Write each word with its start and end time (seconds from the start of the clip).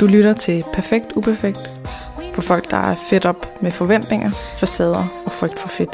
Du 0.00 0.06
lytter 0.06 0.32
til 0.32 0.64
Perfekt 0.72 1.12
Uperfekt 1.16 1.58
for 2.34 2.42
folk, 2.42 2.70
der 2.70 2.76
er 2.76 2.94
fedt 3.10 3.26
op 3.26 3.62
med 3.62 3.70
forventninger, 3.70 4.30
facader 4.30 5.22
og 5.26 5.32
frygt 5.32 5.58
for 5.58 5.68
fedt. 5.68 5.90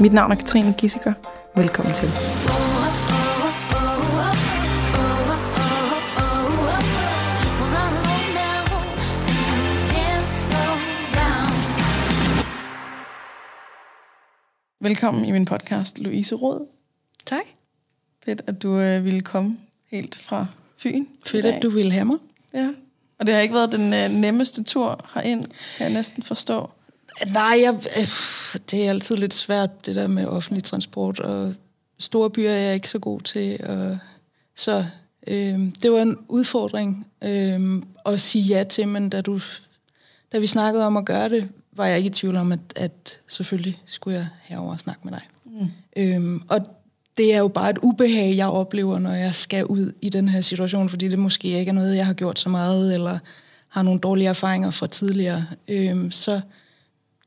Mit 0.00 0.12
navn 0.12 0.32
er 0.32 0.36
Katrine 0.36 0.74
Gissiker. 0.78 1.12
Velkommen 1.56 1.94
til. 1.94 2.08
Velkommen 14.80 15.24
i 15.24 15.32
min 15.32 15.44
podcast, 15.44 15.98
Louise 15.98 16.34
Råd. 16.34 16.68
Tak. 17.26 17.44
Fedt, 18.24 18.42
at 18.46 18.62
du 18.62 18.78
øh, 18.78 19.04
ville 19.04 19.20
komme 19.20 19.58
helt 19.90 20.18
fra 20.22 20.46
Fyn. 20.76 21.06
Fedt, 21.26 21.44
at 21.44 21.62
du 21.62 21.70
ville 21.70 21.92
have 21.92 22.04
mig. 22.04 22.18
Ja. 22.54 22.68
Og 23.18 23.26
det 23.26 23.34
har 23.34 23.40
ikke 23.40 23.54
været 23.54 23.72
den 23.72 23.92
øh, 23.92 24.10
nemmeste 24.10 24.62
tur 24.62 25.10
herind, 25.14 25.44
kan 25.44 25.86
jeg 25.86 25.90
næsten 25.90 26.22
forstå. 26.22 26.70
Nej, 27.26 27.58
jeg, 27.62 27.74
øh, 27.74 28.08
det 28.70 28.84
er 28.84 28.90
altid 28.90 29.16
lidt 29.16 29.34
svært, 29.34 29.86
det 29.86 29.94
der 29.94 30.06
med 30.06 30.26
offentlig 30.26 30.64
transport, 30.64 31.20
og 31.20 31.54
store 31.98 32.30
byer 32.30 32.50
er 32.50 32.58
jeg 32.58 32.74
ikke 32.74 32.88
så 32.88 32.98
god 32.98 33.20
til. 33.20 33.64
Og, 33.64 33.98
så 34.56 34.84
øh, 35.26 35.58
det 35.82 35.92
var 35.92 36.02
en 36.02 36.16
udfordring 36.28 37.06
øh, 37.22 37.82
at 38.06 38.20
sige 38.20 38.44
ja 38.44 38.64
til, 38.64 38.88
men 38.88 39.10
da, 39.10 39.20
du, 39.20 39.40
da 40.32 40.38
vi 40.38 40.46
snakkede 40.46 40.86
om 40.86 40.96
at 40.96 41.04
gøre 41.04 41.28
det, 41.28 41.48
var 41.72 41.86
jeg 41.86 41.96
ikke 41.96 42.06
i 42.06 42.10
tvivl 42.10 42.36
om, 42.36 42.52
at, 42.52 42.60
at 42.76 43.20
selvfølgelig 43.28 43.82
skulle 43.86 44.18
jeg 44.18 44.28
herover 44.42 44.72
og 44.72 44.80
snakke 44.80 45.00
med 45.04 45.12
dig. 45.12 45.22
Mm. 45.44 45.70
Øh, 45.96 46.40
og 46.48 46.60
det 47.18 47.34
er 47.34 47.38
jo 47.38 47.48
bare 47.48 47.70
et 47.70 47.78
ubehag, 47.82 48.36
jeg 48.36 48.48
oplever, 48.48 48.98
når 48.98 49.12
jeg 49.12 49.34
skal 49.34 49.64
ud 49.66 49.92
i 50.02 50.08
den 50.08 50.28
her 50.28 50.40
situation, 50.40 50.88
fordi 50.88 51.08
det 51.08 51.18
måske 51.18 51.48
ikke 51.58 51.68
er 51.68 51.72
noget, 51.74 51.96
jeg 51.96 52.06
har 52.06 52.12
gjort 52.12 52.38
så 52.38 52.48
meget, 52.48 52.94
eller 52.94 53.18
har 53.68 53.82
nogle 53.82 54.00
dårlige 54.00 54.28
erfaringer 54.28 54.70
fra 54.70 54.86
tidligere. 54.86 55.46
Øh, 55.68 56.12
så 56.12 56.40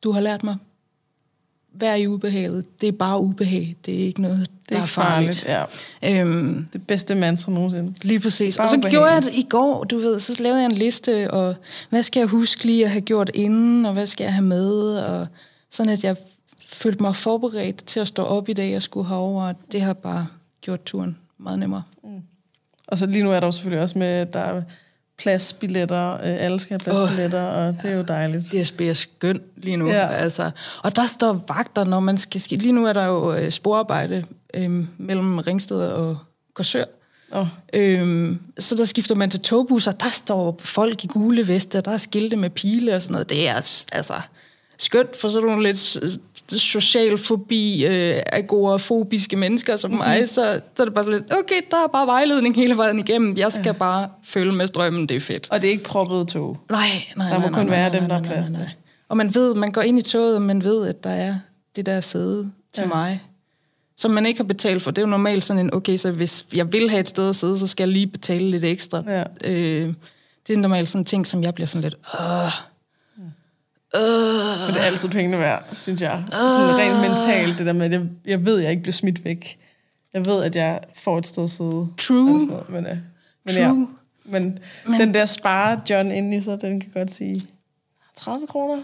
du 0.03 0.11
har 0.11 0.21
lært 0.21 0.43
mig, 0.43 0.55
vær 1.73 1.95
i 1.95 2.07
ubehaget. 2.07 2.81
Det 2.81 2.87
er 2.87 2.91
bare 2.91 3.19
ubehag. 3.19 3.75
Det 3.85 3.93
er 4.01 4.05
ikke 4.05 4.21
noget, 4.21 4.39
Det 4.39 4.49
der 4.69 4.75
er 4.75 4.79
er 4.79 4.83
ikke 4.83 4.93
farligt. 4.93 5.45
farligt. 5.47 5.71
Ja. 6.01 6.21
Øhm, 6.21 6.67
Det 6.73 6.87
bedste 6.87 7.15
mantra 7.15 7.51
nogensinde. 7.51 7.93
lige 8.01 8.19
præcis. 8.19 8.59
Og 8.59 8.69
så 8.69 8.75
ubehag. 8.75 8.91
gjorde 8.91 9.11
jeg 9.11 9.23
det 9.23 9.33
i 9.33 9.45
går, 9.49 9.83
du 9.83 9.97
ved, 9.97 10.19
så 10.19 10.35
lavede 10.43 10.59
jeg 10.59 10.65
en 10.65 10.71
liste, 10.77 11.31
og 11.31 11.55
hvad 11.89 12.03
skal 12.03 12.19
jeg 12.19 12.27
huske 12.27 12.65
lige 12.65 12.83
at 12.85 12.91
have 12.91 13.01
gjort 13.01 13.31
inden, 13.33 13.85
og 13.85 13.93
hvad 13.93 14.07
skal 14.07 14.23
jeg 14.23 14.33
have 14.33 14.45
med, 14.45 14.97
og 14.97 15.27
sådan 15.69 15.93
at 15.93 16.03
jeg 16.03 16.15
følte 16.81 17.03
mig 17.03 17.15
forberedt 17.15 17.85
til 17.85 17.99
at 17.99 18.07
stå 18.07 18.23
op 18.23 18.49
i 18.49 18.53
dag 18.53 18.75
og 18.75 18.81
skulle 18.81 19.07
herover, 19.07 19.43
og 19.47 19.55
det 19.71 19.81
har 19.81 19.93
bare 19.93 20.27
gjort 20.61 20.83
turen 20.83 21.17
meget 21.37 21.59
nemmere. 21.59 21.83
Og 22.87 22.97
så 22.97 23.05
lige 23.05 23.23
nu 23.23 23.31
er 23.31 23.39
der 23.39 23.47
jo 23.47 23.51
selvfølgelig 23.51 23.81
også 23.81 23.97
med, 23.97 24.25
der 24.25 24.39
er 24.39 24.61
pladsbilletter. 25.17 26.13
Øh, 26.13 26.19
alle 26.21 26.59
skal 26.59 26.73
have 26.73 26.79
pladsbilletter, 26.95 27.47
oh. 27.49 27.67
og 27.67 27.73
det 27.81 27.91
er 27.91 27.95
jo 27.95 28.01
dejligt. 28.03 28.51
DSB 28.51 28.81
er 28.81 28.93
skøn 28.93 29.41
lige 29.57 29.77
nu. 29.77 29.87
Ja. 29.87 30.07
Altså. 30.07 30.51
Og 30.83 30.95
der 30.95 31.05
står 31.05 31.33
vagter, 31.47 31.83
når 31.83 31.99
man 31.99 32.17
skal... 32.17 32.41
ski- 32.41 32.55
Lige 32.55 32.71
nu 32.71 32.85
er 32.85 32.93
der 32.93 33.05
jo 33.05 33.33
øh, 33.33 33.51
sporarbejde 33.51 34.23
øh, 34.53 34.85
mellem 34.97 35.37
Ringsted 35.37 35.77
og 35.81 36.17
Korsør. 36.53 36.85
Oh. 37.31 37.47
Øhm, 37.73 38.39
så 38.59 38.75
der 38.75 38.85
skifter 38.85 39.15
man 39.15 39.29
til 39.29 39.39
togbusser. 39.41 39.91
Der 39.91 40.09
står 40.09 40.55
folk 40.59 41.03
i 41.03 41.07
gule 41.07 41.47
veste, 41.47 41.81
der 41.81 41.91
er 41.91 41.97
skilte 41.97 42.35
med 42.35 42.49
pile 42.49 42.95
og 42.95 43.01
sådan 43.01 43.11
noget. 43.11 43.29
Det 43.29 43.47
er 43.49 43.53
altså 43.91 44.13
skønt 44.77 45.15
for 45.15 45.27
sådan 45.27 45.47
nogle 45.47 45.63
lidt 45.63 45.97
social 46.59 47.17
fobi, 47.17 47.85
øh, 47.85 48.21
agorafobiske 48.25 49.35
mennesker 49.35 49.75
som 49.75 49.91
Mhm. 49.91 49.97
mm-hmm. 49.97 50.09
mig. 50.19 50.29
Så, 50.29 50.61
så 50.75 50.83
er 50.83 50.85
det 50.85 50.93
bare 50.93 51.03
sådan 51.03 51.19
lidt, 51.19 51.33
okay, 51.33 51.61
der 51.71 51.77
er 51.77 51.87
bare 51.93 52.07
vejledning 52.07 52.55
hele 52.55 52.77
vejen 52.77 52.99
igennem. 52.99 53.37
Jeg 53.37 53.53
skal 53.53 53.65
ja. 53.65 53.71
bare 53.71 54.07
følge 54.23 54.51
med 54.51 54.67
strømmen, 54.67 55.09
det 55.09 55.17
er 55.17 55.21
fedt. 55.21 55.47
Og 55.51 55.61
det 55.61 55.67
er 55.67 55.71
ikke 55.71 55.83
proppet 55.83 56.27
tog. 56.27 56.57
Nej, 56.69 56.87
nej, 57.15 57.29
Der 57.29 57.39
må 57.39 57.47
nej, 57.47 57.53
kun 57.59 57.65
nej, 57.65 57.75
være 57.75 57.89
nej, 57.89 57.99
dem, 57.99 58.09
der 58.09 58.15
er 58.15 58.23
plads 58.23 58.47
til. 58.47 58.69
Og 59.09 59.17
man 59.17 59.35
ved, 59.35 59.53
man 59.55 59.71
går 59.71 59.81
ind 59.81 59.99
i 59.99 60.01
toget, 60.01 60.35
og 60.35 60.41
man 60.41 60.63
ved, 60.63 60.87
at 60.87 61.03
der 61.03 61.09
er 61.09 61.35
det 61.75 61.85
der 61.85 62.01
sæde 62.01 62.51
til 62.73 62.81
ja. 62.81 62.87
mig, 62.87 63.21
som 63.97 64.11
man 64.11 64.25
ikke 64.25 64.39
har 64.39 64.43
betalt 64.47 64.81
for. 64.81 64.91
Det 64.91 64.97
er 64.97 65.01
jo 65.01 65.09
normalt 65.09 65.43
sådan 65.43 65.59
en, 65.65 65.73
okay, 65.73 65.97
så 65.97 66.11
hvis 66.11 66.45
jeg 66.53 66.73
vil 66.73 66.89
have 66.89 66.99
et 66.99 67.07
sted 67.07 67.29
at 67.29 67.35
sidde, 67.35 67.59
så 67.59 67.67
skal 67.67 67.83
jeg 67.83 67.93
lige 67.93 68.07
betale 68.07 68.49
lidt 68.51 68.63
ekstra. 68.63 69.03
Ja. 69.07 69.23
Øh, 69.43 69.93
det 70.47 70.53
er 70.53 70.57
normalt 70.57 70.89
sådan 70.89 71.01
en 71.01 71.05
ting, 71.05 71.27
som 71.27 71.43
jeg 71.43 71.53
bliver 71.53 71.67
sådan 71.67 71.81
lidt, 71.81 71.95
åh, 72.19 72.51
Men 73.93 74.73
det 74.73 74.81
er 74.81 74.85
altid 74.85 75.09
pengene 75.09 75.39
værd, 75.39 75.67
synes 75.73 76.01
jeg. 76.01 76.23
Sådan 76.31 76.77
rent 76.77 77.09
mentalt, 77.09 77.57
det 77.57 77.65
der 77.65 77.73
med, 77.73 77.85
at 77.85 77.91
jeg, 77.91 78.01
jeg 78.25 78.45
ved, 78.45 78.57
at 78.57 78.63
jeg 78.63 78.71
ikke 78.71 78.83
bliver 78.83 78.93
smidt 78.93 79.25
væk. 79.25 79.59
Jeg 80.13 80.25
ved, 80.25 80.43
at 80.43 80.55
jeg 80.55 80.79
får 80.93 81.17
et 81.17 81.27
sted 81.27 81.43
at 81.43 81.49
sidde. 81.49 81.87
True. 81.97 82.33
Altså, 82.33 82.63
men, 82.69 82.85
øh, 82.85 82.97
men, 83.45 83.55
True. 83.55 83.63
Ja, 83.63 83.73
men, 84.25 84.59
men 84.87 84.99
den 84.99 85.13
der 85.13 85.25
spare 85.25 85.81
John 85.89 86.11
ind 86.11 86.33
i 86.33 86.41
sig, 86.41 86.61
den 86.61 86.79
kan 86.79 86.91
godt 86.93 87.11
sige 87.11 87.47
30 88.15 88.47
kroner. 88.47 88.83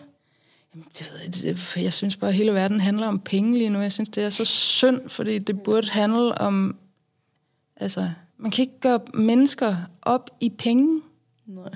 det 0.74 1.12
ved 1.12 1.20
jeg, 1.46 1.56
det, 1.56 1.84
jeg 1.84 1.94
synes 1.94 2.16
bare, 2.16 2.30
at 2.30 2.36
hele 2.36 2.54
verden 2.54 2.80
handler 2.80 3.08
om 3.08 3.20
penge 3.20 3.58
lige 3.58 3.70
nu. 3.70 3.80
Jeg 3.80 3.92
synes, 3.92 4.10
det 4.10 4.24
er 4.24 4.30
så 4.30 4.46
synd, 4.46 5.10
fordi 5.10 5.40
det 5.40 5.62
burde 5.62 5.90
handle 5.90 6.38
om, 6.42 6.78
altså, 7.76 8.10
man 8.38 8.52
kan 8.52 8.62
ikke 8.62 8.80
gøre 8.80 9.00
mennesker 9.14 9.76
op 10.02 10.30
i 10.40 10.50
penge. 10.50 11.02
Nej. 11.46 11.70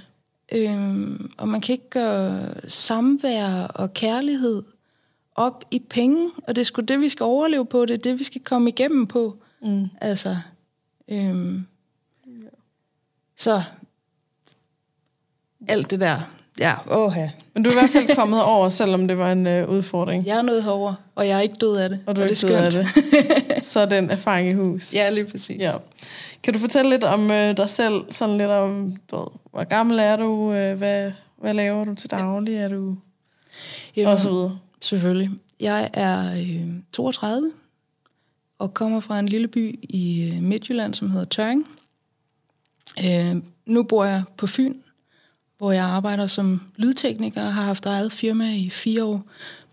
Øhm, 0.51 1.31
og 1.37 1.47
man 1.47 1.61
kan 1.61 1.73
ikke 1.73 1.89
gøre 1.89 2.53
samvær 2.69 3.63
og 3.63 3.93
kærlighed 3.93 4.63
op 5.35 5.65
i 5.71 5.79
penge, 5.79 6.31
og 6.47 6.55
det 6.55 6.61
er 6.61 6.65
sgu 6.65 6.81
det, 6.81 6.99
vi 6.99 7.09
skal 7.09 7.23
overleve 7.23 7.65
på, 7.65 7.85
det 7.85 7.93
er 7.93 7.97
det, 7.97 8.19
vi 8.19 8.23
skal 8.23 8.41
komme 8.41 8.69
igennem 8.69 9.07
på. 9.07 9.37
Mm. 9.61 9.87
Altså, 10.01 10.37
øhm, 11.07 11.65
så 13.35 13.63
alt 15.67 15.91
det 15.91 15.99
der, 15.99 16.19
ja, 16.61 16.73
åh 16.91 17.13
ja. 17.17 17.29
Men 17.53 17.63
du 17.63 17.69
er 17.69 17.73
i 17.73 17.77
hvert 17.79 17.89
fald 17.89 18.15
kommet 18.15 18.43
over, 18.43 18.69
selvom 18.69 19.07
det 19.07 19.17
var 19.17 19.31
en 19.31 19.47
øh, 19.47 19.69
udfordring. 19.69 20.25
Jeg 20.25 20.37
er 20.37 20.41
nødt 20.41 20.63
herover, 20.63 20.93
og 21.15 21.27
jeg 21.27 21.37
er 21.37 21.41
ikke 21.41 21.55
død 21.61 21.77
af 21.77 21.89
det. 21.89 21.99
Og 22.07 22.15
du 22.15 22.21
er 22.21 22.27
det 22.27 22.43
ikke 22.43 22.53
død 22.53 22.63
af 22.65 22.71
det. 22.71 23.65
Så 23.65 23.79
er 23.79 23.85
den 23.85 24.09
erfaring 24.11 24.49
i 24.49 24.53
hus. 24.53 24.93
Ja, 24.93 25.09
lige 25.09 25.25
præcis. 25.25 25.61
Ja. 25.61 25.71
Kan 26.43 26.53
du 26.53 26.59
fortælle 26.59 26.89
lidt 26.91 27.03
om 27.03 27.31
øh, 27.31 27.57
dig 27.57 27.69
selv? 27.69 28.01
Sådan 28.09 28.37
lidt 28.37 28.49
om, 28.49 28.95
du 29.11 29.15
ved, 29.15 29.25
hvor 29.51 29.63
gammel 29.63 29.99
er 29.99 30.15
du? 30.15 30.53
Øh, 30.53 30.77
hvad, 30.77 31.11
hvad 31.37 31.53
laver 31.53 31.85
du 31.85 31.95
til 31.95 32.11
daglig? 32.11 32.55
Er 32.55 32.67
du... 32.67 32.95
Jamen, 33.95 34.13
Og 34.13 34.19
så 34.19 34.29
videre. 34.29 34.59
Selvfølgelig. 34.81 35.29
Jeg 35.59 35.89
er 35.93 36.33
øh, 36.33 36.67
32 36.93 37.51
og 38.59 38.73
kommer 38.73 38.99
fra 38.99 39.19
en 39.19 39.25
lille 39.29 39.47
by 39.47 39.79
i 39.83 40.31
øh, 40.35 40.43
Midtjylland, 40.43 40.93
som 40.93 41.11
hedder 41.11 41.25
Tøring. 41.25 41.67
Øh, 43.05 43.35
nu 43.65 43.83
bor 43.83 44.05
jeg 44.05 44.23
på 44.37 44.47
Fyn, 44.47 44.73
hvor 45.61 45.71
jeg 45.71 45.85
arbejder 45.85 46.27
som 46.27 46.61
lydtekniker 46.75 47.41
og 47.41 47.53
har 47.53 47.63
haft 47.63 47.85
eget 47.85 48.11
firma 48.11 48.55
i 48.55 48.69
fire 48.69 49.03
år. 49.03 49.23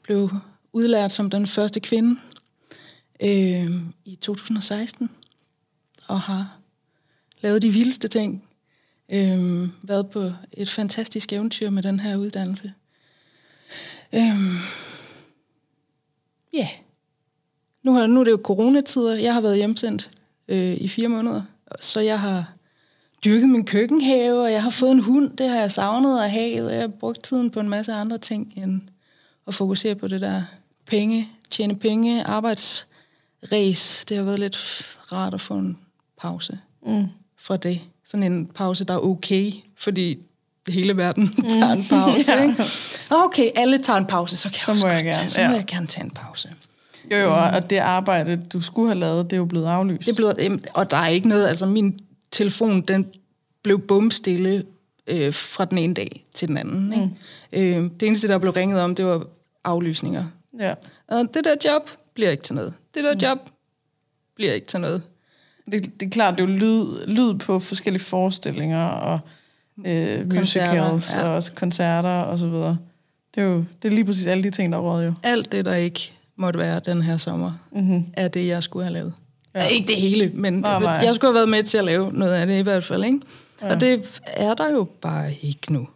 Blev 0.03 0.31
udlært 0.73 1.13
som 1.13 1.31
den 1.31 1.47
første 1.47 1.81
kvinde 1.81 2.21
øh, 3.21 3.71
i 4.05 4.15
2016 4.15 5.11
og 6.09 6.21
har 6.21 6.59
lavet 7.41 7.63
de 7.63 7.71
vildeste 7.71 8.09
ting. 8.09 8.45
Øh, 9.09 9.69
været 9.83 10.11
på 10.11 10.33
et 10.53 10.69
fantastisk 10.69 11.33
eventyr 11.33 11.71
med 11.71 11.83
den 11.83 12.01
her 12.01 12.17
uddannelse. 12.17 12.73
Øhm, 14.13 14.57
ja. 16.53 16.69
Nu, 17.83 17.95
har, 17.95 18.07
nu 18.07 18.21
er 18.21 18.25
det 18.25 18.31
jo 18.31 18.41
coronatider. 18.45 19.15
Jeg 19.15 19.35
har 19.35 19.41
været 19.41 19.57
hjemsendt 19.57 20.11
øh, 20.49 20.75
i 20.75 20.89
fire 20.89 21.09
måneder. 21.09 21.43
Så 21.81 22.01
jeg 22.01 22.21
har 22.21 22.58
dyrket 23.25 23.49
min 23.49 23.65
køkkenhave, 23.65 24.43
og 24.43 24.53
jeg 24.53 24.63
har 24.63 24.71
fået 24.71 24.91
en 24.91 25.01
hund. 25.01 25.37
Det 25.37 25.51
har 25.51 25.59
jeg 25.59 25.73
savnet 25.73 26.21
at 26.23 26.31
have. 26.31 26.65
Og 26.67 26.73
jeg 26.73 26.81
har 26.81 26.89
brugt 26.89 27.25
tiden 27.25 27.51
på 27.51 27.61
en 27.61 27.69
masse 27.69 27.93
andre 27.93 28.19
ting, 28.19 28.53
end 28.57 28.81
at 29.47 29.55
fokusere 29.55 29.95
på 29.95 30.09
det 30.09 30.21
der 30.21 30.43
penge, 30.87 31.29
tjene 31.51 31.77
penge, 31.77 32.25
arbejdsræs. 33.43 34.05
Det 34.09 34.17
har 34.17 34.25
været 34.25 34.39
lidt 34.39 34.57
rart 35.13 35.35
at 35.35 35.41
få 35.41 35.55
en 35.55 35.79
pause 36.21 36.59
Mm. 36.87 37.07
fra 37.39 37.57
det. 37.57 37.81
Sådan 38.05 38.33
en 38.33 38.47
pause, 38.47 38.85
der 38.85 38.95
er 38.95 38.99
okay, 38.99 39.53
fordi 39.77 40.19
hele 40.69 40.97
verden 40.97 41.35
tager 41.59 41.73
en 41.73 41.85
pause. 41.91 42.33
Ja. 42.33 42.43
ikke? 42.43 42.63
Okay, 43.11 43.51
alle 43.55 43.79
tager 43.79 43.97
en 43.99 44.07
pause, 44.07 44.37
så 44.37 44.49
kan 44.49 44.55
jeg 44.55 44.61
Så 44.61 44.71
også 44.73 44.87
må 44.87 44.93
jeg 44.93 45.03
gerne, 45.03 45.15
tage, 45.17 45.29
så 45.29 45.41
ja. 45.41 45.49
må 45.49 45.55
jeg 45.55 45.65
gerne 45.67 45.87
tage 45.87 46.05
en 46.05 46.11
pause. 46.11 46.49
Jo, 47.13 47.17
jo, 47.17 47.35
og 47.55 47.71
det 47.71 47.77
arbejde, 47.77 48.37
du 48.53 48.61
skulle 48.61 48.89
have 48.89 48.99
lavet, 48.99 49.25
det 49.25 49.33
er 49.33 49.37
jo 49.37 49.45
blevet 49.45 49.67
aflyst. 49.67 50.07
Det 50.07 50.17
blev, 50.17 50.33
jamen, 50.39 50.65
og 50.75 50.91
der 50.91 50.97
er 50.97 51.09
ikke 51.09 51.29
noget, 51.29 51.49
altså 51.49 51.67
min 51.67 51.99
telefon, 52.31 52.81
den 52.81 53.07
blev 53.63 53.81
bumstille 53.81 54.65
øh, 55.07 55.33
fra 55.35 55.65
den 55.65 55.79
ene 55.79 55.95
dag 55.95 56.25
til 56.35 56.49
den 56.49 56.57
anden. 56.57 56.93
Ikke? 56.93 57.75
Mm. 57.75 57.85
Øh, 57.87 57.91
det 58.01 58.07
eneste, 58.07 58.29
der 58.29 58.39
blev 58.39 58.53
ringet 58.53 58.81
om, 58.81 58.95
det 58.95 59.07
var 59.07 59.27
aflysninger. 59.65 60.25
Ja. 60.59 60.75
Og 61.09 61.35
det 61.35 61.45
der 61.45 61.55
job 61.65 61.91
bliver 62.15 62.31
ikke 62.31 62.43
til 62.43 62.55
noget. 62.55 62.75
Det 62.95 63.05
der 63.05 63.29
job 63.29 63.39
bliver 64.35 64.53
ikke 64.53 64.67
til 64.67 64.81
noget. 64.81 65.03
Det, 65.73 66.01
det 66.01 66.07
er 66.07 66.11
klart, 66.11 66.39
det 66.39 66.45
er 66.45 66.49
jo 66.49 66.55
lyd, 66.55 67.07
lyd 67.07 67.35
på 67.39 67.59
forskellige 67.59 68.03
forestillinger 68.03 68.85
og 68.85 69.21
øh, 69.87 70.31
Koncerter, 70.31 70.41
musicals 70.41 71.15
ja. 71.15 71.23
og 71.23 71.35
også 71.35 71.53
koncerter 71.53 72.09
og 72.09 72.39
så 72.39 72.49
videre. 72.49 72.79
Det 73.35 73.43
er 73.43 73.47
jo 73.47 73.65
det 73.83 73.89
er 73.89 73.95
lige 73.95 74.05
præcis 74.05 74.27
alle 74.27 74.43
de 74.43 74.51
ting, 74.51 74.73
der 74.73 74.79
er 74.79 74.83
råd 74.83 75.05
jo. 75.05 75.15
Alt 75.23 75.53
det, 75.53 75.65
der 75.65 75.75
ikke 75.75 76.13
måtte 76.37 76.59
være 76.59 76.81
den 76.81 77.03
her 77.03 77.17
sommer, 77.17 77.53
Mm-hmm. 77.73 78.07
er 78.13 78.29
det, 78.29 78.47
jeg 78.47 78.63
skulle 78.63 78.85
have 78.85 78.93
lavet. 78.93 79.13
Ja. 79.55 79.67
Ikke 79.67 79.87
det 79.89 79.97
hele, 79.97 80.31
men 80.35 80.53
Nej, 80.53 80.81
nej. 80.81 80.91
jeg 81.05 81.15
skulle 81.15 81.29
have 81.29 81.35
været 81.35 81.49
med 81.49 81.63
til 81.63 81.79
at 81.79 81.85
lave 81.85 82.13
noget 82.13 82.33
af 82.33 82.47
det 82.47 82.59
i 82.59 82.63
hvert 82.63 82.85
fald. 82.85 83.05
Ikke? 83.05 83.21
Ja. 83.63 83.73
Og 83.75 83.81
det 83.81 84.21
er 84.27 84.55
der 84.55 84.71
jo 84.71 84.85
bare 85.01 85.33
ikke 85.43 85.73
nu. 85.73 85.89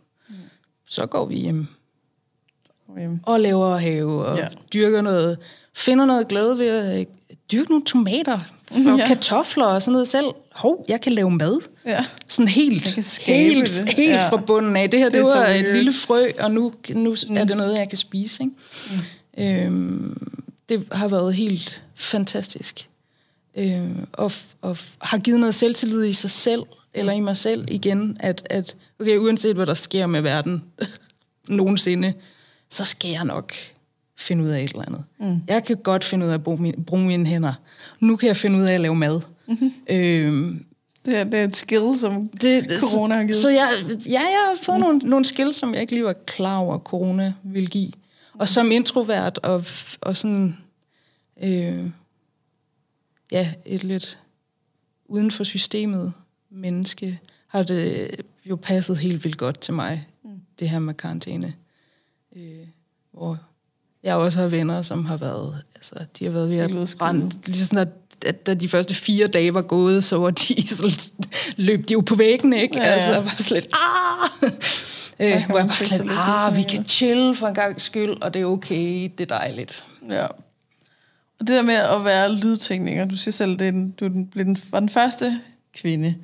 Så 0.87 1.06
går 1.06 1.26
vi 1.26 1.34
hjem 1.34 1.66
Hjem. 2.99 3.20
og 3.22 3.40
laver 3.40 3.76
have 3.76 4.25
og 4.26 4.38
Ja. 4.38 4.49
dyrker 4.72 5.00
noget, 5.00 5.38
finder 5.75 6.04
noget 6.04 6.28
glæde 6.28 6.58
ved 6.58 6.69
at 6.69 7.00
øh, 7.00 7.06
dyrke 7.52 7.70
nogle 7.70 7.84
tomater 7.84 8.38
og 8.70 8.99
Ja. 8.99 9.06
kartofler 9.06 9.64
og 9.64 9.82
sådan 9.82 9.93
noget 9.93 10.08
selv. 10.08 10.26
Hov, 10.52 10.84
jeg 10.88 11.00
kan 11.00 11.12
lave 11.12 11.31
mad. 11.31 11.58
Ja. 11.87 12.05
Sådan 12.28 12.48
helt, 12.48 12.88
helt, 13.26 13.66
det. 13.69 13.88
helt 13.88 14.12
Ja. 14.12 14.28
fra 14.28 14.37
bunden 14.37 14.76
af. 14.76 14.90
Det 14.90 14.98
her, 14.98 15.06
Det 15.06 15.12
det, 15.14 15.22
var 15.22 15.46
et 15.46 15.75
lille 15.75 15.93
frø, 15.93 16.31
og 16.40 16.50
nu, 16.50 16.72
nu 16.94 17.16
mm. 17.28 17.37
er 17.37 17.44
det 17.44 17.56
noget, 17.56 17.78
jeg 17.78 17.88
kan 17.88 17.98
spise. 17.98 18.43
Ikke? 18.43 18.55
Mm. 19.37 19.44
Øhm, 19.44 20.32
det 20.69 20.87
har 20.93 21.08
været 21.08 21.34
helt 21.34 21.82
fantastisk. 21.94 22.88
Øhm, 23.56 24.06
og, 24.12 24.32
og 24.60 24.76
har 25.00 25.19
givet 25.19 25.40
noget 25.40 25.54
selvtillid 25.54 26.04
i 26.04 26.12
sig 26.12 26.31
selv, 26.31 26.62
eller 26.94 27.12
i 27.12 27.20
mig 27.20 27.37
selv 27.37 27.64
igen, 27.70 28.16
at, 28.20 28.46
at 28.50 28.76
okay, 29.00 29.16
uanset 29.16 29.56
hvad 29.56 29.66
der 29.66 29.75
sker 29.75 30.06
med 30.06 30.20
verden 30.20 30.62
nogensinde, 31.49 32.12
så 32.70 32.84
skal 32.84 33.10
jeg 33.10 33.25
nok 33.25 33.52
finde 34.19 34.44
ud 34.44 34.49
af 34.49 34.62
et 34.62 34.70
eller 34.70 34.84
andet. 34.87 35.04
Mm. 35.20 35.43
Jeg 35.49 35.64
kan 35.64 35.76
godt 35.76 36.04
finde 36.04 36.26
ud 36.26 36.31
af 36.31 36.34
at 36.34 36.43
bruge, 36.43 36.62
min, 36.62 36.84
bruge 36.87 37.06
mine 37.06 37.26
hænder. 37.26 37.52
Nu 38.00 38.16
kan 38.16 38.26
jeg 38.26 38.37
finde 38.37 38.58
ud 38.58 38.64
af 38.64 38.75
at 38.75 38.81
lave 38.81 38.94
mad. 38.94 39.20
Mm-hmm. 39.46 39.72
Øhm, 39.90 40.64
Det, 41.05 41.16
er, 41.16 41.25
det 41.25 41.34
er 41.34 41.44
et 41.44 41.56
skill, 41.56 41.98
som 41.98 42.28
det, 42.28 42.69
det, 42.69 42.81
corona 42.81 43.14
har 43.14 43.22
givet. 43.22 43.37
Så 43.37 43.48
jeg, 43.48 43.69
ja, 44.06 44.20
jeg 44.20 44.46
har 44.48 44.58
fået 44.62 44.78
mm. 44.78 44.84
nogle, 44.84 44.98
nogle 44.98 45.25
skills, 45.25 45.56
som 45.56 45.72
jeg 45.72 45.81
ikke 45.81 45.93
lige 45.93 46.05
var 46.05 46.16
klar 46.26 46.56
over, 46.56 46.75
at 46.75 46.81
corona 46.81 47.32
ville 47.43 47.69
give. 47.69 47.93
Og 48.38 48.48
som 48.48 48.70
introvert 48.70 49.38
og, 49.38 49.64
og 50.00 50.16
sådan, 50.16 50.56
øh, 51.43 51.84
ja, 53.32 53.52
et 53.64 53.84
lidt 53.84 54.19
uden 55.05 55.31
for 55.31 55.44
systemet 55.44 56.12
menneske, 56.50 57.20
har 57.46 57.62
det 57.62 58.11
jo 58.44 58.56
passet 58.56 58.99
helt 58.99 59.25
vildt 59.25 59.38
godt 59.38 59.61
til 59.61 59.75
mig, 59.75 60.08
mm. 60.25 60.31
det 60.58 60.70
her 60.70 60.79
med 60.79 60.94
karantæne. 60.94 61.55
Øh, 62.37 62.67
hvor 63.12 63.38
jeg 64.02 64.14
også 64.14 64.40
har 64.40 64.49
venner, 64.49 64.82
som 64.82 65.05
har 65.05 65.17
været, 65.17 65.62
altså, 65.75 65.94
de 66.19 66.25
har 66.25 66.32
været 66.32 66.50
ved 66.50 66.58
at 66.58 66.96
brænde, 66.99 67.31
lige 67.46 67.64
sådan, 67.64 67.79
at, 67.79 67.88
at 68.26 68.46
da 68.46 68.55
de 68.55 68.69
første 68.69 68.94
fire 68.94 69.26
dage 69.26 69.55
var 69.55 69.62
gået, 69.62 70.05
så 70.05 70.19
var 70.19 70.31
de 70.31 70.69
så 70.76 71.12
løb 71.56 71.88
de 71.88 71.93
jo 71.93 72.00
på 72.00 72.14
væggen, 72.14 72.52
ikke? 72.52 72.76
Ja, 72.76 72.84
ja. 72.84 72.90
Altså, 72.90 73.20
var 73.20 73.37
slet, 73.38 73.69
ah! 73.73 74.50
Øh, 75.20 75.46
hvor 75.46 75.58
jeg 75.58 75.70
fikse 75.70 75.96
slet, 75.96 76.11
ah, 76.11 76.56
vi 76.56 76.62
kan 76.62 76.84
chill 76.87 77.37
for 77.37 77.46
en 77.46 77.55
gang 77.55 77.81
skyld, 77.81 78.23
og 78.23 78.34
det 78.34 78.43
er 78.43 78.46
okay, 78.46 79.11
det 79.19 79.31
er 79.31 79.38
dejligt. 79.38 79.87
Ja. 80.08 80.26
Og 81.43 81.49
det 81.49 81.56
der 81.56 81.62
med 81.62 81.75
at 81.75 82.05
være 82.05 82.35
lydtekniker, 82.35 83.05
du 83.05 83.17
siger 83.17 83.33
selv, 83.33 83.59
det 83.59 83.67
er 83.67 83.71
den, 83.71 83.91
du 83.91 84.05
er 84.05 84.09
den, 84.09 84.27
blev 84.27 84.44
den, 84.44 84.56
var 84.71 84.81
den 84.81 84.89
første 84.89 85.41
kvinde 85.75 86.15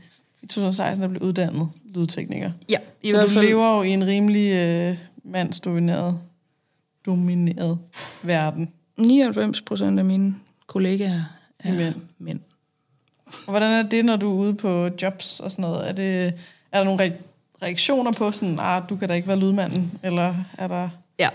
i 0.43 0.47
2016, 0.47 1.03
der 1.03 1.09
blev 1.09 1.23
uddannet 1.23 1.69
lydtekniker. 1.95 2.51
Ja, 2.71 2.77
i 3.03 3.11
så 3.11 3.17
hvert 3.17 3.29
du 3.29 3.33
fald. 3.33 3.47
lever 3.47 3.77
jo 3.77 3.83
i 3.83 3.89
en 3.91 4.07
rimelig 4.07 4.53
øh, 4.53 4.97
mandsdomineret 5.25 6.19
domineret 7.07 7.79
verden. 8.23 8.69
99 8.97 9.61
procent 9.61 9.99
af 9.99 10.05
mine 10.05 10.35
kollegaer 10.67 11.23
er 11.59 11.73
Mænd. 11.73 11.95
mænd. 12.19 12.41
Og 13.27 13.51
hvordan 13.51 13.85
er 13.85 13.89
det, 13.89 14.05
når 14.05 14.17
du 14.17 14.31
er 14.31 14.35
ude 14.35 14.55
på 14.55 14.89
jobs 15.03 15.41
og 15.41 15.51
sådan 15.51 15.63
noget? 15.63 15.89
Er, 15.89 15.93
det, 15.93 16.27
er 16.73 16.79
der 16.79 16.85
nogle 16.85 17.07
re- 17.07 17.13
reaktioner 17.63 18.13
på 18.13 18.33
sådan, 18.33 18.59
ah, 18.61 18.83
du 18.89 18.97
kan 18.97 19.09
da 19.09 19.15
ikke 19.15 19.29
være 19.29 19.39
lydmanden? 19.41 19.93
Eller 20.03 20.35
er 20.59 20.69
der... 20.69 20.89
Ja, 21.19 21.29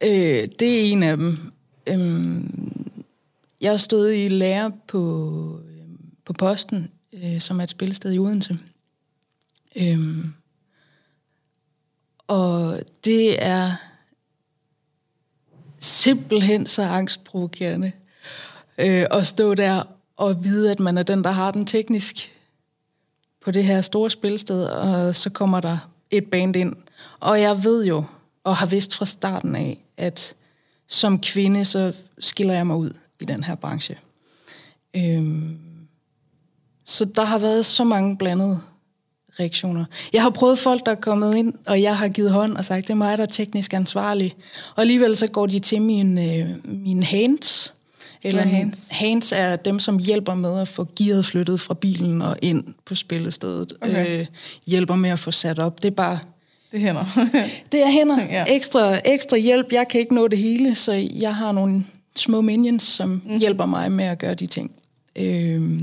øh, 0.00 0.48
det 0.60 0.62
er 0.80 0.92
en 0.92 1.02
af 1.02 1.16
dem. 1.16 1.38
Øhm, 1.86 2.87
jeg 3.60 3.80
stod 3.80 4.10
i 4.10 4.28
lære 4.28 4.72
på, 4.88 5.60
øh, 5.68 5.86
på 6.24 6.32
Posten, 6.32 6.92
øh, 7.12 7.40
som 7.40 7.60
er 7.60 7.64
et 7.64 7.70
spilsted 7.70 8.12
i 8.12 8.18
Odense. 8.18 8.58
Øhm, 9.76 10.34
og 12.26 12.80
det 13.04 13.44
er 13.44 13.72
simpelthen 15.78 16.66
så 16.66 16.82
angstprovokerende 16.82 17.92
øh, 18.78 19.06
at 19.10 19.26
stå 19.26 19.54
der 19.54 19.82
og 20.16 20.44
vide, 20.44 20.70
at 20.70 20.80
man 20.80 20.98
er 20.98 21.02
den, 21.02 21.24
der 21.24 21.30
har 21.30 21.50
den 21.50 21.66
teknisk 21.66 22.32
på 23.40 23.50
det 23.50 23.64
her 23.64 23.80
store 23.80 24.10
spilsted, 24.10 24.64
og 24.64 25.14
så 25.14 25.30
kommer 25.30 25.60
der 25.60 25.90
et 26.10 26.30
band 26.30 26.56
ind. 26.56 26.76
Og 27.20 27.40
jeg 27.40 27.64
ved 27.64 27.86
jo, 27.86 28.04
og 28.44 28.56
har 28.56 28.66
vidst 28.66 28.94
fra 28.94 29.06
starten 29.06 29.56
af, 29.56 29.84
at 29.96 30.34
som 30.86 31.20
kvinde, 31.20 31.64
så 31.64 31.92
skiller 32.18 32.54
jeg 32.54 32.66
mig 32.66 32.76
ud 32.76 32.90
i 33.20 33.24
den 33.24 33.44
her 33.44 33.54
branche. 33.54 33.96
Øhm, 34.96 35.58
så 36.84 37.04
der 37.04 37.24
har 37.24 37.38
været 37.38 37.66
så 37.66 37.84
mange 37.84 38.16
blandede 38.16 38.60
reaktioner. 39.40 39.84
Jeg 40.12 40.22
har 40.22 40.30
prøvet 40.30 40.58
folk, 40.58 40.86
der 40.86 40.92
er 40.92 40.96
kommet 40.96 41.36
ind, 41.36 41.54
og 41.66 41.82
jeg 41.82 41.98
har 41.98 42.08
givet 42.08 42.30
hånd 42.30 42.56
og 42.56 42.64
sagt, 42.64 42.82
det 42.82 42.90
er 42.90 42.94
mig, 42.94 43.18
der 43.18 43.24
er 43.24 43.28
teknisk 43.28 43.74
ansvarlig. 43.74 44.36
Og 44.74 44.80
alligevel 44.80 45.16
så 45.16 45.26
går 45.26 45.46
de 45.46 45.58
til 45.58 45.82
min, 45.82 46.18
øh, 46.18 46.48
min 46.64 47.02
hands. 47.02 47.74
Eller 48.22 48.42
er 48.42 48.46
hands? 48.46 48.88
hands? 48.90 49.32
er 49.32 49.56
dem, 49.56 49.78
som 49.78 49.98
hjælper 49.98 50.34
med 50.34 50.60
at 50.60 50.68
få 50.68 50.86
gearet 50.96 51.24
flyttet 51.24 51.60
fra 51.60 51.74
bilen 51.74 52.22
og 52.22 52.36
ind 52.42 52.64
på 52.84 52.94
spillestedet. 52.94 53.72
Okay. 53.80 54.20
Øh, 54.20 54.26
hjælper 54.66 54.94
med 54.94 55.10
at 55.10 55.18
få 55.18 55.30
sat 55.30 55.58
op. 55.58 55.82
Det 55.82 55.90
er 55.90 55.94
bare 55.94 56.18
Det 56.72 56.80
hænder. 56.80 57.04
det 57.72 57.82
er 57.82 57.90
hænder. 57.90 58.20
Ja. 58.20 58.26
Ja. 58.32 58.44
Ekstra, 58.48 59.00
ekstra 59.04 59.36
hjælp. 59.36 59.72
Jeg 59.72 59.88
kan 59.88 60.00
ikke 60.00 60.14
nå 60.14 60.28
det 60.28 60.38
hele, 60.38 60.74
så 60.74 60.92
jeg 61.14 61.36
har 61.36 61.52
nogle 61.52 61.84
små 62.20 62.40
minions, 62.40 62.82
som 62.82 63.22
mm. 63.26 63.38
hjælper 63.38 63.66
mig 63.66 63.92
med 63.92 64.04
at 64.04 64.18
gøre 64.18 64.34
de 64.34 64.46
ting, 64.46 64.70
øh, 65.16 65.80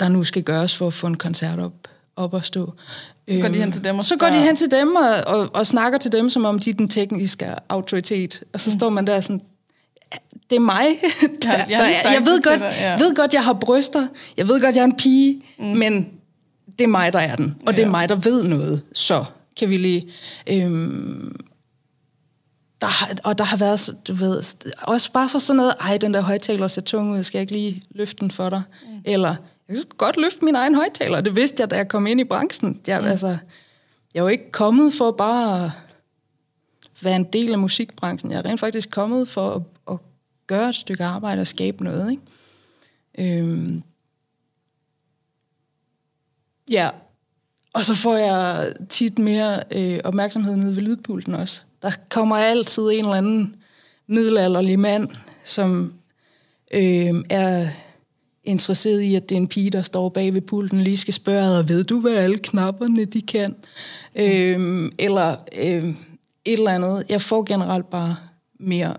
der 0.00 0.08
nu 0.08 0.24
skal 0.24 0.42
gøres 0.42 0.76
for 0.76 0.86
at 0.86 0.92
få 0.94 1.06
en 1.06 1.16
koncert 1.16 1.58
op, 1.58 1.72
op 2.16 2.34
at 2.34 2.44
stå. 2.44 2.72
Så 3.28 3.34
går 3.40 3.42
de 3.42 3.46
Øhm, 3.48 3.54
hen 3.60 3.72
til 3.72 3.84
dem 3.84 3.98
og 3.98 4.04
Så 4.04 4.16
går 4.16 4.26
de 4.26 4.38
hen 4.42 4.56
til 4.56 4.70
dem 4.70 4.94
og, 4.96 5.08
og, 5.34 5.50
og 5.54 5.66
snakker 5.66 5.98
til 5.98 6.12
dem, 6.12 6.30
som 6.30 6.44
om 6.44 6.58
de 6.58 6.70
er 6.70 6.74
den 6.74 6.88
tekniske 6.88 7.54
autoritet. 7.68 8.42
Og 8.52 8.60
så 8.60 8.70
mm. 8.70 8.78
står 8.78 8.90
man 8.90 9.06
der 9.06 9.20
sådan, 9.20 9.40
det 10.50 10.56
er 10.56 10.60
mig. 10.60 10.84
der, 11.42 11.52
Jeg 11.52 11.66
der 11.68 11.76
er- 12.08 12.12
jeg 12.12 12.22
ved 12.26 12.36
det 12.36 12.44
godt, 12.44 12.60
dig, 12.60 12.74
ja. 12.80 12.98
ved 12.98 13.14
godt, 13.14 13.34
jeg 13.34 13.44
har 13.44 13.52
bryster. 13.52 14.06
Jeg 14.36 14.48
ved 14.48 14.60
godt, 14.60 14.76
jeg 14.76 14.80
er 14.82 14.86
en 14.86 14.96
pige. 14.96 15.42
Mm. 15.58 15.64
Men 15.66 16.08
det 16.78 16.84
er 16.84 16.88
mig, 16.88 17.12
der 17.12 17.18
er 17.18 17.36
den. 17.36 17.56
Og 17.66 17.72
det 17.76 17.82
Ja. 17.82 17.86
er 17.86 17.90
mig, 17.90 18.08
der 18.08 18.14
ved 18.14 18.44
noget. 18.44 18.82
Så 18.92 19.24
kan 19.58 19.70
vi 19.70 19.76
lige... 19.76 20.08
Øhm, 20.46 21.36
der 22.80 22.86
har, 22.86 23.14
og 23.24 23.38
der 23.38 23.44
har 23.44 23.56
været, 23.56 23.96
du 24.08 24.14
ved, 24.14 24.42
også 24.82 25.12
bare 25.12 25.28
for 25.28 25.38
sådan 25.38 25.56
noget, 25.56 25.74
ej, 25.80 25.96
den 25.96 26.14
der 26.14 26.20
højtaler 26.20 26.68
ser 26.68 26.82
tung 26.82 27.12
ud, 27.12 27.22
skal 27.22 27.38
jeg 27.38 27.42
ikke 27.42 27.52
lige 27.52 27.82
løfte 27.90 28.20
den 28.20 28.30
for 28.30 28.50
dig? 28.50 28.62
Mm. 28.82 29.00
Eller, 29.04 29.36
jeg 29.68 29.76
kan 29.76 29.84
godt 29.96 30.16
løfte 30.16 30.44
min 30.44 30.54
egen 30.54 30.74
højtaler, 30.74 31.20
det 31.20 31.36
vidste 31.36 31.60
jeg, 31.60 31.70
da 31.70 31.76
jeg 31.76 31.88
kom 31.88 32.06
ind 32.06 32.20
i 32.20 32.24
branchen. 32.24 32.80
Jeg, 32.86 33.00
mm. 33.00 33.06
altså, 33.06 33.28
jeg 34.14 34.20
er 34.20 34.24
jo 34.24 34.28
ikke 34.28 34.50
kommet 34.50 34.94
for 34.94 35.10
bare 35.10 35.64
at 35.64 35.70
være 37.02 37.16
en 37.16 37.24
del 37.24 37.52
af 37.52 37.58
musikbranchen. 37.58 38.30
Jeg 38.30 38.38
er 38.38 38.44
rent 38.44 38.60
faktisk 38.60 38.90
kommet 38.90 39.28
for 39.28 39.54
at, 39.54 39.62
at 39.90 39.98
gøre 40.46 40.68
et 40.68 40.74
stykke 40.74 41.04
arbejde 41.04 41.40
og 41.40 41.46
skabe 41.46 41.84
noget. 41.84 42.10
Ikke? 42.10 43.42
Øhm. 43.42 43.82
Ja, 46.70 46.90
og 47.72 47.84
så 47.84 47.94
får 47.94 48.16
jeg 48.16 48.72
tit 48.88 49.18
mere 49.18 49.62
øh, 49.70 50.00
opmærksomhed 50.04 50.56
nede 50.56 50.76
ved 50.76 50.82
lydpulten 50.82 51.34
også. 51.34 51.62
Der 51.86 51.92
kommer 52.08 52.36
altid 52.36 52.82
en 52.82 52.98
eller 52.98 53.12
anden 53.12 53.56
middelalderlig 54.06 54.78
mand, 54.78 55.08
som 55.44 55.94
øh, 56.74 57.14
er 57.30 57.68
interesseret 58.44 59.00
i, 59.00 59.14
at 59.14 59.28
det 59.28 59.34
er 59.34 59.40
en 59.40 59.48
pige, 59.48 59.70
der 59.70 59.82
står 59.82 60.08
bag 60.08 60.34
ved 60.34 60.40
pulten, 60.40 60.80
lige 60.80 60.96
skal 60.96 61.14
spørge, 61.14 61.58
og 61.58 61.68
ved 61.68 61.84
du, 61.84 62.00
hvad 62.00 62.12
alle 62.12 62.38
knapperne 62.38 63.04
de 63.04 63.22
kan? 63.22 63.50
Mm. 63.50 64.22
Øh, 64.22 64.92
eller 64.98 65.36
øh, 65.56 65.88
et 66.44 66.58
eller 66.58 66.70
andet. 66.70 67.04
Jeg 67.08 67.22
får 67.22 67.42
generelt 67.44 67.90
bare 67.90 68.16
mere 68.58 68.96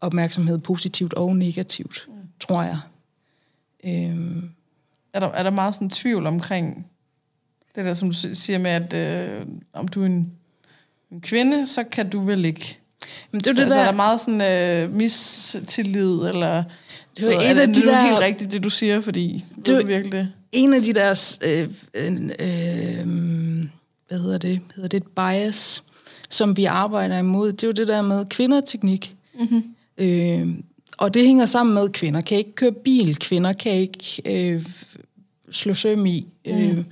opmærksomhed, 0.00 0.58
positivt 0.58 1.14
og 1.14 1.36
negativt, 1.36 2.06
mm. 2.08 2.14
tror 2.40 2.62
jeg. 2.62 2.78
Øh, 3.84 4.42
Er 5.12 5.20
der, 5.20 5.28
er 5.28 5.42
der 5.42 5.50
meget 5.50 5.74
sådan 5.74 5.90
tvivl 5.90 6.26
omkring 6.26 6.86
det 7.74 7.84
der, 7.84 7.94
som 7.94 8.08
du 8.08 8.14
siger 8.34 8.58
med, 8.58 8.70
at 8.70 8.92
øh, 8.92 9.46
om 9.72 9.88
du 9.88 10.02
er 10.02 10.06
en, 10.06 10.32
en 11.12 11.20
kvinde, 11.20 11.66
så 11.66 11.84
kan 11.84 12.08
du 12.10 12.20
vel 12.20 12.44
ikke. 12.44 12.78
men 13.32 13.40
det 13.40 13.46
er 13.46 13.52
Det 13.52 13.60
altså, 13.62 13.74
der... 13.76 13.82
er 13.82 13.84
der 13.90 13.96
meget 13.96 14.20
sådan 14.20 14.40
øh, 14.40 14.94
mistillid, 14.94 16.12
eller... 16.12 16.64
Det 17.16 17.22
er 17.24 17.32
jo 17.32 17.38
et 17.40 17.58
af 17.58 17.68
de 17.74 17.80
er 17.80 17.84
der- 17.84 18.02
helt 18.06 18.18
rigtigt, 18.18 18.52
det 18.52 18.64
du 18.64 18.70
siger, 18.70 19.00
fordi 19.00 19.44
det 19.56 19.68
er 19.68 19.76
jo- 19.80 19.86
virkelig 19.86 20.12
det. 20.12 20.32
en 20.52 20.72
af 20.74 20.82
de 20.82 20.92
der, 20.92 21.36
øh, 21.44 21.68
øh, 21.94 22.12
øh, 22.38 23.06
hvad 24.08 24.18
hedder 24.18 24.38
det, 24.38 24.60
hedder 24.76 24.88
det 24.88 24.96
et 24.96 25.06
bias, 25.16 25.82
som 26.30 26.56
vi 26.56 26.64
arbejder 26.64 27.18
imod, 27.18 27.52
det 27.52 27.62
er 27.62 27.66
jo 27.68 27.72
det 27.72 27.88
der 27.88 28.02
med 28.02 28.24
kvinderteknik. 28.26 29.14
Mm-hmm. 29.38 29.64
Øh, 29.98 30.48
og 30.98 31.14
det 31.14 31.26
hænger 31.26 31.46
sammen 31.46 31.74
med, 31.74 31.82
at 31.84 31.92
kvinder 31.92 32.20
kan 32.20 32.38
ikke 32.38 32.52
køre 32.54 32.72
bil, 32.72 33.16
kvinder 33.18 33.52
kan 33.52 33.72
ikke 33.72 34.22
øh, 34.24 34.62
slå 35.50 35.74
søm 35.74 36.06
i. 36.06 36.26
Mm. 36.46 36.52
Øh, 36.52 36.84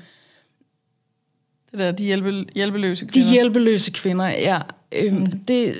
Det 1.74 1.80
der, 1.82 1.92
de 1.92 2.04
hjælpe, 2.04 2.44
hjælpeløse 2.54 3.06
de 3.06 3.10
kvinder. 3.10 3.30
hjælpeløse 3.30 3.90
kvinder, 3.90 4.26
ja. 4.26 4.60
Øh, 4.92 5.12
mm. 5.12 5.26
Det 5.48 5.74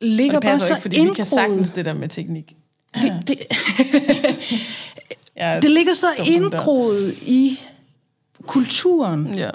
ligger 0.00 0.36
og 0.36 0.42
det 0.42 0.48
bare 0.48 0.58
så 0.58 0.74
ikke, 0.74 0.82
fordi 0.82 1.00
vi 1.00 1.10
kan 1.16 1.26
sagtens 1.26 1.70
det 1.70 1.84
der 1.84 1.94
med 1.94 2.08
teknik. 2.08 2.56
Vi, 2.94 3.10
det, 3.26 3.38
Ja, 5.36 5.60
det 5.60 5.70
ligger 5.70 5.92
så 5.92 6.06
indgroet 6.26 7.14
i 7.22 7.60
kulturen. 8.46 9.34
Ja. 9.34 9.50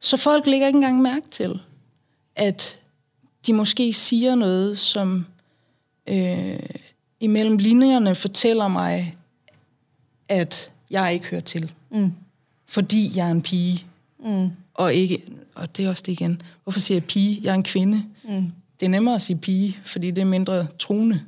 Så 0.00 0.16
folk 0.16 0.46
lægger 0.46 0.66
ikke 0.66 0.76
engang 0.76 1.02
mærke 1.02 1.28
til, 1.30 1.60
at 2.36 2.78
de 3.46 3.52
måske 3.52 3.92
siger 3.92 4.34
noget, 4.34 4.78
som 4.78 5.26
øh, 6.06 6.58
imellem 7.20 7.56
linjerne 7.56 8.14
fortæller 8.14 8.68
mig, 8.68 9.16
at 10.28 10.70
jeg 10.90 11.14
ikke 11.14 11.26
hører 11.26 11.40
til. 11.40 11.72
Mm. 11.90 12.12
Fordi 12.66 13.12
jeg 13.16 13.26
er 13.26 13.30
en 13.30 13.42
pige. 13.42 13.84
Mm. 14.24 14.50
Og 14.76 14.94
ikke, 14.94 15.22
og 15.54 15.76
det 15.76 15.84
er 15.84 15.88
også 15.88 16.02
det 16.06 16.12
igen. 16.12 16.42
Hvorfor 16.62 16.80
siger 16.80 16.96
jeg 16.96 17.04
pige? 17.04 17.40
Jeg 17.42 17.50
er 17.50 17.54
en 17.54 17.62
kvinde. 17.62 18.02
Mm. 18.24 18.52
Det 18.80 18.86
er 18.86 18.90
nemmere 18.90 19.14
at 19.14 19.22
sige 19.22 19.36
pige, 19.36 19.76
fordi 19.84 20.10
det 20.10 20.20
er 20.22 20.26
mindre 20.26 20.66
truende 20.78 21.20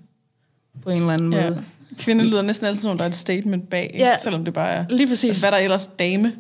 på 0.83 0.91
en 0.91 1.01
eller 1.01 1.13
anden 1.13 1.33
Ja. 1.33 1.43
måde. 1.51 1.65
Kvinde 1.99 2.25
lyder 2.25 2.43
næsten 2.43 2.67
altid 2.67 2.81
som, 2.83 2.91
om 2.91 2.97
der 2.99 3.05
er 3.05 3.09
et 3.09 3.17
statement 3.17 3.71
bag, 3.71 3.91
Ja. 3.99 4.09
ja. 4.09 4.17
selvom 4.23 4.45
det 4.45 4.55
bare 4.55 4.71
er... 4.73 4.85
Lige 4.91 5.07
præcis. 5.07 5.25
Altså, 5.29 5.43
hvad 5.43 5.53
er 5.53 5.57
der 5.57 5.65
ellers? 5.65 5.87
Dame? 5.87 6.33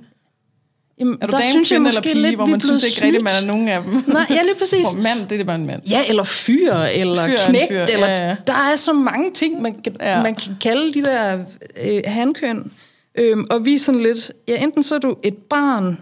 Jamen, 1.01 1.19
Er 1.21 1.27
du 1.27 1.33
dame, 1.33 1.65
kvinde 1.65 1.89
eller 1.89 2.01
pige, 2.03 2.37
hvor 2.37 2.45
vi 2.45 2.51
man 2.51 2.61
er 2.61 2.65
synes 2.65 2.85
ikke 2.85 3.05
rigtigt, 3.05 3.25
man 3.25 3.33
er 3.43 3.47
nogen 3.47 3.69
af 3.69 3.83
dem? 3.83 3.93
Nej, 4.07 4.27
ja, 4.31 4.43
lige 4.43 4.55
præcis. 4.59 4.93
Hvor 4.93 5.03
mand, 5.03 5.29
det 5.29 5.41
er 5.41 5.45
bare 5.45 5.57
en 5.57 5.67
mand. 5.67 5.83
Ja, 5.91 6.05
eller 6.09 6.23
fyr, 6.23 6.75
eller 6.75 7.27
Fyr 7.27 7.33
er 7.33 7.49
knægt, 7.49 7.69
fyr, 7.69 7.81
eller 7.81 8.07
ja, 8.09 8.29
ja. 8.29 8.37
der 8.47 8.53
er 8.73 8.77
så 8.77 8.93
mange 8.93 9.31
ting, 9.33 9.63
man 9.63 9.75
kan. 9.83 9.95
Ja. 10.01 10.23
man 10.23 10.35
kan 10.35 10.53
kalde 10.61 10.95
de 10.95 11.03
der 11.03 11.45
øh, 11.85 12.01
handkøn. 12.07 12.71
Øhm, 13.15 13.47
og 13.51 13.65
vi 13.65 13.75
er 13.75 13.79
sådan 13.79 14.01
lidt, 14.03 14.33
ja, 14.49 14.63
enten 14.63 14.83
så 14.83 14.95
er 14.95 14.99
du 14.99 15.17
et 15.23 15.37
barn, 15.37 15.99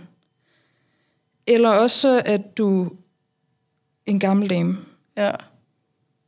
eller 1.47 1.71
også 1.71 2.01
så 2.01 2.23
er 2.27 2.37
du 2.37 2.91
en 4.07 4.21
gammel 4.21 4.51
dame. 4.51 4.79
Ja. 5.17 5.31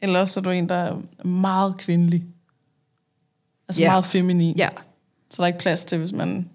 Eller 0.01 0.21
også 0.21 0.41
er 0.41 0.45
du 0.45 0.51
en, 0.51 0.69
der 0.69 0.75
er 0.75 1.27
meget 1.27 1.79
kvindelig. 1.79 2.25
Altså 3.69 3.83
Ja. 3.83 3.91
meget 3.91 4.05
feminin. 4.05 4.57
Ja. 4.57 4.69
Så 5.31 5.37
der 5.37 5.43
er 5.43 5.47
ikke 5.47 5.59
plads 5.59 5.85
til, 5.85 5.99
hvis 5.99 6.13
man 6.13 6.51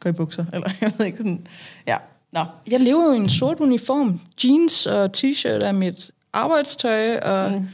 går 0.00 0.10
i 0.10 0.12
bukser. 0.12 0.44
Eller 0.52 0.70
jeg 0.80 0.92
ved 0.98 1.06
ikke 1.06 1.18
sådan... 1.18 1.46
Ja, 1.86 1.96
nå. 2.32 2.44
Jeg 2.70 2.80
lever 2.80 3.04
jo 3.04 3.12
i 3.12 3.16
en 3.16 3.28
sort 3.28 3.60
uniform. 3.60 4.20
Jeans 4.44 4.86
og 4.86 5.10
t-shirt 5.16 5.64
er 5.64 5.72
mit 5.72 6.10
arbejdstøj, 6.32 7.16
og 7.18 7.52
mm. 7.52 7.66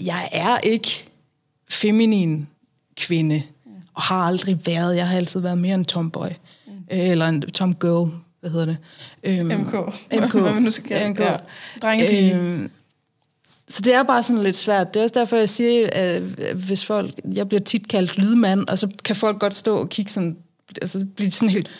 jeg 0.00 0.28
er 0.32 0.58
ikke 0.58 1.08
feminin 1.70 2.48
kvinde, 2.96 3.42
og 3.94 4.02
har 4.02 4.16
aldrig 4.22 4.66
været. 4.66 4.96
Jeg 4.96 5.08
har 5.08 5.16
altid 5.16 5.40
været 5.40 5.58
mere 5.58 5.74
en 5.74 5.84
tomboy. 5.84 6.28
Mm. 6.66 6.72
Eller 6.88 7.26
en 7.26 7.42
tomgirl, 7.42 8.10
hvad 8.44 8.50
hedder 8.52 8.66
det? 8.66 8.76
Øhm, 9.24 9.46
MK. 9.46 9.74
MK. 10.12 10.32
Hvad 10.42 10.52
man 10.52 10.62
nu 10.62 10.70
skal 10.70 10.84
kalde 10.88 11.10
MK. 11.10 11.20
Ja. 11.20 11.36
Drengepige. 11.82 12.34
Øhm, 12.36 12.70
så 13.68 13.82
det 13.82 13.94
er 13.94 14.02
bare 14.02 14.22
sådan 14.22 14.42
lidt 14.42 14.56
svært. 14.56 14.94
Det 14.94 15.00
er 15.00 15.04
også 15.04 15.14
derfor, 15.20 15.36
jeg 15.36 15.48
siger, 15.48 15.88
at 15.92 16.22
hvis 16.54 16.84
folk... 16.84 17.10
Jeg 17.34 17.48
bliver 17.48 17.60
tit 17.60 17.88
kaldt 17.88 18.18
lydmand, 18.18 18.68
og 18.68 18.78
så 18.78 18.88
kan 19.04 19.16
folk 19.16 19.38
godt 19.40 19.54
stå 19.54 19.76
og 19.76 19.88
kigge 19.88 20.10
sådan... 20.12 20.36
Altså 20.82 21.06
blive 21.16 21.30
sådan 21.30 21.48
helt... 21.48 21.70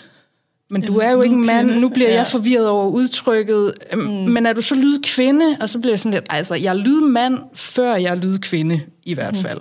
Men 0.71 0.83
du 0.83 0.99
er 0.99 1.11
jo 1.11 1.23
ikke 1.23 1.35
en 1.37 1.47
mand. 1.47 1.71
Nu 1.71 1.89
bliver 1.89 2.11
Ja. 2.11 2.17
jeg 2.17 2.27
forvirret 2.27 2.69
over 2.69 2.87
udtrykket. 2.87 3.75
Mm. 3.93 4.01
Men 4.09 4.47
er 4.47 4.53
du 4.53 4.63
så 4.63 4.75
lydkvinde? 4.75 5.57
Og 5.61 5.69
så 5.69 5.79
bliver 5.79 5.93
jeg 5.93 5.99
sådan 5.99 6.15
lidt... 6.15 6.27
Altså, 6.31 6.55
jeg 6.55 6.71
er 6.71 6.79
lydmand, 6.79 7.39
før 7.55 7.95
jeg 7.97 8.11
er 8.11 8.15
lydkvinde, 8.15 8.81
i 9.03 9.15
hvert 9.15 9.37
fald. 9.37 9.61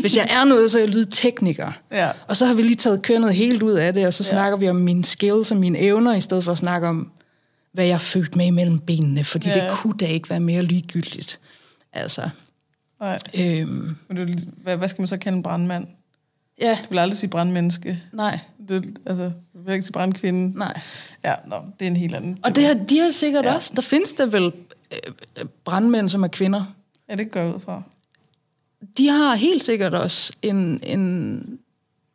Hvis 0.00 0.16
jeg 0.16 0.26
er 0.30 0.44
noget, 0.44 0.70
så 0.70 0.78
er 0.78 0.82
jeg 0.82 0.90
lydtekniker. 0.90 1.72
Ja. 1.92 2.10
Og 2.28 2.36
så 2.36 2.46
har 2.46 2.54
vi 2.54 2.62
lige 2.62 2.74
taget 2.74 3.02
kønnet 3.02 3.34
helt 3.34 3.62
ud 3.62 3.72
af 3.72 3.94
det, 3.94 4.06
og 4.06 4.12
så 4.14 4.24
Ja. 4.24 4.34
snakker 4.34 4.56
vi 4.58 4.68
om 4.68 4.76
mine 4.76 5.04
skills 5.04 5.50
og 5.50 5.56
mine 5.56 5.78
evner, 5.78 6.14
i 6.14 6.20
stedet 6.20 6.44
for 6.44 6.52
at 6.52 6.58
snakke 6.58 6.88
om, 6.88 7.10
hvad 7.72 7.84
jeg 7.84 7.94
er 7.94 7.98
født 7.98 8.36
med 8.36 8.46
imellem 8.46 8.78
benene, 8.78 9.24
fordi 9.24 9.48
Ja. 9.48 9.54
det 9.54 9.70
kunne 9.72 9.98
da 9.98 10.06
ikke 10.06 10.30
være 10.30 10.40
mere 10.40 10.62
ligegyldigt. 10.62 11.40
Altså, 11.92 12.28
Nej. 13.00 13.18
øhm, 13.38 13.96
Men 14.08 14.16
du, 14.16 14.34
hvad, 14.62 14.76
hvad 14.76 14.88
skal 14.88 15.02
man 15.02 15.06
så 15.08 15.16
kalde 15.16 15.36
en 15.36 15.42
brandmand? 15.42 15.86
ja, 16.60 16.78
Du 16.84 16.88
vil 16.90 16.98
aldrig 16.98 17.18
sige 17.18 17.30
brandmenneske. 17.30 18.00
nej, 18.12 18.38
Det, 18.68 18.98
altså, 19.06 19.24
du 19.24 19.58
vil 19.64 19.72
ikke 19.72 19.82
sige 19.82 19.92
brandkvinde. 19.92 20.58
nej. 20.58 20.80
Ja, 21.24 21.34
nå, 21.48 21.56
det 21.78 21.86
er 21.86 21.90
en 21.90 21.96
helt 21.96 22.14
anden. 22.14 22.38
Og 22.42 22.56
det 22.56 22.66
har, 22.66 22.74
de 22.74 22.98
har 22.98 23.10
sikkert 23.10 23.44
Ja. 23.44 23.54
også, 23.54 23.72
der 23.76 23.82
findes 23.82 24.12
der 24.14 24.26
vel 24.26 24.44
øh, 24.44 24.98
øh, 25.40 25.44
brandmænd, 25.64 26.08
som 26.08 26.22
er 26.22 26.28
kvinder. 26.28 26.64
Ja, 27.08 27.14
det 27.14 27.30
går 27.30 27.54
ud 27.54 27.60
fra. 27.60 27.82
De 28.98 29.08
har 29.08 29.34
helt 29.34 29.64
sikkert 29.64 29.94
også 29.94 30.32
en, 30.42 30.80
en 30.82 31.58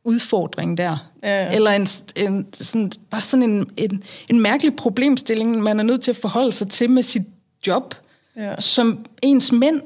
udfordring 0.04 0.78
der. 0.78 1.12
Ja. 1.24 1.56
Eller 1.56 1.72
en, 1.72 1.88
en, 2.16 2.48
sådan, 2.54 2.92
bare 3.10 3.22
sådan 3.22 3.44
en, 3.50 3.70
en, 3.78 4.04
en 4.30 4.40
mærkelig 4.42 4.76
problemstilling, 4.76 5.64
man 5.64 5.80
er 5.80 5.84
nødt 5.84 6.02
til 6.02 6.12
at 6.12 6.18
forholde 6.18 6.52
sig 6.54 6.70
til 6.70 6.90
med 6.90 7.04
sit 7.04 7.24
job. 7.68 7.96
Ja. 8.36 8.60
som 8.60 9.06
ens 9.22 9.52
mænd, 9.52 9.82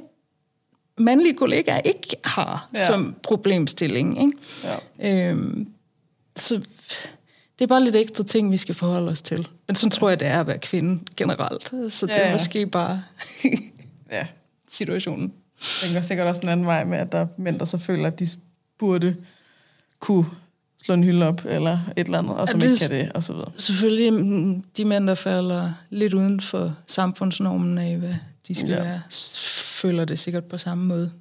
mandlige 0.97 1.33
kollegaer 1.33 1.79
ikke 1.85 2.15
har 2.23 2.69
Ja. 2.75 2.85
som 2.87 3.15
problemstilling. 3.23 4.21
Ikke? 4.21 4.33
Ja. 4.99 5.29
Øhm, 5.29 5.67
så 6.35 6.55
det 7.59 7.65
er 7.65 7.67
bare 7.67 7.83
lidt 7.83 7.95
ekstra 7.95 8.23
ting, 8.23 8.51
vi 8.51 8.57
skal 8.57 8.75
forholde 8.75 9.11
os 9.11 9.21
til. 9.21 9.47
Men 9.67 9.75
sådan 9.75 9.91
tror 9.91 10.09
jeg, 10.09 10.19
det 10.19 10.27
er 10.27 10.39
at 10.39 10.47
være 10.47 10.57
kvinde 10.59 10.99
generelt. 11.17 11.73
Så 11.89 12.05
det 12.05 12.13
Ja, 12.13 12.19
er 12.21 12.27
ja. 12.27 12.33
måske 12.33 12.67
bare 12.67 13.03
ja. 14.11 14.27
situationen. 14.69 15.33
Den 15.85 15.93
går 15.93 16.01
sikkert 16.01 16.27
også 16.27 16.41
en 16.43 16.49
anden 16.49 16.65
vej 16.65 16.83
med, 16.83 16.97
at 16.97 17.11
der 17.11 17.17
er 17.19 17.27
mænd, 17.37 17.59
der 17.59 17.65
så 17.65 17.77
føler, 17.77 18.07
at 18.07 18.19
de 18.19 18.27
burde 18.79 19.15
kunne 19.99 20.25
slå 20.83 20.93
en 20.93 21.03
hylde 21.03 21.27
op, 21.27 21.41
eller 21.45 21.79
et 21.97 22.05
eller 22.05 22.17
andet, 22.19 22.35
og 22.35 22.49
som 22.49 22.59
Ja, 22.59 22.65
ikke 22.65 22.73
det- 22.79 22.89
kan 22.89 22.99
det, 22.99 23.11
og 23.11 23.23
så 23.23 23.33
videre. 23.33 23.51
Selvfølgelig 23.57 24.13
mm, 24.13 24.61
de 24.77 24.85
mænd, 24.85 25.07
der 25.07 25.15
falder 25.15 25.73
lidt 25.89 26.13
uden 26.13 26.39
for 26.41 26.75
samfundsnormen 26.87 27.77
af, 27.77 27.97
hvad 27.97 28.15
de 28.47 28.55
skal 28.55 28.69
Ja. 28.69 28.83
være, 28.83 29.01
føler 29.81 30.05
det 30.05 30.19
sikkert 30.19 30.43
på 30.45 30.57
samme 30.57 30.85
måde. 30.85 31.11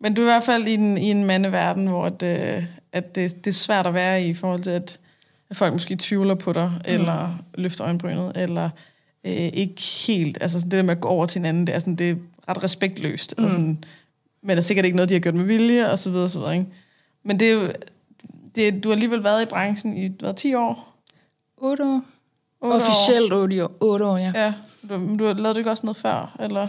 Men 0.00 0.14
du 0.14 0.22
er 0.22 0.26
i 0.26 0.30
hvert 0.30 0.44
fald 0.44 0.66
i 0.66 0.74
en, 0.74 0.98
i 0.98 1.10
en 1.10 1.24
mandeverden, 1.24 1.86
hvor 1.86 2.08
det, 2.08 2.66
at 2.92 3.14
det, 3.14 3.44
det 3.44 3.50
er 3.50 3.54
svært 3.54 3.86
at 3.86 3.94
være 3.94 4.22
i, 4.24 4.28
i 4.28 4.34
forhold 4.34 4.62
til, 4.62 4.70
at, 4.70 4.98
at 5.50 5.56
folk 5.56 5.72
måske 5.72 5.96
tvivler 5.96 6.34
på 6.34 6.52
dig, 6.52 6.68
mm. 6.74 6.80
eller 6.84 7.44
løfter 7.54 7.84
øjenbrynet, 7.84 8.32
eller 8.36 8.70
øh, 9.24 9.32
ikke 9.32 9.82
helt, 10.06 10.38
altså 10.40 10.58
det 10.58 10.70
der 10.72 10.82
med 10.82 10.94
at 10.94 11.00
gå 11.00 11.08
over 11.08 11.26
til 11.26 11.38
hinanden, 11.38 11.66
det 11.66 11.74
er, 11.74 11.78
sådan, 11.78 11.96
det 11.96 12.18
ret 12.48 12.64
respektløst. 12.64 13.34
Mm. 13.38 13.44
Og 13.44 13.50
sådan, 13.50 13.84
men 14.42 14.50
der 14.50 14.56
er 14.56 14.60
sikkert 14.60 14.84
ikke 14.84 14.96
noget, 14.96 15.08
de 15.08 15.14
har 15.14 15.20
gjort 15.20 15.34
med 15.34 15.44
vilje, 15.44 15.90
og 15.90 15.98
så 15.98 16.10
videre, 16.10 16.24
og 16.24 16.30
så 16.30 16.38
videre. 16.38 16.54
Ikke? 16.54 16.66
Men 17.22 17.40
det 17.40 17.48
er 17.48 17.52
jo, 17.52 17.72
det, 18.54 18.84
du 18.84 18.88
har 18.88 18.94
alligevel 18.94 19.24
været 19.24 19.42
i 19.42 19.46
branchen 19.46 19.96
i 19.96 20.10
hvad, 20.20 20.34
10 20.34 20.54
år? 20.54 20.96
8 21.56 21.84
år. 21.84 22.02
Otte 22.60 22.74
Officielt 22.74 23.32
8 23.32 23.64
år, 23.64 23.72
8 23.80 24.04
år, 24.04 24.16
ja. 24.16 24.28
År. 24.28 24.38
Ja, 24.38 24.52
du, 24.88 25.16
du 25.18 25.26
har 25.26 25.34
lavet 25.34 25.56
du 25.56 25.58
ikke 25.58 25.70
også 25.70 25.86
noget 25.86 25.96
før, 25.96 26.36
eller? 26.40 26.62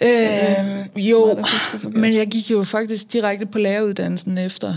Øh, 0.00 1.08
jo, 1.10 1.38
forkert. 1.70 1.94
men 1.94 2.14
jeg 2.14 2.26
gik 2.26 2.50
jo 2.50 2.62
faktisk 2.62 3.12
direkte 3.12 3.46
på 3.46 3.58
læreruddannelsen 3.58 4.38
efter 4.38 4.74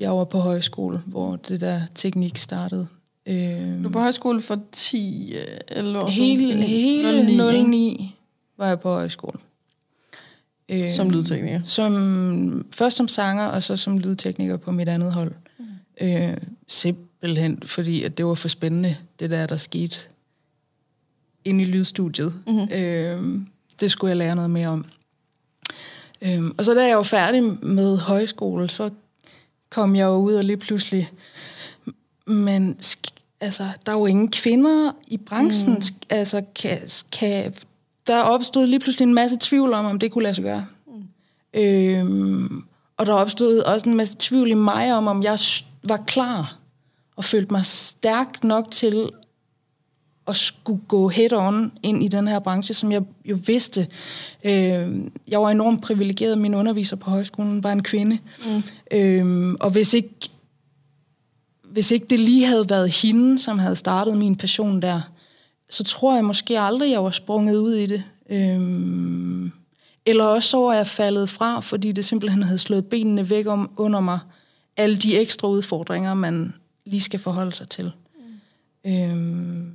jeg 0.00 0.12
var 0.12 0.24
på 0.24 0.38
højskole, 0.38 1.02
hvor 1.06 1.36
det 1.36 1.60
der 1.60 1.80
teknik 1.94 2.38
startede. 2.38 2.86
Øh, 3.26 3.82
Du 3.82 3.88
er 3.88 3.92
på 3.92 3.98
højskole 3.98 4.40
for 4.40 4.58
10, 4.72 5.34
øh, 5.36 5.76
11 5.78 5.98
år 6.00 6.10
siden. 6.10 6.40
hele, 6.40 6.62
hele 6.62 7.24
09, 7.24 7.36
09, 7.36 7.56
ikke? 7.56 7.70
09 7.70 8.16
var 8.60 8.68
jeg 8.68 8.80
på 8.80 8.88
højskole. 8.88 9.38
Øh, 10.68 10.90
Som 10.90 11.10
lydtekniker. 11.10 11.60
Som, 11.64 12.66
først 12.72 12.96
som 12.96 13.08
sanger, 13.08 13.46
og 13.46 13.62
så 13.62 13.76
som 13.76 13.98
lydtekniker 13.98 14.56
på 14.56 14.70
mit 14.70 14.88
andet 14.88 15.12
hold. 15.12 15.32
Mm. 15.58 16.06
Øh, 16.06 16.36
simpelthen, 16.66 17.62
fordi 17.66 18.02
at 18.02 18.18
det 18.18 18.26
var 18.26 18.34
for 18.34 18.48
spændende, 18.48 18.96
det 19.20 19.30
der, 19.30 19.46
der 19.46 19.56
skete 19.56 19.96
inde 21.44 21.62
i 21.62 21.66
lydstudiet. 21.66 22.34
Mm-hmm. 22.46 22.68
Øh, 22.72 23.40
det 23.80 23.90
skulle 23.90 24.08
jeg 24.08 24.16
lære 24.16 24.34
noget 24.34 24.50
mere 24.50 24.68
om. 24.68 24.84
Øh, 26.22 26.44
og 26.58 26.64
så 26.64 26.74
da 26.74 26.86
jeg 26.86 26.96
var 26.96 27.02
færdig 27.02 27.42
med 27.62 27.96
højskole, 27.96 28.68
så 28.68 28.90
kom 29.70 29.96
jeg 29.96 30.04
jo 30.04 30.16
ud 30.16 30.34
og 30.34 30.44
lige 30.44 30.56
pludselig... 30.56 31.10
Men 32.26 32.78
altså, 33.40 33.64
der 33.86 33.92
er 33.92 33.96
jo 33.96 34.06
ingen 34.06 34.30
kvinder 34.30 34.92
i 35.06 35.16
branchen. 35.16 35.72
Mm. 35.72 35.80
Altså, 36.10 36.42
kan, 36.54 36.78
kan, 37.12 37.54
der 38.10 38.22
opstod 38.22 38.66
lige 38.66 38.80
pludselig 38.80 39.06
en 39.06 39.14
masse 39.14 39.36
tvivl 39.40 39.72
om, 39.72 39.84
om 39.84 39.98
det 39.98 40.12
kunne 40.12 40.22
lade 40.22 40.34
sig 40.34 40.44
gøre. 40.44 40.66
Mm. 40.86 41.60
Øhm, 41.60 42.64
og 42.96 43.06
der 43.06 43.12
opstod 43.12 43.58
også 43.58 43.88
en 43.88 43.96
masse 43.96 44.16
tvivl 44.18 44.50
i 44.50 44.54
mig 44.54 44.94
om, 44.94 45.06
om 45.06 45.22
jeg 45.22 45.38
var 45.82 45.96
klar 45.96 46.56
og 47.16 47.24
følte 47.24 47.52
mig 47.52 47.66
stærk 47.66 48.44
nok 48.44 48.70
til 48.70 49.10
at 50.26 50.36
skulle 50.36 50.80
gå 50.88 51.10
head-on 51.10 51.72
ind 51.82 52.02
i 52.02 52.08
den 52.08 52.28
her 52.28 52.38
branche, 52.38 52.74
som 52.74 52.92
jeg 52.92 53.02
jo 53.24 53.38
vidste. 53.46 53.86
Øh, 54.44 54.88
jeg 55.28 55.42
var 55.42 55.50
enormt 55.50 55.82
privilegeret. 55.82 56.38
Min 56.38 56.54
underviser 56.54 56.96
på 56.96 57.10
højskolen 57.10 57.64
var 57.64 57.72
en 57.72 57.82
kvinde. 57.82 58.18
Mm. 58.46 58.62
Øh, 58.98 59.54
og 59.60 59.70
hvis 59.70 59.94
ikke, 59.94 60.30
hvis 61.62 61.90
ikke 61.90 62.06
det 62.10 62.20
lige 62.20 62.46
havde 62.46 62.70
været 62.70 62.90
hende, 62.90 63.38
som 63.38 63.58
havde 63.58 63.76
startet 63.76 64.16
min 64.16 64.36
passion 64.36 64.82
der, 64.82 65.00
så 65.70 65.84
tror 65.84 66.14
jeg 66.14 66.24
måske 66.24 66.60
aldrig, 66.60 66.90
jeg 66.90 67.04
var 67.04 67.10
sprunget 67.10 67.56
ud 67.56 67.74
i 67.74 67.86
det. 67.86 68.04
Øh, 68.30 69.50
eller 70.06 70.24
også 70.24 70.48
så 70.48 70.58
var 70.58 70.74
jeg 70.74 70.86
faldet 70.86 71.28
fra, 71.28 71.60
fordi 71.60 71.92
det 71.92 72.04
simpelthen 72.04 72.42
havde 72.42 72.58
slået 72.58 72.86
benene 72.86 73.30
væk 73.30 73.46
om, 73.46 73.70
under 73.76 74.00
mig. 74.00 74.18
Alle 74.76 74.96
de 74.96 75.18
ekstra 75.18 75.48
udfordringer, 75.48 76.14
man 76.14 76.54
lige 76.84 77.00
skal 77.00 77.20
forholde 77.20 77.52
sig 77.52 77.68
til. 77.68 77.92
Mm. 78.84 78.92
Øhm, 78.92 79.72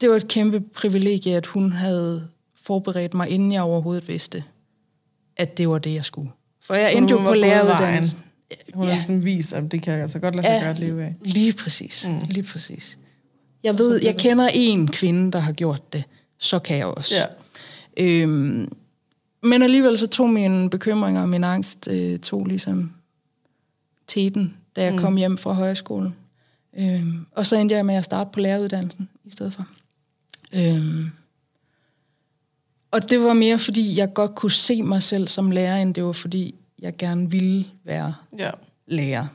det 0.00 0.10
var 0.10 0.16
et 0.16 0.28
kæmpe 0.28 0.60
privilegie, 0.60 1.36
at 1.36 1.46
hun 1.46 1.72
havde 1.72 2.28
forberedt 2.54 3.14
mig, 3.14 3.28
inden 3.28 3.52
jeg 3.52 3.62
overhovedet 3.62 4.08
vidste, 4.08 4.44
at 5.36 5.58
det 5.58 5.68
var 5.68 5.78
det, 5.78 5.94
jeg 5.94 6.04
skulle. 6.04 6.30
For 6.60 6.74
jeg 6.74 6.90
Så 6.92 6.98
endte 6.98 7.12
jo 7.12 7.18
på 7.18 7.34
læreruddannelsen. 7.34 8.23
Hun 8.74 8.84
har 8.84 8.90
Ja. 8.90 8.96
ligesom 8.96 9.24
vist, 9.24 9.52
at 9.52 9.72
det 9.72 9.82
kan 9.82 10.00
altså 10.00 10.18
godt 10.18 10.34
lade 10.34 10.46
sig 10.46 10.60
gøre 10.60 10.70
at 10.70 10.78
leve 10.78 11.04
af. 11.04 11.14
Lige 11.24 11.52
præcis. 11.52 12.06
Mm. 12.08 12.18
Lige 12.28 12.44
præcis. 12.44 12.98
Jeg 13.62 13.78
ved, 13.78 14.00
jeg 14.02 14.16
kender 14.16 14.48
en 14.54 14.88
kvinde, 14.88 15.32
der 15.32 15.38
har 15.38 15.52
gjort 15.52 15.92
det. 15.92 16.04
Så 16.38 16.58
kan 16.58 16.76
jeg 16.76 16.86
også. 16.86 17.14
Ja. 17.14 17.26
Øhm, 17.96 18.72
men 19.42 19.62
alligevel 19.62 19.98
så 19.98 20.08
tog 20.08 20.30
mine 20.30 20.70
bekymringer 20.70 21.22
og 21.22 21.28
min 21.28 21.44
angst 21.44 21.88
øh, 21.90 22.18
tog 22.18 22.46
ligesom 22.46 22.92
teten, 24.06 24.56
da 24.76 24.84
jeg 24.84 24.92
mm. 24.92 24.98
kom 24.98 25.16
hjem 25.16 25.38
fra 25.38 25.52
højskolen. 25.52 26.14
Øhm, 26.78 27.26
og 27.32 27.46
så 27.46 27.56
endte 27.56 27.74
jeg 27.74 27.86
med 27.86 27.94
at 27.94 28.04
starte 28.04 28.30
på 28.32 28.40
læreruddannelsen 28.40 29.08
i 29.24 29.30
stedet 29.30 29.54
for. 29.54 29.66
Øhm, 30.52 31.10
og 32.90 33.10
det 33.10 33.20
var 33.20 33.32
mere, 33.32 33.58
fordi 33.58 33.98
jeg 33.98 34.14
godt 34.14 34.34
kunne 34.34 34.52
se 34.52 34.82
mig 34.82 35.02
selv 35.02 35.28
som 35.28 35.50
lærer, 35.50 35.76
end 35.82 35.94
det 35.94 36.04
var, 36.04 36.12
fordi 36.12 36.54
jeg 36.84 36.96
gerne 36.96 37.30
ville 37.30 37.64
være 37.84 38.14
ja. 38.38 38.50
lærer. 38.86 39.26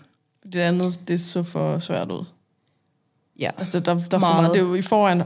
Det 0.53 0.59
andet, 0.59 0.99
det 1.07 1.21
så 1.21 1.43
for 1.43 1.79
svært 1.79 2.11
ud. 2.11 2.25
Ja, 3.39 3.49
Altså, 3.57 3.79
der, 3.79 3.93
der 3.93 3.99
er 3.99 3.99
for 4.09 4.17
Meget. 4.19 4.35
meget. 4.35 4.53
Det 4.53 4.59
er 4.61 4.65
jo 4.65 4.75
i 4.75 4.81
forvejen 4.81 5.23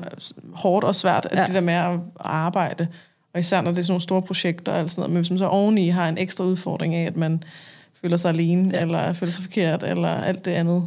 hårdt 0.53 0.85
og 0.85 0.95
svært, 0.95 1.27
at 1.31 1.37
Ja. 1.37 1.45
det 1.45 1.53
der 1.53 1.61
med 1.61 1.73
at 1.73 1.99
arbejde, 2.19 2.87
og 3.33 3.39
især 3.39 3.61
når 3.61 3.71
det 3.71 3.79
er 3.79 3.83
sådan 3.83 3.91
nogle 3.91 4.01
store 4.01 4.21
projekter 4.21 4.71
og 4.71 4.89
sådan 4.89 5.01
noget, 5.01 5.11
men 5.11 5.17
hvis 5.21 5.29
man 5.29 5.39
så 5.39 5.47
oveni 5.47 5.87
har 5.87 6.09
en 6.09 6.17
ekstra 6.17 6.43
udfordring 6.43 6.95
af, 6.95 7.05
at 7.05 7.17
man 7.17 7.43
føler 8.01 8.17
sig 8.17 8.29
alene, 8.29 8.71
ja. 8.73 8.81
eller 8.81 9.13
føler 9.13 9.31
sig 9.31 9.43
forkert, 9.43 9.83
eller 9.83 10.09
alt 10.09 10.45
det 10.45 10.51
andet. 10.51 10.85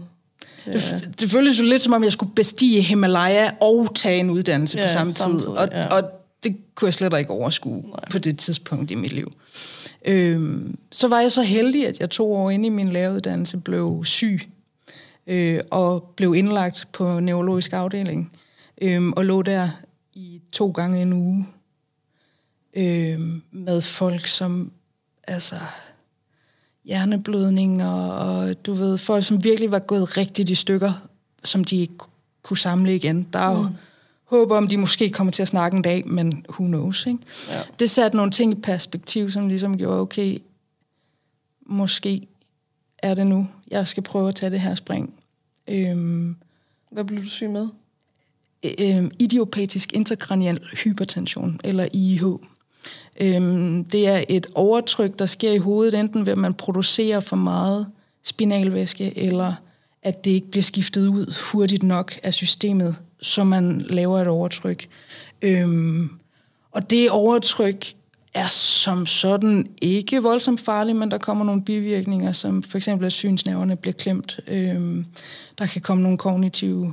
Det, 0.64 1.08
det 1.20 1.30
føltes 1.30 1.58
jo 1.58 1.64
lidt 1.64 1.82
som 1.82 1.92
om, 1.92 2.04
jeg 2.04 2.12
skulle 2.12 2.32
bestige 2.34 2.82
Himalaya 2.82 3.50
og 3.60 3.88
tage 3.94 4.20
en 4.20 4.30
uddannelse 4.30 4.78
ja, 4.78 4.84
på 4.84 4.88
samme 4.88 5.12
tid. 5.12 5.16
samtidig, 5.24 5.58
Og, 5.58 5.68
ja. 5.72 5.86
og 5.86 6.02
det 6.42 6.56
kunne 6.74 6.86
jeg 6.86 6.94
slet 6.94 7.18
ikke 7.18 7.30
overskue 7.30 7.82
Nej. 7.82 8.00
på 8.10 8.18
det 8.18 8.38
tidspunkt 8.38 8.90
i 8.90 8.94
mit 8.94 9.12
liv. 9.12 9.32
Øhm, 10.06 10.78
så 10.92 11.08
var 11.08 11.20
jeg 11.20 11.32
så 11.32 11.42
heldig, 11.42 11.86
at 11.86 12.00
jeg 12.00 12.10
to 12.10 12.32
år 12.34 12.50
inde 12.50 12.66
i 12.66 12.70
min 12.70 12.88
læreruddannelse 12.88 13.58
blev 13.58 14.04
syg 14.04 14.40
øh, 15.26 15.60
og 15.70 16.12
blev 16.16 16.34
indlagt 16.34 16.88
på 16.92 17.20
neurologisk 17.20 17.72
afdeling 17.72 18.32
øh, 18.82 19.08
og 19.08 19.24
lå 19.24 19.42
der 19.42 19.68
i 20.14 20.40
to 20.52 20.70
gange 20.70 21.02
en 21.02 21.12
uge 21.12 21.46
øh, 22.74 23.20
med 23.50 23.82
folk, 23.82 24.26
som 24.26 24.72
altså 25.28 25.56
hjerneblødning 26.84 27.84
og, 27.84 28.18
og 28.18 28.66
du 28.66 28.74
ved, 28.74 28.98
folk, 28.98 29.24
som 29.24 29.44
virkelig 29.44 29.70
var 29.70 29.78
gået 29.78 30.16
rigtigt 30.16 30.50
i 30.50 30.54
stykker, 30.54 31.08
som 31.44 31.64
de 31.64 31.76
ikke 31.76 31.94
kunne 32.42 32.58
samle 32.58 32.96
igen. 32.96 33.28
Der 33.32 33.38
er 33.38 33.56
jo 33.56 33.62
mm 33.62 33.74
håb 34.26 34.50
om, 34.50 34.68
de 34.68 34.76
måske 34.76 35.10
kommer 35.10 35.30
til 35.30 35.42
at 35.42 35.48
snakke 35.48 35.76
en 35.76 35.82
dag, 35.82 36.06
men 36.06 36.46
who 36.48 36.66
knows, 36.66 37.06
ikke? 37.06 37.18
Ja. 37.50 37.62
Det 37.80 37.90
satte 37.90 38.16
nogle 38.16 38.32
ting 38.32 38.52
i 38.52 38.60
perspektiv, 38.60 39.30
som 39.30 39.48
ligesom 39.48 39.78
gjorde, 39.78 40.00
okay, 40.00 40.38
måske 41.66 42.26
er 42.98 43.14
det 43.14 43.26
nu, 43.26 43.48
jeg 43.70 43.88
skal 43.88 44.02
prøve 44.02 44.28
at 44.28 44.34
tage 44.34 44.50
det 44.50 44.60
her 44.60 44.74
spring. 44.74 45.14
Øhm, 45.68 46.36
Hvad 46.90 47.04
blev 47.04 47.22
du 47.24 47.28
syg 47.28 47.50
med? 47.50 47.68
øh, 48.78 49.10
idiopatisk 49.18 49.92
interkranial 49.92 50.60
hypertension, 50.84 51.60
eller 51.64 51.88
IH. 51.92 52.24
Øhm, 53.20 53.84
det 53.84 54.08
er 54.08 54.24
et 54.28 54.46
overtryk, 54.54 55.18
der 55.18 55.26
sker 55.26 55.52
i 55.52 55.58
hovedet, 55.58 55.94
enten 56.00 56.26
ved 56.26 56.32
at 56.32 56.38
man 56.38 56.54
producerer 56.54 57.20
for 57.20 57.36
meget 57.36 57.86
spinalvæske, 58.22 59.18
eller 59.18 59.54
at 60.02 60.24
det 60.24 60.30
ikke 60.30 60.50
bliver 60.50 60.62
skiftet 60.62 61.06
ud 61.06 61.34
hurtigt 61.52 61.82
nok 61.82 62.18
af 62.22 62.34
systemet, 62.34 62.96
så 63.26 63.44
man 63.44 63.80
laver 63.80 64.18
et 64.20 64.28
overtryk. 64.28 64.88
Øhm, 65.42 66.10
og 66.70 66.90
det 66.90 67.10
overtryk 67.10 67.86
er 68.34 68.46
som 68.48 69.06
sådan 69.06 69.66
ikke 69.82 70.22
voldsomt 70.22 70.60
farligt, 70.60 70.98
men 70.98 71.10
der 71.10 71.18
kommer 71.18 71.44
nogle 71.44 71.62
bivirkninger, 71.62 72.32
som 72.32 72.62
for 72.62 72.78
eksempel 72.78 73.06
at 73.06 73.12
synsnerverne 73.12 73.76
bliver 73.76 73.94
klemt. 73.94 74.40
Øhm, 74.46 75.06
der 75.58 75.66
kan 75.66 75.82
komme 75.82 76.02
nogle 76.02 76.18
kognitive 76.18 76.92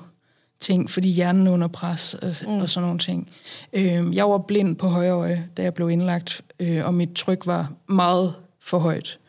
ting, 0.60 0.90
fordi 0.90 1.10
hjernen 1.10 1.48
er 1.48 1.52
under 1.52 1.68
pres 1.68 2.14
og, 2.14 2.36
mm. 2.48 2.62
og 2.62 2.70
sådan 2.70 2.88
nogle 2.88 3.00
ting. 3.00 3.30
Øhm, 3.74 4.14
jeg 4.14 4.30
var 4.30 4.38
blind 4.38 4.76
på 4.76 4.88
højre 4.88 5.14
øje, 5.14 5.50
da 5.58 5.64
jeg 5.64 5.74
blev 5.74 5.90
indlagt, 5.90 6.42
øh, 6.60 6.86
og 6.86 6.94
mit 6.94 7.10
tryk 7.16 7.46
var 7.46 7.72
meget 7.88 8.34
for 8.62 8.78
højt. 8.78 9.20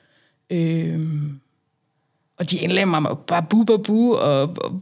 Øhm, 0.51 1.41
og 2.39 2.51
de 2.51 2.57
indlagde 2.57 2.87
mig 2.87 3.03
med 3.03 3.11
bare 3.27 3.43
bu, 3.51 3.65
bu, 3.65 3.77
bu, 3.77 4.15
og, 4.15 4.43
og 4.43 4.81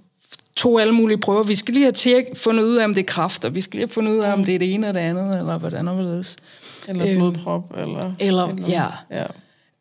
tog 0.56 0.80
alle 0.80 0.92
mulige 0.94 1.18
prøver. 1.18 1.42
Vi 1.42 1.54
skal 1.54 1.74
lige 1.74 1.84
have 1.84 1.92
tjek, 1.92 2.24
fundet 2.36 2.64
ud 2.64 2.76
af, 2.76 2.84
om 2.84 2.94
det 2.94 3.00
er 3.02 3.06
kræft, 3.06 3.44
og 3.44 3.54
vi 3.54 3.60
skal 3.60 3.76
lige 3.78 3.86
have 3.86 3.92
fundet 3.92 4.12
ud 4.12 4.18
af, 4.18 4.32
om 4.32 4.44
det 4.44 4.54
er 4.54 4.58
det 4.58 4.74
ene 4.74 4.88
eller 4.88 5.00
det 5.00 5.08
andet, 5.08 5.38
eller 5.38 5.58
hvordan 5.58 5.88
og 5.88 5.94
hvorledes. 5.94 6.36
Eller 6.88 7.06
Øhm, 7.06 7.16
blodprop? 7.18 7.72
Eller, 7.76 8.12
eller- 8.20 8.48
eller 8.48 8.68
ja. 8.68 8.86
ja. 9.10 9.24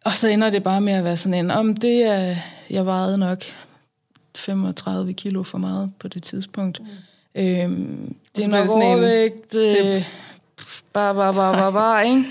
Og 0.06 0.16
så 0.16 0.28
ender 0.28 0.50
det 0.50 0.64
bare 0.64 0.82
med 0.82 0.94
at 0.94 1.04
være 1.04 1.18
sådan 1.18 1.34
en, 1.46 1.52
om 1.52 1.76
det 1.76 2.04
er, 2.04 2.36
jeg 2.70 2.86
vejede 2.86 3.18
nok 3.18 3.44
35 4.38 5.14
kilo 5.14 5.44
for 5.44 5.58
meget 5.58 5.92
på 6.00 6.08
det 6.08 6.24
tidspunkt. 6.24 6.80
Mm. 6.80 7.42
Øhm, 7.42 8.16
det 8.36 8.44
er 8.44 8.48
nok 8.48 8.62
det 8.62 8.70
sådan 8.70 8.84
en- 8.84 8.88
overvægt, 8.94 9.56
øh, 9.56 10.04
bare, 10.94 11.16
bare, 11.16 11.34
bare, 11.34 11.54
bare, 11.58 11.74
bare, 11.74 12.08
ikke? 12.08 12.24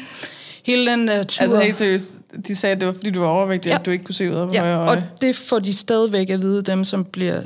Hele 0.64 0.90
den 0.90 1.08
der 1.08 1.22
tur. 1.22 1.42
Altså 1.42 1.60
helt 1.60 1.76
seriøst, 1.76 2.14
de 2.46 2.54
sagde, 2.56 2.74
at 2.74 2.80
det 2.80 2.86
var 2.88 2.92
fordi, 2.94 3.10
du 3.10 3.20
var 3.20 3.28
overvægtig, 3.28 3.70
Ja. 3.70 3.78
at 3.78 3.86
du 3.86 3.90
ikke 3.90 4.04
kunne 4.04 4.14
se 4.14 4.30
ud 4.30 4.34
af 4.36 4.52
ja, 4.52 4.60
højre 4.60 4.78
og 4.80 4.86
øje. 4.88 5.10
det 5.20 5.36
får 5.36 5.58
de 5.58 5.72
stadigvæk 5.72 6.30
at 6.30 6.42
vide, 6.42 6.62
dem 6.62 6.84
som 6.84 7.04
bliver 7.04 7.42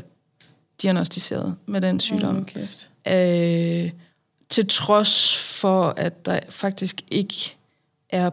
diagnostiseret 0.83 1.57
med 1.67 1.81
den 1.81 2.01
sygdom. 2.01 2.35
Mm, 2.35 2.45
kæft. 2.45 2.91
Øh, 3.09 3.91
til 4.49 4.67
trods 4.69 5.37
for, 5.37 5.95
at 5.97 6.27
der 6.27 6.41
faktisk 6.49 7.01
ikke 7.11 7.57
er 8.11 8.31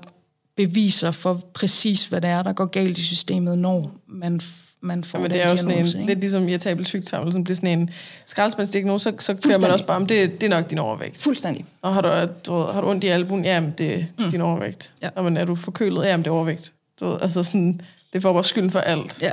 beviser 0.56 1.12
for 1.12 1.42
præcis, 1.54 2.04
hvad 2.04 2.22
det 2.22 2.30
er, 2.30 2.44
der 2.44 2.54
går 2.54 2.66
galt 2.66 2.98
i 2.98 3.04
systemet, 3.04 3.58
når 3.58 3.92
man, 4.08 4.42
man 4.82 5.04
får 5.04 5.20
Jamen, 5.20 5.32
den 5.32 5.40
det 5.40 5.46
er 5.46 5.52
jo 5.52 5.58
sådan 5.58 5.78
en, 5.78 5.86
ikke? 5.86 6.06
lidt 6.06 6.20
ligesom 6.20 6.50
irritabel 6.50 6.86
sygdom, 6.86 7.32
som 7.32 7.44
bliver 7.44 7.56
sådan 7.56 7.80
en 7.80 7.90
skraldespandsdiagnose, 8.26 9.04
så, 9.04 9.16
så 9.20 9.34
kører 9.34 9.58
man 9.58 9.72
også 9.72 9.86
bare 9.86 9.98
om, 9.98 10.06
det, 10.06 10.42
det 10.42 10.52
er 10.52 10.58
nok 10.58 10.70
din 10.70 10.78
overvægt. 10.78 11.18
Fuldstændig. 11.18 11.66
Og 11.82 11.94
har 11.94 12.02
du, 12.02 12.34
du 12.46 12.54
har 12.54 12.82
du 12.82 12.90
ondt 12.90 13.04
i 13.04 13.08
albuen? 13.08 13.46
Jamen, 13.46 13.74
det 13.78 13.96
er 13.96 14.04
mm. 14.20 14.32
din 14.32 14.42
overvægt. 14.42 14.94
Ja. 15.02 15.10
Og 15.16 15.24
men 15.24 15.38
er 15.38 15.46
du 15.46 15.56
forkølet? 15.56 16.06
Jamen, 16.06 16.24
det 16.24 16.30
er 16.30 16.36
overvægt. 16.36 16.72
Du 17.00 17.18
altså 17.18 17.44
sådan, 17.44 17.82
det 18.14 18.22
får 18.22 18.34
bare 18.34 18.44
skylden 18.44 18.72
for 18.72 18.80
alt. 18.80 19.22
Ja. 19.22 19.32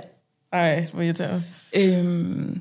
Ej, 0.52 0.86
hvor 0.92 1.02
irriterende. 1.02 1.44
Øhm. 1.72 2.60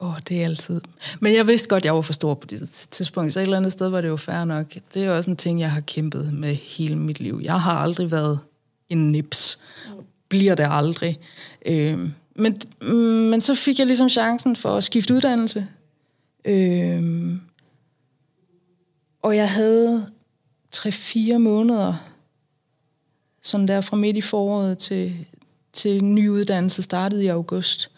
Åh, 0.00 0.08
oh, 0.08 0.16
det 0.28 0.40
er 0.40 0.44
altid. 0.44 0.80
Men 1.20 1.34
jeg 1.34 1.46
vidste 1.46 1.68
godt, 1.68 1.84
jeg 1.84 1.94
var 1.94 2.00
for 2.00 2.12
stor 2.12 2.34
på 2.34 2.46
det 2.46 2.68
tidspunkt, 2.90 3.32
så 3.32 3.40
et 3.40 3.42
eller 3.42 3.56
andet 3.56 3.72
sted 3.72 3.88
var 3.88 4.00
det 4.00 4.08
jo 4.08 4.16
fair 4.16 4.44
nok. 4.44 4.74
Det 4.94 5.02
er 5.02 5.06
jo 5.06 5.16
også 5.16 5.30
en 5.30 5.36
ting, 5.36 5.60
jeg 5.60 5.70
har 5.72 5.80
kæmpet 5.80 6.32
med 6.34 6.54
hele 6.54 6.96
mit 6.96 7.20
liv. 7.20 7.40
Jeg 7.42 7.60
har 7.60 7.78
aldrig 7.78 8.10
været 8.10 8.38
en 8.88 9.12
nips. 9.12 9.58
Bliver 10.28 10.54
det 10.54 10.66
aldrig. 10.70 11.18
Øh, 11.66 12.08
Men, 12.34 12.56
men 13.30 13.40
så 13.40 13.54
fik 13.54 13.78
jeg 13.78 13.86
ligesom 13.86 14.08
chancen 14.08 14.56
for 14.56 14.76
at 14.76 14.84
skifte 14.84 15.14
uddannelse. 15.14 15.66
Øh, 16.44 17.36
Og 19.22 19.36
jeg 19.36 19.50
havde 19.50 20.06
3-4 20.76 21.38
måneder, 21.38 21.94
sådan 23.42 23.68
der 23.68 23.80
fra 23.80 23.96
midt 23.96 24.16
i 24.16 24.20
foråret 24.20 24.78
til, 24.78 25.26
til 25.72 26.04
ny 26.04 26.28
uddannelse 26.28 26.82
startede 26.82 27.24
i 27.24 27.28
august, 27.28 27.89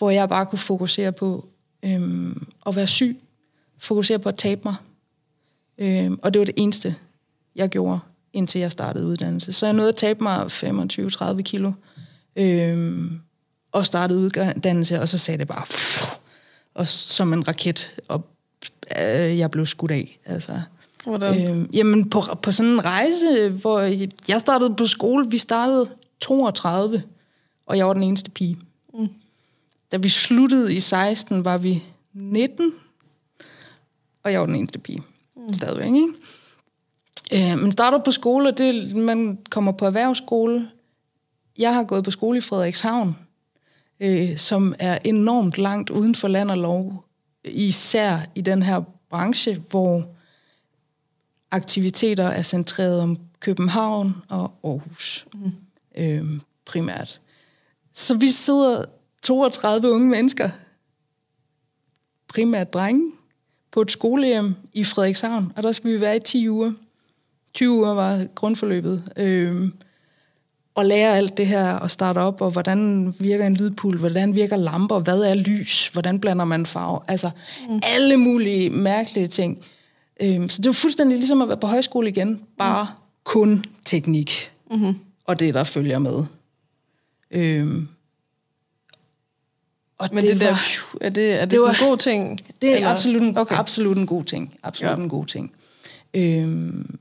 hvor 0.00 0.10
jeg 0.10 0.28
bare 0.28 0.46
kunne 0.46 0.58
fokusere 0.58 1.12
på 1.12 1.48
øhm, 1.82 2.46
at 2.66 2.76
være 2.76 2.86
syg, 2.86 3.20
fokusere 3.78 4.18
på 4.18 4.28
at 4.28 4.34
tabe 4.34 4.60
mig. 4.64 4.74
Øhm, 5.78 6.18
og 6.22 6.34
det 6.34 6.40
var 6.40 6.44
det 6.44 6.54
eneste, 6.56 6.94
jeg 7.56 7.68
gjorde, 7.68 7.98
indtil 8.32 8.60
jeg 8.60 8.72
startede 8.72 9.06
uddannelse. 9.06 9.52
Så 9.52 9.66
jeg 9.66 9.72
nåede 9.72 9.88
at 9.88 9.96
tabe 9.96 10.22
mig 10.22 10.46
25-30 10.46 11.42
kilo, 11.42 11.72
øhm, 12.36 13.20
og 13.72 13.86
startede 13.86 14.20
uddannelse, 14.20 15.00
og 15.00 15.08
så 15.08 15.18
sagde 15.18 15.38
det 15.38 15.48
bare, 15.48 15.64
pff, 15.64 16.04
og 16.74 16.88
som 16.88 17.32
en 17.32 17.48
raket, 17.48 17.94
og 18.08 18.26
øh, 19.00 19.38
jeg 19.38 19.50
blev 19.50 19.66
skudt 19.66 19.90
af. 19.90 20.18
Altså, 20.26 20.60
Hvordan? 21.04 21.50
Øhm, 21.50 21.70
jamen, 21.72 22.10
på, 22.10 22.22
på 22.42 22.52
sådan 22.52 22.72
en 22.72 22.84
rejse, 22.84 23.48
hvor 23.48 23.80
jeg 24.28 24.40
startede 24.40 24.74
på 24.74 24.86
skole, 24.86 25.30
vi 25.30 25.38
startede 25.38 25.88
32, 26.20 27.02
og 27.66 27.76
jeg 27.76 27.86
var 27.86 27.92
den 27.92 28.02
eneste 28.02 28.30
pige. 28.30 28.56
Da 29.92 29.96
vi 29.96 30.08
sluttede 30.08 30.74
i 30.74 30.80
16, 30.80 31.44
var 31.44 31.58
vi 31.58 31.82
19, 32.12 32.72
og 34.22 34.32
jeg 34.32 34.40
var 34.40 34.46
den 34.46 34.54
eneste 34.54 34.78
pige. 34.78 35.02
Mm. 35.36 35.52
Stadigvæk, 35.52 35.86
ikke? 35.86 37.52
Øh, 37.52 37.58
man 37.62 37.72
starter 37.72 37.98
på 37.98 38.10
skole, 38.10 38.50
det, 38.50 38.96
man 38.96 39.38
kommer 39.50 39.72
på 39.72 39.86
erhvervsskole. 39.86 40.70
Jeg 41.58 41.74
har 41.74 41.84
gået 41.84 42.04
på 42.04 42.10
skole 42.10 42.38
i 42.38 42.40
Frederikshavn, 42.40 43.16
øh, 44.00 44.36
som 44.36 44.74
er 44.78 44.98
enormt 45.04 45.58
langt 45.58 45.90
uden 45.90 46.14
for 46.14 46.28
land 46.28 46.50
og 46.50 46.58
lov, 46.58 47.04
især 47.44 48.18
i 48.34 48.40
den 48.40 48.62
her 48.62 48.80
branche, 49.10 49.62
hvor 49.70 50.08
aktiviteter 51.50 52.26
er 52.26 52.42
centreret 52.42 53.00
om 53.00 53.18
København 53.40 54.16
og 54.28 54.52
Aarhus 54.64 55.26
mm. 55.34 55.52
øhm, 55.96 56.40
primært. 56.64 57.20
Så 57.92 58.14
vi 58.14 58.28
sidder 58.28 58.84
32 59.22 59.90
unge 59.90 60.08
mennesker, 60.08 60.50
primært 62.28 62.72
drenge, 62.72 63.12
på 63.70 63.80
et 63.80 63.90
skolehjem 63.90 64.54
i 64.72 64.84
Frederikshavn, 64.84 65.52
og 65.56 65.62
der 65.62 65.72
skal 65.72 65.90
vi 65.90 66.00
være 66.00 66.16
i 66.16 66.20
10 66.20 66.48
uger. 66.48 66.72
20 67.54 67.70
uger 67.70 67.94
var 67.94 68.26
grundforløbet. 68.34 69.12
Øhm, 69.16 69.72
og 70.74 70.86
lære 70.86 71.16
alt 71.16 71.36
det 71.36 71.46
her 71.46 71.72
og 71.72 71.90
starte 71.90 72.18
op, 72.18 72.40
og 72.40 72.50
hvordan 72.50 73.14
virker 73.18 73.46
en 73.46 73.56
lydpul, 73.56 73.98
hvordan 73.98 74.34
virker 74.34 74.56
lamper, 74.56 74.98
hvad 74.98 75.20
er 75.20 75.34
lys, 75.34 75.88
hvordan 75.88 76.20
blander 76.20 76.44
man 76.44 76.66
farve, 76.66 77.00
altså 77.08 77.30
mm. 77.68 77.80
alle 77.82 78.16
mulige 78.16 78.70
mærkelige 78.70 79.26
ting. 79.26 79.64
Øhm, 80.20 80.48
så 80.48 80.62
det 80.62 80.66
var 80.66 80.72
fuldstændig 80.72 81.18
ligesom 81.18 81.42
at 81.42 81.48
være 81.48 81.56
på 81.56 81.66
højskole 81.66 82.08
igen, 82.08 82.40
bare 82.58 82.84
mm. 82.90 83.02
kun 83.24 83.64
teknik, 83.84 84.52
mm-hmm. 84.70 84.98
og 85.24 85.40
det, 85.40 85.54
der 85.54 85.64
følger 85.64 85.98
med. 85.98 86.24
Øhm, 87.30 87.88
og 90.00 90.08
Men 90.12 90.24
det, 90.24 90.32
det 90.32 90.40
der, 90.40 90.50
var, 90.50 90.96
er 91.00 91.10
det, 91.10 91.32
er 91.32 91.40
det, 91.40 91.50
det 91.50 91.60
var, 91.60 91.70
en 91.70 91.88
god 91.88 91.96
ting? 91.96 92.40
Det 92.62 92.70
er 92.70 92.76
eller? 92.76 92.88
absolut 92.88 93.22
en, 93.22 93.38
okay. 93.38 93.54
absolut 93.54 93.96
en 93.96 94.06
god 94.06 94.24
ting. 94.24 94.54
Absolut 94.62 94.90
ja. 94.90 94.96
en 94.96 95.08
god 95.08 95.26
ting. 95.26 95.52
Øhm, 96.14 96.98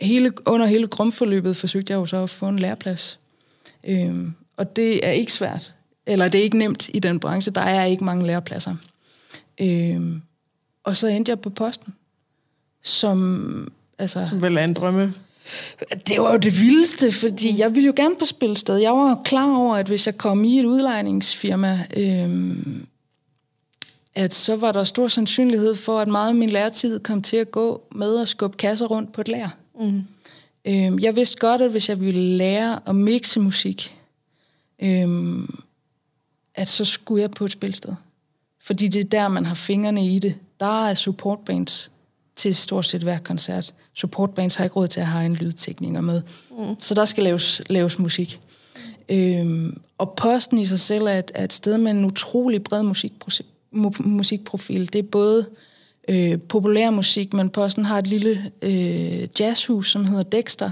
hele, 0.00 0.30
under 0.46 0.66
hele 0.66 0.86
grundforløbet 0.86 1.56
forsøgte 1.56 1.92
jeg 1.92 1.98
jo 1.98 2.06
så 2.06 2.22
at 2.22 2.30
få 2.30 2.48
en 2.48 2.58
læreplads. 2.58 3.18
Øhm, 3.84 4.34
og 4.56 4.76
det 4.76 5.06
er 5.06 5.10
ikke 5.10 5.32
svært. 5.32 5.74
Eller 6.06 6.28
det 6.28 6.38
er 6.38 6.42
ikke 6.42 6.58
nemt 6.58 6.90
i 6.94 6.98
den 6.98 7.20
branche. 7.20 7.52
Der 7.52 7.60
er 7.60 7.84
ikke 7.84 8.04
mange 8.04 8.26
lærepladser. 8.26 8.74
Øhm, 9.60 10.22
og 10.84 10.96
så 10.96 11.06
endte 11.06 11.30
jeg 11.30 11.40
på 11.40 11.50
posten. 11.50 11.94
Som, 12.82 13.72
altså, 13.98 14.26
som 14.26 14.42
vel 14.42 14.56
er 14.56 14.64
en 14.64 14.74
drømme 14.74 15.14
det 16.06 16.20
var 16.20 16.32
jo 16.32 16.38
det 16.38 16.60
vildeste, 16.60 17.12
fordi 17.12 17.60
jeg 17.60 17.74
ville 17.74 17.86
jo 17.86 17.92
gerne 17.96 18.16
på 18.18 18.24
spilsted. 18.24 18.76
Jeg 18.76 18.92
var 18.92 19.22
klar 19.24 19.56
over, 19.56 19.76
at 19.76 19.86
hvis 19.86 20.06
jeg 20.06 20.18
kom 20.18 20.44
i 20.44 20.58
et 20.58 20.64
udlejningsfirma, 20.64 21.86
øhm, 21.96 22.86
at 24.14 24.34
så 24.34 24.56
var 24.56 24.72
der 24.72 24.84
stor 24.84 25.08
sandsynlighed 25.08 25.74
for, 25.74 26.00
at 26.00 26.08
meget 26.08 26.28
af 26.28 26.34
min 26.34 26.50
læretid 26.50 27.00
kom 27.00 27.22
til 27.22 27.36
at 27.36 27.50
gå 27.50 27.82
med 27.94 28.20
at 28.20 28.28
skubbe 28.28 28.56
kasser 28.56 28.86
rundt 28.86 29.12
på 29.12 29.20
et 29.20 29.28
lær. 29.28 29.56
Mm. 29.80 30.02
Øhm, 30.64 30.98
jeg 30.98 31.16
vidste 31.16 31.38
godt, 31.38 31.60
at 31.60 31.70
hvis 31.70 31.88
jeg 31.88 32.00
ville 32.00 32.36
lære 32.36 32.80
at 32.86 32.94
mixe 32.94 33.40
musik, 33.40 33.96
øhm, 34.82 35.58
at 36.54 36.68
så 36.68 36.84
skulle 36.84 37.22
jeg 37.22 37.30
på 37.30 37.44
et 37.44 37.50
spilsted. 37.50 37.94
Fordi 38.60 38.88
det 38.88 39.00
er 39.00 39.08
der, 39.08 39.28
man 39.28 39.46
har 39.46 39.54
fingrene 39.54 40.06
i 40.06 40.18
det. 40.18 40.34
Der 40.60 40.86
er 40.86 40.94
supportbands 40.94 41.90
til 42.38 42.54
stort 42.54 42.86
set 42.86 43.02
hver 43.02 43.18
koncert. 43.18 43.74
Supportbands 43.94 44.54
har 44.54 44.64
ikke 44.64 44.76
råd 44.76 44.86
til 44.86 45.00
at 45.00 45.06
have 45.06 45.26
en 45.26 45.34
lydtekniker 45.34 46.00
med. 46.00 46.22
Mm. 46.50 46.74
Så 46.78 46.94
der 46.94 47.04
skal 47.04 47.24
laves, 47.24 47.62
laves 47.68 47.98
musik. 47.98 48.40
Øhm, 49.08 49.80
og 49.98 50.14
posten 50.16 50.58
i 50.58 50.64
sig 50.64 50.80
selv 50.80 51.06
er 51.06 51.18
et, 51.18 51.32
er 51.34 51.44
et 51.44 51.52
sted 51.52 51.78
med 51.78 51.90
en 51.90 52.04
utrolig 52.04 52.62
bred 52.62 52.82
musikprofil. 52.82 53.46
musikprofil. 54.00 54.92
Det 54.92 54.98
er 54.98 55.08
både 55.12 55.46
øh, 56.08 56.38
populær 56.40 56.90
musik, 56.90 57.32
men 57.32 57.50
posten 57.50 57.84
har 57.84 57.98
et 57.98 58.06
lille 58.06 58.52
øh, 58.62 59.28
jazzhus, 59.40 59.90
som 59.90 60.04
hedder 60.04 60.22
Dexter, 60.22 60.70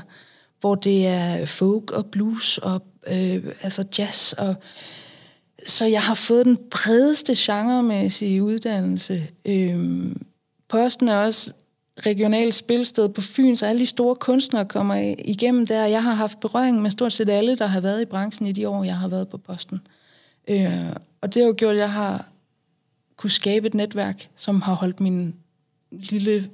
hvor 0.60 0.74
det 0.74 1.06
er 1.06 1.44
folk 1.44 1.90
og 1.90 2.06
blues 2.06 2.58
og 2.58 2.82
øh, 3.12 3.44
altså 3.62 3.84
jazz. 3.98 4.32
Og, 4.32 4.54
så 5.66 5.84
jeg 5.84 6.02
har 6.02 6.14
fået 6.14 6.46
den 6.46 6.58
bredeste 6.70 7.34
genremæssige 7.36 8.42
uddannelse. 8.42 9.26
Øh, 9.44 10.06
Posten 10.68 11.08
er 11.08 11.16
også 11.16 11.52
regionalt 12.06 12.54
spilsted 12.54 13.08
på 13.08 13.20
Fyn, 13.20 13.56
så 13.56 13.66
alle 13.66 13.80
de 13.80 13.86
store 13.86 14.16
kunstnere 14.16 14.64
kommer 14.64 15.14
igennem 15.24 15.66
der. 15.66 15.86
Jeg 15.86 16.02
har 16.02 16.14
haft 16.14 16.40
berøring 16.40 16.82
med 16.82 16.90
stort 16.90 17.12
set 17.12 17.28
alle, 17.28 17.56
der 17.56 17.66
har 17.66 17.80
været 17.80 18.02
i 18.02 18.04
branchen 18.04 18.46
i 18.46 18.52
de 18.52 18.68
år, 18.68 18.84
jeg 18.84 18.98
har 18.98 19.08
været 19.08 19.28
på 19.28 19.38
Posten. 19.38 19.80
Øh, 20.48 20.92
og 21.20 21.34
det 21.34 21.42
har 21.42 21.46
jo 21.46 21.54
gjort, 21.58 21.74
at 21.74 21.80
jeg 21.80 21.92
har 21.92 22.28
kunne 23.16 23.30
skabe 23.30 23.66
et 23.66 23.74
netværk, 23.74 24.28
som 24.36 24.62
har 24.62 24.74
holdt 24.74 25.00
min 25.00 25.34
lille 25.90 26.50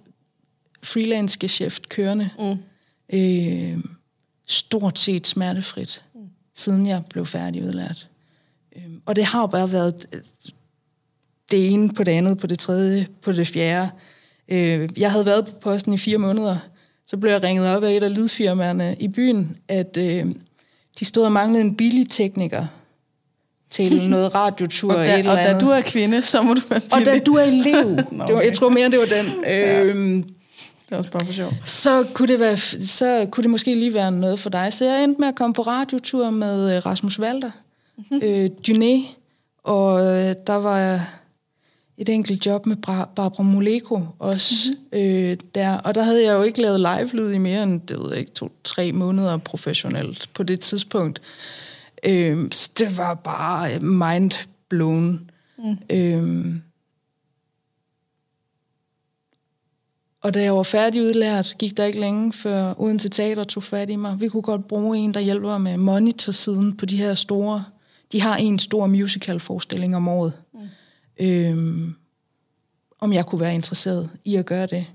freelance-geschæft 0.83 1.88
kørende. 1.88 2.31
Mm. 2.38 2.59
Øh, 3.18 3.85
stort 4.46 4.98
set 4.98 5.27
smertefrit, 5.27 6.05
mm. 6.14 6.20
siden 6.55 6.87
jeg 6.87 7.03
blev 7.11 7.27
færdig 7.27 7.62
udlært. 7.62 8.09
Øh, 8.77 8.83
og 9.07 9.16
det 9.16 9.25
har 9.25 9.40
jo 9.40 9.46
bare 9.46 9.72
været 9.72 10.22
det 11.52 11.70
ene 11.70 11.88
på 11.88 12.04
det 12.04 12.12
andet, 12.12 12.38
på 12.38 12.46
det 12.46 12.58
tredje, 12.58 13.06
på 13.22 13.32
det 13.32 13.46
fjerde. 13.46 13.90
Øh, 14.48 14.88
jeg 14.96 15.10
havde 15.10 15.26
været 15.26 15.46
på 15.46 15.52
posten 15.60 15.92
i 15.92 15.98
fire 15.98 16.18
måneder. 16.18 16.56
Så 17.06 17.16
blev 17.16 17.32
jeg 17.32 17.42
ringet 17.42 17.76
op 17.76 17.84
af 17.84 17.92
et 17.92 18.02
af 18.02 18.14
lydfirmaerne 18.16 18.96
i 19.00 19.08
byen, 19.08 19.56
at 19.68 19.96
øh, 19.96 20.26
de 21.00 21.04
stod 21.04 21.24
og 21.24 21.32
manglede 21.32 21.64
en 21.64 21.76
billig 21.76 22.10
tekniker 22.10 22.66
til 23.70 24.02
noget 24.10 24.34
radiotur 24.34 24.92
og, 24.92 25.06
da, 25.06 25.18
eller 25.18 25.30
og 25.30 25.36
da 25.36 25.58
du 25.58 25.68
er 25.68 25.80
kvinde, 25.80 26.22
så 26.22 26.42
må 26.42 26.54
du 26.54 26.60
være 26.68 26.80
billig. 26.80 26.92
Og 26.92 27.04
da 27.04 27.18
du 27.18 27.34
er 27.34 27.42
elev. 27.42 27.88
Nå, 28.10 28.24
okay. 28.24 28.26
det 28.26 28.34
var, 28.34 28.40
jeg 28.40 28.52
tror 28.52 28.68
mere, 28.68 28.90
det 28.90 28.98
var 28.98 29.06
den. 29.06 29.26
ja. 29.44 29.84
øhm, 29.84 30.22
det 30.22 30.90
var 30.90 30.98
også 30.98 31.10
bare 31.10 31.26
for 31.26 31.32
sjov. 31.32 31.52
Så 31.64 32.06
kunne, 32.14 32.28
det 32.28 32.40
være, 32.40 32.56
så 32.56 33.26
kunne 33.30 33.42
det 33.42 33.50
måske 33.50 33.74
lige 33.74 33.94
være 33.94 34.12
noget 34.12 34.38
for 34.38 34.50
dig. 34.50 34.72
Så 34.72 34.84
jeg 34.84 35.04
endte 35.04 35.20
med 35.20 35.28
at 35.28 35.34
komme 35.34 35.54
på 35.54 35.62
radiotur 35.62 36.30
med 36.30 36.76
øh, 36.76 36.86
Rasmus 36.86 37.18
Walter, 37.18 37.50
mm-hmm. 37.96 38.20
øh, 38.22 38.50
Dyné, 38.68 39.16
og 39.64 40.00
øh, 40.00 40.34
der 40.46 40.54
var 40.54 41.08
et 41.98 42.09
enkelt 42.09 42.46
job 42.46 42.66
med 42.66 42.76
Barbara 42.76 43.42
Moleko 43.42 44.00
også 44.18 44.55
mm-hmm. 44.68 44.98
øh, 44.98 45.37
der. 45.55 45.78
Og 45.78 45.94
der 45.94 46.02
havde 46.02 46.24
jeg 46.24 46.33
jo 46.33 46.42
ikke 46.42 46.61
lavet 46.61 46.81
live-lyd 46.81 47.33
i 47.33 47.38
mere 47.38 47.62
end, 47.62 47.81
det 47.81 47.98
ved 47.98 48.11
jeg 48.11 48.18
ikke, 48.18 48.33
to-tre 48.33 48.92
måneder 48.92 49.37
professionelt 49.37 50.31
på 50.35 50.42
det 50.42 50.61
tidspunkt. 50.61 51.22
Øh, 52.05 52.48
så 52.52 52.70
det 52.78 52.98
var 52.98 53.14
bare 53.14 53.78
mind 53.81 54.33
blown. 54.68 55.31
Mm. 55.59 55.76
Øh, 55.90 56.55
og 60.22 60.35
da 60.35 60.42
jeg 60.42 60.57
var 60.57 60.62
færdig 60.62 61.02
udlært, 61.02 61.55
gik 61.59 61.76
der 61.76 61.85
ikke 61.85 62.00
længe, 62.00 62.33
før 62.33 62.74
Odense 62.81 63.09
Teater 63.09 63.44
tog 63.44 63.62
fat 63.62 63.90
i 63.90 63.96
mig. 63.96 64.20
Vi 64.20 64.28
kunne 64.28 64.42
godt 64.42 64.68
bruge 64.68 64.98
en, 64.98 65.14
der 65.14 65.20
hjælper 65.20 65.59
med 65.59 65.76
monitor-siden 65.76 66.76
på 66.76 66.87
de 66.87 66.96
her 66.96 67.14
store... 67.14 67.64
De 68.12 68.20
har 68.20 68.37
en 68.37 68.59
stor 68.59 68.87
musical-forestilling 68.87 69.96
om 69.96 70.09
året. 70.09 70.33
Øhm, 71.22 71.94
om 73.00 73.12
jeg 73.12 73.26
kunne 73.26 73.40
være 73.40 73.54
interesseret 73.54 74.11
i 74.24 74.37
at 74.37 74.46
gøre 74.46 74.66
det. 74.66 74.87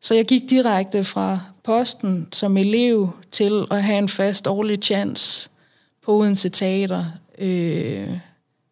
Så 0.00 0.14
jeg 0.14 0.24
gik 0.24 0.50
direkte 0.50 1.04
fra 1.04 1.40
posten 1.64 2.28
som 2.32 2.56
elev 2.56 3.10
til 3.30 3.66
at 3.70 3.82
have 3.82 3.98
en 3.98 4.08
fast 4.08 4.46
årlig 4.46 4.78
chance 4.82 5.50
på 6.04 6.12
Odense 6.12 6.48
Teater 6.48 7.04
øh, 7.38 8.18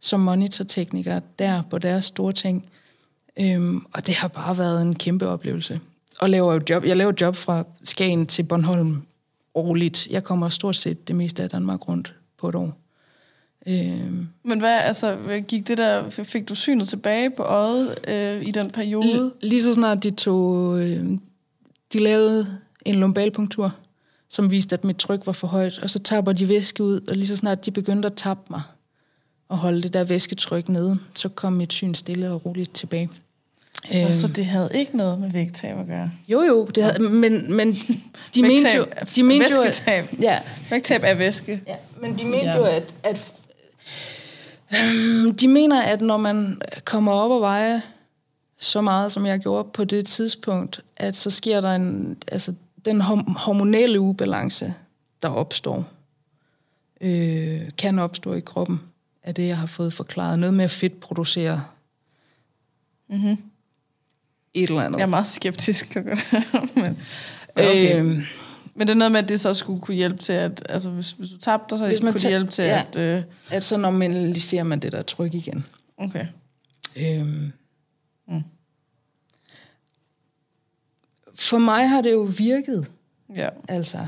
som 0.00 0.20
monitortekniker 0.20 1.20
der 1.38 1.62
på 1.70 1.78
deres 1.78 2.04
store 2.04 2.32
ting. 2.32 2.66
Øhm, 3.40 3.86
og 3.94 4.06
det 4.06 4.14
har 4.14 4.28
bare 4.28 4.58
været 4.58 4.82
en 4.82 4.94
kæmpe 4.94 5.28
oplevelse. 5.28 5.80
Og 6.20 6.30
laver 6.30 6.52
jo 6.52 6.60
job. 6.70 6.84
Jeg 6.84 6.96
laver 6.96 7.12
job 7.20 7.36
fra 7.36 7.64
Skagen 7.84 8.26
til 8.26 8.42
Bornholm 8.42 9.02
årligt. 9.54 10.06
Jeg 10.10 10.24
kommer 10.24 10.48
stort 10.48 10.76
set 10.76 11.08
det 11.08 11.16
meste 11.16 11.42
af 11.42 11.50
Danmark 11.50 11.88
rundt 11.88 12.14
på 12.38 12.48
et 12.48 12.54
år. 12.54 12.79
Øh. 13.66 14.12
Men 14.42 14.58
hvad, 14.60 14.78
altså, 14.78 15.16
gik 15.48 15.68
det 15.68 15.78
der, 15.78 16.10
fik 16.10 16.48
du 16.48 16.54
synet 16.54 16.88
tilbage 16.88 17.30
på 17.30 17.42
øjet 17.42 17.98
øh, 18.08 18.42
i 18.42 18.50
den 18.50 18.70
periode? 18.70 19.32
Lige 19.42 19.62
så 19.62 19.72
snart 19.72 20.04
de 20.04 20.10
tog, 20.10 20.78
øh, 20.80 21.04
de 21.92 21.98
lavede 21.98 22.58
en 22.84 22.94
lumbalpunktur, 22.94 23.74
som 24.28 24.50
viste, 24.50 24.74
at 24.74 24.84
mit 24.84 24.96
tryk 24.96 25.26
var 25.26 25.32
for 25.32 25.46
højt, 25.46 25.78
og 25.78 25.90
så 25.90 25.98
tapper 25.98 26.32
de 26.32 26.48
væske 26.48 26.82
ud, 26.82 27.00
og 27.08 27.16
lige 27.16 27.26
så 27.26 27.36
snart 27.36 27.66
de 27.66 27.70
begyndte 27.70 28.06
at 28.06 28.14
tappe 28.14 28.44
mig, 28.50 28.62
og 29.48 29.58
holde 29.58 29.82
det 29.82 29.92
der 29.92 30.04
væsketryk 30.04 30.68
nede, 30.68 30.98
så 31.14 31.28
kom 31.28 31.52
mit 31.52 31.72
syn 31.72 31.94
stille 31.94 32.30
og 32.30 32.46
roligt 32.46 32.74
tilbage. 32.74 33.10
Og 34.06 34.14
så 34.14 34.26
øhm. 34.26 34.34
det 34.34 34.46
havde 34.46 34.70
ikke 34.74 34.96
noget 34.96 35.20
med 35.20 35.30
vægttab 35.30 35.78
at 35.78 35.86
gøre? 35.86 36.10
Jo, 36.28 36.42
jo, 36.42 36.64
det 36.64 36.82
havde, 36.82 36.98
men, 36.98 37.54
men 37.54 37.72
de 38.34 38.42
mente 38.42 38.68
jo... 38.76 38.86
De 39.16 39.22
mente 39.22 39.46
væsketab. 39.58 40.04
Jo, 40.12 40.16
at, 40.18 40.22
ja. 40.22 40.38
Vægttab 40.70 41.00
er 41.04 41.14
væske. 41.14 41.62
Ja, 41.66 41.76
men 42.00 42.18
de 42.18 42.24
mente 42.24 42.46
ja. 42.46 42.56
jo, 42.56 42.64
at, 42.64 42.94
at 43.02 43.32
de 45.40 45.48
mener, 45.48 45.82
at 45.82 46.00
når 46.00 46.16
man 46.16 46.60
kommer 46.84 47.12
op 47.12 47.30
og 47.30 47.40
veje 47.40 47.82
så 48.58 48.80
meget, 48.80 49.12
som 49.12 49.26
jeg 49.26 49.40
gjorde 49.40 49.68
på 49.72 49.84
det 49.84 50.06
tidspunkt, 50.06 50.82
at 50.96 51.16
så 51.16 51.30
sker 51.30 51.60
der 51.60 51.74
en, 51.74 52.16
altså 52.28 52.54
den 52.84 53.00
hormonelle 53.00 54.00
ubalance, 54.00 54.74
der 55.22 55.28
opstår, 55.28 55.84
øh, 57.00 57.60
kan 57.78 57.98
opstå 57.98 58.32
i 58.32 58.40
kroppen, 58.40 58.80
af 59.22 59.34
det, 59.34 59.46
jeg 59.46 59.58
har 59.58 59.66
fået 59.66 59.92
forklaret. 59.92 60.38
Noget 60.38 60.54
med 60.54 60.64
at 60.64 60.70
fedt 60.70 61.00
producere 61.00 61.64
mm-hmm. 63.08 63.36
et 64.54 64.68
eller 64.70 64.82
andet. 64.82 64.98
Jeg 64.98 65.04
er 65.04 65.08
meget 65.08 65.26
skeptisk. 65.26 65.96
Men, 66.74 66.98
okay. 67.56 68.04
øh, 68.04 68.22
men 68.74 68.86
det 68.86 68.94
er 68.94 68.98
noget 68.98 69.12
med, 69.12 69.20
at 69.20 69.28
det 69.28 69.40
så 69.40 69.54
skulle 69.54 69.80
kunne 69.80 69.94
hjælpe 69.94 70.22
til, 70.22 70.32
at 70.32 70.62
altså, 70.68 70.90
hvis, 70.90 71.10
hvis 71.10 71.30
du 71.30 71.38
tabte, 71.38 71.78
så 71.78 71.86
hvis 71.86 72.02
man 72.02 72.12
kunne 72.12 72.20
det 72.20 72.28
hjælpe 72.28 72.50
til, 72.50 72.64
ja, 72.64 72.82
at... 72.88 72.96
Øh... 72.96 73.22
At 73.50 73.64
så 73.64 73.76
normaliserer 73.76 74.64
man 74.64 74.80
det 74.80 74.92
der 74.92 75.02
tryk 75.02 75.34
igen. 75.34 75.64
Okay. 75.98 76.26
Øhm. 76.96 77.52
Mm. 78.28 78.42
For 81.34 81.58
mig 81.58 81.88
har 81.88 82.00
det 82.00 82.12
jo 82.12 82.28
virket. 82.38 82.86
Ja. 83.36 83.48
Altså. 83.68 83.98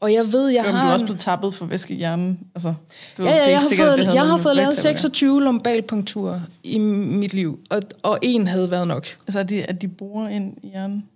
Og 0.00 0.12
jeg 0.12 0.32
ved, 0.32 0.48
jeg 0.48 0.64
jo, 0.66 0.70
har... 0.70 0.84
du 0.84 0.88
er 0.88 0.92
også 0.92 1.04
blevet 1.04 1.20
tappet 1.20 1.54
for 1.54 1.66
væske 1.66 1.94
i 1.94 1.96
hjernen. 1.96 2.40
Altså, 2.54 2.74
du, 3.18 3.22
ja, 3.22 3.30
ja, 3.30 3.48
jeg, 3.48 3.58
har 3.60 3.68
sikkert, 3.68 3.98
fået, 3.98 4.14
jeg 4.14 4.26
har 4.26 4.36
fået 4.36 4.56
lavet 4.56 4.74
26 4.74 5.42
lumbalpunkturer 5.42 6.40
i 6.62 6.78
mit 6.78 7.34
liv, 7.34 7.60
og, 7.70 7.82
og 8.02 8.18
en 8.22 8.46
havde 8.46 8.70
været 8.70 8.88
nok. 8.88 9.06
Altså, 9.26 9.38
at 9.38 9.48
de, 9.48 9.64
at 9.64 9.82
de 9.82 9.88
borer 9.88 10.28
ind 10.28 10.56
i 10.62 10.68
hjernen? 10.68 11.08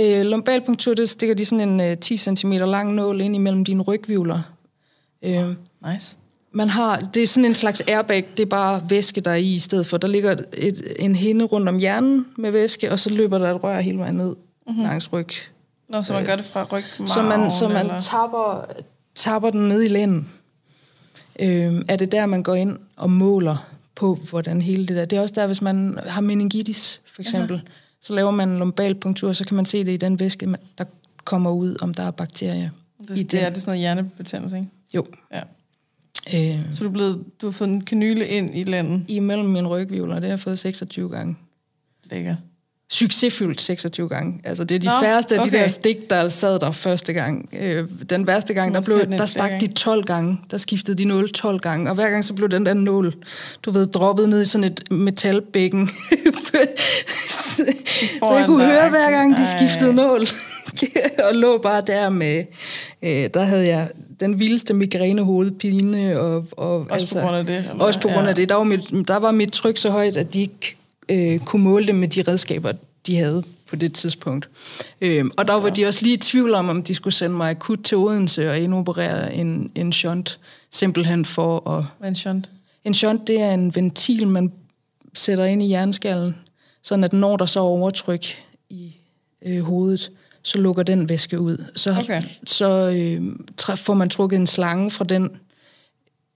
Øh, 0.00 0.26
lumbalpunktur, 0.26 0.94
det 0.94 1.08
stikker 1.08 1.34
de 1.34 1.44
sådan 1.44 1.68
en 1.68 1.80
øh, 1.80 1.98
10 1.98 2.16
cm 2.16 2.52
lang 2.52 2.94
nål 2.94 3.20
ind 3.20 3.34
imellem 3.34 3.64
dine 3.64 3.82
rygvivler. 3.82 4.40
Øh, 5.22 5.48
Nice. 5.92 6.16
man 6.52 6.68
har, 6.68 7.00
det 7.14 7.22
er 7.22 7.26
sådan 7.26 7.44
en 7.44 7.54
slags 7.54 7.80
airbag, 7.80 8.28
det 8.36 8.42
er 8.42 8.46
bare 8.46 8.82
væske, 8.88 9.20
der 9.20 9.30
er 9.30 9.34
i 9.34 9.54
i 9.54 9.58
stedet 9.58 9.86
for. 9.86 9.96
Der 9.96 10.08
ligger 10.08 10.36
et, 10.52 10.82
en 10.98 11.14
hinde 11.16 11.44
rundt 11.44 11.68
om 11.68 11.78
hjernen 11.78 12.26
med 12.36 12.50
væske, 12.50 12.92
og 12.92 12.98
så 12.98 13.10
løber 13.10 13.38
der 13.38 13.54
et 13.54 13.64
rør 13.64 13.80
hele 13.80 13.98
vejen 13.98 14.14
ned 14.14 14.36
mm-hmm. 14.66 14.82
langs 14.82 15.12
ryg. 15.12 15.28
Nå, 15.88 16.02
så 16.02 16.12
man 16.12 16.24
gør 16.24 16.36
det 16.36 16.44
fra 16.44 16.64
ryg, 16.64 16.84
Så 17.06 17.22
man, 17.22 17.50
så 17.50 17.68
man 17.68 17.86
eller? 17.86 18.00
tapper, 18.00 18.64
tapper 19.14 19.50
den 19.50 19.68
ned 19.68 19.82
i 19.82 19.88
lænden. 19.88 20.28
Øh, 21.38 21.84
er 21.88 21.96
det 21.96 22.12
der, 22.12 22.26
man 22.26 22.42
går 22.42 22.54
ind 22.54 22.78
og 22.96 23.10
måler 23.10 23.66
på, 23.94 24.18
hvordan 24.30 24.62
hele 24.62 24.86
det 24.86 24.96
der... 24.96 25.04
Det 25.04 25.16
er 25.16 25.20
også 25.20 25.34
der, 25.34 25.46
hvis 25.46 25.62
man 25.62 25.98
har 26.06 26.20
meningitis, 26.20 27.00
for 27.06 27.22
eksempel. 27.22 27.56
Uh-huh. 27.56 27.87
Så 28.00 28.14
laver 28.14 28.30
man 28.30 28.48
en 28.48 28.58
lumbalpunktur, 28.58 29.32
så 29.32 29.44
kan 29.44 29.56
man 29.56 29.64
se 29.64 29.84
det 29.84 29.92
i 29.92 29.96
den 29.96 30.20
væske, 30.20 30.54
der 30.78 30.84
kommer 31.24 31.50
ud, 31.50 31.76
om 31.80 31.94
der 31.94 32.02
er 32.02 32.10
bakterier. 32.10 32.70
i 33.00 33.02
Det, 33.08 33.32
det, 33.32 33.42
er, 33.42 33.48
det 33.48 33.56
sådan 33.58 33.68
noget 33.70 33.80
hjernebetændelse, 33.80 34.56
ikke? 34.56 34.68
Jo. 34.94 35.06
Ja. 35.32 35.42
Øh, 36.34 36.60
Så 36.72 36.82
du, 36.84 36.88
er 36.88 36.92
blevet, 36.92 37.24
du 37.40 37.46
har 37.46 37.50
fået 37.52 37.68
en 37.70 37.80
kanyle 37.80 38.28
ind 38.28 38.54
i 38.58 38.62
landet. 38.64 39.04
imellem 39.08 39.48
mine 39.48 39.68
rygvivler, 39.68 40.14
det 40.14 40.22
har 40.24 40.28
jeg 40.28 40.40
fået 40.40 40.58
26 40.58 41.10
gange. 41.10 41.36
Lækker. 42.04 42.36
Succesfyldt 42.90 43.60
26 43.60 44.08
gange. 44.08 44.40
Altså 44.44 44.64
det 44.64 44.74
er 44.74 44.78
de 44.78 44.86
Nå, 44.86 44.92
færreste 45.02 45.34
af 45.34 45.40
okay. 45.40 45.50
de 45.50 45.56
der 45.56 45.68
stik, 45.68 46.10
der 46.10 46.28
sad 46.28 46.58
der 46.58 46.72
første 46.72 47.12
gang. 47.12 47.48
Øh, 47.60 47.88
den 48.10 48.26
værste 48.26 48.54
gang, 48.54 48.74
der, 48.74 48.82
blev, 48.82 49.06
der 49.10 49.26
stak 49.26 49.50
de 49.50 49.56
gange. 49.56 49.66
12 49.74 50.04
gange. 50.04 50.38
Der 50.50 50.58
skiftede 50.58 50.98
de 50.98 51.04
nål 51.04 51.28
12 51.28 51.60
gange. 51.60 51.90
Og 51.90 51.94
hver 51.94 52.10
gang 52.10 52.24
så 52.24 52.34
blev 52.34 52.48
den 52.48 52.66
der 52.66 52.74
nål, 52.74 53.14
du 53.62 53.70
ved, 53.70 53.86
droppet 53.86 54.28
ned 54.28 54.42
i 54.42 54.44
sådan 54.44 54.64
et 54.64 54.90
metalbækken. 54.90 55.88
så 58.18 58.34
jeg 58.38 58.46
kunne 58.46 58.64
høre 58.66 58.90
hver 58.90 59.10
gang, 59.10 59.36
de 59.36 59.42
ej. 59.42 59.48
skiftede 59.58 59.94
nål. 59.94 60.22
og 61.28 61.34
lå 61.34 61.58
bare 61.58 61.82
der 61.86 62.08
med, 62.10 62.44
øh, 63.02 63.30
der 63.34 63.42
havde 63.42 63.66
jeg 63.66 63.88
den 64.20 64.38
vildeste 64.38 64.74
migrænehovedpine. 64.74 66.20
Og, 66.20 66.44
og, 66.52 66.86
Også 66.90 67.14
på 67.14 67.20
grund 67.20 67.36
af 67.36 67.46
det? 67.46 67.56
Eller? 67.56 67.84
også 67.84 68.00
på 68.00 68.08
grund 68.08 68.26
af 68.28 68.30
Ja. 68.30 68.32
det. 68.32 68.48
Der 68.48 68.54
var, 68.54 68.64
mit, 68.64 69.08
der 69.08 69.16
var 69.16 69.32
mit 69.32 69.52
tryk 69.52 69.76
så 69.76 69.90
højt, 69.90 70.16
at 70.16 70.34
de 70.34 70.40
ikke 70.40 70.77
øh, 71.08 71.38
kunne 71.38 71.62
måle 71.64 71.86
det 71.86 71.94
med 71.94 72.08
de 72.08 72.22
redskaber, 72.22 72.72
de 73.06 73.16
havde 73.16 73.42
på 73.66 73.76
det 73.76 73.92
tidspunkt. 73.92 74.48
Øhm, 75.00 75.30
og 75.36 75.48
der 75.48 75.54
var 75.54 75.70
de 75.70 75.86
også 75.86 76.02
lige 76.04 76.14
i 76.14 76.16
tvivl 76.16 76.54
om, 76.54 76.68
om 76.68 76.82
de 76.82 76.94
skulle 76.94 77.14
sende 77.14 77.36
mig 77.36 77.50
akut 77.50 77.78
til 77.84 77.96
Odense 77.96 78.50
og 78.50 78.58
indoperere 78.58 79.34
en, 79.34 79.70
en 79.74 79.92
shunt, 79.92 80.40
simpelthen 80.70 81.24
for 81.24 81.70
at... 81.70 81.84
Hvad 81.98 82.08
en 82.08 82.14
shunt? 82.14 82.50
En 82.84 82.94
shunt, 82.94 83.26
det 83.26 83.40
er 83.40 83.54
en 83.54 83.74
ventil, 83.74 84.28
man 84.28 84.52
sætter 85.14 85.44
ind 85.44 85.62
i 85.62 85.66
hjerneskallen, 85.66 86.36
sådan 86.82 87.04
at 87.04 87.12
når 87.12 87.36
der 87.36 87.46
så 87.46 87.60
er 87.60 87.64
overtryk 87.64 88.24
i 88.70 88.94
øh, 89.46 89.60
hovedet, 89.62 90.10
så 90.42 90.58
lukker 90.58 90.82
den 90.82 91.08
væske 91.08 91.40
ud. 91.40 91.64
Så, 91.76 91.96
Okay. 91.98 92.22
så 92.46 92.90
øh, 92.90 93.22
træ- 93.60 93.74
får 93.74 93.94
man 93.94 94.10
trukket 94.10 94.36
en 94.36 94.46
slange 94.46 94.90
fra 94.90 95.04
den 95.04 95.30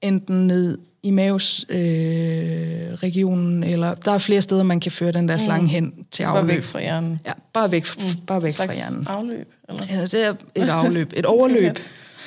enten 0.02 0.46
ned 0.46 0.78
i 1.02 1.10
mavesregionen, 1.10 2.88
øh, 2.90 2.94
regionen, 2.94 3.64
eller 3.64 3.94
der 3.94 4.12
er 4.12 4.18
flere 4.18 4.42
steder, 4.42 4.62
man 4.62 4.80
kan 4.80 4.92
føre 4.92 5.12
den 5.12 5.28
der 5.28 5.36
slange 5.36 5.68
hen 5.68 6.06
til 6.10 6.24
Så 6.26 6.30
bare 6.32 6.38
afløb. 6.40 6.54
væk 6.54 6.62
fra 6.62 6.80
hjernen. 6.80 7.20
Ja, 7.26 7.32
bare 7.52 7.70
væk, 7.72 7.86
mm. 7.98 8.04
bare 8.26 8.42
væk 8.42 8.52
fra 8.54 8.72
hjernen. 8.74 9.06
afløb? 9.06 9.52
Eller? 9.68 9.86
Ja, 9.90 10.02
det 10.02 10.14
er 10.26 10.34
et 10.54 10.68
afløb, 10.80 11.12
et 11.16 11.26
overløb, 11.26 11.76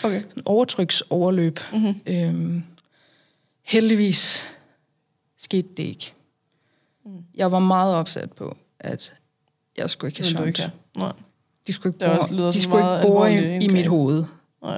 Okay. 0.04 0.22
en 0.38 0.42
overtryksoverløb. 0.46 1.60
Mm-hmm. 1.74 1.96
Øhm, 2.06 2.64
heldigvis 3.64 4.48
skete 5.38 5.68
det 5.78 5.84
ikke. 5.84 6.14
Mm. 7.06 7.12
Jeg 7.36 7.52
var 7.52 7.60
meget 7.60 7.96
opsat 7.96 8.32
på, 8.32 8.58
at 8.80 9.14
jeg 9.78 9.90
skulle 9.90 10.10
ikke 10.10 10.24
have 10.38 10.54
have. 10.58 10.72
Nej. 10.98 11.12
De 11.68 11.74
skulle 11.74 11.94
ikke 11.96 12.06
bore, 12.06 12.52
de 12.52 12.62
skulle 12.62 12.80
ikke 12.80 13.08
bore 13.08 13.34
i, 13.34 13.66
i 13.66 13.68
mit 13.68 13.86
hoved. 13.88 14.24
Nej. 14.64 14.78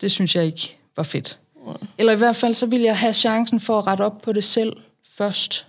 Det 0.00 0.10
synes 0.10 0.36
jeg 0.36 0.44
ikke 0.44 0.76
var 0.96 1.02
fedt. 1.02 1.38
Eller 1.98 2.12
i 2.12 2.16
hvert 2.16 2.36
fald, 2.36 2.54
så 2.54 2.66
ville 2.66 2.86
jeg 2.86 2.98
have 2.98 3.12
chancen 3.12 3.60
for 3.60 3.78
at 3.78 3.86
rette 3.86 4.02
op 4.02 4.22
på 4.22 4.32
det 4.32 4.44
selv 4.44 4.76
først. 5.08 5.66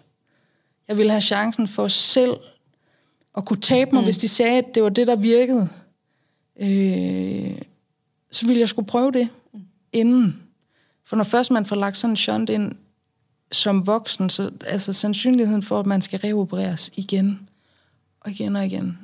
Jeg 0.88 0.98
ville 0.98 1.12
have 1.12 1.22
chancen 1.22 1.68
for 1.68 1.88
selv 1.88 2.38
at 3.38 3.46
kunne 3.46 3.62
tabe 3.62 3.92
mig, 3.92 4.02
mm. 4.02 4.06
hvis 4.06 4.18
de 4.18 4.28
sagde, 4.28 4.58
at 4.58 4.76
det 4.76 4.84
var 4.84 4.90
det, 4.90 5.08
der 5.08 5.16
virkede. 5.16 5.70
Øh, 6.60 7.62
så 8.32 8.46
ville 8.48 8.60
jeg 8.60 8.70
skulle 8.70 8.88
prøve 8.88 9.12
det 9.12 9.30
inden. 9.92 10.44
For 11.06 11.16
når 11.16 11.24
først 11.24 11.52
man 11.52 11.66
får 11.66 11.76
lagt 11.76 11.98
sådan 11.98 12.12
en 12.12 12.18
shunt 12.18 12.50
ind 12.50 12.72
som 13.52 13.88
voksen, 13.88 14.30
så 14.30 14.52
altså 14.66 14.94
sandsynligheden 14.94 15.64
for, 15.64 15.80
at 15.80 15.86
man 15.86 16.02
skal 16.02 16.20
reopereres 16.20 16.92
igen 16.96 17.50
og 18.20 18.32
igen 18.32 18.56
og 18.56 18.66
igen, 18.66 19.00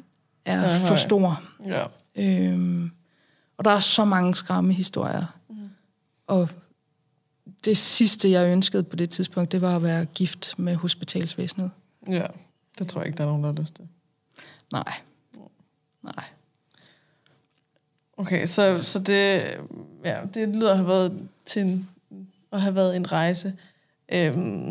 er 0.46 0.62
Ja, 0.62 0.90
for 0.90 0.96
stor. 0.96 1.44
Ja. 1.66 1.86
Øhm, 2.16 2.92
og 3.58 3.66
der 3.66 3.72
er 3.72 3.80
så 3.80 4.06
mange 4.06 4.36
skræmme 4.36 4.74
historier. 4.74 5.26
Mm. 5.50 5.56
Og 6.28 6.50
det 7.66 7.78
sidste, 7.78 8.32
jeg 8.32 8.52
ønskede 8.52 8.84
på 8.84 8.96
det 8.96 9.10
tidspunkt, 9.10 9.52
det 9.52 9.62
var 9.62 9.76
at 9.76 9.84
være 9.84 10.06
gift 10.06 10.54
med 10.58 10.76
hospitalsvæsenet. 10.76 11.72
ja. 12.10 12.26
Det 12.80 12.88
tror 12.88 13.02
jeg 13.02 13.08
ikke, 13.08 13.18
der 13.18 13.24
er 13.24 13.28
nogen, 13.28 13.44
der 13.44 13.52
har 13.52 13.62
lyst 13.62 13.76
til. 13.76 13.88
Nej. 14.72 14.94
Nej. 16.04 16.26
Okay, 18.18 18.46
så, 18.46 18.82
så 18.82 19.00
det, 19.00 19.44
ja, 20.06 20.18
det 20.34 20.50
lyder 20.50 20.72
at 20.72 20.78
have 20.78 20.88
været, 20.88 21.28
til 21.46 21.62
en, 21.62 21.90
at 22.52 22.62
have 22.62 22.76
været 22.76 22.96
en 22.96 23.12
rejse. 23.12 23.54
Øhm, 24.14 24.70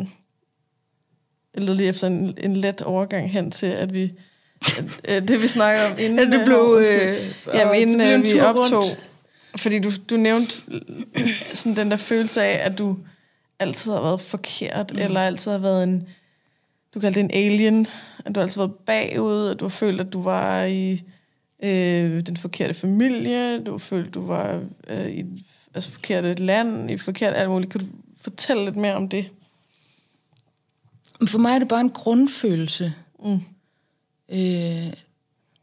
jeg 1.53 1.63
leder 1.63 1.73
lige 1.73 1.89
efter 1.89 2.07
en, 2.07 2.37
en 2.37 2.55
let 2.55 2.81
overgang 2.81 3.31
hen 3.31 3.51
til, 3.51 3.65
at 3.65 3.93
vi... 3.93 4.13
At, 4.77 4.85
øh, 5.07 5.27
det 5.27 5.41
vi 5.41 5.47
snakker 5.47 5.91
om 5.91 5.99
inden... 5.99 6.31
Det 6.31 6.39
øh, 6.39 6.45
blev, 6.45 6.83
øh, 6.89 7.17
Jamen, 7.53 7.75
inden 7.75 7.99
det 7.99 8.05
blev 8.05 8.07
øh, 8.07 8.13
en 8.13 8.23
vi 8.23 8.31
tur 8.31 8.41
optog... 8.41 8.83
rundt. 8.83 9.10
Fordi 9.55 9.79
du, 9.79 9.91
du 10.09 10.17
nævnte 10.17 10.53
sådan 11.53 11.75
den 11.75 11.91
der 11.91 11.97
følelse 11.97 12.43
af, 12.43 12.65
at 12.65 12.77
du 12.77 12.97
altid 13.59 13.91
har 13.91 14.01
været 14.01 14.21
forkert, 14.21 14.91
mm. 14.93 14.99
eller 14.99 15.21
altid 15.21 15.51
har 15.51 15.57
været 15.57 15.83
en... 15.83 16.07
Du 16.93 16.99
kaldte 16.99 17.19
det 17.19 17.25
en 17.25 17.31
alien. 17.33 17.87
At 18.25 18.35
du 18.35 18.39
har 18.39 18.43
altid 18.43 18.61
været 18.61 18.75
bagud, 18.85 19.47
at 19.47 19.59
du 19.59 19.65
har 19.65 19.69
følt, 19.69 20.01
at 20.01 20.13
du 20.13 20.23
var 20.23 20.63
i 20.63 21.03
øh, 21.63 22.25
den 22.25 22.37
forkerte 22.37 22.73
familie, 22.73 23.63
du 23.63 23.71
har 23.71 23.77
følt, 23.77 24.07
at 24.07 24.13
du 24.13 24.25
var 24.25 24.63
øh, 24.87 25.09
i 25.09 25.19
et 25.19 25.43
altså, 25.73 25.91
forkerte 25.91 26.33
land, 26.33 26.91
i 26.91 26.93
et 26.93 27.01
forkert 27.01 27.35
alt 27.35 27.49
muligt. 27.49 27.71
Kan 27.71 27.81
du 27.81 27.87
fortælle 28.21 28.65
lidt 28.65 28.75
mere 28.75 28.95
om 28.95 29.09
det? 29.09 29.29
For 31.27 31.39
mig 31.39 31.55
er 31.55 31.59
det 31.59 31.67
bare 31.67 31.81
en 31.81 31.89
grundfølelse. 31.89 32.93
Mm. 33.19 33.33
Øh, 34.29 34.93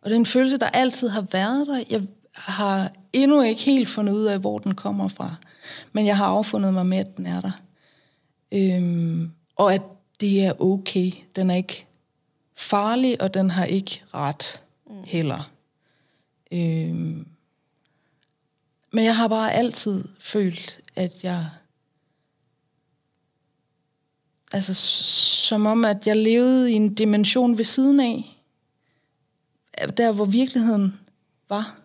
og 0.00 0.10
det 0.10 0.16
er 0.16 0.20
en 0.20 0.26
følelse, 0.26 0.58
der 0.58 0.66
altid 0.66 1.08
har 1.08 1.26
været 1.32 1.66
der. 1.66 1.84
Jeg 1.90 2.02
har 2.32 2.92
endnu 3.12 3.42
ikke 3.42 3.62
helt 3.62 3.88
fundet 3.88 4.12
ud 4.12 4.24
af, 4.24 4.38
hvor 4.38 4.58
den 4.58 4.74
kommer 4.74 5.08
fra. 5.08 5.34
Men 5.92 6.06
jeg 6.06 6.16
har 6.16 6.26
affundet 6.26 6.74
mig 6.74 6.86
med, 6.86 6.98
at 6.98 7.16
den 7.16 7.26
er 7.26 7.40
der. 7.40 7.50
Øhm, 8.52 9.30
og 9.56 9.74
at 9.74 9.82
det 10.20 10.44
er 10.44 10.62
okay. 10.62 11.12
Den 11.36 11.50
er 11.50 11.54
ikke 11.54 11.86
farlig, 12.54 13.22
og 13.22 13.34
den 13.34 13.50
har 13.50 13.64
ikke 13.64 14.02
ret 14.14 14.62
heller. 15.04 15.50
Øhm, 16.52 17.26
men 18.90 19.04
jeg 19.04 19.16
har 19.16 19.28
bare 19.28 19.52
altid 19.52 20.04
følt, 20.18 20.80
at 20.96 21.24
jeg... 21.24 21.46
Altså, 24.52 24.74
som 25.48 25.66
om, 25.66 25.84
at 25.84 26.06
jeg 26.06 26.16
levede 26.16 26.72
i 26.72 26.74
en 26.74 26.94
dimension 26.94 27.58
ved 27.58 27.64
siden 27.64 28.00
af. 28.00 28.42
Der, 29.96 30.12
hvor 30.12 30.24
virkeligheden 30.24 31.00
var. 31.48 31.77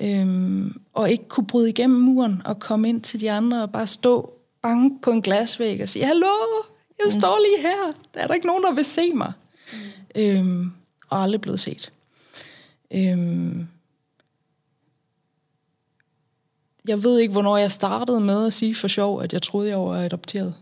Øhm, 0.00 0.80
og 0.94 1.10
ikke 1.10 1.28
kunne 1.28 1.46
bryde 1.46 1.68
igennem 1.68 2.00
muren 2.00 2.42
og 2.44 2.58
komme 2.60 2.88
ind 2.88 3.02
til 3.02 3.20
de 3.20 3.30
andre 3.30 3.62
og 3.62 3.72
bare 3.72 3.86
stå 3.86 4.32
bange 4.62 4.98
på 5.02 5.10
en 5.10 5.22
glasvæg 5.22 5.82
og 5.82 5.88
sige, 5.88 6.04
hallo, 6.04 6.26
jeg 6.98 7.04
mm. 7.04 7.20
står 7.20 7.38
lige 7.46 7.68
her. 7.68 7.92
Der 8.14 8.20
er 8.20 8.26
der 8.26 8.34
ikke 8.34 8.46
nogen, 8.46 8.62
der 8.62 8.72
vil 8.72 8.84
se 8.84 9.10
mig. 9.14 9.32
Mm. 9.72 9.78
Øhm, 10.20 10.72
og 11.10 11.22
aldrig 11.22 11.40
blevet 11.40 11.60
set. 11.60 11.92
Øhm, 12.90 13.66
jeg 16.88 17.04
ved 17.04 17.18
ikke, 17.18 17.32
hvornår 17.32 17.56
jeg 17.56 17.72
startede 17.72 18.20
med 18.20 18.46
at 18.46 18.52
sige 18.52 18.74
for 18.74 18.88
sjov, 18.88 19.22
at 19.22 19.32
jeg 19.32 19.42
troede, 19.42 19.68
jeg 19.68 19.78
var 19.78 19.96
adopteret. 19.96 20.54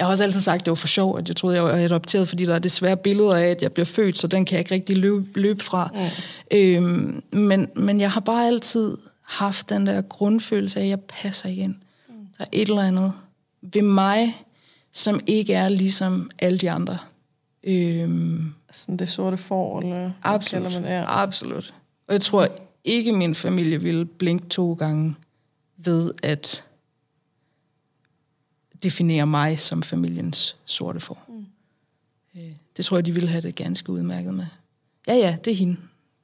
Jeg 0.00 0.06
har 0.06 0.10
også 0.10 0.24
altid 0.24 0.40
sagt, 0.40 0.60
at 0.62 0.66
det 0.66 0.70
var 0.70 0.74
for 0.74 0.86
sjov, 0.86 1.18
at 1.18 1.28
jeg 1.28 1.36
troede, 1.36 1.56
jeg 1.56 1.64
var 1.64 1.72
adopteret, 1.72 2.28
fordi 2.28 2.44
der 2.44 2.54
er 2.54 2.58
desværre 2.58 2.96
billeder 2.96 3.34
af, 3.34 3.46
at 3.46 3.62
jeg 3.62 3.72
bliver 3.72 3.84
født, 3.84 4.18
så 4.18 4.26
den 4.26 4.44
kan 4.44 4.52
jeg 4.52 4.60
ikke 4.60 4.74
rigtig 4.74 4.96
løbe, 4.96 5.40
løbe 5.40 5.64
fra. 5.64 5.90
Mm. 5.94 6.56
Øhm, 6.58 7.22
men, 7.32 7.68
men 7.76 8.00
jeg 8.00 8.10
har 8.10 8.20
bare 8.20 8.46
altid 8.46 8.96
haft 9.22 9.68
den 9.68 9.86
der 9.86 10.02
grundfølelse 10.02 10.80
af, 10.80 10.82
at 10.84 10.88
jeg 10.88 11.00
passer 11.00 11.48
igen. 11.48 11.82
Mm. 12.08 12.14
Der 12.38 12.44
er 12.44 12.48
et 12.52 12.68
eller 12.68 12.82
andet 12.82 13.12
ved 13.62 13.82
mig, 13.82 14.44
som 14.92 15.20
ikke 15.26 15.54
er 15.54 15.68
ligesom 15.68 16.30
alle 16.38 16.58
de 16.58 16.70
andre. 16.70 16.98
Øhm, 17.64 18.52
Sådan 18.72 18.96
det 18.96 19.08
sorte 19.08 19.36
får, 19.36 19.80
eller 19.80 19.96
hvad 19.96 20.10
Absolut. 20.22 20.72
man? 20.72 20.84
Ja. 20.84 21.22
Absolut. 21.22 21.74
Og 22.08 22.12
jeg 22.12 22.20
tror 22.20 22.48
ikke, 22.84 23.12
min 23.12 23.34
familie 23.34 23.82
ville 23.82 24.04
blinke 24.04 24.48
to 24.48 24.72
gange 24.72 25.14
ved 25.76 26.12
at 26.22 26.64
definere 28.82 29.26
mig 29.26 29.58
som 29.58 29.82
familiens 29.82 30.56
sorte 30.64 31.00
får. 31.00 31.24
Mm. 31.28 31.46
Det 32.76 32.84
tror 32.84 32.96
jeg, 32.96 33.06
de 33.06 33.12
ville 33.12 33.28
have 33.28 33.40
det 33.40 33.54
ganske 33.54 33.92
udmærket 33.92 34.34
med. 34.34 34.46
Ja, 35.06 35.14
ja, 35.14 35.36
det 35.44 35.50
er 35.50 35.56
hende. 35.56 35.76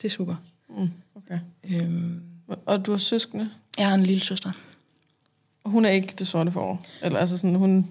Det 0.02 0.08
er 0.08 0.12
super. 0.12 0.34
Mm, 0.68 0.90
okay. 1.14 1.38
Øhm, 1.64 2.20
Og 2.66 2.86
du 2.86 2.90
har 2.90 2.98
søskende? 2.98 3.50
jeg 3.78 3.88
har 3.88 3.94
en 3.94 4.02
lille 4.02 4.20
søster. 4.20 4.52
Hun 5.64 5.84
er 5.84 5.88
ikke 5.90 6.14
det 6.18 6.26
sorte 6.26 6.52
for. 6.52 6.80
Eller 7.02 7.18
altså 7.18 7.38
sådan, 7.38 7.56
hun... 7.56 7.90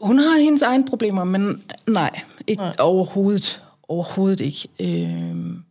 Hun 0.00 0.18
har 0.18 0.38
hendes 0.38 0.62
egne 0.62 0.86
problemer, 0.86 1.24
men 1.24 1.62
nej, 1.86 2.20
ikke 2.46 2.62
nej. 2.62 2.76
overhovedet. 2.78 3.62
Overhovedet 3.88 4.40
ikke. 4.40 4.68
Øhm, 4.80 5.62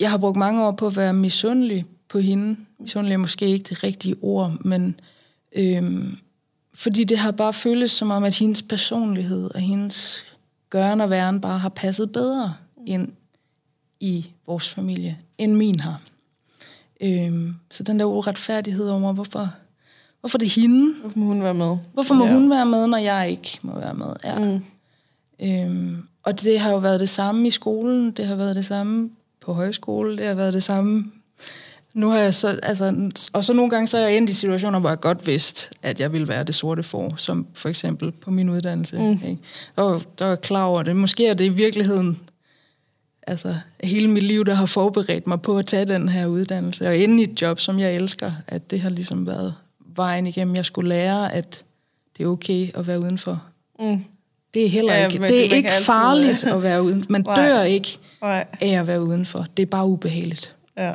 jeg 0.00 0.10
har 0.10 0.18
brugt 0.18 0.36
mange 0.36 0.64
år 0.64 0.72
på 0.72 0.86
at 0.86 0.96
være 0.96 1.12
misundelig 1.12 1.84
på 2.08 2.18
hende. 2.18 2.56
Misundelig 2.78 3.14
er 3.14 3.18
måske 3.18 3.46
ikke 3.46 3.68
det 3.68 3.84
rigtige 3.84 4.16
ord, 4.22 4.64
men 4.64 5.00
øhm, 5.56 6.16
fordi 6.74 7.04
det 7.04 7.18
har 7.18 7.30
bare 7.30 7.52
føltes 7.52 7.90
som 7.90 8.10
om, 8.10 8.24
at 8.24 8.38
hendes 8.38 8.62
personlighed 8.62 9.50
og 9.54 9.60
hendes 9.60 10.24
gøren 10.70 11.00
og 11.00 11.10
væren 11.10 11.40
bare 11.40 11.58
har 11.58 11.68
passet 11.68 12.12
bedre 12.12 12.54
ind 12.86 13.08
i 14.00 14.26
vores 14.46 14.68
familie, 14.68 15.18
end 15.38 15.54
min 15.54 15.80
har. 15.80 16.02
Øhm, 17.00 17.54
så 17.70 17.82
den 17.82 17.98
der 17.98 18.04
uretfærdighed 18.04 18.88
over, 18.88 19.12
hvorfor, 19.12 19.48
hvorfor 20.20 20.38
det 20.38 20.46
er 20.46 20.60
hende, 20.60 20.94
Hvorfor 21.00 21.18
må 21.18 21.26
hun 21.26 21.42
være 21.42 21.54
med? 21.54 21.76
Hvorfor 21.92 22.14
må 22.14 22.24
Ja. 22.26 22.32
hun 22.32 22.50
være 22.50 22.66
med, 22.66 22.86
når 22.86 22.98
jeg 22.98 23.30
ikke 23.30 23.58
må 23.62 23.78
være 23.78 23.94
med? 23.94 24.06
Ja. 24.24 24.38
Mm. 24.38 24.64
Øhm, 25.46 26.02
og 26.22 26.40
det 26.42 26.60
har 26.60 26.70
jo 26.70 26.78
været 26.78 27.00
det 27.00 27.08
samme 27.08 27.48
i 27.48 27.50
skolen, 27.50 28.10
det 28.10 28.26
har 28.26 28.34
været 28.34 28.56
det 28.56 28.64
samme 28.64 29.10
på 29.40 29.52
højskole, 29.52 30.16
det 30.16 30.26
har 30.26 30.34
været 30.34 30.54
det 30.54 30.62
samme. 30.62 31.12
Nu 31.96 32.08
har 32.10 32.18
jeg 32.18 32.34
så, 32.34 32.58
altså, 32.62 33.10
og 33.32 33.44
så 33.44 33.52
nogle 33.52 33.70
gange 33.70 33.86
så 33.86 33.98
er 33.98 34.02
jeg 34.08 34.16
endt 34.16 34.30
i 34.30 34.34
situationer, 34.34 34.78
hvor 34.80 34.88
jeg 34.88 35.00
godt 35.00 35.26
vidste, 35.26 35.70
at 35.82 36.00
jeg 36.00 36.12
ville 36.12 36.28
være 36.28 36.44
det 36.44 36.54
sorte 36.54 36.82
for, 36.82 37.14
som 37.16 37.46
for 37.54 37.68
eksempel 37.68 38.12
på 38.12 38.30
min 38.30 38.48
uddannelse. 38.48 38.98
Mm. 38.98 39.10
Ikke? 39.12 39.38
Var, 39.76 40.02
der 40.18 40.24
var 40.24 40.28
jeg 40.32 40.40
klar 40.40 40.64
over 40.64 40.82
det. 40.82 40.96
Måske 40.96 41.26
er 41.26 41.34
det 41.34 41.44
i 41.44 41.48
virkeligheden 41.48 42.18
altså, 43.26 43.56
hele 43.84 44.08
mit 44.10 44.22
liv, 44.22 44.44
der 44.44 44.54
har 44.54 44.66
forberedt 44.66 45.26
mig 45.26 45.42
på 45.42 45.58
at 45.58 45.66
tage 45.66 45.84
den 45.84 46.08
her 46.08 46.26
uddannelse, 46.26 46.88
og 46.88 46.98
ende 46.98 47.20
i 47.22 47.22
et 47.32 47.42
job, 47.42 47.60
som 47.60 47.78
jeg 47.78 47.94
elsker, 47.94 48.32
at 48.46 48.70
det 48.70 48.80
har 48.80 48.90
ligesom 48.90 49.26
været 49.26 49.54
vejen 49.96 50.26
igennem. 50.26 50.56
Jeg 50.56 50.64
skulle 50.64 50.88
lære, 50.88 51.32
at 51.34 51.64
det 52.18 52.24
er 52.24 52.28
okay 52.28 52.70
at 52.74 52.86
være 52.86 53.00
udenfor. 53.00 53.42
Mm. 53.80 54.04
Det 54.54 54.64
er 54.64 54.68
heller 54.70 54.94
Ja, 54.94 55.06
ikke, 55.06 55.18
det 55.22 55.28
det- 55.30 55.38
er 55.38 55.42
ikke 55.42 55.62
kan 55.62 55.64
altid- 55.72 55.84
farligt 55.84 56.44
at 56.54 56.62
være 56.62 56.82
uden. 56.82 57.04
Man 57.08 57.22
dør 57.22 57.62
ikke 57.62 57.98
Nej. 58.22 58.46
af 58.60 58.68
at 58.80 58.86
være 58.86 59.02
udenfor. 59.02 59.46
Det 59.56 59.62
er 59.62 59.66
bare 59.66 59.86
ubehageligt. 59.86 60.54
Ja. 60.76 60.92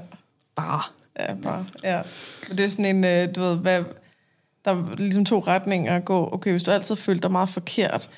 Bare. 0.62 0.82
Ja, 1.20 1.34
bare. 1.34 1.66
Ja. 1.84 2.02
Men 2.48 2.58
det 2.58 2.66
er 2.66 2.70
sådan 2.70 2.96
en, 2.96 3.06
øh, 3.06 3.36
du 3.36 3.42
ved, 3.42 3.58
hvad, 3.58 3.84
der 4.66 4.72
er 4.72 4.96
ligesom 4.96 5.26
to 5.26 5.40
retninger 5.40 5.96
at 5.96 6.06
gå. 6.06 6.30
Okay, 6.34 6.52
hvis 6.52 6.64
du 6.64 6.72
altid 6.72 6.96
føler 6.96 7.22
dig 7.22 7.32
meget 7.32 7.50
forkert, 7.50 8.10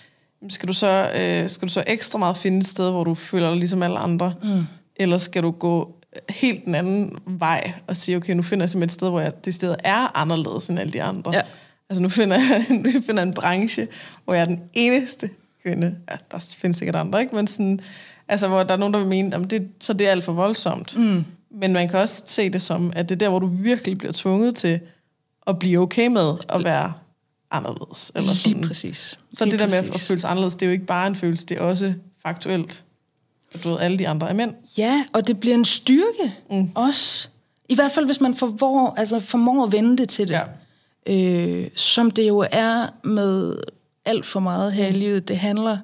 jamen, 0.41 0.51
skal 0.51 0.67
du 0.67 0.73
så, 0.73 1.11
øh, 1.15 1.49
skal 1.49 1.67
du 1.67 1.73
så 1.73 1.83
ekstra 1.87 2.19
meget 2.19 2.37
finde 2.37 2.57
et 2.57 2.67
sted, 2.67 2.91
hvor 2.91 3.03
du 3.03 3.13
føler 3.13 3.49
dig 3.49 3.57
ligesom 3.57 3.83
alle 3.83 3.99
andre? 3.99 4.33
Mm. 4.43 4.63
Eller 4.95 5.17
skal 5.17 5.43
du 5.43 5.51
gå 5.51 5.95
helt 6.29 6.65
den 6.65 6.75
anden 6.75 7.17
vej 7.25 7.73
og 7.87 7.97
sige, 7.97 8.17
okay, 8.17 8.33
nu 8.33 8.41
finder 8.41 8.63
jeg 8.63 8.69
simpelthen 8.69 8.87
et 8.87 8.91
sted, 8.91 9.09
hvor 9.09 9.19
jeg 9.19 9.45
det 9.45 9.53
sted 9.53 9.75
er 9.83 10.17
anderledes 10.17 10.69
end 10.69 10.79
alle 10.79 10.93
de 10.93 11.03
andre. 11.03 11.31
Ja. 11.35 11.41
Altså 11.89 12.03
nu 12.03 12.09
finder 12.09 12.37
jeg 12.37 12.65
nu 12.69 12.89
finder 13.05 13.21
jeg 13.21 13.27
en 13.27 13.33
branche, 13.33 13.87
hvor 14.25 14.33
jeg 14.33 14.41
er 14.41 14.45
den 14.45 14.61
eneste 14.73 15.29
kvinde. 15.63 15.95
Ja, 16.11 16.15
der 16.31 16.53
findes 16.57 16.77
sikkert 16.77 16.95
andre, 16.95 17.21
ikke? 17.21 17.35
Men 17.35 17.47
sådan, 17.47 17.79
altså, 18.27 18.47
hvor 18.47 18.63
der 18.63 18.73
er 18.73 18.77
nogen, 18.77 18.93
der 18.93 18.99
vil 18.99 19.07
mene, 19.07 19.35
at 19.35 19.51
det, 19.51 19.69
så 19.79 19.93
det 19.93 20.07
er 20.07 20.11
alt 20.11 20.23
for 20.23 20.33
voldsomt. 20.33 20.97
Mm. 20.97 21.25
Men 21.53 21.73
man 21.73 21.89
kan 21.89 21.99
også 21.99 22.23
se 22.25 22.49
det 22.49 22.61
som, 22.61 22.93
at 22.95 23.09
det 23.09 23.15
er 23.15 23.19
der, 23.19 23.29
hvor 23.29 23.39
du 23.39 23.47
virkelig 23.47 23.97
bliver 23.97 24.13
tvunget 24.15 24.55
til 24.55 24.79
at 25.47 25.59
blive 25.59 25.79
okay 25.79 26.07
med 26.07 26.33
at 26.49 26.63
være 26.63 26.93
anderledes. 27.51 28.11
Eller 28.15 28.27
Lige 28.27 28.37
sådan. 28.37 28.61
præcis. 28.61 29.19
Så 29.33 29.45
Lige 29.45 29.51
det 29.51 29.59
der 29.59 29.81
med 29.81 29.89
at 29.89 29.99
føle 29.99 30.19
sig 30.19 30.29
anderledes, 30.29 30.55
det 30.55 30.61
er 30.61 30.67
jo 30.67 30.71
ikke 30.71 30.85
bare 30.85 31.07
en 31.07 31.15
følelse, 31.15 31.45
det 31.45 31.57
er 31.57 31.61
også 31.61 31.93
faktuelt. 32.25 32.83
At 33.53 33.63
du 33.63 33.69
ved, 33.69 33.79
alle 33.79 33.99
de 33.99 34.07
andre 34.07 34.29
er 34.29 34.33
mænd. 34.33 34.53
Ja, 34.77 35.05
og 35.13 35.27
det 35.27 35.39
bliver 35.39 35.55
en 35.55 35.65
styrke 35.65 36.33
mm. 36.49 36.71
også. 36.75 37.27
I 37.69 37.75
hvert 37.75 37.91
fald, 37.91 38.05
hvis 38.05 38.21
man 38.21 38.35
formår, 38.35 38.93
altså 38.97 39.19
formår 39.19 39.65
at 39.65 39.71
vende 39.71 39.97
det 39.97 40.09
til 40.09 40.27
det. 40.27 40.33
Ja. 41.07 41.13
Øh, 41.13 41.69
som 41.75 42.11
det 42.11 42.27
jo 42.27 42.45
er 42.51 42.87
med 43.03 43.57
alt 44.05 44.25
for 44.25 44.39
meget 44.39 44.73
her 44.73 44.87
i 44.87 44.91
livet. 44.91 45.27
Det 45.27 45.37
handler 45.37 45.77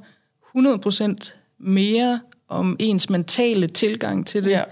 100% 0.58 1.34
mere 1.60 2.20
om 2.48 2.76
ens 2.80 3.10
mentale 3.10 3.68
tilgang 3.68 4.28
til 4.28 4.44
det, 4.44 4.50
Ja. 4.50 4.64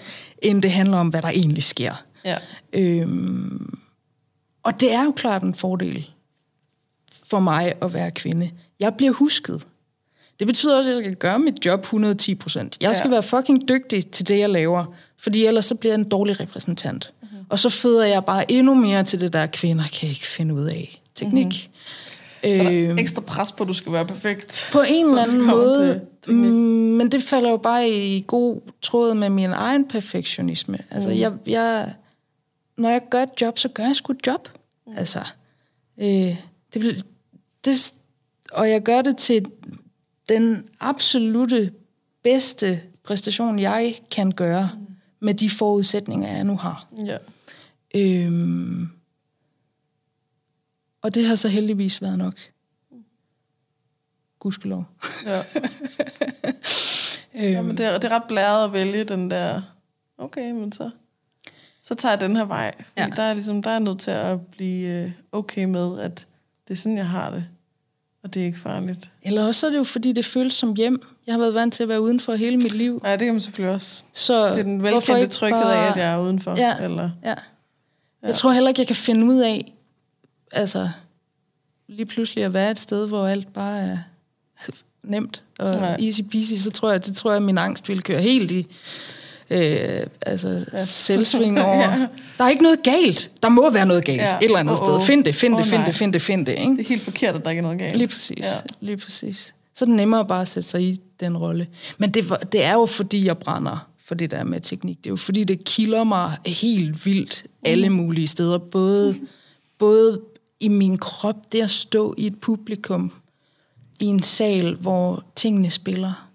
End 0.42 0.62
det 0.62 0.72
handler 0.72 0.98
om, 0.98 1.08
hvad 1.08 1.22
der 1.22 1.28
egentlig 1.30 1.64
sker. 1.64 2.04
Ja. 2.26 2.38
Øhm, 2.74 3.80
og 4.64 4.80
det 4.80 4.94
er 4.94 5.04
jo 5.04 5.12
klart 5.12 5.44
en 5.44 5.56
fordel 5.56 6.10
for 7.30 7.40
mig 7.40 7.74
at 7.82 7.94
være 7.94 8.12
kvinde. 8.12 8.52
Jeg 8.80 8.94
bliver 8.96 9.12
husket. 9.14 9.68
Det 10.40 10.48
betyder 10.48 10.78
også, 10.78 10.90
at 10.90 10.96
jeg 10.96 11.04
skal 11.04 11.16
gøre 11.16 11.40
mit 11.40 11.66
job 11.66 11.80
110 11.82 12.36
procent. 12.36 12.78
Jeg 12.82 12.96
skal 12.96 13.08
Ja. 13.08 13.12
være 13.14 13.24
fucking 13.24 13.70
dygtig 13.70 14.08
til 14.08 14.28
det, 14.28 14.40
jeg 14.40 14.50
laver, 14.50 14.86
fordi 15.18 15.46
ellers 15.46 15.66
så 15.66 15.76
bliver 15.76 15.94
jeg 15.94 16.00
en 16.00 16.10
dårlig 16.10 16.40
repræsentant. 16.40 17.14
Mm-hmm. 17.22 17.38
Og 17.50 17.60
så 17.60 17.70
føder 17.70 18.06
jeg 18.06 18.26
bare 18.26 18.52
endnu 18.52 18.74
mere 18.76 19.04
til 19.04 19.20
det 19.22 19.34
der, 19.34 19.46
kvinder 19.46 19.84
kan 20.00 20.10
ikke 20.10 20.28
finde 20.28 20.54
ud 20.54 20.66
af 20.66 21.02
teknik. 21.16 21.46
Mm-hmm. 21.46 21.77
Er 22.44 22.72
Øhm, 22.72 22.98
ekstra 22.98 23.22
pres 23.22 23.52
på, 23.52 23.64
at 23.64 23.68
du 23.68 23.74
skal 23.74 23.92
være 23.92 24.06
perfekt. 24.06 24.70
på 24.72 24.82
en 24.88 25.06
eller 25.06 25.22
anden 25.22 25.46
måde, 25.46 26.02
til 26.22 26.34
mm, 26.34 26.44
men 26.98 27.12
det 27.12 27.24
falder 27.24 27.50
jo 27.50 27.58
bare 27.58 27.90
i 27.90 28.24
god 28.28 28.62
tråd 28.82 29.14
med 29.14 29.30
min 29.30 29.52
egen 29.52 29.88
perfektionisme. 29.88 30.78
Altså, 30.92 31.10
mm. 31.10 31.16
jeg, 31.16 31.34
jeg, 31.48 31.94
når 32.78 32.90
jeg 32.90 33.02
gør 33.10 33.24
et 33.24 33.42
job, 33.42 33.58
så 33.58 33.70
gør 33.70 33.84
jeg 33.84 33.96
sgu 33.96 34.14
et 34.14 34.28
job. 34.28 34.50
Mm. 34.88 34.94
Altså, 34.98 35.20
øh, 35.98 36.36
det, 36.74 37.06
det, 37.66 37.94
og 38.52 38.70
jeg 38.70 38.84
gør 38.84 39.02
det 39.02 39.18
til 39.18 39.46
den 40.30 40.68
absolute 40.80 41.72
bedste 42.24 42.82
præstation, 43.04 43.60
jeg 43.60 43.96
kan 44.12 44.32
gøre 44.32 44.70
mm. 44.74 44.86
med 45.20 45.34
de 45.34 45.50
forudsætninger, 45.50 46.36
jeg 46.36 46.44
nu 46.44 46.58
har. 46.58 46.88
Ja. 47.06 47.18
Øhm, 47.96 48.90
og 51.02 51.16
det 51.16 51.26
har 51.28 51.36
så 51.36 51.48
heldigvis 51.48 52.02
været 52.02 52.18
nok. 52.18 52.34
Gudskelov. 54.40 54.86
ja. 55.26 55.42
Øhm, 57.36 57.52
Jamen, 57.52 57.78
det, 57.78 57.86
er, 57.86 57.98
det 57.98 58.12
er 58.12 58.16
ret 58.16 58.24
blæret 58.28 58.66
at 58.66 58.74
vælge 58.74 59.04
den 59.04 59.32
der, 59.32 59.62
okay, 60.18 60.52
men 60.52 60.72
så, 60.72 60.90
så 61.84 61.96
tager 61.96 62.12
jeg 62.14 62.20
den 62.20 62.36
her 62.36 62.46
vej. 62.46 62.72
Fordi 62.78 62.90
ja. 62.98 63.04
Ja. 63.04 63.10
der, 63.16 63.24
er 63.24 63.34
ligesom, 63.34 63.62
der 63.64 63.70
er 63.70 63.80
nødt 63.80 64.00
til 64.00 64.12
at 64.12 64.42
blive 64.48 64.90
øh, 65.04 65.12
okay 65.32 65.64
med, 65.66 66.00
at 66.00 66.28
det 66.68 66.74
er 66.74 66.78
sådan, 66.78 66.98
jeg 66.98 67.08
har 67.10 67.30
det. 67.30 67.46
Og 68.24 68.34
det 68.34 68.42
er 68.42 68.46
ikke 68.46 68.60
farligt. 68.60 69.12
Eller 69.22 69.46
også 69.48 69.66
er 69.68 69.72
det 69.72 69.78
jo, 69.78 69.84
fordi 69.84 70.12
det 70.12 70.26
føles 70.26 70.54
som 70.54 70.74
hjem. 70.76 71.02
Jeg 71.28 71.34
har 71.34 71.40
været 71.40 71.54
vant 71.54 71.74
til 71.74 71.84
at 71.84 71.90
være 71.90 72.02
udenfor 72.02 72.36
hele 72.36 72.58
mit 72.58 72.74
liv. 72.74 73.02
Ja, 73.06 73.12
det 73.12 73.20
kan 73.20 73.34
man 73.34 73.42
selvfølgelig 73.42 73.74
også. 73.76 74.04
Så 74.14 74.50
Det 74.50 74.60
er 74.60 74.64
den 74.64 74.84
velkendte 74.84 75.28
tryghed 75.28 75.62
bare- 75.64 75.86
af, 75.88 75.92
at 75.92 75.98
jeg 75.98 76.14
er 76.14 76.20
udenfor. 76.20 76.56
Ja. 76.58 76.76
Eller, 76.84 77.10
Ja. 77.24 77.36
Jeg 78.24 78.36
tror 78.36 78.52
heller 78.52 78.70
ikke, 78.70 78.80
jeg 78.80 78.88
kan 78.88 78.96
finde 78.96 79.26
ud 79.26 79.38
af, 79.40 79.74
altså 80.52 80.90
lige 81.88 82.06
pludselig 82.06 82.44
at 82.44 82.54
være 82.54 82.72
et 82.72 82.78
sted, 82.78 83.08
hvor 83.08 83.28
alt 83.28 83.54
bare 83.54 83.80
er 83.80 83.98
nemt 85.04 85.44
og. 85.60 85.76
Nej. 85.76 85.96
easy 86.02 86.22
peasy, 86.32 86.54
så 86.54 86.72
tror 86.72 86.92
jeg, 86.92 87.06
det 87.06 87.16
tror 87.16 87.32
jeg, 87.32 87.36
at 87.38 87.44
min 87.44 87.58
angst 87.58 87.90
ville 87.90 88.02
køre 88.02 88.22
helt 88.22 88.52
i 88.52 88.68
øh, 89.50 90.08
altså 90.22 90.66
ja. 90.74 90.86
selvsving 90.86 91.62
over. 91.66 91.92
Ja. 91.92 92.08
Der 92.38 92.44
er 92.44 92.50
ikke 92.50 92.64
noget 92.64 92.84
galt. 92.84 93.32
Der 93.44 93.50
må 93.50 93.70
være 93.70 93.86
noget 93.86 94.06
galt 94.06 94.22
Ja. 94.22 94.30
ja. 94.30 94.38
et 94.38 94.44
eller 94.44 94.60
andet 94.60 94.80
Åh, 94.82 94.88
sted. 94.88 95.02
Find 95.02 95.26
det, 95.26 95.36
find 95.36 95.54
det, 95.54 95.60
Åh, 95.60 95.66
find 95.66 95.78
nej. 95.80 95.86
det, 95.86 95.96
find 95.96 96.14
det, 96.14 96.22
find 96.22 96.46
det. 96.46 96.52
Ikke? 96.52 96.72
det 96.72 96.80
er 96.80 96.90
helt 96.90 97.02
forkert, 97.02 97.36
at 97.36 97.44
der 97.44 97.50
ikke 97.50 97.60
er 97.60 97.64
noget 97.64 97.80
galt. 97.80 97.98
Lige 97.98 98.08
præcis. 98.08 98.38
Ja. 98.40 98.46
Ja. 98.48 98.60
Lige 98.80 98.98
præcis. 98.98 99.54
Så 99.76 99.86
er 99.86 99.88
det 99.88 99.96
nemmere 99.96 100.26
bare 100.26 100.42
at 100.42 100.48
sætte 100.48 100.70
sig 100.70 100.82
i 100.84 101.02
den 101.20 101.38
rolle. 101.38 101.68
Men 101.98 102.12
det, 102.12 102.26
det 102.52 102.64
er 102.64 102.74
jo 102.74 102.86
fordi, 102.86 103.26
jeg 103.26 103.38
brænder 103.38 103.88
for 104.06 104.16
det 104.16 104.32
der 104.32 104.44
med 104.44 104.62
teknik. 104.62 104.98
Det 104.98 105.06
er 105.06 105.12
jo 105.12 105.16
fordi, 105.16 105.44
det 105.44 105.64
kilder 105.64 106.04
mig 106.04 106.38
helt 106.46 107.06
vildt 107.06 107.46
alle 107.66 107.90
mulige 107.90 108.28
steder. 108.28 108.58
Både, 108.58 109.16
både 109.78 110.22
i 110.60 110.68
min 110.68 110.98
krop, 110.98 111.52
det 111.52 111.62
at 111.62 111.70
stå 111.70 112.16
i 112.18 112.28
et 112.28 112.40
publikum, 112.40 113.12
i 114.00 114.06
en 114.06 114.24
sal, 114.24 114.74
hvor 114.76 115.24
tingene 115.36 115.70
spiller, 115.70 116.30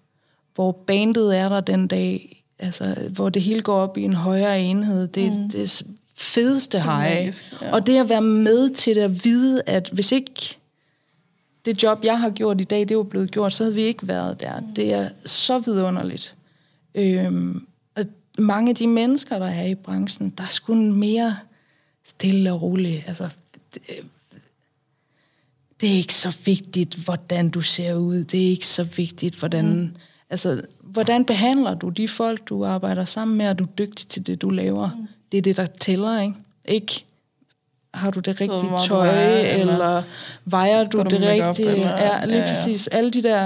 hvor 0.55 0.73
bandet 0.73 1.39
er 1.39 1.49
der 1.49 1.61
den 1.61 1.89
dag, 1.89 2.45
altså, 2.59 3.09
hvor 3.11 3.29
det 3.29 3.43
hele 3.43 3.63
går 3.63 3.77
op 3.77 3.97
i 3.97 4.03
en 4.03 4.15
højere 4.15 4.61
enhed. 4.61 5.09
Det, 5.09 5.39
mm. 5.39 5.49
det 5.49 5.83
fedeste 6.15 6.81
hej. 6.81 7.15
magisk, 7.15 7.55
ja. 7.63 7.73
Og 7.73 7.87
det 7.87 7.99
at 7.99 8.09
være 8.09 8.23
med 8.23 8.71
til 8.71 8.95
det 8.95 9.01
at 9.01 9.25
vide, 9.25 9.63
at 9.67 9.91
hvis 9.93 10.13
ikke 10.13 10.57
det 11.65 11.83
job, 11.83 12.05
jeg 12.05 12.21
har 12.21 12.31
gjort 12.31 12.61
i 12.61 12.65
dag, 12.65 12.89
det 12.89 12.97
var 12.97 13.03
blevet 13.03 13.31
gjort, 13.31 13.53
så 13.53 13.65
havde 13.65 13.75
vi 13.75 13.83
ikke 13.83 14.09
været 14.09 14.41
der. 14.41 14.61
Det 14.77 14.93
er 14.93 15.09
så 15.25 15.59
vidunderligt. 15.59 16.37
Øhm, 16.95 17.67
og 17.97 18.05
mange 18.39 18.71
af 18.71 18.77
de 18.77 18.87
mennesker, 18.87 19.39
der 19.39 19.47
er 19.47 19.67
i 19.67 19.75
branchen, 19.75 20.31
der 20.31 20.45
er 20.45 20.49
sgu 20.49 20.75
mere 20.75 21.37
stille 22.05 22.53
og 22.53 22.63
roligt. 22.63 23.05
Altså, 23.07 23.29
det, 23.75 23.83
det 25.81 25.93
er 25.93 25.97
ikke 25.97 26.15
så 26.15 26.37
vigtigt, 26.45 26.95
hvordan 26.95 27.51
du 27.51 27.61
ser 27.61 27.95
ud. 27.95 28.25
Det 28.25 28.43
er 28.47 28.51
ikke 28.51 28.67
så 28.67 28.83
vigtigt, 28.85 29.35
hvordan... 29.35 29.77
Mm. 29.77 29.97
Altså, 30.31 30.63
hvordan 30.81 31.25
behandler 31.25 31.75
du 31.75 31.89
de 31.89 32.09
folk, 32.09 32.49
du 32.49 32.65
arbejder 32.65 33.05
sammen 33.05 33.37
med, 33.39 33.49
og 33.49 33.59
du 33.59 33.65
er 33.65 33.69
dygtig 33.79 34.09
til 34.09 34.27
det, 34.27 34.43
du 34.43 34.51
laver? 34.51 34.91
Mm. 34.99 35.07
Det 35.33 35.39
er 35.39 35.43
det, 35.43 35.57
der 35.57 35.67
tæller, 35.67 36.21
ikke? 36.21 36.35
Ikke 36.65 37.05
har 37.95 38.11
du 38.11 38.21
det 38.21 38.41
rigtige 38.41 38.61
du 38.71 38.79
tøj, 38.89 39.07
vejer, 39.07 39.39
eller, 39.39 39.73
eller 39.73 40.03
vejer 40.45 40.85
du 40.85 41.03
du 41.03 41.09
det 41.17 41.21
rigtige? 41.23 41.69
eller- 41.69 41.91
Ja, 41.91 42.25
lige 42.25 42.37
ja, 42.39 42.43
ja. 42.43 42.47
præcis. 42.55 42.87
Alle 42.89 43.11
de 43.11 43.23
der... 43.23 43.43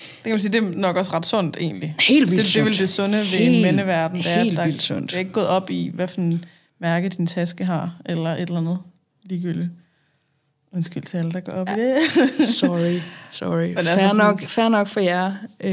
Det 0.00 0.22
kan 0.22 0.32
man 0.32 0.40
sige, 0.40 0.52
det 0.52 0.64
er 0.64 0.68
nok 0.78 0.96
også 0.96 1.12
ret 1.12 1.26
sundt 1.26 1.56
egentlig. 1.60 1.94
Helt 2.00 2.30
vildt 2.30 2.44
det, 2.46 2.54
det 2.54 2.60
er 2.60 2.64
vel 2.64 2.78
det 2.78 2.88
sunde 2.88 3.18
ved 3.18 3.24
Helt- 3.24 3.56
en 3.56 3.62
mændeverden. 3.62 4.18
Det 4.18 4.26
er, 4.26 4.42
helt 4.42 4.56
der, 4.56 4.64
vildt 4.64 4.82
sundt. 4.82 5.10
Det 5.10 5.14
er 5.14 5.18
ikke 5.20 5.32
gået 5.32 5.46
op 5.48 5.70
i, 5.70 5.90
hvad 5.94 6.08
for 6.08 6.20
en 6.20 6.44
mærke, 6.78 7.08
din 7.08 7.26
taske 7.26 7.64
har, 7.64 7.96
eller 8.06 8.30
et 8.30 8.40
eller 8.42 8.56
andet 8.58 8.78
ligegyldigt. 9.28 9.70
Undskyld 10.72 11.02
til 11.02 11.18
alle, 11.18 11.30
der 11.32 11.40
går 11.40 11.52
op 11.52 11.68
ja. 11.68 11.74
i 11.76 11.78
det. 11.78 12.00
sorry, 12.60 13.00
sorry. 13.30 13.74
Fair, 13.74 13.84
sådan- 13.84 14.16
nok, 14.16 14.40
fair 14.48 14.68
nok 14.68 14.88
for 14.88 15.00
jer. 15.00 15.32
Øh, 15.60 15.72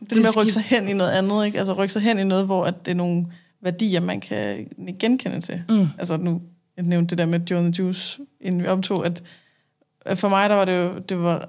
Det, 0.00 0.10
det 0.10 0.16
med 0.16 0.24
at 0.24 0.36
rykke 0.36 0.52
sig 0.52 0.62
hen 0.62 0.88
i 0.88 0.92
noget 0.92 1.10
andet, 1.10 1.46
ikke? 1.46 1.58
Altså 1.58 1.72
rykke 1.72 1.92
sig 1.92 2.02
hen 2.02 2.18
i 2.18 2.24
noget, 2.24 2.44
hvor 2.46 2.64
at 2.64 2.84
det 2.84 2.90
er 2.90 2.94
nogle 2.94 3.26
værdier, 3.60 4.00
man 4.00 4.20
kan 4.20 4.68
genkende 4.98 5.40
til. 5.40 5.62
Mm. 5.68 5.86
Altså 5.98 6.16
nu, 6.16 6.42
jeg 6.76 6.84
nævnte 6.84 7.10
det 7.10 7.18
der 7.18 7.26
med 7.26 7.40
Joe 7.40 7.60
the 7.60 7.74
Juice, 7.78 8.20
inden 8.40 8.62
vi 8.62 8.66
optog, 8.66 9.06
at 9.06 9.22
at 10.00 10.18
for 10.18 10.28
mig, 10.28 10.48
der 10.50 10.54
var 10.56 10.64
det 10.64 10.72
jo, 10.78 10.98
det 10.98 11.18
var, 11.18 11.48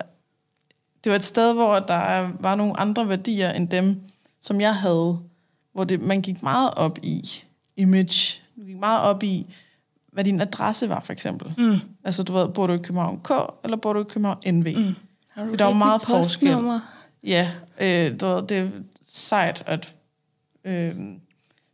det 1.04 1.10
var 1.10 1.16
et 1.16 1.24
sted, 1.24 1.54
hvor 1.54 1.80
der 1.80 2.30
var 2.40 2.56
nogle 2.56 2.80
andre 2.80 3.10
værdier 3.10 3.52
end 3.52 3.68
dem, 3.70 4.02
som 4.42 4.62
jeg 4.62 4.76
havde, 4.76 5.20
hvor 5.74 5.84
det, 5.84 6.02
man 6.02 6.22
gik 6.22 6.44
meget 6.44 6.74
op 6.74 7.00
i 7.04 7.24
image, 7.78 8.42
du 8.58 8.66
gik 8.66 8.78
meget 8.80 9.02
op 9.02 9.24
i, 9.24 9.54
hvad 10.12 10.24
din 10.24 10.42
adresse 10.42 10.90
var, 10.90 11.00
for 11.00 11.14
eksempel. 11.14 11.54
Mm. 11.58 11.80
Altså, 12.04 12.24
du 12.24 12.34
ved, 12.34 12.48
bor 12.48 12.68
du 12.68 12.74
i 12.74 12.78
København 12.78 13.20
K, 13.24 13.32
eller 13.64 13.78
bor 13.78 13.94
du 13.94 14.00
i 14.00 14.04
København 14.04 14.38
NV? 14.54 14.78
Mm. 14.78 14.96
Har 15.32 15.46
du 15.46 15.56
Der 15.56 15.66
er 15.66 15.70
jo 15.70 15.76
meget 15.76 16.02
forskel. 16.02 16.80
Ja, 17.24 17.52
øh, 17.82 18.20
du 18.22 18.26
ved, 18.26 18.48
det 18.48 18.58
er 18.58 18.70
sejt, 19.08 19.64
at... 19.66 19.96
Øh, 20.66 20.96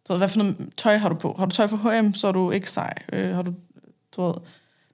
du 0.08 0.14
ved, 0.14 0.18
hvad 0.18 0.30
for 0.30 0.38
noget 0.38 0.56
tøj 0.78 0.98
har 0.98 1.10
du 1.10 1.16
på? 1.16 1.36
Har 1.40 1.46
du 1.46 1.56
tøj 1.56 1.68
fra 1.68 2.00
H&M, 2.00 2.14
så 2.14 2.28
er 2.28 2.32
du 2.32 2.52
ikke 2.52 2.72
sej. 2.72 2.94
Øh, 3.14 3.36
har 3.36 3.42
du, 3.42 3.54
du 4.16 4.22
ved, 4.22 4.34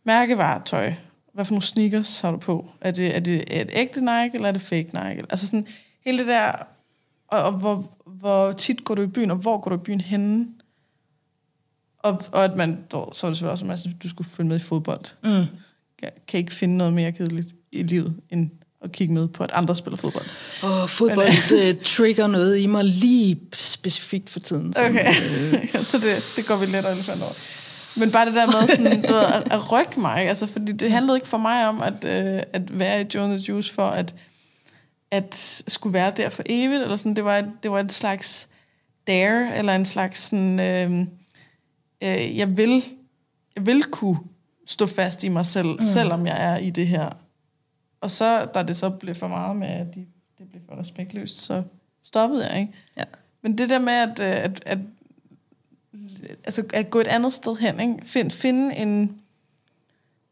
mærkevaretøj? 0.03 0.93
Hvad 1.33 1.45
for 1.45 1.53
nogle 1.53 1.61
sneakers 1.61 2.19
har 2.19 2.31
du 2.31 2.37
på? 2.37 2.69
Er 2.81 2.91
det, 2.91 3.15
er 3.15 3.19
det 3.19 3.61
et 3.61 3.69
ægte 3.73 3.99
Nike, 3.99 4.31
eller 4.33 4.47
er 4.47 4.51
det 4.51 4.61
fake 4.61 4.89
Nike? 4.93 5.25
Altså 5.29 5.47
sådan, 5.47 5.67
hele 6.05 6.17
det 6.17 6.27
der... 6.27 6.51
Og, 7.27 7.43
og 7.43 7.51
hvor, 7.51 7.89
hvor 8.05 8.51
tit 8.51 8.83
går 8.83 8.95
du 8.95 9.01
i 9.01 9.07
byen, 9.07 9.31
og 9.31 9.37
hvor 9.37 9.57
går 9.57 9.69
du 9.69 9.75
i 9.75 9.79
byen 9.79 10.01
henne? 10.01 10.47
Og, 12.03 12.21
og 12.31 12.43
at 12.43 12.55
man... 12.55 12.77
Så 12.91 12.97
er 12.97 13.05
det 13.05 13.37
selvfølgelig 13.37 13.51
også, 13.51 13.89
at 13.89 14.03
du 14.03 14.09
skulle 14.09 14.29
følge 14.29 14.47
med 14.47 14.55
i 14.55 14.59
fodbold. 14.59 15.05
Mm. 15.23 15.45
Jeg 16.01 16.11
kan 16.27 16.37
ikke 16.37 16.53
finde 16.53 16.77
noget 16.77 16.93
mere 16.93 17.11
kedeligt 17.11 17.47
i 17.71 17.83
livet, 17.83 18.15
end 18.29 18.49
at 18.83 18.91
kigge 18.91 19.13
med 19.13 19.27
på, 19.27 19.43
at 19.43 19.51
andre 19.53 19.75
spiller 19.75 19.97
fodbold. 19.97 20.25
Og 20.63 20.89
fodbold 20.89 21.51
øh, 21.51 21.77
trigger 21.83 22.27
noget 22.27 22.57
i 22.57 22.67
mig 22.67 22.83
lige 22.83 23.39
specifikt 23.53 24.29
for 24.29 24.39
tiden. 24.39 24.73
som, 24.73 24.85
Okay, 24.85 25.07
øh, 25.07 25.83
så 25.91 25.97
det, 25.97 26.23
det 26.35 26.47
går 26.47 26.55
vi 26.55 26.65
lidt 26.65 26.85
elefant 26.85 27.21
over. 27.21 27.33
Men 27.95 28.11
bare 28.11 28.25
det 28.25 28.33
der 28.33 28.45
med 28.45 28.67
sådan, 28.67 29.01
du 29.01 29.13
ved, 29.13 29.23
at, 29.23 29.43
at 29.51 29.71
rykke 29.71 29.99
mig, 29.99 30.17
altså, 30.17 30.47
fordi 30.47 30.71
det 30.71 30.91
handlede 30.91 31.17
ikke 31.17 31.27
for 31.27 31.37
mig 31.37 31.67
om 31.67 31.81
at, 31.81 31.93
øh, 32.03 32.43
at 32.53 32.79
være 32.79 33.01
i 33.01 33.03
the 33.03 33.35
Juice 33.35 33.73
for 33.73 33.87
at, 33.87 34.15
at 35.11 35.63
skulle 35.67 35.93
være 35.93 36.13
der 36.17 36.29
for 36.29 36.43
evigt, 36.45 36.81
eller 36.81 36.95
sådan, 36.95 37.15
det 37.15 37.25
var, 37.25 37.37
et, 37.37 37.51
det 37.63 37.71
var 37.71 37.79
et 37.79 37.91
slags 37.91 38.47
dare, 39.07 39.57
eller 39.57 39.75
en 39.75 39.85
slags 39.85 40.19
sådan, 40.19 40.59
øh, 40.59 41.07
øh, 42.01 42.37
jeg 42.37 42.57
vil, 42.57 42.83
jeg 43.55 43.65
vil 43.65 43.83
kunne 43.83 44.19
stå 44.65 44.85
fast 44.85 45.23
i 45.23 45.29
mig 45.29 45.45
selv, 45.45 45.67
mm. 45.67 45.81
selvom 45.81 46.25
jeg 46.25 46.43
er 46.43 46.57
i 46.57 46.69
det 46.69 46.87
her. 46.87 47.09
Og 48.01 48.11
så, 48.11 48.45
da 48.45 48.63
det 48.63 48.77
så 48.77 48.89
blev 48.89 49.15
for 49.15 49.27
meget 49.27 49.55
med, 49.55 49.67
at 49.67 49.95
de, 49.95 50.05
det 50.37 50.49
blev 50.49 50.61
for 50.69 50.79
respektløst, 50.79 51.39
så 51.39 51.63
stoppede 52.03 52.47
jeg, 52.47 52.59
ikke? 52.59 52.73
Ja. 52.97 53.03
Men 53.41 53.57
det 53.57 53.69
der 53.69 53.79
med 53.79 53.93
at, 53.93 54.19
øh, 54.19 54.43
at, 54.43 54.63
at, 54.65 54.77
altså 56.43 56.63
at 56.73 56.89
gå 56.89 56.99
et 56.99 57.07
andet 57.07 57.33
sted 57.33 57.55
hen, 57.57 57.79
ikke? 57.79 57.95
Find, 58.03 58.31
finde 58.31 58.75
en, 58.75 59.21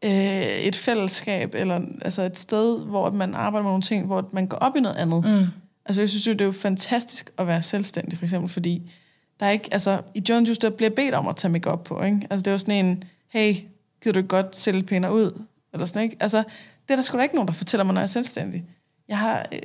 øh, 0.04 0.60
et 0.60 0.76
fællesskab, 0.76 1.56
eller 1.56 1.82
altså 2.02 2.22
et 2.22 2.40
sted, 2.40 2.86
hvor 2.86 3.10
man 3.10 3.34
arbejder 3.34 3.64
med 3.64 3.72
nogle 3.72 3.84
ting, 3.84 4.06
hvor 4.06 4.30
man 4.32 4.48
går 4.48 4.58
op 4.58 4.76
i 4.76 4.80
noget 4.80 4.96
andet. 4.96 5.26
mm. 5.26 5.48
Altså 5.86 6.02
jeg 6.02 6.10
synes 6.10 6.28
jo, 6.28 6.32
det 6.32 6.42
er 6.42 6.46
jo 6.46 6.52
fantastisk 6.52 7.32
at 7.38 7.48
være 7.48 7.62
selvstændig, 7.62 8.18
for 8.18 8.26
eksempel, 8.26 8.50
fordi 8.50 8.92
der 9.40 9.46
er 9.46 9.52
ikke, 9.52 9.70
altså 9.72 10.02
i 10.14 10.24
John 10.30 10.46
Juice, 10.46 10.62
der 10.62 10.70
bliver 10.70 10.90
bedt 10.90 11.14
om 11.14 11.28
at 11.28 11.36
tage 11.36 11.52
make 11.52 11.78
på, 11.86 12.04
ikke? 12.04 12.28
Altså 12.30 12.44
det 12.44 12.52
var 12.52 12.58
sådan 12.58 12.86
en, 12.86 13.04
hey, 13.28 13.56
gider 14.04 14.22
du 14.22 14.28
godt 14.28 14.56
se 14.56 14.72
lidt 14.72 14.88
pænere 14.88 15.14
ud? 15.14 15.42
Eller 15.74 15.86
sådan, 15.86 16.04
ikke? 16.04 16.18
Altså, 16.20 16.38
det 16.38 16.94
er 16.94 16.96
der 16.96 17.04
sgu 17.04 17.18
da 17.18 17.24
ikke 17.24 17.36
nogen, 17.36 17.48
der 17.48 17.54
fortæller 17.54 17.84
mig, 17.84 17.94
når 17.94 18.02
jeg 18.02 18.06
er 18.06 18.08
selvstændig. 18.08 18.66
Jeg 19.08 19.18
har 19.18 19.46
øh, 19.52 19.60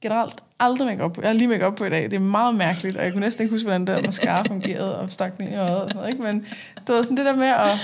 generelt 0.00 0.40
aldrig 0.60 0.86
make 0.86 1.14
på. 1.14 1.20
Jeg 1.20 1.30
har 1.30 1.34
lige 1.34 1.48
make 1.48 1.72
på 1.72 1.84
i 1.84 1.90
dag. 1.90 2.04
Det 2.04 2.12
er 2.12 2.18
meget 2.18 2.54
mærkeligt, 2.54 2.96
og 2.96 3.04
jeg 3.04 3.12
kunne 3.12 3.20
næsten 3.20 3.42
ikke 3.42 3.54
huske, 3.54 3.64
hvordan 3.64 3.86
der 3.86 4.02
mascara 4.02 4.42
fungerede, 4.42 4.98
og 4.98 5.12
stak 5.12 5.36
den 5.36 5.44
ind 5.44 5.54
i 5.54 5.56
øjet 5.56 5.82
og 5.82 5.90
sådan 5.90 5.96
noget, 5.96 6.12
ikke? 6.12 6.22
Men 6.22 6.46
det 6.86 6.94
var 6.94 7.02
sådan 7.02 7.16
det 7.16 7.24
der 7.24 7.36
med 7.36 7.46
at, 7.46 7.78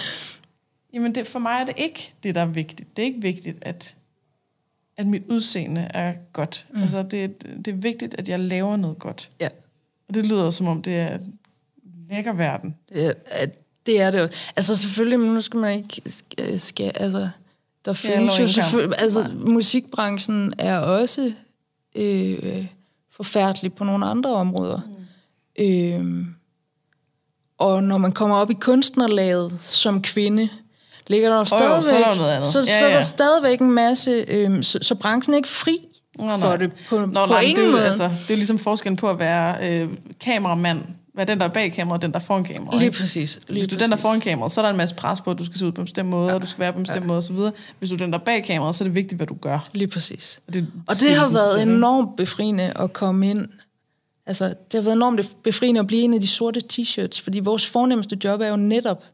jamen 0.93 1.15
det, 1.15 1.27
for 1.27 1.39
mig 1.39 1.61
er 1.61 1.65
det 1.65 1.75
ikke 1.77 2.13
det, 2.23 2.35
der 2.35 2.41
er 2.41 2.47
vigtigt. 2.47 2.97
Det 2.97 3.03
er 3.03 3.07
ikke 3.07 3.23
vigtigt, 3.23 3.59
at 3.61 3.97
at 4.97 5.07
mit 5.07 5.23
udseende 5.29 5.89
er 5.95 6.15
godt. 6.33 6.67
Mm. 6.71 6.83
Altså, 6.83 7.03
det, 7.03 7.43
det 7.65 7.69
er 7.69 7.77
vigtigt, 7.77 8.15
at 8.19 8.29
jeg 8.29 8.39
laver 8.39 8.77
noget 8.77 8.99
godt. 8.99 9.31
Ja. 9.41 9.49
Det 10.15 10.27
lyder 10.27 10.51
som 10.51 10.67
om, 10.67 10.83
det 10.83 10.95
er 10.95 11.19
lækker 12.11 12.33
verden. 12.33 12.77
Det, 12.89 13.15
er- 13.27 13.47
det 13.87 14.01
er 14.01 14.11
det 14.11 14.19
jo. 14.21 14.29
Altså 14.57 14.77
selvfølgelig, 14.77 15.21
men 15.21 15.35
nu 15.35 15.41
skal 15.41 15.61
man 15.61 15.77
ikke... 15.77 16.03
Skal, 16.07 16.61
skal, 16.61 16.93
altså, 16.95 17.29
der 17.85 17.93
findes 17.93 18.39
jo 18.39 18.47
selvfølgelig... 18.47 19.01
Altså, 19.01 19.27
musikbranchen 19.35 20.55
er 20.59 20.79
også 20.79 21.33
øh, 21.97 22.67
forfærdelig 23.11 23.73
på 23.75 23.85
nogle 23.85 24.07
andre 24.07 24.31
områder. 24.35 24.81
Mm. 25.59 25.65
Øh, 25.65 26.27
og 27.59 27.83
når 27.85 27.99
man 27.99 28.13
kommer 28.13 28.37
op 28.37 28.51
i 28.51 28.55
kunstnerlaget 28.55 29.53
som 29.61 30.03
kvinde, 30.03 30.49
ligger 31.07 31.29
der 31.29 31.35
jo 31.37 31.41
jo, 31.41 31.45
stadigvæk... 31.45 31.83
så 31.85 31.95
er 31.95 32.15
der 32.15 32.39
jo. 32.39 32.45
Så, 32.45 32.59
Ja, 32.59 32.65
så 32.65 32.85
er 32.85 32.89
der 32.89 32.97
ja. 32.97 33.03
stadigvæk 33.03 33.61
en 33.61 33.71
masse... 33.73 34.11
Øh, 34.29 34.63
så, 34.63 34.79
så 34.83 34.95
branchen 34.95 35.35
er 35.35 35.37
ikke 35.37 35.49
fri 35.49 35.79
Nå, 36.19 36.25
for 36.25 36.47
nej. 36.47 36.57
det 36.57 36.73
på, 36.89 36.99
Nå, 36.99 37.07
på 37.07 37.13
nej, 37.13 37.41
det, 37.41 37.49
ingen 37.49 37.65
jo, 37.65 37.71
måde. 37.71 37.85
altså, 37.87 38.09
det 38.09 38.31
er 38.31 38.37
ligesom 38.37 38.59
forskellen 38.59 38.97
på 38.97 39.11
at 39.11 39.19
være 39.19 39.83
øh, 39.83 39.89
kameramand. 40.21 40.83
Være 41.15 41.27
den, 41.27 41.39
der 41.39 41.45
er 41.45 41.49
bag 41.49 41.73
kameraet, 41.73 41.99
og 41.99 42.03
den, 42.03 42.13
der 42.13 42.19
er 42.19 42.23
foran 42.23 42.45
kameraet. 42.45 42.81
Lige 42.81 42.87
ikke? 42.87 42.99
præcis. 42.99 43.41
Lige 43.49 43.61
Hvis 43.61 43.69
du 43.69 43.77
er 43.77 43.79
den, 43.79 43.91
der 43.91 43.97
er 43.97 44.01
foran 44.01 44.21
kameraet, 44.21 44.53
så 44.53 44.61
er 44.61 44.65
der 44.65 44.71
en 44.71 44.77
masse 44.77 44.95
pres 44.95 45.21
på, 45.21 45.31
at 45.31 45.39
du 45.39 45.45
skal 45.45 45.59
se 45.59 45.67
ud 45.67 45.73
på 45.73 45.81
en 45.81 45.85
bestemt 45.85 46.09
måde, 46.09 46.29
ja. 46.29 46.35
og 46.35 46.43
du 46.43 46.47
skal 46.47 46.61
være 46.61 46.73
på 46.73 46.79
en 46.79 46.83
bestemt 46.83 47.03
ja. 47.03 47.07
måde 47.07 47.19
osv. 47.19 47.37
Hvis 47.79 47.91
du 47.91 47.95
er 47.95 47.99
den, 47.99 48.13
der 48.13 48.19
er 48.19 48.23
bag 48.25 48.45
kameraet, 48.45 48.75
så 48.75 48.85
er 48.85 48.89
det 48.89 48.95
vigtigt, 48.95 49.19
hvad 49.19 49.27
du 49.27 49.35
gør. 49.35 49.69
Lige 49.73 49.89
præcis. 49.89 50.41
Og 50.49 50.55
det, 50.55 50.67
Og 50.87 50.95
det 51.01 51.15
har 51.15 51.33
været 51.33 51.61
ikke? 51.61 51.73
enormt 51.73 52.17
befriende 52.17 52.73
at 52.77 52.93
komme 52.93 53.31
ind. 53.31 53.49
Altså, 54.27 54.45
det 54.45 54.75
har 54.75 54.81
været 54.81 54.97
enormt 54.97 55.37
befriende 55.43 55.81
at 55.81 55.87
blive 55.87 56.03
en 56.03 56.15
af 56.15 56.21
de 56.21 56.29
sorte 56.29 56.61
t-shirts, 56.73 57.23
fordi 57.25 57.41
vores 57.41 57.71
fornemmeste 57.71 58.19
job 58.25 58.41
er 58.41 58.49
jo 58.49 58.57
netop 58.57 59.05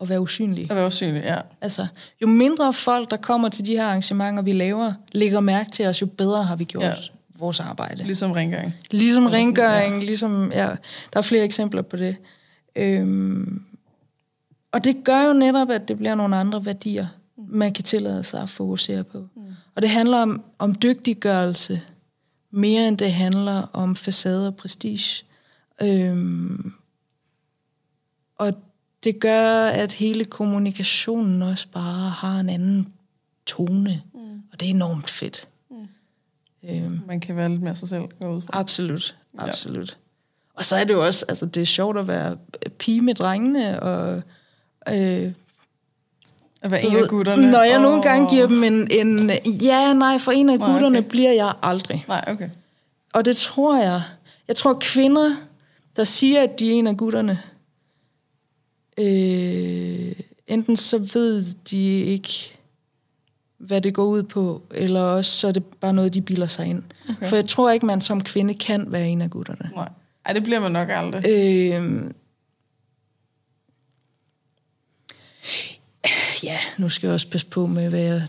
at 0.00 0.08
være 0.08 0.20
usynlig. 0.20 0.70
At 0.70 0.76
være 0.76 0.86
usynlig, 0.86 1.22
ja. 1.22 1.38
Altså, 1.60 1.86
jo 2.22 2.26
mindre 2.26 2.72
folk, 2.72 3.10
der 3.10 3.16
kommer 3.16 3.48
til 3.48 3.66
de 3.66 3.72
her 3.76 3.86
arrangementer, 3.86 4.42
vi 4.42 4.52
laver, 4.52 4.92
lægger 5.12 5.40
mærke 5.40 5.70
til 5.70 5.86
os, 5.86 6.00
jo 6.00 6.06
bedre 6.06 6.44
har 6.44 6.56
vi 6.56 6.64
gjort 6.64 6.84
Ja. 6.84 6.88
ja. 6.88 6.94
vores 7.38 7.60
arbejde. 7.60 8.04
Ligesom 8.04 8.32
rengøring. 8.32 8.74
Ligesom 8.90 9.24
sådan, 9.24 9.36
rengøring, 9.38 10.04
ligesom, 10.04 10.52
ja, 10.52 10.66
der 11.12 11.18
er 11.18 11.22
flere 11.22 11.44
eksempler 11.44 11.82
på 11.82 11.96
det. 11.96 12.16
Øhm, 12.76 13.62
og 14.72 14.84
det 14.84 15.04
gør 15.04 15.22
jo 15.22 15.32
netop, 15.32 15.70
at 15.70 15.88
det 15.88 15.98
bliver 15.98 16.14
nogle 16.14 16.36
andre 16.36 16.64
værdier, 16.66 17.06
man 17.36 17.72
kan 17.72 17.84
tillade 17.84 18.24
sig 18.24 18.42
at 18.42 18.50
fokusere 18.50 19.04
på. 19.04 19.18
Mm. 19.18 19.42
Og 19.74 19.82
det 19.82 19.90
handler 19.90 20.18
om, 20.18 20.42
om 20.58 20.74
dygtiggørelse, 20.74 21.80
mere 22.50 22.88
end 22.88 22.98
det 22.98 23.12
handler 23.12 23.62
om 23.72 23.96
facade 23.96 24.46
og 24.46 24.56
prestige. 24.56 25.24
Øhm, 25.82 26.72
og 28.38 28.52
det 29.04 29.20
gør, 29.20 29.66
at 29.66 29.92
hele 29.92 30.24
kommunikationen 30.24 31.42
også 31.42 31.66
bare 31.72 32.10
har 32.10 32.40
en 32.40 32.48
anden 32.48 32.92
tone. 33.46 34.02
Mm. 34.14 34.20
Og 34.52 34.60
det 34.60 34.66
er 34.66 34.70
enormt 34.70 35.10
fedt. 35.10 35.48
Mm. 35.70 35.76
Øhm, 36.68 37.00
Man 37.06 37.20
kan 37.20 37.36
være 37.36 37.48
lidt 37.48 37.62
mere 37.62 37.74
sig 37.74 37.88
selv, 37.88 38.02
gå 38.20 38.34
ud 38.36 38.42
fra. 38.42 38.50
Absolut, 38.60 39.14
absolut. 39.38 39.88
Ja. 39.90 39.94
Og 40.54 40.64
så 40.64 40.76
er 40.76 40.84
det 40.84 40.94
jo 40.94 41.04
også, 41.06 41.24
altså 41.28 41.46
det 41.46 41.60
er 41.60 41.64
sjovt 41.64 41.98
at 41.98 42.08
være 42.08 42.36
pige 42.78 43.00
med 43.00 43.14
drengene, 43.14 43.82
og 43.82 44.22
øh, 44.88 45.32
At 46.62 46.70
være 46.70 46.84
en 46.84 46.96
af 46.96 47.08
gutterne. 47.08 47.50
når 47.50 47.62
jeg 47.62 47.78
nogle 47.80 47.96
Åh. 47.98 48.02
gange 48.02 48.28
giver 48.30 48.46
dem 48.46 48.64
en, 48.64 48.90
en, 48.90 49.30
ja, 49.44 49.92
nej, 49.92 50.18
for 50.18 50.32
en 50.32 50.48
af 50.50 50.58
Nej, 50.58 50.68
gutterne 50.70 50.98
okay. 50.98 51.08
bliver 51.08 51.32
jeg 51.32 51.52
aldrig. 51.62 52.04
Nej, 52.08 52.24
okay. 52.28 52.48
Og 53.12 53.24
det 53.24 53.36
tror 53.36 53.82
jeg, 53.82 54.02
jeg 54.48 54.56
tror 54.56 54.76
kvinder, 54.80 55.30
der 55.96 56.04
siger, 56.04 56.42
at 56.42 56.58
de 56.58 56.68
er 56.68 56.72
en 56.72 56.86
af 56.86 56.96
gutterne, 56.96 57.40
øh, 58.98 60.12
enten 60.46 60.76
så 60.76 60.98
ved 60.98 61.44
de 61.70 62.00
ikke, 62.00 62.58
hvad 63.58 63.80
det 63.80 63.94
går 63.94 64.04
ud 64.04 64.22
på, 64.22 64.62
eller 64.70 65.00
også 65.00 65.30
så 65.30 65.48
er 65.48 65.52
det 65.52 65.64
bare 65.64 65.92
noget, 65.92 66.14
de 66.14 66.22
bilder 66.22 66.46
sig 66.46 66.66
ind. 66.66 66.82
Okay. 67.10 67.28
For 67.28 67.36
jeg 67.36 67.48
tror 67.48 67.70
ikke, 67.70 67.86
man 67.86 68.00
som 68.00 68.20
kvinde 68.20 68.54
kan 68.54 68.92
være 68.92 69.08
en 69.08 69.22
af 69.22 69.30
gutterne. 69.30 69.70
Nej. 69.74 69.88
Ej, 70.26 70.32
det 70.32 70.42
bliver 70.42 70.60
man 70.60 70.72
nok 70.72 70.88
aldrig. 70.90 71.28
Øh, 71.28 72.10
ja, 76.42 76.56
nu 76.78 76.88
skal 76.88 77.06
jeg 77.06 77.14
også 77.14 77.28
passe 77.28 77.46
på 77.46 77.66
med, 77.66 77.88
hvad 77.88 78.00
jeg 78.00 78.22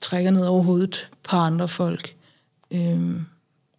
trækker 0.00 0.30
ned 0.30 0.46
over 0.46 0.62
hovedet 0.62 1.10
på 1.22 1.36
andre 1.36 1.68
folk. 1.68 2.14
Øh, 2.70 2.80
Men 2.80 3.26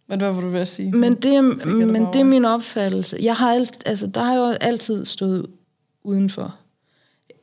hvad 0.06 0.32
var 0.32 0.40
du 0.40 0.48
ved 0.48 0.60
at 0.60 0.68
sige? 0.68 0.92
men 0.92 1.14
det, 1.14 1.32
jeg 1.32 1.44
men 1.44 2.06
det 2.12 2.16
er 2.20 2.24
min 2.24 2.44
opfattelse. 2.44 3.18
Jeg 3.22 3.36
har 3.36 3.52
alt, 3.52 3.82
altså, 3.86 4.06
der 4.06 4.24
har 4.24 4.34
jo 4.34 4.44
altid 4.60 5.04
stået 5.04 5.46
udenfor. 6.08 6.56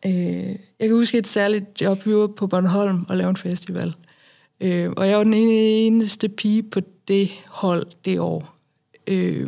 Øh, 0.05 0.55
jeg 0.79 0.87
kan 0.87 0.91
huske 0.91 1.17
et 1.17 1.27
særligt 1.27 1.81
job, 1.81 2.05
vi 2.05 2.15
var 2.15 2.27
på 2.27 2.47
Bornholm 2.47 3.05
og 3.09 3.17
lavede 3.17 3.29
en 3.29 3.37
festival. 3.37 3.93
Øh, 4.61 4.91
og 4.97 5.07
jeg 5.09 5.17
var 5.17 5.23
den 5.23 5.33
eneste 5.33 6.29
pige 6.29 6.63
på 6.63 6.79
det 7.07 7.29
hold 7.47 7.85
det 8.05 8.19
år. 8.19 8.55
Øh, 9.07 9.47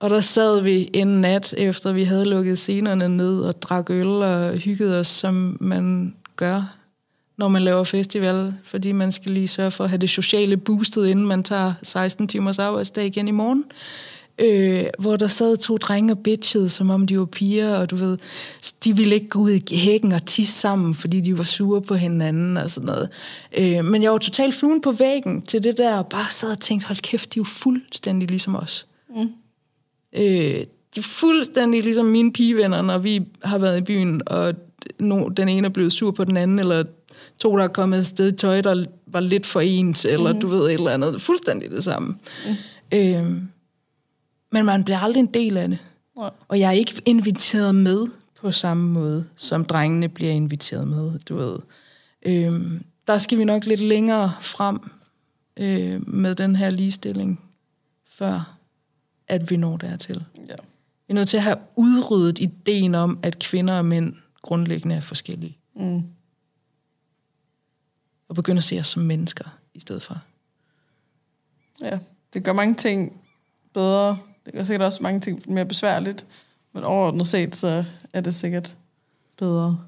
Og 0.00 0.10
der 0.10 0.20
sad 0.20 0.60
vi 0.60 0.90
en 0.92 1.20
nat, 1.20 1.54
efter 1.58 1.92
vi 1.92 2.04
havde 2.04 2.30
lukket 2.30 2.58
scenerne 2.58 3.08
ned 3.08 3.40
og 3.40 3.62
drak 3.62 3.90
øl 3.90 4.06
og 4.06 4.56
hyggede 4.56 5.00
os, 5.00 5.06
som 5.06 5.56
man 5.60 6.14
gør, 6.36 6.76
når 7.36 7.48
man 7.48 7.62
laver 7.62 7.84
festival, 7.84 8.54
fordi 8.64 8.92
man 8.92 9.12
skal 9.12 9.32
lige 9.32 9.48
sørge 9.48 9.70
for 9.70 9.84
at 9.84 9.90
have 9.90 9.98
det 9.98 10.10
sociale 10.10 10.56
boostet, 10.56 11.06
inden 11.06 11.26
man 11.26 11.42
tager 11.42 11.74
16 11.82 12.28
timers 12.28 12.58
arbejdsdag 12.58 13.06
igen 13.06 13.28
i 13.28 13.30
morgen. 13.30 13.64
Øh, 13.68 13.74
hvor 14.98 15.16
der 15.16 15.26
sad 15.26 15.56
to 15.56 15.76
drenge 15.76 16.12
og 16.12 16.18
bitchede, 16.18 16.68
som 16.68 16.90
om 16.90 17.06
de 17.06 17.18
var 17.18 17.24
piger, 17.24 17.76
og 17.76 17.90
du 17.90 17.96
ved, 17.96 18.18
de 18.84 18.96
ville 18.96 19.14
ikke 19.14 19.28
gå 19.28 19.38
ud 19.38 19.50
i 19.50 19.76
hækken 19.76 20.12
og 20.12 20.26
tisse 20.26 20.52
sammen, 20.52 20.94
fordi 20.94 21.20
de 21.20 21.38
var 21.38 21.44
sure 21.44 21.82
på 21.82 21.94
hinanden 21.94 22.56
og 22.56 22.70
sådan 22.70 22.86
noget. 22.86 23.08
Øh, 23.58 23.84
men 23.84 24.02
jeg 24.02 24.12
var 24.12 24.18
totalt 24.18 24.54
fluen 24.54 24.80
på 24.80 24.92
væggen 24.92 25.42
til 25.42 25.62
det 25.62 25.78
der, 25.78 25.96
og 25.96 26.06
bare 26.06 26.30
sad 26.30 26.50
og 26.50 26.60
tænkte, 26.60 26.86
hold 26.86 27.02
kæft, 27.02 27.34
de 27.34 27.38
er 27.38 27.40
jo 27.40 27.44
fuldstændig 27.44 28.28
ligesom 28.28 28.56
os. 28.56 28.86
Mm. 29.16 29.20
Øh, 30.16 30.64
de 30.94 31.00
er 31.00 31.02
fuldstændig 31.02 31.82
ligesom 31.84 32.06
mine 32.06 32.32
pigevenner, 32.32 32.82
når 32.82 32.98
vi 32.98 33.22
har 33.42 33.58
været 33.58 33.78
i 33.78 33.82
byen, 33.82 34.22
og 34.26 34.54
no, 34.98 35.28
den 35.28 35.48
ene 35.48 35.66
er 35.66 35.70
blevet 35.70 35.92
sur 35.92 36.10
på 36.10 36.24
den 36.24 36.36
anden, 36.36 36.58
eller 36.58 36.84
to, 37.38 37.56
der 37.56 37.64
er 37.64 37.68
kommet 37.68 37.98
et 37.98 38.06
sted 38.06 38.32
i 38.32 38.36
tøj, 38.36 38.60
der 38.60 38.84
var 39.06 39.20
lidt 39.20 39.46
for 39.46 39.60
ens, 39.60 40.04
eller 40.04 40.32
mm. 40.32 40.40
du 40.40 40.46
ved, 40.46 40.66
et 40.66 40.72
eller 40.72 40.90
andet. 40.90 41.20
Fuldstændig 41.20 41.70
det 41.70 41.84
samme. 41.84 42.14
Mm. 42.46 42.98
Øh, 42.98 43.26
men 44.54 44.64
man 44.64 44.84
bliver 44.84 44.98
aldrig 44.98 45.20
en 45.20 45.34
del 45.34 45.56
af 45.56 45.68
det. 45.68 45.78
Ja. 46.18 46.28
Og 46.48 46.60
jeg 46.60 46.68
er 46.68 46.72
ikke 46.72 47.02
inviteret 47.04 47.74
med 47.74 48.06
på 48.40 48.52
samme 48.52 48.88
måde, 48.88 49.28
som 49.36 49.64
drengene 49.64 50.08
bliver 50.08 50.32
inviteret 50.32 50.88
med, 50.88 51.18
du 51.18 51.36
ved. 51.36 51.58
Øh, 52.22 52.80
der 53.06 53.18
skal 53.18 53.38
vi 53.38 53.44
nok 53.44 53.64
lidt 53.64 53.80
længere 53.80 54.32
frem 54.40 54.90
øh, 55.56 56.08
med 56.08 56.34
den 56.34 56.56
her 56.56 56.70
ligestilling, 56.70 57.40
før 58.06 58.58
at 59.28 59.50
vi 59.50 59.56
når 59.56 59.76
dertil. 59.76 60.24
Ja. 60.36 60.54
Vi 61.06 61.08
er 61.08 61.14
nødt 61.14 61.28
til 61.28 61.36
at 61.36 61.42
have 61.42 61.58
udryddet 61.76 62.38
ideen 62.38 62.94
om, 62.94 63.18
at 63.22 63.38
kvinder 63.38 63.78
og 63.78 63.84
mænd 63.84 64.14
grundlæggende 64.42 64.94
er 64.94 65.00
forskellige. 65.00 65.58
Mm. 65.76 66.02
Og 68.28 68.34
begynde 68.34 68.58
at 68.58 68.64
se 68.64 68.78
os 68.78 68.86
som 68.86 69.02
mennesker 69.02 69.58
i 69.74 69.80
stedet 69.80 70.02
for. 70.02 70.18
Ja, 71.80 71.98
det 72.32 72.44
gør 72.44 72.52
mange 72.52 72.74
ting 72.74 73.20
bedre. 73.72 74.18
Det 74.46 74.54
gør 74.54 74.62
sikkert 74.62 74.86
også 74.86 75.02
mange 75.02 75.20
ting 75.20 75.52
mere 75.52 75.64
besværligt. 75.64 76.26
Men 76.72 76.84
overordnet 76.84 77.26
set, 77.26 77.56
så 77.56 77.84
er 78.12 78.20
det 78.20 78.34
sikkert 78.34 78.76
bedre 79.38 79.78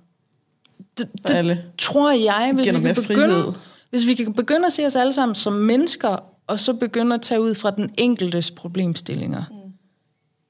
det, 0.99 1.09
det 1.29 1.35
alle. 1.35 1.65
tror 1.79 2.11
jeg, 2.11 2.53
hvis 2.55 2.67
vi, 2.67 2.83
kan 2.83 2.95
begynde, 2.95 3.55
hvis 3.91 4.07
vi 4.07 4.15
kan 4.15 4.35
begynde 4.35 4.67
at 4.67 4.73
se 4.73 4.87
os 4.87 4.97
alle 4.97 5.13
sammen 5.13 5.35
som 5.35 5.53
mennesker, 5.53 6.17
og 6.47 6.61
så 6.61 6.75
begynde 6.75 7.15
at 7.15 7.23
tage 7.23 7.41
ud 7.41 7.55
fra 7.55 7.71
den 7.71 7.91
enkeltes 7.97 8.51
problemstillinger. 8.51 9.45
Mm. 9.51 9.73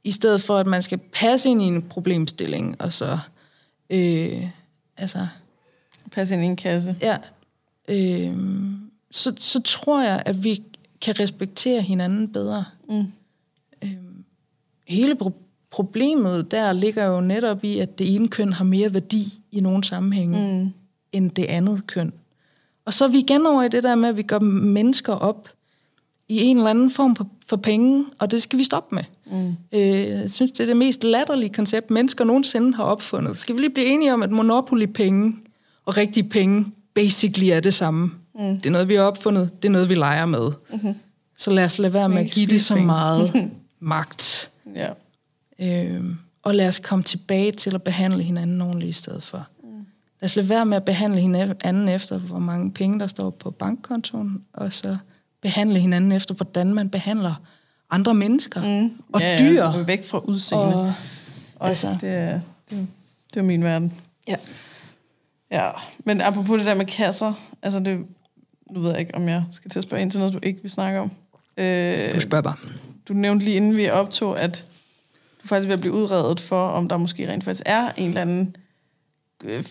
I 0.05 0.11
stedet 0.11 0.43
for, 0.43 0.59
at 0.59 0.67
man 0.67 0.83
skal 0.83 0.99
passe 0.99 1.49
ind 1.49 1.63
i 1.63 1.65
en 1.65 1.83
problemstilling, 1.83 2.81
og 2.81 2.93
så... 2.93 3.19
Øh, 3.91 4.49
altså... 4.97 5.27
Passe 6.13 6.35
ind 6.35 6.45
i 6.45 6.47
en 6.47 6.57
kasse. 6.57 6.97
Ja. 7.01 7.17
Øh, 7.89 8.37
så, 9.11 9.33
så 9.39 9.63
tror 9.63 10.03
jeg, 10.03 10.23
at 10.27 10.45
vi 10.45 10.63
kan 11.01 11.21
respektere 11.21 11.83
hinanden 11.83 12.33
bedre. 12.33 12.65
Mm. 12.89 13.13
Hele 14.87 15.17
pro- 15.23 15.43
problemet 15.71 16.51
der 16.51 16.73
ligger 16.73 17.05
jo 17.05 17.21
netop 17.21 17.65
i, 17.65 17.79
at 17.79 17.99
det 17.99 18.15
ene 18.15 18.29
køn 18.29 18.53
har 18.53 18.65
mere 18.65 18.95
værdi 18.95 19.35
i 19.53 19.61
nogle 19.61 19.85
sammenhænge, 19.85 20.63
mm. 20.65 20.73
end 21.13 21.31
det 21.31 21.45
andet 21.45 21.87
køn. 21.87 22.13
Og 22.85 22.95
så 22.95 23.05
er 23.05 23.09
vi 23.09 23.19
igen 23.19 23.47
over 23.47 23.63
i 23.63 23.69
det 23.69 23.83
der 23.83 23.95
med, 23.95 24.09
at 24.09 24.17
vi 24.17 24.23
gør 24.23 24.39
mennesker 24.39 25.13
op 25.13 25.49
i 26.29 26.43
en 26.43 26.57
eller 26.57 26.71
anden 26.71 26.91
form 26.91 27.17
for 27.47 27.57
penge, 27.57 28.05
og 28.19 28.31
det 28.31 28.43
skal 28.43 28.59
vi 28.59 28.65
stoppe 28.65 28.95
med. 28.95 29.05
Mm. 29.27 29.57
Øh, 29.73 30.09
jeg 30.09 30.31
synes, 30.31 30.53
det 30.53 30.61
er 30.61 30.67
det 30.67 30.77
mest 30.77 31.05
latterlige 31.05 31.51
koncept, 31.53 31.91
mennesker 31.91 32.25
nogensinde 32.25 32.75
har 32.75 32.85
opfundet. 32.85 33.37
Skal 33.37 33.55
vi 33.55 33.61
lige 33.61 33.71
blive 33.71 33.87
enige 33.87 34.15
om, 34.15 34.23
at 34.23 34.31
monopoly-penge 34.31 35.37
og 35.85 35.97
rigtige 35.97 36.29
penge 36.29 36.67
basically 36.95 37.47
er 37.49 37.61
det 37.61 37.75
samme? 37.75 38.11
Mm. 38.35 38.57
Det 38.57 38.67
er 38.67 38.71
noget, 38.71 38.89
vi 38.89 38.95
har 38.95 39.03
opfundet, 39.03 39.63
det 39.63 39.69
er 39.69 39.73
noget, 39.73 39.89
vi 39.89 39.95
leger 39.95 40.27
med. 40.27 40.51
Mm-hmm. 40.73 40.95
Så 41.37 41.51
lad 41.51 41.65
os 41.65 41.79
lade 41.79 41.93
være 41.93 42.09
med 42.09 42.19
at 42.19 42.31
give 42.31 42.47
det 42.47 42.61
så 42.61 42.77
meget 42.77 43.51
magt. 43.81 44.51
Ja. 44.75 44.91
Øh, 45.59 46.05
og 46.43 46.55
lad 46.55 46.69
os 46.69 46.79
komme 46.79 47.05
tilbage 47.05 47.53
til 47.53 47.75
at 47.75 47.83
behandle 47.83 48.23
hinanden 48.23 48.61
ordentligt 48.61 48.91
i 48.91 48.93
stedet 48.93 49.23
for. 49.23 49.49
Mm. 49.63 49.69
Lad 50.21 50.25
os 50.25 50.37
lade 50.37 50.49
være 50.49 50.67
med 50.67 50.77
at 50.77 50.85
behandle 50.85 51.21
hinanden 51.21 51.89
efter, 51.89 52.19
hvor 52.19 52.39
mange 52.39 52.73
penge, 52.73 52.99
der 52.99 53.07
står 53.07 53.31
på 53.31 53.51
bankkontoen, 53.51 54.45
og 54.53 54.73
så 54.73 54.97
behandle 55.43 55.81
hinanden 55.81 56.13
efter, 56.13 56.35
hvordan 56.35 56.75
man 56.75 56.91
behandler 56.91 57.35
andre 57.91 58.15
mennesker 58.15 58.81
mm. 58.81 59.03
og 59.13 59.21
ja, 59.21 59.37
dyr. 59.41 59.65
Ja, 59.65 59.83
væk 59.83 60.05
fra 60.05 60.19
udseende. 60.19 60.77
Og, 60.77 60.93
og 61.57 61.69
altså, 61.69 61.97
det, 62.01 62.09
er, 62.09 62.41
det, 62.71 62.87
det 63.35 63.41
er 63.41 63.45
min 63.45 63.65
verden. 63.65 63.93
Ja. 64.29 64.37
Ja, 65.51 65.71
men 66.05 66.21
apropos 66.21 66.59
det 66.59 66.67
der 66.67 66.75
med 66.75 66.87
kasser, 66.87 67.33
altså 67.63 67.81
det, 67.81 68.07
nu 68.71 68.81
ved 68.81 68.91
jeg 68.91 69.01
ikke, 69.01 69.15
om 69.15 69.29
jeg 69.29 69.45
skal 69.51 69.71
til 69.71 69.79
at 69.79 69.83
spørge 69.83 70.03
ind 70.03 70.11
til 70.11 70.21
noget, 70.21 70.35
du 70.35 70.39
ikke 70.43 70.63
vil 70.63 70.71
snakke 70.71 71.01
om. 71.01 71.11
Øh, 71.57 72.15
du 72.15 72.21
spørger 72.21 72.43
bare. 72.43 72.57
Du 73.09 73.13
nævnte 73.13 73.45
lige 73.45 73.57
inden 73.57 73.77
vi 73.77 73.91
optog, 73.91 74.41
at 74.41 74.65
du 75.43 75.49
faktisk 75.49 75.69
vil 75.69 75.79
blive 75.79 75.93
udredet 75.93 76.41
for, 76.41 76.69
om 76.69 76.89
der 76.89 76.97
måske 76.97 77.31
rent 77.33 77.45
faktisk 77.45 77.63
er 77.67 77.93
en 77.97 78.09
eller 78.09 78.21
anden 78.21 78.57
øh, 79.45 79.65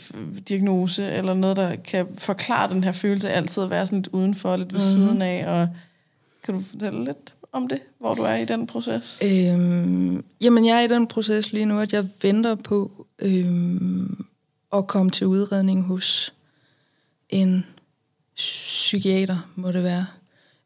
diagnose, 0.49 1.11
eller 1.11 1.33
noget, 1.33 1.57
der 1.57 1.75
kan 1.75 2.07
forklare 2.17 2.69
den 2.69 2.83
her 2.83 2.91
følelse 2.91 3.29
af 3.29 3.38
altid 3.38 3.63
at 3.63 3.69
være 3.69 3.88
sådan 3.88 3.99
lidt 3.99 4.07
udenfor, 4.07 4.57
lidt 4.57 4.73
ved 4.73 4.79
mm-hmm. 4.79 5.07
siden 5.07 5.21
af, 5.21 5.47
og 5.47 5.69
kan 6.43 6.53
du 6.53 6.61
fortælle 6.61 7.05
lidt 7.05 7.36
om 7.51 7.67
det, 7.67 7.79
hvor 7.99 8.13
du 8.13 8.23
er 8.23 8.36
i 8.36 8.45
den 8.45 8.67
proces? 8.67 9.19
Øhm, 9.23 10.25
jamen, 10.41 10.65
jeg 10.65 10.77
er 10.77 10.81
i 10.81 10.88
den 10.88 11.07
proces 11.07 11.53
lige 11.53 11.65
nu, 11.65 11.79
at 11.79 11.93
jeg 11.93 12.07
venter 12.21 12.55
på 12.55 13.05
øhm, 13.19 14.25
at 14.73 14.88
komme 14.88 15.11
til 15.11 15.27
udredning 15.27 15.83
hos 15.83 16.33
en 17.29 17.65
psykiater, 18.36 19.38
må 19.55 19.71
det 19.71 19.83
være, 19.83 20.05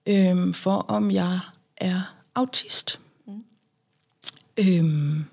øhm, 0.05 0.53
for 0.53 0.86
om 0.88 1.11
jeg 1.11 1.39
er 1.78 2.18
autist. 2.40 3.00
Mm. 3.26 3.44
Øhm, 4.58 5.26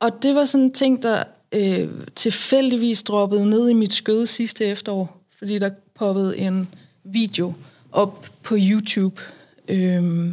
og 0.00 0.22
det 0.22 0.34
var 0.34 0.44
sådan 0.44 0.64
en 0.64 0.72
ting, 0.72 1.02
der 1.02 1.24
øh, 1.52 1.88
tilfældigvis 2.14 3.02
droppede 3.02 3.50
ned 3.50 3.68
i 3.68 3.72
mit 3.72 3.92
skød 3.92 4.26
sidste 4.26 4.64
efterår, 4.64 5.20
fordi 5.36 5.58
der 5.58 5.70
poppede 5.94 6.38
en 6.38 6.74
video 7.04 7.54
op 7.92 8.30
på 8.42 8.56
YouTube, 8.58 9.22
øh, 9.68 10.32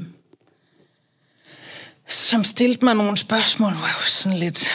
som 2.07 2.43
stillede 2.43 2.85
mig 2.85 2.95
nogle 2.95 3.17
spørgsmål, 3.17 3.71
hvor 3.71 3.87
jeg 3.87 3.95
var 3.97 4.09
sådan 4.09 4.37
lidt, 4.37 4.67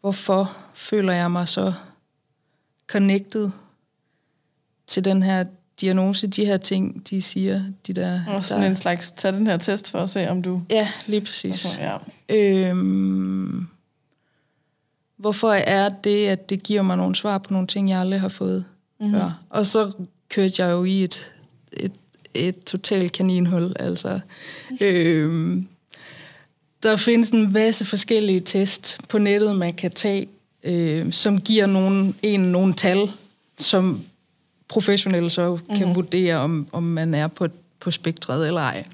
hvorfor 0.00 0.56
føler 0.74 1.12
jeg 1.12 1.30
mig 1.30 1.48
så 1.48 1.72
connected 2.86 3.50
til 4.86 5.04
den 5.04 5.22
her 5.22 5.44
diagnose, 5.80 6.26
de 6.26 6.44
her 6.44 6.56
ting, 6.56 7.10
de 7.10 7.22
siger, 7.22 7.62
de 7.86 7.92
der... 7.92 8.20
Og 8.28 8.44
sådan 8.44 8.62
der, 8.62 8.68
en 8.68 8.76
slags, 8.76 9.10
tag 9.10 9.32
den 9.32 9.46
her 9.46 9.56
test 9.56 9.90
for 9.90 9.98
at 9.98 10.10
se, 10.10 10.30
om 10.30 10.42
du... 10.42 10.62
Ja, 10.70 10.88
lige 11.06 11.20
præcis. 11.20 11.76
Okay, 11.76 11.90
ja. 12.28 12.68
Øhm, 12.68 13.66
hvorfor 15.16 15.50
er 15.50 15.88
det, 15.88 16.26
at 16.26 16.50
det 16.50 16.62
giver 16.62 16.82
mig 16.82 16.96
nogle 16.96 17.16
svar 17.16 17.38
på 17.38 17.52
nogle 17.52 17.66
ting, 17.66 17.90
jeg 17.90 18.00
aldrig 18.00 18.20
har 18.20 18.28
fået 18.28 18.64
mm-hmm. 19.00 19.14
før. 19.14 19.40
Og 19.50 19.66
så 19.66 19.92
kørte 20.28 20.64
jeg 20.64 20.72
jo 20.72 20.84
i 20.84 21.04
et, 21.04 21.32
et, 21.72 21.92
et 22.34 22.64
totalt 22.64 23.12
kaninhul, 23.12 23.72
altså. 23.78 24.20
øhm, 24.80 25.68
der 26.82 26.96
findes 26.96 27.30
en 27.30 27.52
masse 27.52 27.84
forskellige 27.84 28.40
test 28.40 28.98
på 29.08 29.18
nettet, 29.18 29.56
man 29.56 29.74
kan 29.74 29.90
tage, 29.90 30.28
øh, 30.62 31.12
som 31.12 31.40
giver 31.40 31.66
nogen, 31.66 32.14
en 32.22 32.40
nogle 32.40 32.74
tal, 32.74 33.10
som 33.58 34.04
professionelle 34.70 35.30
så 35.30 35.58
kan 35.68 35.78
mm-hmm. 35.78 35.94
vurdere, 35.94 36.36
om, 36.36 36.68
om 36.72 36.82
man 36.82 37.14
er 37.14 37.26
på, 37.26 37.48
på 37.80 37.90
spektret 37.90 38.46
eller 38.46 38.60
ej. 38.60 38.84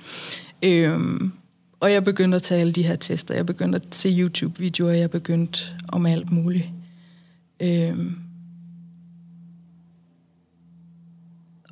Øhm, 0.63 1.33
og 1.81 1.93
jeg 1.93 2.05
begyndte 2.05 2.37
at 2.37 2.43
tage 2.43 2.61
alle 2.61 2.73
de 2.73 2.83
her 2.83 2.97
tester. 2.97 3.35
Jeg 3.35 3.47
begyndte 3.47 3.77
at 3.77 3.95
se 3.95 4.09
YouTube-videoer. 4.09 4.93
Jeg 4.93 5.11
begyndte 5.11 5.61
om 5.89 6.07
alt 6.07 6.33
muligt. 6.33 6.67
Øhm. 7.61 8.19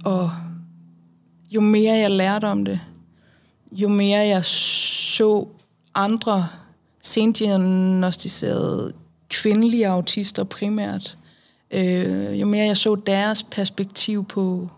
Og 0.04 0.30
jo 1.50 1.60
mere 1.60 1.96
jeg 1.96 2.10
lærte 2.10 2.44
om 2.44 2.64
det, 2.64 2.80
jo 3.72 3.88
mere 3.88 4.20
jeg 4.20 4.44
så 4.44 5.48
andre 5.94 6.48
sendiagnostiserede 7.02 8.92
kvindelige 9.28 9.88
autister 9.88 10.44
primært, 10.44 11.18
øh, 11.74 12.40
jo 12.40 12.46
mere 12.46 12.66
jeg 12.66 12.76
så 12.76 12.94
deres 12.94 13.42
perspektiv 13.42 14.24
på 14.24 14.68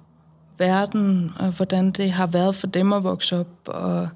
verden, 0.58 1.32
og 1.38 1.50
hvordan 1.50 1.90
det 1.90 2.12
har 2.12 2.26
været 2.26 2.54
for 2.54 2.66
dem 2.66 2.92
at 2.92 3.04
vokse 3.04 3.38
op, 3.38 3.48
og 3.66 4.08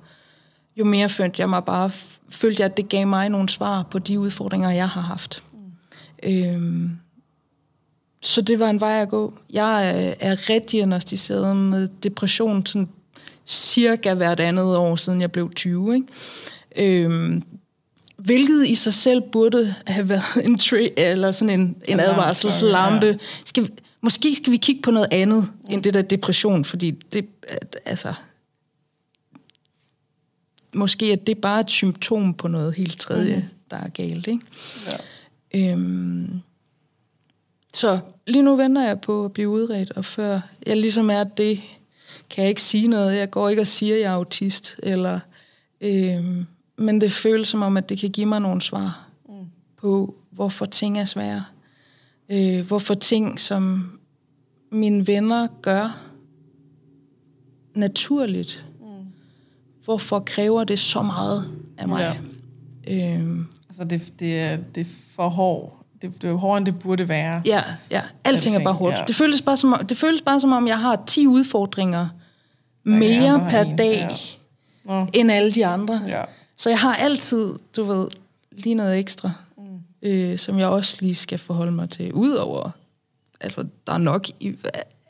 jo 0.76 0.84
mere 0.84 1.08
følte 1.08 1.40
jeg 1.40 1.48
mig 1.48 1.64
bare, 1.64 1.90
følte 2.30 2.62
jeg, 2.62 2.70
at 2.70 2.76
det 2.76 2.88
gav 2.88 3.06
mig 3.06 3.28
nogle 3.28 3.48
svar 3.48 3.82
på 3.90 3.98
de 3.98 4.20
udfordringer, 4.20 4.70
jeg 4.70 4.88
har 4.88 5.00
haft. 5.00 5.42
Mm. 5.52 6.30
Øhm, 6.30 6.90
så 8.22 8.42
det 8.42 8.58
var 8.60 8.70
en 8.70 8.80
vej 8.80 9.02
at 9.02 9.08
gå. 9.08 9.34
Jeg 9.50 9.88
er, 9.88 10.14
er 10.20 10.50
rediagnostiseret 10.50 11.56
med 11.56 11.88
depression 12.02 12.66
sådan 12.66 12.88
cirka 13.46 14.14
hvert 14.14 14.40
andet 14.40 14.76
år, 14.76 14.96
siden 14.96 15.20
jeg 15.20 15.32
blev 15.32 15.50
20. 15.56 15.94
Ikke? 15.94 17.04
Øhm, 17.04 17.42
hvilket 18.24 18.66
i 18.66 18.74
sig 18.74 18.94
selv 18.94 19.22
burde 19.32 19.74
have 19.86 20.08
været 20.08 20.36
en 20.46 20.58
tri- 20.58 20.92
eller 20.96 21.32
sådan 21.32 21.60
en, 21.60 21.76
en 21.84 22.00
advarselslampe. 22.00 23.06
Ja. 23.06 23.16
Skal, 23.44 23.70
måske 24.00 24.34
skal 24.34 24.52
vi 24.52 24.56
kigge 24.56 24.82
på 24.82 24.90
noget 24.90 25.08
andet 25.10 25.42
mm. 25.42 25.74
end 25.74 25.82
det 25.82 25.94
der 25.94 26.02
depression, 26.02 26.64
fordi 26.64 26.90
det, 26.90 27.26
altså, 27.86 28.14
måske 30.74 31.12
er 31.12 31.16
det 31.16 31.38
bare 31.38 31.60
et 31.60 31.70
symptom 31.70 32.34
på 32.34 32.48
noget 32.48 32.76
helt 32.76 32.98
tredje, 32.98 33.36
mm. 33.36 33.42
der 33.70 33.76
er 33.76 33.88
galt. 33.88 34.26
Ikke? 34.26 34.46
Ja. 34.86 35.72
Øhm, 35.72 36.40
så 37.74 37.98
lige 38.26 38.42
nu 38.42 38.56
venter 38.56 38.86
jeg 38.86 39.00
på 39.00 39.24
at 39.24 39.32
blive 39.32 39.48
udredt, 39.48 39.90
og 39.90 40.04
før 40.04 40.40
jeg 40.66 40.76
ligesom 40.76 41.10
er 41.10 41.24
det, 41.24 41.60
kan 42.30 42.42
jeg 42.42 42.48
ikke 42.48 42.62
sige 42.62 42.88
noget. 42.88 43.16
Jeg 43.16 43.30
går 43.30 43.48
ikke 43.48 43.62
og 43.62 43.66
siger, 43.66 43.94
at 43.94 44.00
jeg 44.00 44.06
er 44.06 44.14
autist, 44.14 44.76
eller, 44.82 45.20
øhm, 45.80 46.46
men 46.80 47.00
det 47.00 47.12
føles 47.12 47.48
som 47.48 47.62
om, 47.62 47.76
at 47.76 47.88
det 47.88 47.98
kan 47.98 48.10
give 48.10 48.26
mig 48.26 48.40
nogle 48.40 48.62
svar 48.62 49.08
mm. 49.28 49.34
på, 49.76 50.14
hvorfor 50.30 50.64
ting 50.64 50.98
er 50.98 51.04
svære. 51.04 51.44
Øh, 52.28 52.66
hvorfor 52.66 52.94
ting, 52.94 53.40
som 53.40 53.90
mine 54.72 55.06
venner 55.06 55.46
gør 55.62 56.00
naturligt, 57.74 58.64
mm. 58.80 58.86
hvorfor 59.84 60.18
kræver 60.18 60.64
det 60.64 60.78
så 60.78 61.02
meget 61.02 61.44
af 61.78 61.88
mig? 61.88 62.20
Ja. 62.86 63.14
Øhm. 63.14 63.46
Altså, 63.68 63.84
det, 63.84 64.12
det, 64.18 64.40
er, 64.40 64.56
det 64.56 64.80
er 64.80 64.90
for 65.14 65.28
hårdt 65.28 65.74
det, 66.02 66.22
det 66.22 66.30
er 66.30 66.34
hårdere, 66.34 66.58
end 66.58 66.66
det 66.66 66.78
burde 66.78 67.08
være. 67.08 67.42
Ja, 67.46 67.62
ja. 67.90 68.02
Alting 68.24 68.56
er 68.56 68.64
bare 68.64 68.74
hårdt. 68.74 68.96
Ja. 68.96 69.04
Det, 69.06 69.14
føles 69.14 69.42
bare 69.42 69.56
som, 69.56 69.86
det 69.88 69.96
føles 69.96 70.22
bare 70.22 70.40
som 70.40 70.52
om, 70.52 70.66
jeg 70.66 70.78
har 70.78 71.02
10 71.06 71.26
udfordringer 71.26 72.08
mere 72.84 73.46
per 73.50 73.60
en. 73.60 73.76
dag, 73.76 74.08
ja. 74.88 75.06
end 75.12 75.30
alle 75.30 75.52
de 75.52 75.66
andre. 75.66 76.02
Ja. 76.08 76.24
Så 76.60 76.68
jeg 76.68 76.80
har 76.80 76.94
altid, 76.94 77.54
du 77.76 77.82
ved, 77.82 78.08
lige 78.52 78.74
noget 78.74 78.98
ekstra, 78.98 79.32
mm. 79.56 80.08
øh, 80.08 80.38
som 80.38 80.58
jeg 80.58 80.68
også 80.68 80.96
lige 81.00 81.14
skal 81.14 81.38
forholde 81.38 81.72
mig 81.72 81.90
til. 81.90 82.12
Udover, 82.12 82.70
altså, 83.40 83.66
der 83.86 83.92
er 83.92 83.98
nok 83.98 84.28
i, 84.40 84.56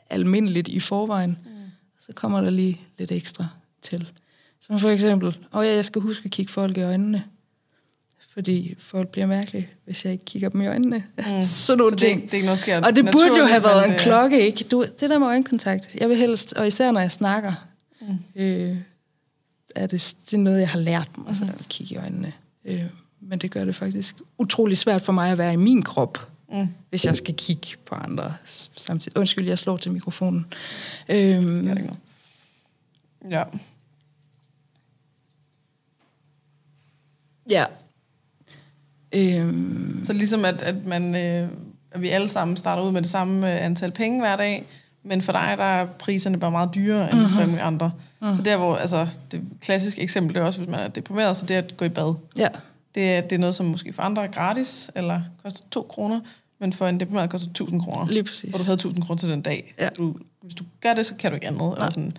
almindeligt 0.09 0.67
i 0.67 0.79
forvejen. 0.79 1.37
Mm. 1.45 1.51
Så 2.05 2.13
kommer 2.13 2.41
der 2.41 2.49
lige 2.49 2.81
lidt 2.97 3.11
ekstra 3.11 3.47
til. 3.81 4.09
Som 4.61 4.79
for 4.79 4.89
eksempel, 4.89 5.37
åh 5.53 5.65
ja, 5.65 5.75
jeg 5.75 5.85
skal 5.85 6.01
huske 6.01 6.25
at 6.25 6.31
kigge 6.31 6.51
folk 6.51 6.77
i 6.77 6.81
øjnene 6.81 7.23
fordi 8.33 8.75
folk 8.79 9.09
bliver 9.09 9.27
mærkelige, 9.27 9.69
hvis 9.85 10.05
jeg 10.05 10.13
ikke 10.13 10.25
kigger 10.25 10.49
dem 10.49 10.61
i 10.61 10.67
øjnene. 10.67 11.03
Mm. 11.17 11.23
Sådan 11.41 11.77
nogle 11.77 11.99
så 11.99 12.05
ting. 12.05 12.21
Det, 12.21 12.31
det 12.31 12.45
noget, 12.45 12.85
og 12.85 12.95
det 12.95 13.05
burde 13.11 13.39
jo 13.39 13.45
have 13.45 13.63
været 13.63 13.85
en 13.85 13.91
det... 13.91 13.99
klokke, 13.99 14.41
ikke? 14.45 14.63
Du, 14.63 14.85
det 14.99 15.09
der 15.09 15.19
med 15.19 15.27
øjenkontakt, 15.27 15.95
jeg 15.99 16.09
vil 16.09 16.17
helst, 16.17 16.53
og 16.53 16.67
især 16.67 16.91
når 16.91 17.01
jeg 17.01 17.11
snakker, 17.11 17.53
mm. 18.01 18.41
øh, 18.41 18.77
er 19.75 19.87
det, 19.87 20.15
det 20.25 20.33
er 20.33 20.37
noget, 20.37 20.59
jeg 20.59 20.69
har 20.69 20.79
lært 20.79 21.09
mig, 21.17 21.27
altså, 21.27 21.45
at 21.59 21.69
kigge 21.69 21.95
i 21.95 21.97
øjnene. 21.97 22.33
Øh, 22.65 22.85
men 23.19 23.39
det 23.39 23.51
gør 23.51 23.65
det 23.65 23.75
faktisk 23.75 24.15
utrolig 24.37 24.77
svært 24.77 25.01
for 25.01 25.13
mig 25.13 25.31
at 25.31 25.37
være 25.37 25.53
i 25.53 25.57
min 25.57 25.83
krop, 25.83 26.29
mm. 26.51 26.67
hvis 26.89 27.05
jeg 27.05 27.17
skal 27.17 27.35
kigge 27.35 27.67
på 27.85 27.95
andre 27.95 28.33
samtidig. 28.75 29.17
Undskyld, 29.17 29.47
jeg 29.47 29.59
slår 29.59 29.77
til 29.77 29.91
mikrofonen. 29.91 30.45
Øh, 31.09 31.17
det 31.17 31.67
er 31.69 31.95
Ja. 33.29 33.43
Ja, 37.49 37.65
Øhm. 39.13 40.01
Så 40.05 40.13
ligesom 40.13 40.45
at, 40.45 40.61
at, 40.61 40.85
man, 40.85 41.15
øh, 41.15 41.49
at 41.91 42.01
vi 42.01 42.09
alle 42.09 42.27
sammen 42.27 42.57
starter 42.57 42.83
ud 42.83 42.91
med 42.91 43.01
det 43.01 43.09
samme 43.09 43.53
øh, 43.53 43.65
antal 43.65 43.91
penge 43.91 44.19
hver 44.19 44.35
dag, 44.35 44.65
men 45.03 45.21
for 45.21 45.31
dig 45.31 45.55
der 45.57 45.63
er 45.63 45.85
priserne 45.85 46.39
bare 46.39 46.51
meget 46.51 46.69
dyrere 46.75 47.11
end 47.11 47.19
mm-hmm. 47.19 47.33
for 47.33 47.41
alle 47.41 47.61
andre. 47.61 47.91
Mm. 48.21 48.33
Så 48.33 48.41
der 48.41 48.57
hvor, 48.57 48.75
altså 48.75 49.17
det 49.31 49.41
klassiske 49.61 50.01
eksempel, 50.01 50.35
det 50.35 50.41
er 50.41 50.45
også, 50.45 50.59
hvis 50.59 50.69
man 50.69 50.79
er 50.79 50.87
deprimeret, 50.87 51.37
så 51.37 51.45
det 51.45 51.55
er 51.55 51.57
at 51.57 51.77
gå 51.77 51.85
i 51.85 51.89
bad. 51.89 52.15
Ja. 52.37 52.47
Det, 52.95 53.11
er, 53.11 53.21
det 53.21 53.31
er 53.31 53.39
noget, 53.39 53.55
som 53.55 53.65
måske 53.65 53.93
for 53.93 54.03
andre 54.03 54.23
er 54.23 54.27
gratis, 54.27 54.91
eller 54.95 55.21
koster 55.43 55.65
2 55.71 55.81
kroner, 55.81 56.19
men 56.59 56.73
for 56.73 56.87
en 56.87 56.99
deprimeret 56.99 57.29
koster 57.29 57.49
1000 57.49 57.81
kroner. 57.81 58.07
Lige 58.07 58.23
præcis. 58.23 58.49
Hvor 58.49 58.57
du 58.57 58.63
havde 58.63 58.73
1000 58.73 59.03
kroner 59.03 59.17
til 59.17 59.29
den 59.29 59.41
dag. 59.41 59.73
Ja. 59.79 59.89
Du, 59.89 60.15
hvis 60.41 60.55
du 60.55 60.63
gør 60.81 60.93
det, 60.93 61.05
så 61.05 61.15
kan 61.15 61.31
du 61.31 61.35
ikke 61.35 61.47
andet. 61.47 61.73
Eller 61.73 61.89
sådan. 61.89 62.17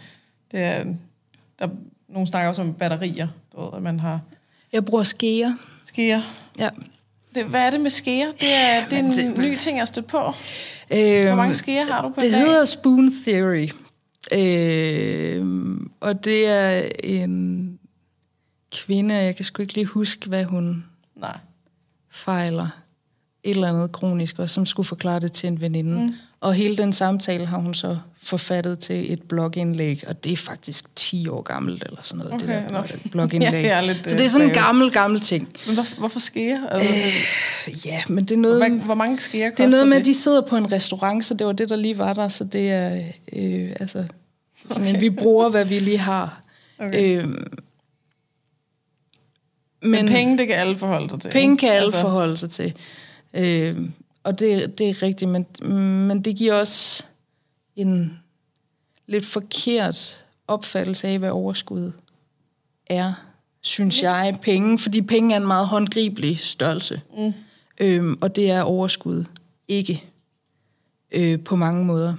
Det 0.52 0.60
er, 0.60 0.84
der, 1.58 1.68
nogle 2.08 2.28
snakker 2.28 2.48
også 2.48 2.62
om 2.62 2.74
batterier, 2.74 3.28
du 3.52 3.60
ved, 3.60 3.68
at 3.76 3.82
man 3.82 4.00
har... 4.00 4.20
Jeg 4.72 4.84
bruger 4.84 5.02
skeer. 5.02 5.52
Skeer? 5.84 6.20
Ja. 6.58 6.68
Det, 7.34 7.44
hvad 7.44 7.60
er 7.60 7.70
det 7.70 7.80
med 7.80 7.90
skeer? 7.90 8.26
Det 8.26 8.48
er, 8.64 8.88
det 8.88 8.98
er 8.98 9.02
en 9.02 9.12
det, 9.12 9.38
ny 9.38 9.56
ting, 9.56 9.76
jeg 9.76 9.80
har 9.80 9.86
stødt 9.86 10.06
på. 10.06 10.34
Øhm, 10.95 11.26
Hvor 11.26 11.34
mange 11.36 11.55
skeer 11.55 11.93
har 11.93 12.03
du 12.03 12.09
på 12.09 12.20
Det 12.20 12.32
dag? 12.32 12.40
hedder 12.40 12.64
Spoon 12.64 13.12
Theory. 13.24 13.68
Øhm, 14.34 15.90
og 16.01 16.24
det 16.24 16.47
er 16.49 16.88
en 17.05 17.78
kvinde, 18.72 19.14
jeg 19.14 19.36
kan 19.36 19.45
sgu 19.45 19.62
ikke 19.62 19.74
lige 19.74 19.86
huske, 19.86 20.28
hvad 20.28 20.45
hun 20.45 20.84
Nej. 21.16 21.38
fejler. 22.11 22.66
Et 23.45 23.51
eller 23.55 23.68
andet 23.68 23.93
kronisk, 23.93 24.38
og 24.38 24.51
som 24.51 24.66
skulle 24.66 24.86
forklare 24.86 25.20
det 25.20 25.32
til 25.32 25.47
en 25.47 25.61
veninde. 25.61 26.07
Mm. 26.07 26.14
Og 26.40 26.55
hele 26.55 26.76
den 26.76 26.93
samtale 26.93 27.47
har 27.47 27.59
hun 27.59 27.74
så 27.74 27.99
forfattet 28.22 28.78
til 28.78 29.12
et 29.12 29.22
blogindlæg, 29.22 30.04
og 30.06 30.24
det 30.24 30.32
er 30.32 30.36
faktisk 30.36 30.96
10 30.96 31.28
år 31.28 31.42
gammelt, 31.42 31.84
eller 31.86 32.00
sådan 32.02 32.18
noget, 32.18 32.34
okay, 32.34 32.46
det 32.46 32.64
der 32.68 32.72
no. 32.72 32.82
blogindlæg. 33.10 33.64
ja, 33.74 33.80
lidt, 33.80 34.10
så 34.10 34.16
det 34.16 34.24
er 34.24 34.28
sådan 34.28 34.48
en 34.48 34.54
gammel, 34.54 34.92
gammel 34.92 35.20
ting. 35.20 35.48
Men 35.66 35.74
hvor, 35.74 35.98
hvorfor 35.98 36.20
sker? 36.20 36.76
Øh, 36.76 37.86
ja, 37.86 38.02
men 38.08 38.24
det 38.24 38.34
er 38.34 38.38
noget... 38.38 38.70
Hvor, 38.70 38.84
hvor 38.84 38.94
mange 38.94 39.18
sker 39.18 39.50
Det 39.50 39.60
er 39.60 39.68
noget 39.68 39.88
med, 39.88 39.96
det? 39.96 40.02
at 40.02 40.06
de 40.06 40.14
sidder 40.14 40.40
på 40.40 40.56
en 40.56 40.72
restaurant, 40.72 41.24
så 41.24 41.34
det 41.34 41.46
var 41.46 41.52
det, 41.52 41.68
der 41.68 41.76
lige 41.76 41.98
var 41.98 42.12
der, 42.12 42.28
så 42.28 42.44
det 42.44 42.70
er, 42.70 43.02
øh, 43.32 43.70
altså, 43.80 44.04
sådan 44.70 44.82
okay. 44.82 44.94
en, 44.94 45.00
vi 45.00 45.10
bruger, 45.10 45.48
hvad 45.48 45.64
vi 45.64 45.78
lige 45.78 45.98
har. 45.98 46.42
Okay. 46.78 47.18
Øh, 47.18 47.28
men, 47.28 47.44
men 49.90 50.06
penge, 50.06 50.38
det 50.38 50.46
kan 50.46 50.56
alle 50.56 50.76
forholde 50.76 51.08
sig 51.08 51.20
til. 51.20 51.30
Penge 51.30 51.58
kan 51.58 51.68
alle 51.68 51.86
altså. 51.86 52.00
forholde 52.00 52.36
sig 52.36 52.50
til. 52.50 52.74
Øh, 53.34 53.76
og 54.24 54.38
det, 54.38 54.78
det 54.78 54.88
er 54.88 55.02
rigtigt, 55.02 55.30
men, 55.30 55.46
men 56.06 56.22
det 56.22 56.36
giver 56.36 56.54
også 56.54 57.04
en 57.82 58.18
lidt 59.06 59.26
forkert 59.26 60.26
opfattelse 60.48 61.08
af, 61.08 61.18
hvad 61.18 61.30
overskud 61.30 61.92
er, 62.86 63.12
synes 63.60 64.02
jeg, 64.02 64.38
penge, 64.42 64.78
fordi 64.78 65.02
penge 65.02 65.34
er 65.34 65.40
en 65.40 65.46
meget 65.46 65.66
håndgribelig 65.66 66.38
størrelse. 66.38 67.00
Mm. 67.16 67.32
Øhm, 67.78 68.18
og 68.20 68.36
det 68.36 68.50
er 68.50 68.62
overskud 68.62 69.24
ikke 69.68 70.04
øh, 71.12 71.40
på 71.40 71.56
mange 71.56 71.84
måder. 71.84 72.14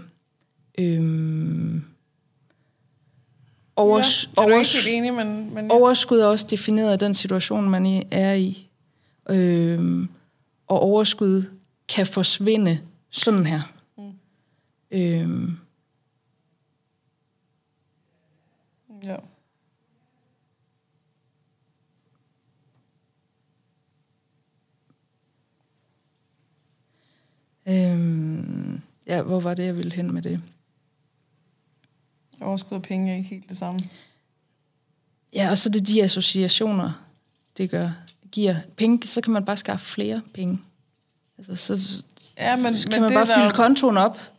Øhm, 0.77 1.83
overs, 3.75 4.29
ja, 4.37 4.43
overs, 4.43 4.87
enig, 4.87 5.13
men, 5.13 5.53
men 5.53 5.65
ja. 5.65 5.73
Overskud 5.73 6.19
er 6.19 6.25
også 6.25 6.47
defineret 6.49 6.91
af 6.91 6.99
den 6.99 7.13
situation, 7.13 7.69
man 7.69 8.03
er 8.11 8.33
i. 8.33 8.69
Øhm, 9.29 10.09
og 10.67 10.79
overskud 10.79 11.43
kan 11.87 12.05
forsvinde 12.05 12.79
sådan 13.09 13.45
her. 13.45 13.61
Øhm, 14.93 15.57
Ja. 19.03 19.17
Øhm, 27.65 28.81
ja, 29.07 29.21
hvor 29.21 29.39
var 29.39 29.53
det, 29.53 29.65
jeg 29.65 29.77
ville 29.77 29.93
hen 29.93 30.13
med 30.13 30.21
det? 30.21 30.41
Overskud 32.41 32.75
af 32.75 32.81
penge 32.81 33.11
er 33.11 33.15
ikke 33.15 33.29
helt 33.29 33.49
det 33.49 33.57
samme. 33.57 33.79
Ja, 35.33 35.49
og 35.49 35.57
så 35.57 35.69
det 35.69 35.87
de 35.87 36.03
associationer, 36.03 36.91
det 37.57 37.69
gør, 37.69 37.89
giver 38.31 38.55
penge, 38.77 39.07
så 39.07 39.21
kan 39.21 39.33
man 39.33 39.45
bare 39.45 39.57
skaffe 39.57 39.85
flere 39.85 40.21
penge. 40.33 40.61
Altså, 41.37 41.55
så 41.55 42.03
ja, 42.37 42.55
men, 42.55 42.73
kan 42.73 42.91
men 42.91 43.01
man 43.01 43.13
bare 43.13 43.25
fylde 43.27 43.45
der... 43.45 43.51
kontoen 43.51 43.97
op? 43.97 44.32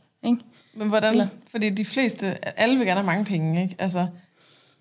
Men 0.76 0.88
hvordan? 0.88 1.10
Eller? 1.10 1.26
Fordi 1.50 1.70
de 1.70 1.84
fleste, 1.84 2.58
alle 2.60 2.76
vil 2.76 2.86
gerne 2.86 3.00
have 3.00 3.06
mange 3.06 3.24
penge, 3.24 3.62
ikke? 3.62 3.76
Altså, 3.78 4.06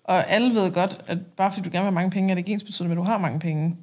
og 0.04 0.30
alle 0.30 0.54
ved 0.54 0.72
godt, 0.72 1.00
at 1.06 1.18
bare 1.26 1.52
fordi 1.52 1.68
du 1.68 1.72
gerne 1.72 1.84
vil 1.84 1.90
have 1.90 1.94
mange 1.94 2.10
penge, 2.10 2.30
er 2.30 2.34
det 2.34 2.40
ikke 2.40 2.52
ens 2.52 2.64
betydende, 2.64 2.92
at 2.92 2.96
du 2.96 3.02
har 3.02 3.18
mange 3.18 3.40
penge. 3.40 3.76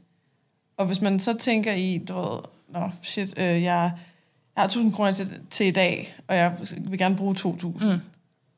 Og 0.77 0.85
hvis 0.85 1.01
man 1.01 1.19
så 1.19 1.33
tænker 1.33 1.73
i, 1.73 1.97
du 1.97 2.13
ved, 2.13 2.39
nå, 2.69 2.89
shit, 3.01 3.33
øh, 3.37 3.45
jeg, 3.45 3.61
jeg 3.63 3.91
har 4.57 4.65
1000 4.65 4.93
kroner 4.93 5.11
til, 5.11 5.39
til 5.49 5.65
i 5.65 5.71
dag, 5.71 6.15
og 6.27 6.35
jeg 6.35 6.53
vil 6.77 6.99
gerne 6.99 7.15
bruge 7.15 7.35
2000. 7.35 7.91
Mm. 7.91 7.99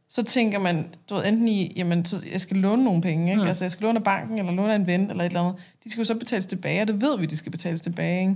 Så 0.10 0.24
tænker 0.24 0.60
man, 0.60 0.88
du 1.10 1.16
ved, 1.16 1.26
enten 1.26 1.48
i, 1.48 1.74
jamen, 1.76 2.06
så 2.06 2.18
jeg 2.32 2.42
skal 2.42 2.58
låne 2.58 2.84
nogle 2.84 3.02
penge, 3.02 3.32
ikke? 3.32 3.42
Mm. 3.42 3.48
Altså, 3.48 3.66
jeg 3.66 3.72
skal 3.72 3.86
låne 3.86 3.98
af 3.98 4.04
banken, 4.04 4.40
eller 4.40 4.52
låne 4.52 4.72
af 4.72 4.76
en 4.76 4.88
ven, 4.88 5.10
eller 5.10 5.24
et 5.24 5.30
eller 5.30 5.42
andet. 5.42 5.62
De 5.84 5.92
skal 5.92 6.02
jo 6.02 6.06
så 6.06 6.16
betales 6.16 6.46
tilbage, 6.46 6.82
og 6.82 6.88
det 6.88 7.02
ved 7.02 7.20
vi, 7.20 7.26
de 7.26 7.38
skal 7.38 7.52
betales 7.52 7.82
tilbage, 7.82 8.22
ikke? 8.22 8.36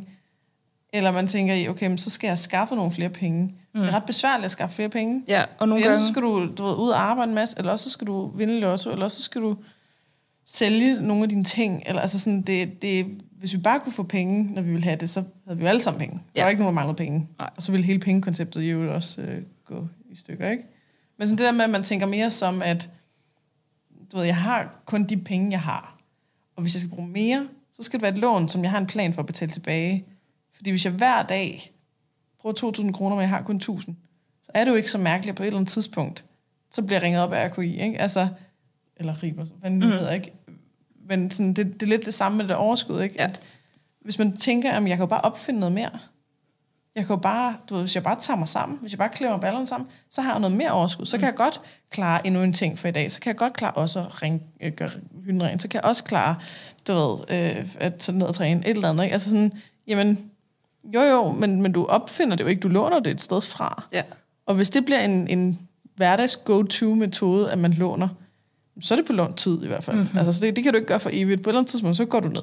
Eller 0.93 1.11
man 1.11 1.27
tænker 1.27 1.53
i, 1.53 1.67
okay, 1.67 1.87
men 1.87 1.97
så 1.97 2.09
skal 2.09 2.27
jeg 2.27 2.39
skaffe 2.39 2.75
nogle 2.75 2.91
flere 2.91 3.09
penge. 3.09 3.43
Mm. 3.43 3.53
Det 3.73 3.87
er 3.87 3.91
mm. 3.91 3.95
ret 3.95 4.05
besværligt 4.05 4.45
at 4.45 4.51
skaffe 4.51 4.75
flere 4.75 4.89
penge. 4.89 5.23
Ja, 5.27 5.43
og 5.59 5.67
nogle 5.67 5.83
gange... 5.83 5.99
så 5.99 6.07
skal 6.07 6.21
du, 6.21 6.49
du 6.57 6.63
ved, 6.63 6.75
ud 6.75 6.89
og 6.89 7.01
arbejde 7.01 7.29
en 7.29 7.35
masse, 7.35 7.55
eller 7.57 7.71
også 7.71 7.83
så 7.83 7.89
skal 7.89 8.07
du 8.07 8.27
vinde 8.27 8.59
lotto, 8.59 8.91
eller 8.91 9.03
også 9.03 9.17
så 9.17 9.23
skal 9.23 9.41
du 9.41 9.57
sælge 10.45 11.01
nogle 11.01 11.23
af 11.23 11.29
dine 11.29 11.43
ting. 11.43 11.83
Eller, 11.85 12.01
altså 12.01 12.19
sådan, 12.19 12.41
det, 12.41 12.81
det, 12.81 13.07
hvis 13.39 13.53
vi 13.53 13.57
bare 13.57 13.79
kunne 13.79 13.93
få 13.93 14.03
penge, 14.03 14.53
når 14.53 14.61
vi 14.61 14.71
ville 14.71 14.83
have 14.83 14.95
det, 14.95 15.09
så 15.09 15.23
havde 15.45 15.57
vi 15.57 15.63
jo 15.63 15.69
alle 15.69 15.81
sammen 15.81 15.99
penge. 15.99 16.21
Ja. 16.35 16.39
Der 16.39 16.45
var 16.45 16.49
ikke 16.49 16.61
nogen, 16.61 16.75
der 16.75 16.81
manglede 16.81 16.97
penge. 16.97 17.27
Nej. 17.39 17.49
Og 17.55 17.63
så 17.63 17.71
ville 17.71 17.85
hele 17.85 17.99
pengekonceptet 17.99 18.61
jo 18.61 18.93
også 18.93 19.21
øh, 19.21 19.41
gå 19.65 19.87
i 20.09 20.15
stykker, 20.15 20.49
ikke? 20.49 20.63
Men 21.17 21.27
sådan 21.27 21.37
det 21.37 21.45
der 21.45 21.51
med, 21.51 21.63
at 21.63 21.69
man 21.69 21.83
tænker 21.83 22.05
mere 22.05 22.31
som, 22.31 22.61
at 22.61 22.89
du 24.11 24.17
ved, 24.17 24.25
jeg 24.25 24.35
har 24.35 24.81
kun 24.85 25.03
de 25.03 25.17
penge, 25.17 25.51
jeg 25.51 25.61
har. 25.61 25.97
Og 26.55 26.61
hvis 26.61 26.75
jeg 26.75 26.81
skal 26.81 26.89
bruge 26.89 27.07
mere, 27.07 27.47
så 27.73 27.83
skal 27.83 27.99
det 27.99 28.01
være 28.01 28.11
et 28.11 28.17
lån, 28.17 28.49
som 28.49 28.63
jeg 28.63 28.71
har 28.71 28.77
en 28.77 28.87
plan 28.87 29.13
for 29.13 29.21
at 29.21 29.25
betale 29.25 29.51
tilbage. 29.51 30.05
Fordi 30.57 30.69
hvis 30.69 30.85
jeg 30.85 30.93
hver 30.93 31.23
dag 31.23 31.73
bruger 32.41 32.71
2.000 32.79 32.91
kroner, 32.91 33.15
men 33.15 33.21
jeg 33.21 33.29
har 33.29 33.41
kun 33.41 33.61
1.000, 33.63 33.81
så 34.43 34.51
er 34.53 34.63
det 34.63 34.71
jo 34.71 34.75
ikke 34.75 34.91
så 34.91 34.97
mærkeligt, 34.97 35.33
at 35.33 35.37
på 35.37 35.43
et 35.43 35.47
eller 35.47 35.59
andet 35.59 35.71
tidspunkt, 35.71 36.25
så 36.71 36.81
bliver 36.81 36.99
jeg 36.99 37.03
ringet 37.03 37.21
op 37.21 37.33
af 37.33 37.49
RKI, 37.49 37.81
ikke? 37.81 38.01
Altså, 38.01 38.27
eller 38.95 39.23
Riber, 39.23 39.45
hvad 39.59 39.69
mm. 39.69 39.81
ved 39.81 40.05
jeg 40.05 40.15
ikke. 40.15 40.33
Men 41.05 41.31
sådan, 41.31 41.53
det, 41.53 41.73
det 41.73 41.83
er 41.83 41.87
lidt 41.87 42.05
det 42.05 42.13
samme 42.13 42.37
med 42.37 42.47
det 42.47 42.55
overskud, 42.55 43.01
ikke? 43.01 43.15
Ja. 43.19 43.23
At 43.23 43.41
hvis 44.01 44.19
man 44.19 44.37
tænker, 44.37 44.71
at 44.71 44.81
jeg 44.83 44.89
kan 44.89 44.99
jo 44.99 45.05
bare 45.05 45.21
opfinde 45.21 45.59
noget 45.59 45.73
mere. 45.73 45.99
Jeg 46.95 47.05
kan 47.05 47.15
jo 47.15 47.21
bare, 47.21 47.57
du 47.69 47.73
ved, 47.73 47.83
hvis 47.83 47.95
jeg 47.95 48.03
bare 48.03 48.19
tager 48.19 48.37
mig 48.37 48.47
sammen, 48.47 48.77
hvis 48.81 48.91
jeg 48.91 48.97
bare 48.97 49.09
klæder 49.09 49.37
ballerne 49.37 49.67
sammen, 49.67 49.89
så 50.09 50.21
har 50.21 50.31
jeg 50.31 50.39
noget 50.39 50.57
mere 50.57 50.71
overskud. 50.71 51.05
Så 51.05 51.17
kan 51.17 51.25
jeg 51.25 51.35
godt 51.35 51.61
klare 51.89 52.27
endnu 52.27 52.43
en 52.43 52.53
ting 52.53 52.79
for 52.79 52.87
i 52.87 52.91
dag. 52.91 53.11
Så 53.11 53.19
kan 53.19 53.29
jeg 53.29 53.37
godt 53.37 53.53
klare 53.53 53.71
også 53.71 53.99
at 53.99 54.21
ringe, 54.21 54.41
øh, 54.61 54.71
gøre 54.71 54.89
hylden 55.25 55.43
ren. 55.43 55.59
Så 55.59 55.67
kan 55.67 55.81
jeg 55.81 55.89
også 55.89 56.03
klare, 56.03 56.35
du 56.87 56.93
ved, 56.93 57.19
øh, 57.29 57.69
at 57.79 57.95
tage 57.95 58.17
ned 58.17 58.27
og 58.27 58.35
træne 58.35 58.67
et 58.67 58.75
eller 58.75 58.89
andet. 58.89 59.03
Ikke? 59.03 59.13
Altså 59.13 59.29
sådan, 59.29 59.53
jamen, 59.87 60.31
jo 60.93 61.01
jo, 61.01 61.31
men, 61.31 61.61
men 61.61 61.71
du 61.71 61.85
opfinder 61.85 62.35
det 62.35 62.43
jo 62.43 62.49
ikke. 62.49 62.59
Du 62.59 62.67
låner 62.67 62.99
det 62.99 63.11
et 63.11 63.21
sted 63.21 63.41
fra. 63.41 63.83
Ja. 63.93 64.01
Og 64.45 64.55
hvis 64.55 64.69
det 64.69 64.85
bliver 64.85 64.99
en, 64.99 65.27
en 65.27 65.59
hverdags 65.95 66.35
go-to-metode, 66.35 67.51
at 67.51 67.57
man 67.57 67.73
låner, 67.73 68.07
så 68.79 68.93
er 68.93 68.95
det 68.95 69.05
på 69.05 69.13
lånt 69.13 69.37
tid 69.37 69.63
i 69.63 69.67
hvert 69.67 69.83
fald. 69.83 69.97
Mm-hmm. 69.97 70.17
Altså, 70.17 70.33
så 70.33 70.45
det, 70.45 70.55
det 70.55 70.63
kan 70.63 70.73
du 70.73 70.77
ikke 70.77 70.87
gøre 70.87 70.99
for 70.99 71.09
evigt. 71.13 71.43
På 71.43 71.49
et 71.49 71.51
eller 71.51 71.59
andet 71.59 71.69
tidspunkt, 71.69 71.97
så 71.97 72.05
går 72.05 72.19
du 72.19 72.27
ned. 72.27 72.41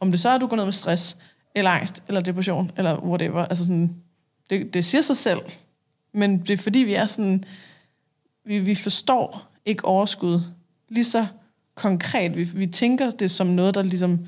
Om 0.00 0.10
det 0.10 0.20
så 0.20 0.28
er, 0.28 0.34
at 0.34 0.40
du 0.40 0.46
går 0.46 0.56
ned 0.56 0.64
med 0.64 0.72
stress, 0.72 1.16
eller 1.54 1.70
angst, 1.70 2.02
eller 2.08 2.20
depression, 2.20 2.70
eller 2.76 2.98
whatever. 2.98 3.44
Altså 3.44 3.64
sådan, 3.64 3.96
det, 4.50 4.74
det 4.74 4.84
siger 4.84 5.02
sig 5.02 5.16
selv. 5.16 5.40
Men 6.12 6.38
det 6.38 6.50
er 6.50 6.56
fordi, 6.56 6.78
vi 6.78 6.94
er 6.94 7.06
sådan, 7.06 7.44
vi, 8.44 8.58
vi 8.58 8.74
forstår 8.74 9.48
ikke 9.64 9.84
overskud 9.84 10.40
lige 10.88 11.04
så 11.04 11.26
konkret. 11.74 12.36
Vi, 12.36 12.42
vi 12.44 12.66
tænker 12.66 13.10
det 13.10 13.30
som 13.30 13.46
noget, 13.46 13.74
der 13.74 13.82
ligesom, 13.82 14.18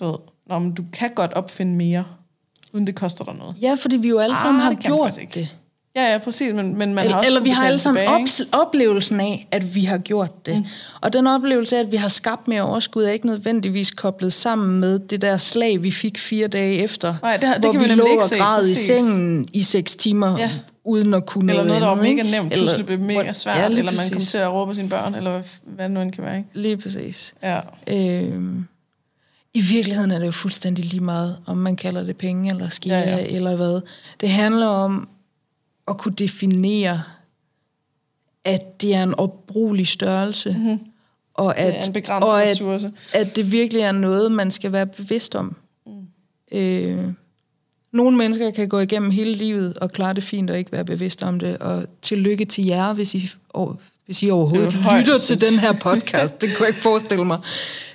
du 0.00 0.04
ved, 0.06 0.18
Nå, 0.46 0.58
men 0.58 0.74
du 0.74 0.84
kan 0.92 1.14
godt 1.14 1.32
opfinde 1.32 1.76
mere, 1.76 2.04
uden 2.74 2.86
det 2.86 2.94
koster 2.94 3.24
dig 3.24 3.34
noget. 3.34 3.56
Ja, 3.62 3.74
fordi 3.80 3.96
vi 3.96 4.08
jo 4.08 4.18
alle 4.18 4.36
sammen 4.36 4.60
Ah, 4.60 4.64
har 4.64 4.70
det 4.74 4.84
gjort 4.84 5.18
det. 5.34 5.48
Ja, 5.96 6.12
ja, 6.12 6.18
præcis, 6.18 6.54
men, 6.54 6.78
men 6.78 6.94
man 6.94 7.04
Eller, 7.04 7.12
har 7.16 7.18
også 7.18 7.26
eller 7.28 7.40
vi 7.40 7.50
har 7.50 7.66
alle 7.66 7.78
sammen 7.78 8.26
tilbage, 8.28 8.48
oplevelsen 8.62 9.20
af, 9.20 9.48
at 9.50 9.74
vi 9.74 9.84
har 9.84 9.98
gjort 9.98 10.46
det. 10.46 10.56
Mm. 10.56 10.64
Og 11.00 11.12
den 11.12 11.26
oplevelse 11.26 11.76
af, 11.76 11.80
at 11.80 11.92
vi 11.92 11.96
har 11.96 12.08
skabt 12.08 12.48
mere 12.48 12.62
overskud, 12.62 13.04
er 13.04 13.10
ikke 13.10 13.26
nødvendigvis 13.26 13.90
koblet 13.90 14.32
sammen 14.32 14.80
med 14.80 14.98
det 14.98 15.22
der 15.22 15.36
slag, 15.36 15.82
vi 15.82 15.90
fik 15.90 16.18
fire 16.18 16.48
dage 16.48 16.78
efter. 16.78 17.14
Nej, 17.22 17.36
det 17.36 17.48
har- 17.48 17.54
det 17.54 17.64
hvor 17.64 17.72
kan 17.72 17.80
vi 17.80 17.88
vi 17.88 17.94
lå 17.94 18.04
og 18.04 18.30
græd 18.38 18.66
i 18.68 18.74
sengen 18.74 19.48
i 19.52 19.62
seks 19.62 19.96
timer, 19.96 20.38
Ja. 20.38 20.50
uden 20.84 21.14
at 21.14 21.26
kunne 21.26 21.52
Eller 21.52 21.64
noget, 21.64 21.82
der 21.82 21.88
var 21.88 21.94
mega 22.02 22.22
nemt, 22.22 22.32
Eller- 22.32 22.48
pludselig 22.56 22.86
blev 22.86 22.98
mega 22.98 23.32
svært, 23.32 23.56
ja, 23.58 23.66
eller 23.66 23.82
man 23.84 23.94
kom 24.12 24.20
til 24.20 24.38
at 24.38 24.52
råbe 24.52 24.74
sine 24.74 24.88
børn, 24.88 25.14
eller 25.14 25.30
hvad, 25.30 25.42
hvad 25.64 25.84
det 25.84 25.90
nu 25.94 26.00
end 26.00 26.12
kan 26.12 26.24
være, 26.24 26.36
ikke? 26.36 26.48
Lige 26.54 26.76
præcis. 26.76 27.34
Ja. 27.42 27.60
Øhm, 27.86 28.64
I 29.54 29.60
virkeligheden 29.60 30.10
er 30.10 30.18
det 30.18 30.26
jo 30.26 30.30
fuldstændig 30.30 30.84
lige 30.84 31.02
meget, 31.02 31.38
om 31.46 31.56
man 31.56 31.76
kalder 31.76 32.02
det 32.02 32.16
penge 32.16 32.50
eller 32.50 32.68
skære 32.68 32.98
Ja, 32.98 33.16
ja, 33.16 33.26
eller 33.26 33.56
hvad. 33.56 33.80
Det 34.20 34.28
handler 34.30 34.66
om 34.66 35.08
at 35.88 35.98
kunne 35.98 36.14
definere, 36.14 37.02
at 38.44 38.82
det 38.82 38.94
er 38.94 39.02
en 39.02 39.14
opbrugelig 39.14 39.86
størrelse, 39.86 40.50
mm-hmm. 40.50 40.80
og 41.34 41.54
Det 41.56 41.64
er 41.64 41.72
at, 41.72 41.86
en 41.86 41.92
begrænset 41.92 42.30
og 42.32 42.42
at, 42.42 42.48
ressource. 42.48 42.92
at 43.14 43.36
det 43.36 43.52
virkelig 43.52 43.82
er 43.82 43.92
noget, 43.92 44.32
man 44.32 44.50
skal 44.50 44.72
være 44.72 44.86
bevidst 44.86 45.34
om. 45.34 45.56
Mm. 45.86 45.92
Øh, 46.52 47.12
nogle 47.92 48.16
mennesker 48.16 48.50
kan 48.50 48.68
gå 48.68 48.78
igennem 48.78 49.10
hele 49.10 49.34
livet 49.34 49.78
og 49.78 49.90
klare 49.90 50.14
det 50.14 50.24
fint 50.24 50.50
og 50.50 50.58
ikke 50.58 50.72
være 50.72 50.84
bevidst 50.84 51.22
om 51.22 51.38
det, 51.38 51.58
og 51.58 51.86
tillykke 52.02 52.44
til 52.44 52.66
jer, 52.66 52.92
hvis 52.92 53.14
I, 53.14 53.30
hvis 54.12 54.22
I 54.22 54.30
overhovedet 54.30 54.74
er 54.74 54.98
lytter 54.98 55.18
til 55.18 55.40
den 55.40 55.58
her 55.58 55.72
podcast. 55.72 56.40
Det 56.40 56.50
kunne 56.56 56.60
jeg 56.64 56.68
ikke 56.68 56.80
forestille 56.80 57.24
mig. 57.24 57.38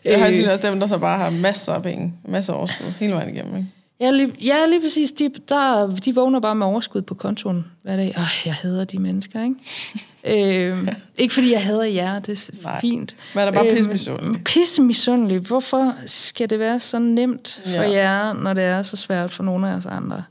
Jeg 0.06 0.20
har 0.20 0.28
Øh, 0.28 0.34
synes 0.34 0.48
også 0.48 0.70
dem, 0.70 0.80
der 0.80 0.88
så 0.88 0.98
bare 0.98 1.18
har 1.18 1.30
masser 1.30 1.74
af 1.74 1.84
penge, 1.84 2.14
masser 2.26 2.54
af 2.54 2.58
overskud, 2.58 2.88
hele 3.00 3.14
vejen 3.14 3.36
igennem, 3.36 3.58
ikke? 3.58 3.68
Ja, 4.00 4.10
lige, 4.10 4.34
ja, 4.42 4.56
lige 4.70 4.82
præcis. 4.82 5.12
De, 5.12 5.30
der, 5.50 5.96
de 6.06 6.16
vågner 6.16 6.40
bare 6.40 6.56
med 6.56 6.66
overskud 6.68 7.02
på 7.02 7.14
kontoen 7.14 7.66
hver 7.84 7.96
dag. 7.96 8.14
Åh, 8.18 8.24
jeg 8.46 8.54
hader 8.54 8.84
de 8.84 9.00
mennesker, 9.00 9.44
ikke? 9.44 10.70
øh, 10.70 10.88
ikke 11.18 11.34
fordi 11.34 11.52
jeg 11.52 11.64
hader 11.64 11.86
jer, 11.86 12.20
det 12.20 12.50
er 12.50 12.52
Nej. 12.64 12.82
Fint. 12.82 13.16
Man 13.36 13.48
er 13.48 13.52
bare 13.52 13.68
Øh, 13.68 13.76
pissemisundelig. 13.76 14.44
Pissemisundelig. 14.44 15.40
Hvorfor 15.40 15.94
skal 16.06 16.50
det 16.50 16.60
være 16.60 16.80
så 16.80 17.00
nemt 17.00 17.62
for 17.66 17.72
Ja. 17.72 17.90
jer, 17.92 18.34
når 18.34 18.54
det 18.54 18.64
er 18.64 18.84
så 18.84 18.98
svært 18.98 19.32
for 19.32 19.44
nogle 19.44 19.70
af 19.70 19.76
os 19.76 19.86
andre? 19.86 20.24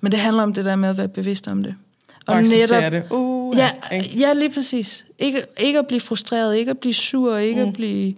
Men 0.00 0.12
det 0.12 0.20
handler 0.20 0.42
om 0.42 0.52
det 0.52 0.64
der 0.64 0.76
med 0.76 0.88
at 0.88 0.96
være 0.96 1.08
bevidst 1.08 1.48
om 1.48 1.62
det. 1.62 1.74
Og 2.26 2.38
acceptere 2.38 2.90
det. 2.90 3.02
Uh, 3.10 3.39
Ja, 3.56 3.70
ikke? 3.92 4.18
ja, 4.18 4.32
lige 4.32 4.50
præcis. 4.50 5.06
Ikke, 5.18 5.42
ikke 5.60 5.78
at 5.78 5.86
blive 5.86 6.00
frustreret, 6.00 6.56
ikke 6.56 6.70
at 6.70 6.78
blive 6.78 6.94
sur, 6.94 7.36
ikke 7.36 7.62
mm. 7.62 7.68
at 7.68 7.74
blive 7.74 8.14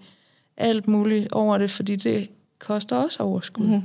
alt 0.56 0.88
muligt 0.88 1.32
over 1.32 1.58
det, 1.58 1.70
fordi 1.70 1.96
det 1.96 2.28
koster 2.58 2.96
også 2.96 3.22
overskud. 3.22 3.66
Mm. 3.66 3.82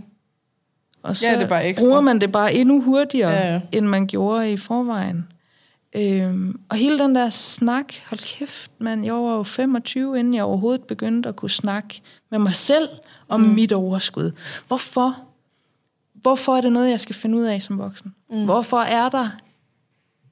Og 1.04 1.16
så 1.18 1.30
Ja, 1.30 1.36
det 1.36 1.44
er 1.44 1.48
bare 1.48 1.68
ekstra. 1.68 1.88
bruger 1.88 2.02
man 2.02 2.22
det 2.22 2.32
bare 2.32 2.54
endnu 2.54 2.82
hurtigere, 2.82 3.32
Ja, 3.32 3.40
ja, 3.40 3.48
ja. 3.48 3.54
ja. 3.54 3.78
end 3.78 3.86
man 3.86 4.08
gjorde 4.08 4.52
i 4.52 4.58
forvejen. 4.58 5.28
Øhm, 5.96 6.60
og 6.70 6.78
hele 6.78 7.00
den 7.00 7.16
der 7.16 7.30
snak, 7.30 7.94
hold 8.10 8.38
kæft, 8.38 8.72
man, 8.80 9.06
jeg 9.06 9.14
var 9.14 9.36
jo 9.36 9.44
25, 9.44 10.20
inden 10.20 10.34
jeg 10.34 10.44
overhovedet 10.44 10.84
begyndte 10.84 11.30
at 11.30 11.36
kunne 11.36 11.50
snakke 11.50 12.02
med 12.32 12.40
mig 12.40 12.56
selv 12.56 12.90
om 13.30 13.40
mm. 13.40 13.48
mit 13.48 13.72
overskud. 13.74 14.32
Hvorfor? 14.68 15.18
Hvorfor 16.14 16.56
er 16.56 16.62
det 16.62 16.72
noget, 16.72 16.90
jeg 16.90 17.00
skal 17.00 17.16
finde 17.16 17.38
ud 17.38 17.44
af 17.44 17.62
som 17.62 17.78
voksen? 17.78 18.14
Mm. 18.30 18.44
Hvorfor 18.46 18.78
er 18.80 19.10
der 19.10 19.30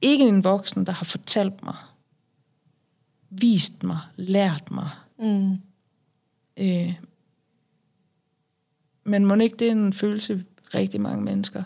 ikke 0.00 0.28
en 0.28 0.44
voksen, 0.44 0.86
der 0.86 0.92
har 0.92 1.04
fortalt 1.04 1.62
mig, 1.62 1.76
vist 3.30 3.82
mig, 3.82 3.98
lært 4.16 4.70
mig? 4.70 4.88
Mm. 5.18 5.52
Øh, 6.56 6.94
men 9.04 9.24
må 9.26 9.34
ikke 9.34 9.56
det 9.56 9.66
er 9.68 9.72
en 9.72 9.92
følelse, 9.92 10.44
rigtig 10.74 11.00
mange 11.00 11.22
mennesker 11.24 11.62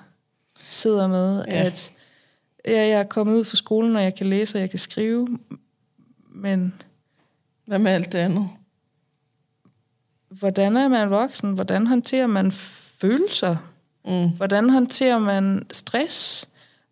sidder 0.67 1.09
med, 1.09 1.45
Ja. 1.49 1.65
at 1.65 1.93
ja, 2.67 2.73
jeg 2.89 3.01
er 3.01 3.05
kommet 3.05 3.35
ud 3.35 3.45
fra 3.45 3.57
skolen, 3.57 3.97
og 3.97 4.03
jeg 4.03 4.15
kan 4.15 4.27
læse, 4.27 4.57
og 4.59 4.61
jeg 4.61 4.71
kan 4.71 4.79
skrive, 4.79 5.39
men 6.29 6.75
Hvad 7.67 7.79
med 7.79 7.91
alt 7.93 8.13
det 8.13 8.19
andet? 8.19 8.49
hvordan 10.29 10.77
er 10.77 10.89
man 10.89 11.11
voksen? 11.11 11.53
Hvordan 11.53 11.87
håndterer 11.87 12.27
man 12.27 12.53
følelser? 12.53 13.57
Mm. 14.05 14.37
Hvordan 14.37 14.71
håndterer 14.71 15.19
man 15.19 15.67
stress? 15.73 16.49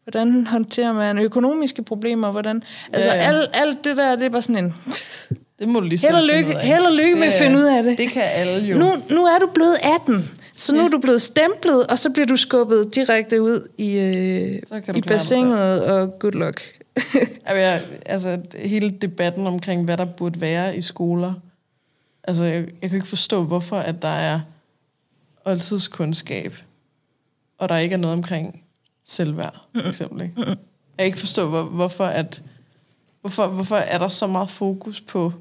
Hvordan 0.08 0.46
håndterer 0.46 0.92
man 0.92 1.18
økonomiske 1.18 1.82
problemer? 1.82 2.30
Hvordan, 2.30 2.62
altså 2.92 3.08
Ja, 3.10 3.14
ja. 3.16 3.20
alt, 3.22 3.50
alt 3.52 3.84
det 3.84 3.96
der, 3.96 4.16
det 4.16 4.24
er 4.26 4.28
bare 4.30 4.42
sådan 4.42 4.64
en... 4.64 4.74
Det 5.58 5.68
må 5.68 5.80
du 5.80 5.86
lige 5.86 6.06
Held 6.06 6.16
og 6.16 6.22
lykke, 6.36 6.58
held 6.58 6.84
og 6.84 6.92
lykke 6.92 7.14
med 7.14 7.22
at 7.26 7.32
Det- 7.32 7.40
finde 7.42 7.56
ud 7.56 7.62
af 7.62 7.82
det. 7.82 7.98
Det 7.98 8.10
kan 8.10 8.22
alle 8.34 8.66
jo. 8.66 8.78
Nu, 8.78 8.92
nu 9.10 9.24
er 9.24 9.38
du 9.38 9.48
blevet 9.54 9.76
18, 10.00 10.30
så 10.54 10.74
nu 10.74 10.84
er 10.84 10.88
du 10.88 10.98
blevet 10.98 11.22
stemplet, 11.22 11.86
og 11.86 11.98
så 11.98 12.10
bliver 12.10 12.26
du 12.26 12.36
skubbet 12.36 12.94
direkte 12.94 13.42
ud 13.42 13.68
i, 13.78 13.98
øh, 13.98 14.62
i 14.96 15.00
bassinet, 15.00 15.82
og 15.84 16.18
good 16.18 16.32
luck. 16.32 16.62
Altså, 17.46 17.54
jeg, 17.54 17.80
altså, 18.06 18.38
hele 18.58 18.90
debatten 18.90 19.46
omkring, 19.46 19.84
hvad 19.84 19.96
der 19.96 20.04
burde 20.04 20.40
være 20.40 20.76
i 20.76 20.80
skoler. 20.80 21.32
Altså, 22.24 22.44
jeg, 22.44 22.64
jeg 22.82 22.90
kan 22.90 22.96
ikke 22.96 23.08
forstå, 23.08 23.42
hvorfor 23.44 23.76
at 23.76 24.02
der 24.02 24.08
er 24.08 24.40
oldtidskundskab, 25.44 26.54
og 27.58 27.68
der 27.68 27.76
ikke 27.76 27.92
er 27.92 27.96
noget 27.98 28.16
omkring 28.16 28.62
selvværd, 29.08 29.66
for 29.80 29.88
eksempel. 29.88 30.22
Ikke? 30.22 30.34
Jeg 30.46 30.56
kan 30.98 31.06
ikke 31.06 31.18
forstå, 31.18 31.48
hvor, 31.48 31.62
hvorfor, 31.62 32.04
at, 32.04 32.42
hvorfor, 33.20 33.46
hvorfor 33.46 33.76
er 33.76 33.98
der 33.98 34.08
så 34.08 34.26
meget 34.26 34.50
fokus 34.50 35.00
på... 35.00 35.32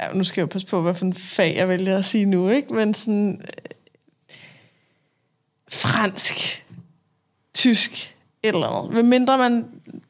Ja, 0.00 0.12
nu 0.12 0.24
skal 0.24 0.40
jeg 0.40 0.46
jo 0.46 0.52
passe 0.52 0.68
på, 0.68 0.80
hvad 0.82 0.94
for 0.94 1.04
en 1.04 1.14
fag 1.14 1.56
jeg 1.56 1.68
vælger 1.68 1.98
at 1.98 2.04
sige 2.04 2.24
nu, 2.24 2.48
ikke? 2.48 2.74
Men 2.74 2.94
sådan... 2.94 3.40
Øh, 3.40 4.36
fransk, 5.70 6.66
tysk, 7.54 8.16
et 8.42 8.54
eller 8.54 8.66
andet. 8.66 8.92
Hvad 8.92 9.02
mindre 9.02 9.38
man... 9.38 9.66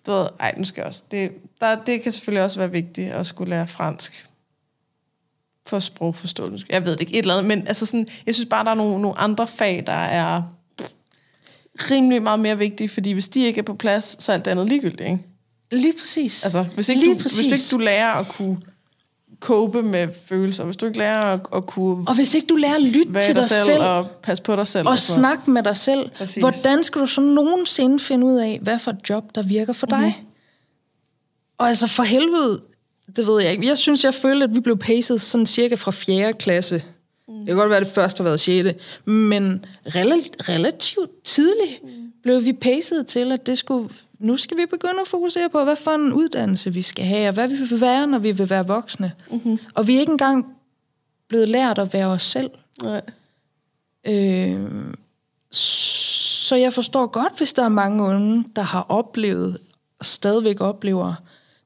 Du 0.07 0.13
ved, 0.13 0.29
ej, 0.41 0.55
nu 0.59 0.65
skal 0.65 0.81
jeg 0.81 0.87
også... 0.87 1.03
Det, 1.11 1.33
der, 1.61 1.85
det 1.85 2.03
kan 2.03 2.13
selvfølgelig 2.13 2.45
også 2.45 2.59
være 2.59 2.71
vigtigt 2.71 3.13
at 3.13 3.27
skulle 3.27 3.51
lære 3.51 3.67
fransk 3.67 4.31
for 5.67 5.79
sprogforståelse. 5.79 6.67
Jeg 6.71 6.85
ved 6.85 6.93
det 6.93 7.01
ikke, 7.01 7.13
et 7.13 7.19
eller 7.19 7.35
andet, 7.35 7.59
men 7.59 7.67
altså 7.67 7.87
sådan, 7.87 8.09
jeg 8.27 8.35
synes 8.35 8.49
bare, 8.49 8.65
der 8.65 8.71
er 8.71 8.75
nogle, 8.75 9.03
nogle 9.03 9.19
andre 9.19 9.47
fag, 9.47 9.85
der 9.87 9.93
er 9.93 10.43
rimelig 11.91 12.23
meget 12.23 12.41
mere 12.41 12.59
vigtige, 12.59 12.89
fordi 12.89 13.13
hvis 13.13 13.29
de 13.29 13.45
ikke 13.45 13.59
er 13.59 13.63
på 13.63 13.75
plads, 13.75 14.25
så 14.25 14.33
er 14.33 14.37
alt 14.37 14.47
andet 14.47 14.69
ligegyldigt, 14.69 15.01
ikke? 15.01 15.19
Lige 15.73 15.95
præcis. 16.01 16.45
Altså, 16.45 16.67
hvis 16.75 16.89
ikke, 16.89 17.01
Lige 17.01 17.15
du, 17.15 17.19
præcis. 17.19 17.47
hvis 17.47 17.53
ikke 17.73 17.77
du 17.77 17.85
lærer 17.85 18.13
at 18.13 18.29
kunne 18.29 18.59
cope 19.41 19.83
med 19.83 20.09
følelser, 20.27 20.65
hvis 20.65 20.77
du 20.77 20.87
ikke 20.87 20.99
lærer 20.99 21.25
at, 21.25 21.41
at 21.55 21.67
kunne 21.67 22.05
og 22.09 22.15
hvis 22.15 22.35
ikke 22.35 22.47
du 22.47 22.55
lærer 22.55 22.75
at 22.75 22.83
lytte 22.83 23.03
til 23.03 23.13
dig 23.13 23.37
dig 23.37 23.45
selv, 23.45 23.65
selv, 23.65 23.83
og 23.83 24.11
passe 24.23 24.43
på 24.43 24.57
dig 24.57 24.67
selv. 24.67 24.81
og 24.81 24.85
noget. 24.85 25.01
snakke 25.01 25.51
med 25.51 25.63
dig 25.63 25.77
selv, 25.77 26.11
Præcis. 26.11 26.41
hvordan 26.41 26.83
skal 26.83 27.01
du 27.01 27.07
så 27.07 27.21
nogensinde 27.21 27.99
finde 27.99 28.27
ud 28.27 28.37
af, 28.39 28.59
hvad 28.63 28.79
for 28.79 28.91
et 28.91 29.09
job, 29.09 29.25
der 29.35 29.43
virker 29.43 29.73
for 29.73 29.87
dig? 29.87 30.15
Mhm. 30.19 30.27
Og 31.59 31.69
altså 31.69 31.87
for 31.87 32.03
helvede, 32.03 32.61
det 33.17 33.27
ved 33.27 33.43
jeg 33.43 33.53
ikke. 33.53 33.67
Jeg 33.67 33.79
synes, 33.79 34.05
jeg 34.05 34.15
følte, 34.15 34.45
at 34.45 34.55
vi 34.55 34.61
blev 34.61 34.79
paced 34.79 35.19
sådan 35.19 35.47
cirka 35.47 35.75
fra 35.75 35.91
4. 35.91 36.33
klasse. 36.33 36.83
Mm. 37.29 37.39
Det 37.39 37.47
kan 37.47 37.57
godt 37.57 37.71
være, 37.71 37.79
at 37.79 37.87
det 37.87 37.95
første 37.95 38.19
har 38.19 38.25
været 38.25 38.41
6. 38.41 38.69
Men 39.05 39.65
relativt, 39.87 40.49
relativt 40.49 41.23
tidligt 41.25 41.83
mm. 41.83 42.13
blev 42.23 42.45
vi 42.45 42.53
paced 42.53 43.05
til, 43.05 43.33
at 43.33 43.47
det 43.47 43.59
skulle 43.59 43.89
nu 44.23 44.37
skal 44.37 44.57
vi 44.57 44.67
begynde 44.67 45.01
at 45.01 45.09
fokusere 45.09 45.49
på, 45.49 45.65
hvad 45.65 45.77
for 45.77 45.91
en 45.91 46.13
uddannelse 46.13 46.75
vi 46.75 46.83
skal 46.83 47.05
have, 47.05 47.29
og 47.29 47.35
hvad 47.35 47.49
vi 47.49 47.55
vil 47.55 47.81
være, 47.81 48.07
når 48.07 48.19
vi 48.19 48.33
vil 48.33 48.51
være 48.51 48.67
voksne. 48.67 49.13
Mm-hmm. 49.31 49.59
Og 49.75 49.87
vi 49.87 49.97
er 49.97 50.01
ikke 50.01 50.13
engang 50.13 50.47
blevet 51.29 51.49
lært 51.49 51.79
at 51.79 51.93
være 51.93 52.07
os 52.07 52.23
selv. 52.23 52.51
Nej. 52.83 53.01
Øh, 54.07 54.61
så 55.51 56.57
jeg 56.57 56.73
forstår 56.73 57.07
godt, 57.07 57.39
hvis 57.39 57.53
der 57.53 57.65
er 57.65 57.69
mange 57.69 58.03
unge, 58.03 58.45
der 58.57 58.63
har 58.63 58.87
oplevet 58.89 59.59
og 59.99 60.07
stadigvæk 60.07 60.61
oplever 60.61 61.15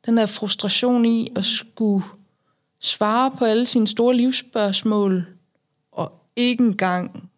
den 0.07 0.16
der 0.16 0.26
frustration 0.26 1.04
i 1.04 1.32
at 1.36 1.44
skulle 1.44 2.04
svare 2.80 3.30
på 3.30 3.44
alle 3.44 3.66
sine 3.66 3.86
store 3.86 4.16
livsspørgsmål, 4.16 5.26
ikke 6.37 6.64
engang 6.64 7.30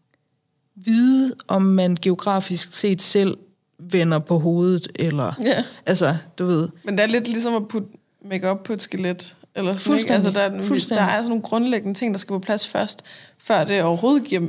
vide, 0.75 1.35
om 1.49 1.63
man 1.63 1.97
geografisk 2.03 2.73
set 2.73 3.03
selv 3.03 3.39
vender 3.79 4.19
på 4.19 4.39
hovedet, 4.39 4.89
eller... 4.95 5.33
Ja. 5.45 5.65
Altså, 5.87 6.17
du 6.39 6.47
ved... 6.47 6.69
Men 6.85 6.99
det 6.99 7.03
er 7.03 7.07
lidt 7.07 7.29
ligesom 7.29 7.55
at 7.55 7.69
putte 7.69 7.89
makeup 8.25 8.63
på 8.65 8.73
et 8.73 8.83
skelet. 8.83 9.37
Eller 9.55 9.77
sådan, 9.77 9.99
ikke? 9.99 10.13
Altså, 10.13 10.31
der, 10.31 10.41
er, 10.41 10.51
der 10.89 11.03
er 11.03 11.17
sådan 11.17 11.29
nogle 11.29 11.43
grundlæggende 11.43 11.99
ting, 11.99 12.15
der 12.15 12.19
skal 12.19 12.33
på 12.33 12.39
plads 12.39 12.67
først, 12.67 13.03
før 13.39 13.65
det 13.65 13.83
overhovedet 13.83 14.25
giver 14.25 14.43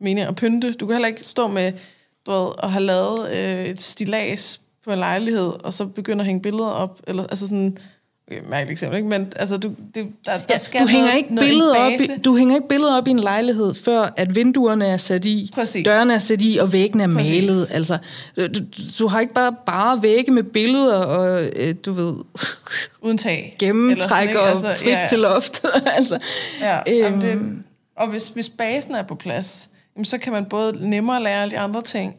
mening 0.00 0.26
at 0.26 0.34
pynte. 0.34 0.72
Du 0.72 0.86
kan 0.86 0.94
heller 0.94 1.08
ikke 1.08 1.24
stå 1.24 1.48
med 1.48 1.72
du 2.26 2.32
ved, 2.32 2.52
at 2.62 2.70
have 2.70 2.84
lavet 2.84 3.30
øh, 3.30 3.64
et 3.64 3.82
stilas 3.82 4.60
på 4.84 4.92
en 4.92 4.98
lejlighed, 4.98 5.52
og 5.64 5.74
så 5.74 5.86
begynde 5.86 6.22
at 6.22 6.26
hænge 6.26 6.42
billeder 6.42 6.68
op. 6.68 7.00
Eller, 7.06 7.26
altså 7.26 7.46
sådan, 7.46 7.78
mærkeligt 8.30 8.70
eksempel, 8.70 8.96
ikke? 8.96 9.08
men 9.08 9.32
altså, 9.36 9.56
du, 9.56 9.72
det, 9.94 10.06
der, 10.26 10.38
der 10.48 10.58
skal 10.58 10.80
du 10.82 10.86
hænger 10.86 11.06
noget, 11.06 11.16
ikke 11.18 11.34
noget, 11.34 11.48
en 11.48 11.50
billeder 11.52 11.76
op 11.78 11.92
base. 11.98 12.14
i, 12.14 12.18
du 12.18 12.36
hænger 12.36 12.54
ikke 12.56 12.68
billeder 12.68 12.96
op 12.96 13.08
i 13.08 13.10
en 13.10 13.18
lejlighed 13.18 13.74
før 13.74 14.12
at 14.16 14.34
vinduerne 14.34 14.86
er 14.86 14.96
sat 14.96 15.24
i, 15.24 15.50
Præcis. 15.54 15.84
dørene 15.84 16.14
er 16.14 16.18
sat 16.18 16.42
i 16.42 16.56
og 16.60 16.72
væggene 16.72 17.02
er 17.04 17.08
Præcis. 17.14 17.32
malet. 17.42 17.70
Altså, 17.74 17.98
du, 18.36 18.48
du, 18.98 19.08
har 19.08 19.20
ikke 19.20 19.34
bare 19.34 19.54
bare 19.66 20.02
vægge 20.02 20.32
med 20.32 20.42
billeder 20.42 20.94
og 20.96 21.44
øh, 21.56 21.74
du 21.86 21.92
ved 21.92 22.14
Uden 23.06 23.18
tag. 23.18 23.56
gennemtræk 23.58 24.34
og 24.34 24.58
sådan, 24.58 24.70
ikke? 24.74 24.84
frit 24.84 24.92
ja, 24.92 25.00
ja. 25.00 25.06
til 25.06 25.18
loftet. 25.18 25.70
altså, 25.98 26.18
Ja, 26.60 26.78
Øhm. 26.88 26.96
jamen 26.98 27.20
det, 27.20 27.62
og 27.96 28.08
hvis, 28.08 28.28
hvis 28.28 28.48
basen 28.48 28.94
er 28.94 29.02
på 29.02 29.14
plads, 29.14 29.70
jamen 29.96 30.04
så 30.04 30.18
kan 30.18 30.32
man 30.32 30.44
både 30.44 30.88
nemmere 30.88 31.22
lære 31.22 31.42
alle 31.42 31.50
de 31.52 31.58
andre 31.58 31.82
ting, 31.82 32.16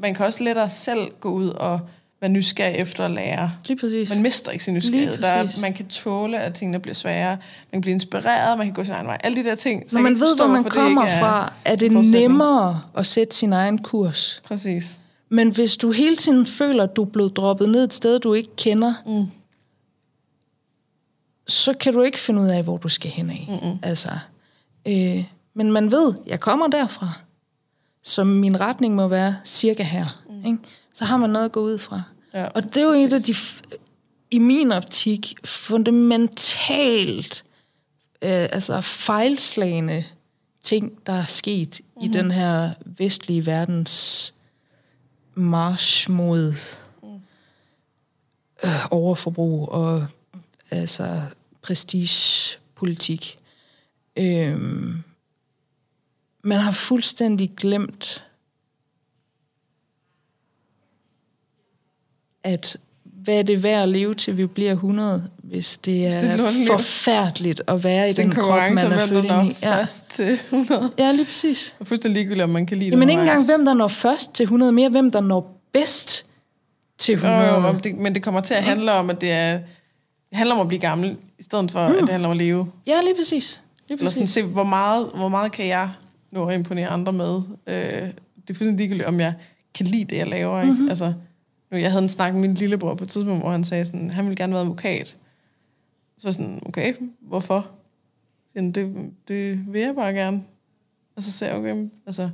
man 0.00 0.14
kan 0.14 0.26
også 0.26 0.44
lettere 0.44 0.70
selv 0.70 1.00
gå 1.20 1.28
ud 1.30 1.48
og 1.48 1.80
være 2.24 2.32
nysgerrig 2.32 2.76
efter 2.76 3.04
at 3.04 3.10
lære. 3.10 3.50
lige 3.66 3.78
præcis. 3.80 4.10
Man 4.14 4.22
mister 4.22 4.52
ikke 4.52 4.64
sin 4.64 4.74
nysgerrighed. 4.74 5.18
Der 5.18 5.28
er, 5.28 5.60
man 5.62 5.72
kan 5.72 5.86
tåle, 5.88 6.38
at 6.38 6.54
tingene 6.54 6.78
bliver 6.80 6.94
sværere. 6.94 7.30
Man 7.36 7.72
kan 7.72 7.80
blive 7.80 7.92
inspireret, 7.92 8.58
man 8.58 8.66
kan 8.66 8.74
gå 8.74 8.84
sin 8.84 8.94
egen 8.94 9.06
vej. 9.06 9.18
Alle 9.24 9.36
de 9.44 9.48
der 9.48 9.54
ting. 9.54 9.90
Så 9.90 9.96
Når 9.98 10.02
man 10.02 10.20
ved, 10.20 10.36
hvor 10.36 10.46
man 10.46 10.64
kommer 10.64 11.08
fra, 11.08 11.52
er 11.64 11.76
det 11.76 11.92
nemmere 11.92 12.80
at 12.96 13.06
sætte 13.06 13.36
sin 13.36 13.52
egen 13.52 13.78
kurs. 13.78 14.42
Præcis. 14.44 15.00
Men 15.28 15.48
hvis 15.50 15.76
du 15.76 15.90
hele 15.90 16.16
tiden 16.16 16.46
føler, 16.46 16.82
at 16.84 16.96
du 16.96 17.02
er 17.02 17.06
blevet 17.06 17.36
droppet 17.36 17.68
ned 17.68 17.84
et 17.84 17.92
sted, 17.92 18.18
du 18.18 18.32
ikke 18.34 18.56
kender, 18.56 18.94
Mm. 19.06 19.26
så 21.46 21.74
kan 21.80 21.92
du 21.92 22.02
ikke 22.02 22.18
finde 22.18 22.42
ud 22.42 22.46
af, 22.48 22.62
hvor 22.62 22.76
du 22.76 22.88
skal 22.88 23.10
hen 23.10 23.30
af. 23.30 23.46
Mm-mm. 23.48 23.78
Altså, 23.82 24.10
øh, 24.86 25.24
men 25.54 25.72
man 25.72 25.90
ved, 25.92 26.14
jeg 26.26 26.40
kommer 26.40 26.66
derfra, 26.66 27.08
så 28.02 28.24
min 28.24 28.60
retning 28.60 28.94
må 28.94 29.08
være 29.08 29.36
cirka 29.44 29.82
her. 29.82 30.22
Mm. 30.30 30.46
Ikke? 30.46 30.58
Så 30.94 31.04
har 31.04 31.16
man 31.16 31.30
noget 31.30 31.44
at 31.44 31.52
gå 31.52 31.60
ud 31.60 31.78
fra. 31.78 32.02
Ja, 32.34 32.44
Og 32.44 32.62
det 32.62 32.76
er 32.76 32.82
jo 32.82 32.90
et 32.90 33.12
af 33.12 33.20
de, 33.20 33.34
i 34.30 34.38
min 34.38 34.72
optik, 34.72 35.34
fundamentalt 35.44 37.44
øh, 38.22 38.30
altså 38.30 38.80
fejlslagende 38.80 40.04
ting, 40.62 41.06
der 41.06 41.12
er 41.12 41.24
sket 41.24 41.80
mm-hmm. 41.80 42.10
i 42.10 42.12
den 42.12 42.30
her 42.30 42.70
vestlige 42.84 43.46
verdens 43.46 44.34
march 45.34 46.10
mod 46.10 46.54
øh, 48.64 48.86
overforbrug 48.90 49.68
og 49.68 50.06
altså 50.70 51.22
prestigepolitik. 51.62 53.38
Øhm, 54.16 55.02
man 56.42 56.60
har 56.60 56.70
fuldstændig 56.70 57.52
glemt, 57.56 58.26
at 62.44 62.76
hvad 63.24 63.34
er 63.34 63.42
det 63.42 63.62
værd 63.62 63.82
at 63.82 63.88
leve 63.88 64.14
til, 64.14 64.36
vi 64.36 64.46
bliver 64.46 64.72
100, 64.72 65.24
hvis 65.42 65.78
det 65.78 66.06
er, 66.06 66.20
det 66.20 66.40
er 66.40 66.66
forfærdeligt 66.66 67.62
at 67.66 67.84
være 67.84 68.08
i 68.08 68.12
den 68.12 68.26
en 68.26 68.32
krop, 68.32 68.72
man 68.72 68.78
er 68.78 69.06
født 69.06 69.24
ind 69.24 69.46
i. 69.46 69.56
Ja. 69.62 69.80
først 69.80 70.10
til 70.10 70.32
100. 70.32 70.90
ja, 70.98 71.12
lige 71.12 71.24
præcis. 71.24 71.76
Og 71.80 71.86
fuldstændig 71.86 72.20
ligegyldigt, 72.20 72.44
om 72.44 72.50
man 72.50 72.66
kan 72.66 72.76
lide 72.76 72.90
det 72.90 72.96
Jamen 72.96 73.08
ikke 73.10 73.20
engang, 73.20 73.46
hvem 73.46 73.64
der 73.64 73.74
når 73.74 73.88
først 73.88 74.34
til 74.34 74.44
100, 74.44 74.72
mere 74.72 74.88
hvem 74.88 75.10
der 75.10 75.20
når 75.20 75.60
bedst 75.72 76.26
til 76.98 77.12
Jo, 77.12 77.16
100. 77.16 77.48
jo, 77.48 77.54
om 77.54 77.80
det, 77.80 77.96
men 77.96 78.14
det 78.14 78.22
kommer 78.22 78.40
til 78.40 78.54
at 78.54 78.64
handle 78.64 78.92
om, 78.92 79.10
at 79.10 79.20
det 79.20 79.30
er 79.30 79.58
det 80.30 80.38
handler 80.38 80.54
om 80.54 80.60
at 80.60 80.68
blive 80.68 80.80
gammel, 80.80 81.16
i 81.38 81.42
stedet 81.42 81.70
for, 81.70 81.88
mm. 81.88 81.94
at 81.94 82.00
det 82.00 82.08
handler 82.08 82.28
om 82.28 82.32
at 82.32 82.36
leve. 82.36 82.70
Ja, 82.86 83.00
lige 83.00 83.14
præcis. 83.18 83.62
Lige 83.88 83.98
Eller 83.98 84.10
sådan 84.10 84.22
præcis. 84.22 84.34
se, 84.34 84.42
hvor 84.42 84.64
meget, 84.64 85.10
hvor 85.14 85.28
meget 85.28 85.52
kan 85.52 85.66
jeg 85.66 85.90
nå 86.32 86.46
at 86.46 86.54
imponere 86.54 86.88
andre 86.88 87.12
med. 87.12 87.42
Øh, 87.66 87.74
det 87.74 88.10
er 88.50 88.54
fuldstændig 88.54 88.76
ligegyldigt, 88.76 89.08
om 89.08 89.20
jeg 89.20 89.34
kan 89.74 89.86
lide 89.86 90.04
det, 90.04 90.16
jeg 90.16 90.26
laver. 90.26 90.60
Ikke? 90.60 90.72
Mm-hmm. 90.72 90.88
Altså, 90.88 91.12
jeg 91.80 91.90
havde 91.90 92.02
en 92.02 92.08
snak 92.08 92.32
med 92.34 92.40
min 92.40 92.54
lillebror 92.54 92.94
på 92.94 93.04
et 93.04 93.10
tidspunkt, 93.10 93.42
hvor 93.42 93.50
han 93.50 93.64
sagde 93.64 93.84
sådan, 93.84 94.10
han 94.10 94.24
ville 94.24 94.36
gerne 94.36 94.52
være 94.52 94.62
advokat. 94.62 95.08
Så 96.18 96.22
var 96.22 96.28
jeg 96.28 96.34
sådan, 96.34 96.62
okay, 96.66 96.94
hvorfor? 97.20 97.66
Sådan, 98.54 98.72
det, 98.72 98.94
det 99.28 99.72
vil 99.72 99.80
jeg 99.80 99.94
bare 99.94 100.12
gerne. 100.12 100.42
Og 101.16 101.22
så 101.22 101.32
sagde 101.32 101.52
jeg, 101.54 101.60
okay, 101.60 101.88
altså, 102.06 102.30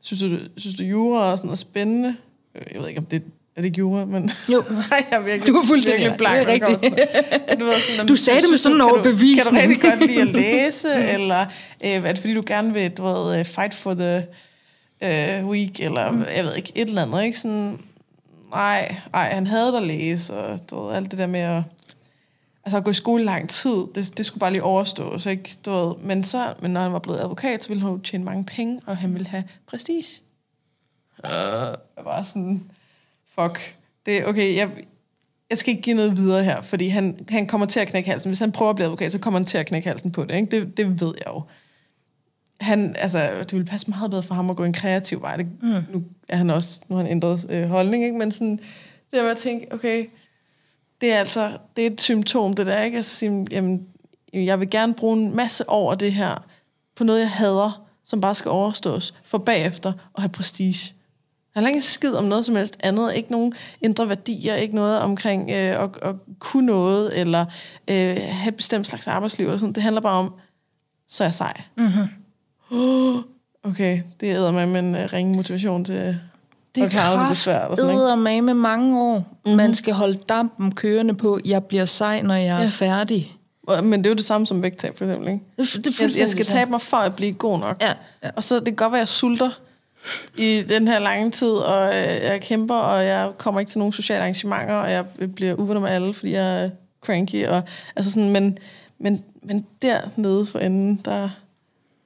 synes 0.00 0.32
du, 0.32 0.38
synes 0.56 0.76
du 0.76 0.84
jura 0.84 1.32
og 1.32 1.38
sådan 1.38 1.46
noget 1.46 1.58
spændende? 1.58 2.16
Øh, 2.54 2.62
Jeg 2.72 2.80
ved 2.80 2.88
ikke, 2.88 2.98
om 3.00 3.06
det 3.06 3.22
er 3.56 3.60
det 3.60 3.64
ikke 3.66 3.78
jura, 3.78 4.04
men 4.04 4.30
Jo, 4.52 4.62
Nej, 4.90 5.06
jeg 5.10 5.18
er 5.18 5.20
virkelig, 5.22 5.46
Du 5.46 5.56
er 5.58 5.66
fuldstændig 5.66 6.00
virkelig 6.00 6.18
blank. 6.18 6.46
Det 6.46 6.62
er 6.62 6.66
til- 6.78 7.58
du, 7.60 7.64
ved, 7.64 7.74
sådan, 7.94 8.06
Du 8.08 8.16
sagde 8.16 8.40
det 8.40 8.50
med 8.50 8.58
sådan 8.58 8.76
en 8.76 8.80
kan 8.80 8.88
du- 8.88 8.94
overbevisning. 8.94 9.56
Kan 9.58 9.68
du 9.68 9.70
rigtig 9.74 9.90
godt 9.90 10.10
lide 10.10 10.20
at 10.20 10.28
læse, 10.44 10.88
eller 10.94 11.40
øh, 11.84 11.90
er 11.90 12.00
det 12.12 12.18
fordi, 12.18 12.34
du 12.34 12.42
gerne 12.46 12.72
vil 12.74 12.90
du 12.90 13.02
ved, 13.04 13.38
øh, 13.38 13.44
fight 13.44 13.74
for 13.74 13.94
the 13.94 14.26
øh, 15.02 15.46
week, 15.48 15.80
eller 15.80 16.10
mm. 16.10 16.24
jeg 16.36 16.44
ved 16.44 16.56
ikke, 16.56 16.72
et 16.74 16.88
eller 16.88 17.02
andet, 17.02 17.24
ikke? 17.24 17.38
Sådan, 17.38 17.78
nej, 18.52 18.96
ej, 19.14 19.34
han 19.34 19.46
havde 19.46 19.76
at 19.76 19.82
læse, 19.82 20.34
og 20.34 20.70
du 20.70 20.86
ved, 20.86 20.94
alt 20.94 21.10
det 21.10 21.18
der 21.18 21.26
med 21.26 21.40
at, 21.40 21.62
altså 22.64 22.76
at 22.76 22.84
gå 22.84 22.90
i 22.90 22.94
skole 22.94 23.24
lang 23.24 23.50
tid, 23.50 23.86
det, 23.94 24.18
det 24.18 24.26
skulle 24.26 24.40
bare 24.40 24.52
lige 24.52 24.62
overstås, 24.62 25.26
ikke? 25.26 25.56
Du 25.64 25.70
ved, 25.70 25.94
men, 25.96 26.24
så, 26.24 26.54
men 26.62 26.70
når 26.70 26.80
han 26.80 26.92
var 26.92 26.98
blevet 26.98 27.20
advokat, 27.20 27.62
så 27.62 27.68
ville 27.68 27.82
han 27.82 27.92
jo 27.92 27.98
tjene 27.98 28.24
mange 28.24 28.44
penge, 28.44 28.80
og 28.86 28.96
han 28.96 29.14
ville 29.14 29.28
have 29.28 29.44
prestige. 29.66 30.20
Uh. 31.18 31.30
Jeg 31.96 32.04
var 32.04 32.22
sådan, 32.22 32.70
fuck, 33.28 33.76
det 34.06 34.18
er 34.18 34.26
okay, 34.26 34.56
jeg, 34.56 34.70
jeg 35.50 35.58
skal 35.58 35.70
ikke 35.70 35.82
give 35.82 35.96
noget 35.96 36.16
videre 36.16 36.44
her, 36.44 36.60
fordi 36.60 36.88
han, 36.88 37.26
han 37.28 37.46
kommer 37.46 37.66
til 37.66 37.80
at 37.80 37.88
knække 37.88 38.10
halsen. 38.10 38.28
Hvis 38.28 38.38
han 38.38 38.52
prøver 38.52 38.70
at 38.70 38.76
blive 38.76 38.86
advokat, 38.86 39.12
så 39.12 39.18
kommer 39.18 39.40
han 39.40 39.44
til 39.44 39.58
at 39.58 39.66
knække 39.66 39.88
halsen 39.88 40.12
på 40.12 40.24
det. 40.24 40.34
Ikke? 40.34 40.60
Det, 40.60 40.76
det 40.76 41.00
ved 41.00 41.14
jeg 41.18 41.26
jo. 41.26 41.42
Han, 42.62 42.96
altså, 42.98 43.30
det 43.38 43.52
ville 43.52 43.66
passe 43.66 43.90
meget 43.90 44.10
bedre 44.10 44.22
for 44.22 44.34
ham 44.34 44.50
at 44.50 44.56
gå 44.56 44.64
en 44.64 44.72
kreativ 44.72 45.22
vej. 45.22 45.36
Det, 45.36 45.46
mm. 45.62 45.68
Nu 45.68 46.02
er 46.28 46.36
han 46.36 46.50
også, 46.50 46.80
nu 46.88 46.96
har 46.96 47.02
han 47.02 47.12
ændret 47.12 47.46
øh, 47.50 47.68
holdning, 47.68 48.04
ikke? 48.04 48.18
men 48.18 48.30
sådan, 48.30 48.56
det 48.56 49.12
der 49.12 49.22
med 49.22 49.30
at 49.30 49.36
tænke, 49.36 49.72
okay, 49.72 50.06
det 51.00 51.12
er 51.12 51.18
altså, 51.18 51.58
det 51.76 51.86
er 51.86 51.90
et 51.90 52.00
symptom, 52.00 52.54
det 52.54 52.66
der, 52.66 52.82
ikke? 52.82 52.98
At 52.98 53.04
sige, 53.04 53.46
jamen, 53.50 53.86
jeg 54.32 54.60
vil 54.60 54.70
gerne 54.70 54.94
bruge 54.94 55.16
en 55.16 55.36
masse 55.36 55.68
over 55.68 55.94
det 55.94 56.12
her, 56.12 56.44
på 56.96 57.04
noget, 57.04 57.20
jeg 57.20 57.30
hader, 57.30 57.86
som 58.04 58.20
bare 58.20 58.34
skal 58.34 58.50
overstås, 58.50 59.14
for 59.24 59.38
bagefter 59.38 59.92
at 60.14 60.22
have 60.22 60.28
prestige. 60.28 60.94
Han 61.54 61.62
har 61.62 61.68
ikke 61.68 61.82
skid 61.82 62.14
om 62.14 62.24
noget 62.24 62.44
som 62.44 62.56
helst 62.56 62.76
andet. 62.80 63.14
Ikke 63.14 63.32
nogen 63.32 63.54
indre 63.80 64.08
værdier, 64.08 64.54
ikke 64.54 64.74
noget 64.74 64.98
omkring 64.98 65.50
øh, 65.50 65.82
at, 65.82 65.90
at 66.02 66.14
kunne 66.38 66.66
noget, 66.66 67.20
eller 67.20 67.46
øh, 67.88 68.16
have 68.16 68.48
et 68.48 68.56
bestemt 68.56 68.86
slags 68.86 69.08
arbejdsliv. 69.08 69.46
Eller 69.46 69.58
sådan. 69.58 69.72
Det 69.72 69.82
handler 69.82 70.00
bare 70.00 70.18
om, 70.18 70.34
så 71.08 71.24
er 71.24 71.26
jeg 71.26 71.34
sej. 71.34 71.62
Mm-hmm. 71.76 72.08
Okay, 73.64 74.02
det 74.20 74.26
æder 74.34 74.50
mig 74.50 74.68
med 74.68 74.80
en 74.80 74.94
øh, 74.94 75.12
ringe 75.12 75.36
motivation 75.36 75.84
til 75.84 76.18
Det 76.74 76.82
er 76.82 77.28
besvært. 77.28 77.70
Og 77.70 77.76
sådan, 77.76 77.90
ikke? 77.90 78.02
kraft 78.06 78.18
med 78.18 78.42
med 78.42 78.54
mange 78.54 79.00
år. 79.00 79.18
Mm-hmm. 79.18 79.56
Man 79.56 79.74
skal 79.74 79.94
holde 79.94 80.14
dampen 80.14 80.74
kørende 80.74 81.14
på, 81.14 81.40
jeg 81.44 81.64
bliver 81.64 81.84
sej, 81.84 82.22
når 82.22 82.34
jeg 82.34 82.58
ja. 82.60 82.64
Er 82.64 82.68
færdig. 82.68 83.36
Men 83.82 83.92
det 83.92 84.06
er 84.06 84.10
jo 84.10 84.16
det 84.16 84.24
samme 84.24 84.46
som 84.46 84.62
vægttab, 84.62 84.98
for 84.98 85.04
eksempel. 85.04 85.28
Ikke? 85.28 85.44
Det, 85.56 85.84
det 85.84 86.00
Jeg, 86.00 86.10
jeg 86.18 86.28
skal 86.28 86.44
tabe 86.44 86.70
mig 86.70 86.80
for 86.80 86.96
at 86.96 87.16
blive 87.16 87.32
god 87.32 87.58
nok. 87.58 87.76
Ja, 87.80 87.92
ja. 88.24 88.30
Og 88.36 88.44
så 88.44 88.54
det 88.54 88.64
kan 88.64 88.74
godt 88.74 88.92
være, 88.92 88.98
at 88.98 89.06
jeg 89.06 89.08
sulter 89.08 89.60
i 90.38 90.62
den 90.68 90.88
her 90.88 90.98
lange 90.98 91.30
tid, 91.30 91.52
og 91.52 91.88
øh, 91.88 92.22
jeg 92.22 92.40
kæmper, 92.40 92.74
og 92.74 93.04
jeg 93.04 93.30
kommer 93.38 93.60
ikke 93.60 93.70
til 93.70 93.78
nogen 93.78 93.92
sociale 93.92 94.20
arrangementer, 94.20 94.74
og 94.74 94.92
jeg 94.92 95.04
bliver 95.34 95.54
uvenner 95.54 95.80
med 95.80 95.90
alle, 95.90 96.14
fordi 96.14 96.32
jeg 96.32 96.64
er 96.64 96.70
cranky. 97.04 97.46
Og, 97.46 97.62
altså 97.96 98.12
sådan, 98.12 98.30
men, 98.30 98.58
men, 98.98 99.24
men 99.42 99.66
dernede 99.82 100.46
for 100.46 100.58
enden, 100.58 101.00
der, 101.04 101.28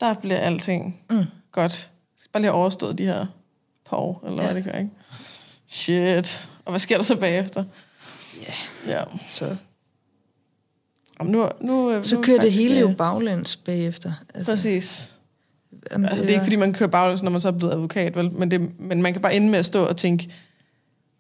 der 0.01 0.15
bliver 0.15 0.39
alting 0.39 1.01
Mm. 1.11 1.25
godt. 1.53 1.73
Jeg 1.73 2.21
skal 2.21 2.31
bare 2.33 2.41
lige 2.43 2.51
have 2.51 2.61
overstået 2.61 2.99
de 2.99 3.05
her 3.05 3.27
par 3.87 3.97
år, 3.97 4.25
eller 4.27 4.43
Ja. 4.43 4.53
hvad 4.53 4.63
det 4.63 4.73
gør, 4.73 4.79
ikke? 4.79 4.91
Shit. 5.67 6.49
Og 6.65 6.73
hvad 6.73 6.79
sker 6.81 6.97
der 6.97 7.03
så 7.05 7.17
bagefter? 7.17 7.65
Ja. 8.43 8.53
Ja. 8.93 9.05
Så, 9.29 9.57
Jamen, 11.21 11.33
nu, 11.33 11.49
nu, 11.61 11.91
øh, 11.91 12.05
så 12.05 12.15
nu 12.15 12.21
er 12.21 12.25
kører 12.25 12.41
det 12.41 12.53
hele 12.53 12.81
jo 12.81 12.95
baglæns 12.99 13.57
bagefter. 13.57 14.13
Altså, 14.35 14.53
Præcis. 14.53 15.15
jamen, 15.93 16.09
Altså, 16.09 16.23
det 16.23 16.31
er 16.31 16.35
ikke, 16.35 16.45
fordi 16.45 16.57
man 16.57 16.73
kører 16.73 16.91
baglæns, 16.91 17.23
når 17.23 17.31
man 17.31 17.41
så 17.41 17.49
er 17.49 17.53
blevet 17.53 17.73
advokat, 17.73 18.17
vel? 18.17 18.33
Men, 18.33 18.51
det, 18.51 18.81
men 18.81 19.03
man 19.03 19.13
kan 19.13 19.23
bare 19.23 19.35
ende 19.35 19.49
med 19.49 19.59
at 19.59 19.67
stå 19.67 19.85
og 19.85 19.97
tænke, 19.97 20.25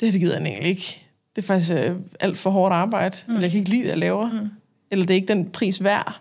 det 0.00 0.06
her 0.08 0.12
det 0.12 0.20
gider 0.20 0.34
han 0.34 0.46
egentlig 0.46 0.70
ikke. 0.70 1.02
det 1.36 1.42
er 1.42 1.46
faktisk 1.46 1.72
øh, 1.72 1.96
alt 2.20 2.38
for 2.38 2.50
hårdt 2.50 2.74
arbejde, 2.74 3.16
mm. 3.26 3.32
eller 3.34 3.42
jeg 3.44 3.50
kan 3.50 3.58
ikke 3.58 3.70
lide 3.70 3.82
det, 3.82 3.88
jeg 3.88 3.98
laver, 3.98 4.30
mm. 4.32 4.48
eller 4.90 5.04
det 5.06 5.14
er 5.14 5.16
ikke 5.16 5.28
den 5.28 5.50
pris 5.50 5.82
værd. 5.84 6.20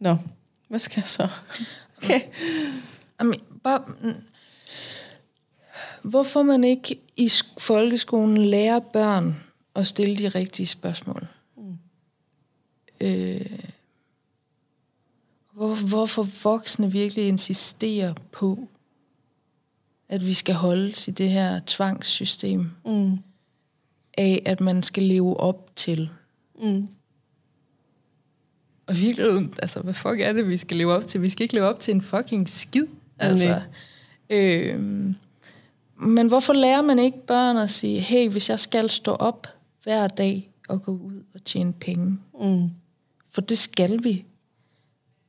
Nå, 0.00 0.16
hvad 0.68 0.78
skal 0.78 1.00
jeg 1.00 1.08
så? 1.08 1.28
Okay. 2.02 2.20
Jamen, 3.20 3.40
bare, 3.64 3.84
hvorfor 6.02 6.42
man 6.42 6.64
ikke 6.64 7.00
i 7.16 7.26
sk- 7.26 7.54
folkeskolen 7.58 8.36
lærer 8.46 8.78
børn 8.80 9.36
at 9.74 9.86
stille 9.86 10.16
de 10.16 10.28
rigtige 10.28 10.66
spørgsmål? 10.66 11.26
Mm. 11.56 11.78
Øh, 13.00 13.58
hvor, 15.52 15.88
hvorfor 15.88 16.28
voksne 16.42 16.92
virkelig 16.92 17.28
insisterer 17.28 18.14
på, 18.32 18.68
at 20.08 20.26
vi 20.26 20.34
skal 20.34 20.54
holdes 20.54 21.08
i 21.08 21.10
det 21.10 21.30
her 21.30 21.60
tvangssystem 21.66 22.70
Mm. 22.86 23.18
af, 24.18 24.42
at 24.46 24.60
man 24.60 24.82
skal 24.82 25.02
leve 25.02 25.36
op 25.40 25.70
til. 25.76 26.10
Mm. 26.62 26.88
Og 28.86 28.96
virkelig, 28.96 29.48
altså, 29.62 29.80
hvad 29.80 29.94
fuck 29.94 30.20
er 30.20 30.32
det, 30.32 30.48
vi 30.48 30.56
skal 30.56 30.76
leve 30.76 30.92
op 30.92 31.08
til? 31.08 31.22
Vi 31.22 31.28
skal 31.28 31.44
ikke 31.44 31.54
leve 31.54 31.66
op 31.66 31.80
til 31.80 31.94
en 31.94 32.02
fucking 32.02 32.48
skid. 32.48 32.86
Altså. 33.18 33.46
Nej. 33.48 33.60
Øhm, 34.30 35.14
men 35.96 36.26
hvorfor 36.26 36.52
lærer 36.52 36.82
man 36.82 36.98
ikke 36.98 37.26
børn 37.26 37.56
at 37.56 37.70
sige, 37.70 38.00
hey, 38.00 38.28
hvis 38.28 38.50
jeg 38.50 38.60
skal 38.60 38.90
stå 38.90 39.12
op 39.12 39.46
hver 39.82 40.08
dag 40.08 40.50
og 40.68 40.82
gå 40.82 40.92
ud 40.92 41.22
og 41.34 41.44
tjene 41.44 41.72
penge? 41.72 42.18
Mm. 42.40 42.70
For 43.30 43.40
det 43.40 43.58
skal 43.58 44.04
vi. 44.04 44.24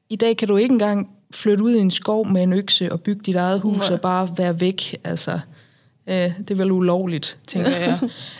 I 0.09 0.15
dag 0.15 0.37
kan 0.37 0.47
du 0.47 0.57
ikke 0.57 0.73
engang 0.73 1.09
flytte 1.31 1.63
ud 1.63 1.71
i 1.71 1.79
en 1.79 1.91
skov 1.91 2.27
med 2.27 2.43
en 2.43 2.53
økse 2.53 2.91
og 2.91 3.01
bygge 3.01 3.21
dit 3.25 3.35
eget 3.35 3.61
hus 3.61 3.77
Nej. 3.77 3.93
og 3.93 4.01
bare 4.01 4.29
være 4.37 4.59
væk. 4.59 4.95
Altså, 5.03 5.39
øh, 6.07 6.15
det 6.37 6.51
er 6.51 6.55
vel 6.55 6.71
ulovligt, 6.71 7.39
tænker 7.47 7.77
jeg. 7.77 7.99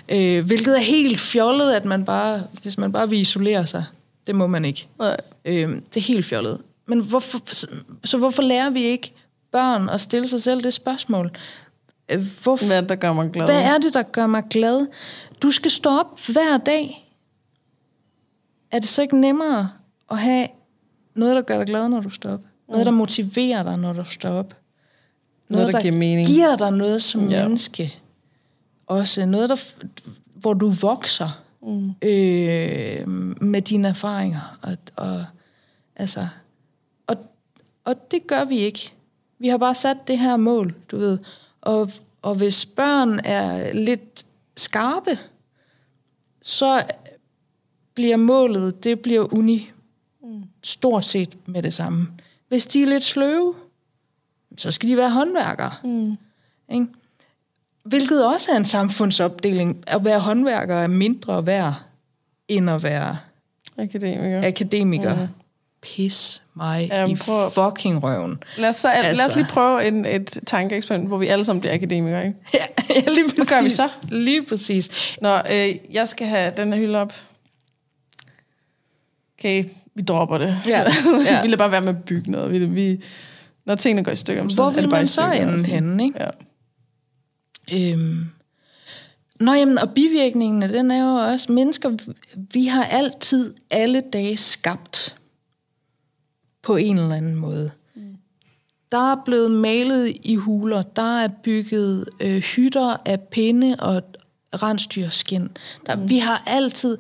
øh, 0.15 0.45
hvilket 0.45 0.77
er 0.77 0.81
helt 0.81 1.19
fjollet, 1.19 1.73
at 1.73 1.85
man 1.85 2.05
bare, 2.05 2.43
hvis 2.61 2.77
man 2.77 2.91
bare 2.91 3.09
vil 3.09 3.19
isolere 3.19 3.65
sig. 3.65 3.83
Det 4.27 4.35
må 4.35 4.47
man 4.47 4.65
ikke. 4.65 4.87
Nej. 4.99 5.17
Øh, 5.45 5.69
det 5.69 5.97
er 5.97 6.01
helt 6.01 6.25
fjollet. 6.25 6.61
Men 6.87 6.99
hvorfor, 6.99 7.39
så, 8.03 8.17
hvorfor 8.17 8.41
lærer 8.41 8.69
vi 8.69 8.83
ikke 8.83 9.13
børn 9.51 9.89
at 9.89 10.01
stille 10.01 10.27
sig 10.27 10.41
selv 10.43 10.63
det 10.63 10.73
spørgsmål? 10.73 11.31
Øh, 12.11 12.25
Hvorfor, 12.43 12.65
Hvad 12.65 12.77
er 12.77 12.81
det, 12.81 12.89
der 12.89 12.95
gør 12.95 13.13
mig 13.13 13.31
glad? 13.31 13.45
hvad 13.45 13.61
er 13.61 13.77
det, 13.77 13.93
der 13.93 14.03
gør 14.03 14.27
mig 14.27 14.43
glad? 14.49 14.87
Du 15.41 15.51
skal 15.51 15.71
stå 15.71 15.89
op 15.89 16.19
hver 16.27 16.57
dag. 16.57 17.13
Er 18.71 18.79
det 18.79 18.89
så 18.89 19.01
ikke 19.01 19.17
nemmere 19.21 19.69
at 20.11 20.17
have 20.17 20.47
noget, 21.15 21.35
der 21.35 21.41
gør 21.41 21.57
dig 21.57 21.65
glad, 21.67 21.89
når 21.89 22.01
du 22.01 22.09
står 22.09 22.29
op? 22.31 22.41
Noget, 22.69 22.85
der 22.85 22.91
motiverer 22.91 23.63
dig, 23.63 23.77
når 23.77 23.93
du 23.93 24.03
står 24.05 24.29
op? 24.29 24.53
Noget, 25.49 25.73
der 25.73 25.81
giver 25.81 25.93
mening. 25.93 26.27
giver 26.27 26.55
dig 26.55 26.71
noget 26.71 27.03
som 27.03 27.27
Ja. 27.29 27.43
menneske. 27.43 27.93
Også 28.87 29.25
noget, 29.25 29.49
der, 29.49 29.55
hvor 30.35 30.53
du 30.53 30.69
vokser 30.69 31.42
Mm. 31.63 31.93
øh, 32.01 33.07
med 33.41 33.61
dine 33.61 33.87
erfaringer. 33.87 34.59
Og, 34.61 34.77
og, 34.95 35.25
altså, 35.95 36.27
og, 37.07 37.17
og 37.83 38.11
det 38.11 38.27
gør 38.27 38.45
vi 38.45 38.57
ikke. 38.57 38.93
Vi 39.39 39.47
har 39.47 39.57
bare 39.57 39.75
sat 39.75 40.07
det 40.07 40.19
her 40.19 40.37
mål, 40.37 40.75
du 40.91 40.97
ved. 40.97 41.19
Og, 41.61 41.91
og 42.21 42.35
hvis 42.35 42.65
børn 42.65 43.19
er 43.19 43.73
lidt 43.73 44.25
skarpe, 44.57 45.19
så 46.41 46.83
bliver 47.93 48.17
målet, 48.17 48.83
det 48.83 48.99
bliver 48.99 49.33
uni. 49.33 49.71
Stort 50.63 51.05
set 51.05 51.37
med 51.45 51.63
det 51.63 51.73
samme. 51.73 52.07
Hvis 52.47 52.67
de 52.67 52.83
er 52.83 52.87
lidt 52.87 53.03
sløve, 53.03 53.55
så 54.57 54.71
skal 54.71 54.89
de 54.89 54.97
være 54.97 55.09
håndværkere. 55.09 55.71
Mm. 55.83 56.17
Ikke? 56.71 56.87
Hvilket 57.85 58.25
også 58.25 58.51
er 58.51 58.57
en 58.57 58.65
samfundsopdeling. 58.65 59.83
At 59.87 60.05
være 60.05 60.19
håndværker 60.19 60.75
er 60.75 60.87
mindre 60.87 61.45
værd, 61.47 61.73
end 62.47 62.69
at 62.69 62.83
være 62.83 63.17
Akademiker. 63.77 64.47
akademiker. 64.47 65.15
Mm. 65.15 65.27
Pis 65.81 66.41
mig 66.55 66.89
Jamen, 66.91 67.11
i 67.11 67.15
prøv- 67.19 67.49
fucking 67.51 68.03
røven. 68.03 68.43
Lad 68.57 68.69
os, 68.69 68.75
så, 68.75 68.89
altså. 68.89 69.07
lad 69.09 69.13
os 69.13 69.19
Altså. 69.19 69.37
lige 69.39 69.47
prøve 69.47 69.87
en, 69.87 70.05
et 70.05 70.39
tankeeksperiment, 70.47 71.07
hvor 71.09 71.17
vi 71.17 71.27
alle 71.27 71.45
sammen 71.45 71.59
bliver 71.61 71.73
akademikere, 71.73 72.25
ikke? 72.27 72.37
Ja, 72.53 72.59
ja, 72.89 73.01
lige 73.11 73.23
præcis. 73.23 73.35
Hvad 73.35 73.45
gør 73.57 73.63
vi 73.63 73.69
så? 73.69 73.89
Lige 74.09 74.43
præcis. 74.45 75.15
Nå, 75.21 75.35
øh, 75.35 75.75
jeg 75.91 76.07
skal 76.07 76.27
have 76.27 76.53
den 76.57 76.73
her 76.73 76.79
hylde 76.79 76.99
op. 77.01 77.13
Okay, 79.39 79.65
vi 79.95 80.01
dropper 80.01 80.37
det. 80.37 80.57
Ja, 80.67 80.79
ja. 81.25 81.41
vi 81.41 81.47
lader 81.47 81.57
bare 81.57 81.71
være 81.71 81.81
med 81.81 81.89
at 81.89 82.03
bygge 82.03 82.31
noget. 82.31 82.51
Vi, 82.51 82.65
vi, 82.65 83.03
når 83.65 83.75
tingene 83.75 84.03
går 84.03 84.11
i 84.11 84.15
stykker, 84.15 84.47
så 84.49 84.55
Hvor 84.55 84.65
er 84.69 84.71
det 84.71 84.89
bare 84.89 84.99
man 84.99 85.07
så 85.07 85.31
ende 85.31 85.65
henne, 85.65 86.03
ikke? 86.03 86.23
Ja. 86.23 86.29
Øhm. 87.73 88.25
Nå 89.39 89.53
jamen, 89.53 89.77
og 89.77 89.93
bivirkningen 89.93 90.63
af 90.63 90.69
den 90.69 90.91
er 90.91 91.03
jo 91.03 91.31
også, 91.31 91.51
mennesker, 91.51 91.97
vi 92.53 92.65
har 92.65 92.83
altid 92.83 93.53
alle 93.69 94.03
dage 94.13 94.37
skabt 94.37 95.15
på 96.61 96.75
en 96.75 96.97
eller 96.97 97.15
anden 97.15 97.35
måde. 97.35 97.71
Mm. 97.95 98.17
Der 98.91 99.11
er 99.11 99.21
blevet 99.25 99.51
malet 99.51 100.17
i 100.23 100.35
huler, 100.35 100.81
der 100.81 101.19
er 101.19 101.27
bygget 101.43 102.09
øh, 102.19 102.41
hytter 102.41 102.97
af 103.05 103.19
pinde 103.19 103.75
og 103.79 104.03
rensdyrskin. 104.63 105.49
Der, 105.85 105.95
mm. 105.95 106.09
Vi 106.09 106.17
har 106.17 106.43
altid, 106.45 106.97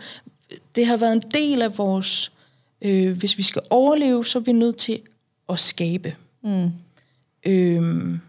det 0.75 0.85
har 0.85 0.97
været 0.97 1.13
en 1.13 1.31
del 1.33 1.61
af 1.61 1.77
vores, 1.77 2.31
øh, 2.81 3.17
hvis 3.17 3.37
vi 3.37 3.43
skal 3.43 3.61
overleve, 3.69 4.25
så 4.25 4.39
er 4.39 4.43
vi 4.43 4.51
nødt 4.51 4.77
til 4.77 4.99
at 5.49 5.59
skabe. 5.59 6.15
Mm. 6.43 6.69
Øhm. 7.45 8.19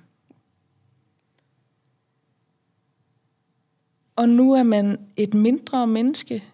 Og 4.16 4.28
nu 4.28 4.52
er 4.52 4.62
man 4.62 4.98
et 5.16 5.34
mindre 5.34 5.86
menneske, 5.86 6.44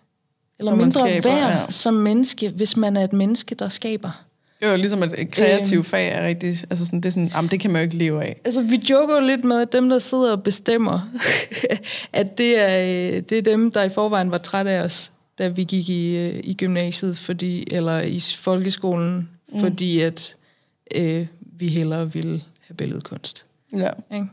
eller 0.58 0.74
mindre 0.74 1.00
skaber, 1.00 1.28
værd 1.28 1.60
ja. 1.60 1.70
som 1.70 1.94
menneske, 1.94 2.48
hvis 2.48 2.76
man 2.76 2.96
er 2.96 3.04
et 3.04 3.12
menneske, 3.12 3.54
der 3.54 3.68
skaber. 3.68 4.24
Jo, 4.64 4.76
ligesom 4.76 5.02
at 5.02 5.14
et 5.18 5.30
kreativt 5.30 5.78
Øhm. 5.78 5.84
fag 5.84 6.08
er 6.08 6.26
rigtig... 6.26 6.48
Altså 6.48 6.84
sådan, 6.84 7.00
det 7.00 7.06
er 7.06 7.10
sådan, 7.10 7.30
jamen, 7.34 7.50
det 7.50 7.60
kan 7.60 7.70
man 7.70 7.80
jo 7.80 7.82
ikke 7.82 7.96
leve 7.96 8.24
af. 8.24 8.40
Altså, 8.44 8.62
vi 8.62 8.82
joker 8.90 9.14
jo 9.14 9.26
lidt 9.26 9.44
med, 9.44 9.60
at 9.60 9.72
dem, 9.72 9.88
der 9.88 9.98
sidder 9.98 10.32
og 10.32 10.42
bestemmer, 10.42 11.10
at 12.12 12.38
det 12.38 12.58
er, 12.58 12.80
øh, 12.80 13.22
det 13.22 13.32
er 13.32 13.42
dem, 13.42 13.70
der 13.70 13.82
i 13.82 13.88
forvejen 13.88 14.30
var 14.30 14.38
trætte 14.38 14.70
af 14.70 14.80
os, 14.82 15.12
da 15.38 15.48
vi 15.48 15.64
gik 15.64 15.88
i, 15.88 16.16
øh, 16.16 16.40
i 16.44 16.54
gymnasiet, 16.54 17.18
fordi, 17.18 17.64
eller 17.70 18.00
i 18.00 18.20
folkeskolen, 18.38 19.28
mm. 19.52 19.60
fordi 19.60 20.00
at 20.00 20.36
øh, 20.94 21.26
vi 21.58 21.68
hellere 21.68 22.12
ville 22.12 22.42
have 22.60 22.74
billedkunst. 22.76 23.46
Ja. 23.76 23.90
Ikke? 24.14 24.26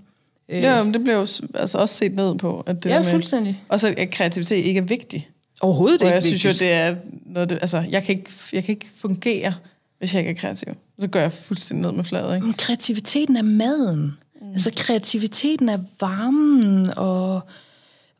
Øh, 0.50 0.62
Ja, 0.62 0.84
men 0.84 0.93
det 0.93 1.04
bliver 1.04 1.16
jo 1.16 1.28
altså 1.56 1.78
også 1.78 1.95
set 1.95 2.16
ned 2.16 2.36
på. 2.36 2.64
At 2.66 2.84
det 2.84 2.89
ja, 2.89 3.00
med, 3.00 3.12
fuldstændig. 3.12 3.64
også 3.70 3.93
at 3.98 4.10
kreativitet 4.10 4.66
ikke 4.66 4.78
er 4.78 4.84
vigtig. 4.84 5.30
Overhovedet 5.62 6.02
Og 6.02 6.08
ikke 6.08 6.14
jeg 6.14 6.24
synes 6.24 6.45
jo, 6.45 6.50
det 6.50 6.72
er 6.72 6.95
noget, 7.26 7.50
det, 7.50 7.58
altså, 7.62 7.84
jeg 7.89 8.04
kan, 8.04 8.16
ikke, 8.18 8.32
jeg 8.54 8.64
kan 8.64 8.74
ikke 8.74 8.88
fungere, 8.98 9.54
hvis 10.00 10.14
jeg 10.14 10.20
ikke 10.20 10.32
er 10.32 10.36
kreativ. 10.36 10.74
Så 11.00 11.08
går 11.08 11.20
jeg 11.20 11.32
fuldstændig 11.32 11.86
ned 11.86 11.95
med 11.95 12.04
fladet, 12.04 12.36
ikke? 12.36 12.45
Men 12.45 12.54
kreativiteten 12.54 13.38
er 13.38 13.41
maden. 13.41 14.18
Mm. 14.41 14.52
Altså 14.52 14.72
kreativiteten 14.76 15.70
er 15.70 15.78
varmen 16.00 16.89
og, 16.98 17.41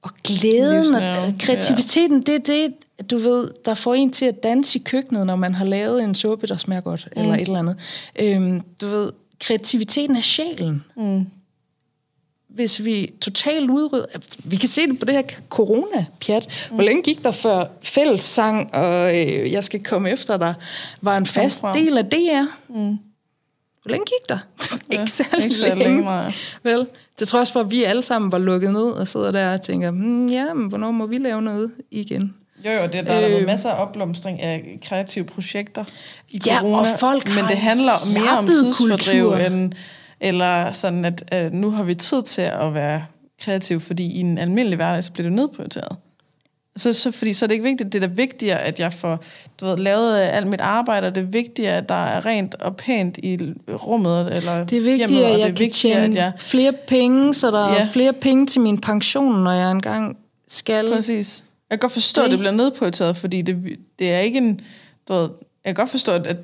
og 0.02 0.12
glæden. 0.24 0.96
Og, 0.96 1.34
kreativiteten, 1.40 2.22
det 2.22 2.36
er 2.36 2.40
det, 2.40 2.74
du 3.12 3.18
ved, 3.18 3.52
der 3.66 3.74
får 3.74 3.94
en 3.94 4.12
til 4.12 4.26
at 4.26 4.44
danse 4.44 4.80
i 4.80 4.82
køkkenet, 4.86 5.26
når 5.26 5.36
man 5.36 5.56
har 5.56 5.66
lavet 5.66 6.04
en 6.04 6.16
suppe, 6.16 6.48
der 6.48 6.58
smager 6.58 6.82
godt, 6.82 7.08
mm. 7.16 7.22
eller 7.22 7.34
et 7.34 7.42
eller 7.42 7.60
andet. 7.60 7.76
Øhm, 8.20 8.62
du 8.82 8.88
ved, 8.88 9.12
kreativiteten 9.40 10.16
er 10.16 10.22
sjælen. 10.22 10.84
Mm. 10.98 11.26
Hvis 12.58 12.86
vi 12.86 13.14
totalt 13.22 13.70
udrydder... 13.70 14.06
Vi 14.44 14.56
kan 14.56 14.70
se 14.70 14.88
det 14.88 15.00
på 15.00 15.06
det 15.06 15.14
her 15.16 15.22
corona-pjat. 15.50 16.68
Hvor 16.72 16.84
længe 16.84 17.04
gik 17.04 17.24
der 17.24 17.32
før 17.32 17.66
fællessang 17.82 18.76
og 18.76 19.18
øh, 19.18 19.52
jeg 19.52 19.64
skal 19.64 19.84
komme 19.84 20.10
efter 20.10 20.38
dig 20.38 20.54
var 21.02 21.18
en 21.18 21.26
fast 21.26 21.62
del 21.74 21.98
af 21.98 22.06
DR? 22.06 22.44
Mm. 22.70 22.98
Hvor 23.82 23.90
længe 23.92 24.06
gik 24.06 24.30
der? 24.30 24.38
Ja, 24.94 25.00
ikke 25.00 25.12
særlig 25.12 25.44
ikke 25.44 25.56
særlig 25.56 25.78
længe. 25.78 25.98
længe. 25.98 26.34
Vel, 26.64 26.88
til 27.18 27.28
trods 27.28 27.52
for, 27.52 27.60
at 27.60 27.72
vi 27.72 27.84
alle 27.84 28.02
sammen 28.02 28.32
var 28.32 28.38
lukket 28.38 28.74
ned 28.74 28.82
og 28.92 29.08
sidder 29.08 29.32
der 29.32 29.54
og 29.54 29.62
tænker, 29.62 29.92
hmm, 29.92 30.28
ja, 30.28 30.54
men 30.54 30.68
hvornår 30.68 30.92
må 30.92 31.06
vi 31.06 31.18
lave 31.18 31.42
noget 31.42 31.72
igen? 31.92 32.34
Jo, 32.66 32.72
jo, 32.72 32.84
det, 32.84 33.06
der, 33.08 33.40
Øh. 33.40 33.46
masser 33.46 33.70
af 33.70 33.82
opblomstring 33.82 34.42
af 34.42 34.80
kreative 34.86 35.26
projekter 35.26 35.84
i 36.30 36.42
Ja, 36.46 36.60
corona, 36.60 36.78
og 36.78 37.00
folk 37.00 37.26
men 37.26 37.34
har 37.38 37.48
det 37.48 37.58
handler 37.58 38.20
mere 38.20 38.38
om 38.38 38.48
tidsfordriv, 38.48 39.24
kultur. 39.24 39.38
end, 39.38 39.74
eller 40.22 40.72
sådan, 40.72 41.06
at 41.06 41.24
øh, 41.34 41.54
nu 41.54 41.72
har 41.72 41.84
vi 41.84 41.96
tid 41.96 42.22
til 42.22 42.42
at 42.42 42.74
være 42.74 43.06
kreativ, 43.42 43.80
fordi 43.80 44.04
i 44.12 44.20
en 44.20 44.38
almindelig 44.38 44.76
hverdag, 44.76 45.04
så 45.04 45.12
bliver 45.12 45.26
det 45.30 45.34
nedprioriteret. 45.36 45.98
Så, 46.76 46.94
så, 46.94 47.12
fordi 47.12 47.34
så 47.34 47.46
er 47.46 47.48
det 47.48 47.54
ikke 47.56 47.64
vigtigt, 47.64 47.94
det 47.94 48.04
er 48.04 48.08
da 48.08 48.14
vigtigere, 48.14 48.60
at 48.62 48.80
jeg 48.80 48.94
får 48.94 49.24
du 49.62 49.66
ved, 49.66 49.78
lavet 49.78 50.18
alt 50.20 50.48
mit 50.48 50.62
arbejde, 50.62 51.08
og 51.08 51.16
det 51.16 51.22
er 51.22 51.26
vigtigere, 51.26 51.78
at 51.78 51.90
der 51.90 52.06
er 52.06 52.26
rent 52.26 52.56
og 52.56 52.76
pænt 52.76 53.18
i 53.18 53.54
rummet, 53.70 54.36
eller 54.36 54.64
Det 54.66 54.78
er 54.78 54.82
vigtigt, 54.82 55.10
hjemmet, 55.10 55.26
at 55.26 55.34
det 55.34 55.40
jeg 55.40 55.42
er 55.42 55.46
kan 55.48 55.60
vigtigere, 55.60 56.00
tjene 56.02 56.20
at 56.20 56.24
jeg, 56.24 56.32
flere 56.40 56.74
penge, 56.88 57.34
så 57.34 57.52
der 57.52 57.74
Ja. 57.74 57.82
er 57.82 57.88
flere 57.88 58.14
penge 58.14 58.46
til 58.46 58.62
min 58.62 58.78
pension, 58.82 59.44
når 59.44 59.52
jeg 59.52 59.72
engang 59.72 60.18
skal. 60.48 60.92
Præcis. 60.92 61.44
Jeg 61.70 61.80
kan 61.80 61.86
godt 61.86 61.92
forstå, 61.92 62.22
at 62.22 62.32
det 62.32 62.40
bliver 62.40 62.52
nedprioriteret, 62.52 63.18
fordi 63.18 63.42
det, 63.42 63.78
det 64.00 64.14
er 64.14 64.20
ikke 64.20 64.38
en... 64.38 64.60
Du 65.08 65.14
ved, 65.14 65.22
jeg 65.66 65.76
kan 65.76 65.76
godt 65.76 65.90
forstå, 65.90 66.12
at, 66.12 66.28
at, 66.28 66.38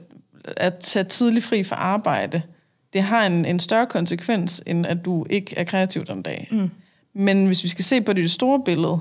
at 0.58 0.76
tage 0.78 1.04
tidlig 1.04 1.44
fri 1.44 1.64
fra 1.64 1.76
arbejde, 1.76 2.42
det 2.94 3.04
har 3.04 3.26
en, 3.26 3.46
en 3.46 3.60
større 3.60 3.86
konsekvens, 3.86 4.62
end 4.66 4.86
at 4.86 5.06
du 5.06 5.26
ikke 5.30 5.54
er 5.58 5.64
kreativ 5.64 6.06
den 6.06 6.22
dag. 6.22 6.48
Mm. 6.52 6.70
Men 7.14 7.46
hvis 7.46 7.64
vi 7.64 7.70
skal 7.70 7.86
se 7.86 8.02
på 8.02 8.14
det 8.14 8.22
det 8.24 8.32
store 8.32 8.62
billede, 8.66 9.00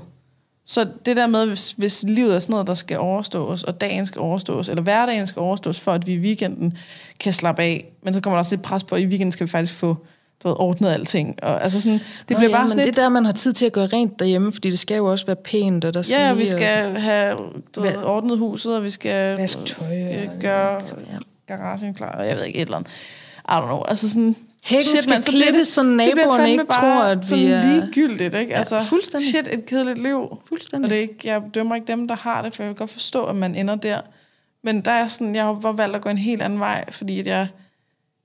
Så 0.65 0.87
det 1.05 1.15
der 1.15 1.27
med, 1.27 1.45
hvis, 1.45 1.71
hvis 1.71 2.03
livet 2.07 2.35
er 2.35 2.39
sådan 2.39 2.51
noget, 2.51 2.67
der 2.67 2.73
skal 2.73 2.97
overstås, 2.99 3.63
og 3.63 3.81
dagen 3.81 4.05
skal 4.05 4.21
overstås, 4.21 4.69
eller 4.69 4.81
hverdagen 4.83 5.27
skal 5.27 5.39
overstås, 5.39 5.79
for 5.79 5.91
at 5.91 6.07
vi 6.07 6.13
i 6.13 6.17
weekenden 6.17 6.77
kan 7.19 7.33
slappe 7.33 7.61
af, 7.63 7.85
men 8.03 8.13
så 8.13 8.21
kommer 8.21 8.35
der 8.35 8.39
også 8.39 8.55
lidt 8.55 8.61
pres 8.61 8.83
på, 8.83 8.95
at 8.95 9.01
i 9.01 9.05
weekenden 9.05 9.31
skal 9.31 9.45
vi 9.47 9.49
faktisk 9.51 9.73
få 9.73 9.97
du 10.43 10.47
ved, 10.47 10.55
ordnet 10.59 10.89
alting. 10.89 11.43
Og, 11.43 11.63
altså 11.63 11.81
sådan, 11.81 11.99
det 11.99 12.03
Nå, 12.29 12.37
bliver 12.37 12.49
ja, 12.49 12.55
bare 12.55 12.63
men 12.63 12.69
sådan 12.69 12.77
det 12.79 12.85
lidt, 12.85 12.97
er 12.97 13.01
der, 13.01 13.09
man 13.09 13.25
har 13.25 13.31
tid 13.31 13.53
til 13.53 13.65
at 13.65 13.73
gøre 13.73 13.85
rent 13.85 14.19
derhjemme, 14.19 14.51
fordi 14.53 14.69
det 14.69 14.79
skal 14.79 14.97
jo 14.97 15.05
også 15.11 15.25
være 15.25 15.35
pænt, 15.35 15.85
og 15.85 15.93
der 15.93 16.01
skal 16.01 16.15
ja, 16.15 16.27
lige, 16.27 16.37
vi 16.39 16.45
skal 16.45 16.99
have 16.99 17.37
du 17.75 17.81
ved, 17.81 17.95
ordnet 17.97 18.37
huset, 18.37 18.75
og 18.75 18.83
vi 18.83 18.89
skal 18.89 19.37
vaske 19.37 19.61
tøj. 19.65 20.01
øh, 20.01 20.27
og- 20.33 20.39
gøre 20.39 20.73
Ja. 20.83 21.17
garagen 21.55 21.93
klar, 21.93 22.11
og 22.11 22.27
jeg 22.27 22.35
ved 22.37 22.43
ikke, 22.43 22.57
et 22.59 22.61
eller 22.65 22.77
andet. 22.77 22.91
I 23.49 23.51
don't 23.51 23.65
know, 23.65 23.81
altså 23.87 24.09
sådan... 24.09 24.35
Hækken 24.65 24.97
skal 24.97 25.09
mand, 25.09 25.21
så 25.21 25.31
klippes, 25.31 25.67
så 25.67 25.83
det 25.83 25.89
naboerne 25.89 26.51
ikke 26.51 26.65
bare 26.65 26.79
tror, 26.95 27.03
at 27.03 27.31
vi 27.31 27.45
er- 27.45 27.65
ligegyldigt, 27.65 28.35
ikke? 28.35 28.55
Altså, 28.55 28.81
fuldstændig. 28.83 29.29
Shit, 29.29 29.47
et 29.51 29.65
kedeligt 29.65 30.01
liv. 30.03 30.37
Fuldstændig. 30.47 30.85
Og 30.85 30.89
det 30.89 30.97
er 30.97 31.01
ikke, 31.01 31.17
jeg 31.23 31.41
dømmer 31.53 31.75
ikke 31.75 31.87
dem, 31.87 32.07
der 32.07 32.15
har 32.15 32.41
det, 32.41 32.53
for 32.55 32.63
jeg 32.63 32.69
kan 32.69 32.75
godt 32.75 32.89
forstå, 32.89 33.25
at 33.25 33.35
man 33.35 33.55
ender 33.55 33.75
der. 33.75 34.01
Men 34.63 34.81
der 34.81 34.91
er 34.91 35.07
sådan, 35.07 35.35
jeg 35.35 35.43
har 35.43 35.71
valgt 35.71 35.95
at 35.95 36.01
gå 36.01 36.09
en 36.09 36.17
helt 36.17 36.41
anden 36.41 36.59
vej, 36.59 36.91
fordi 36.91 37.19
at 37.19 37.27
jeg, 37.27 37.47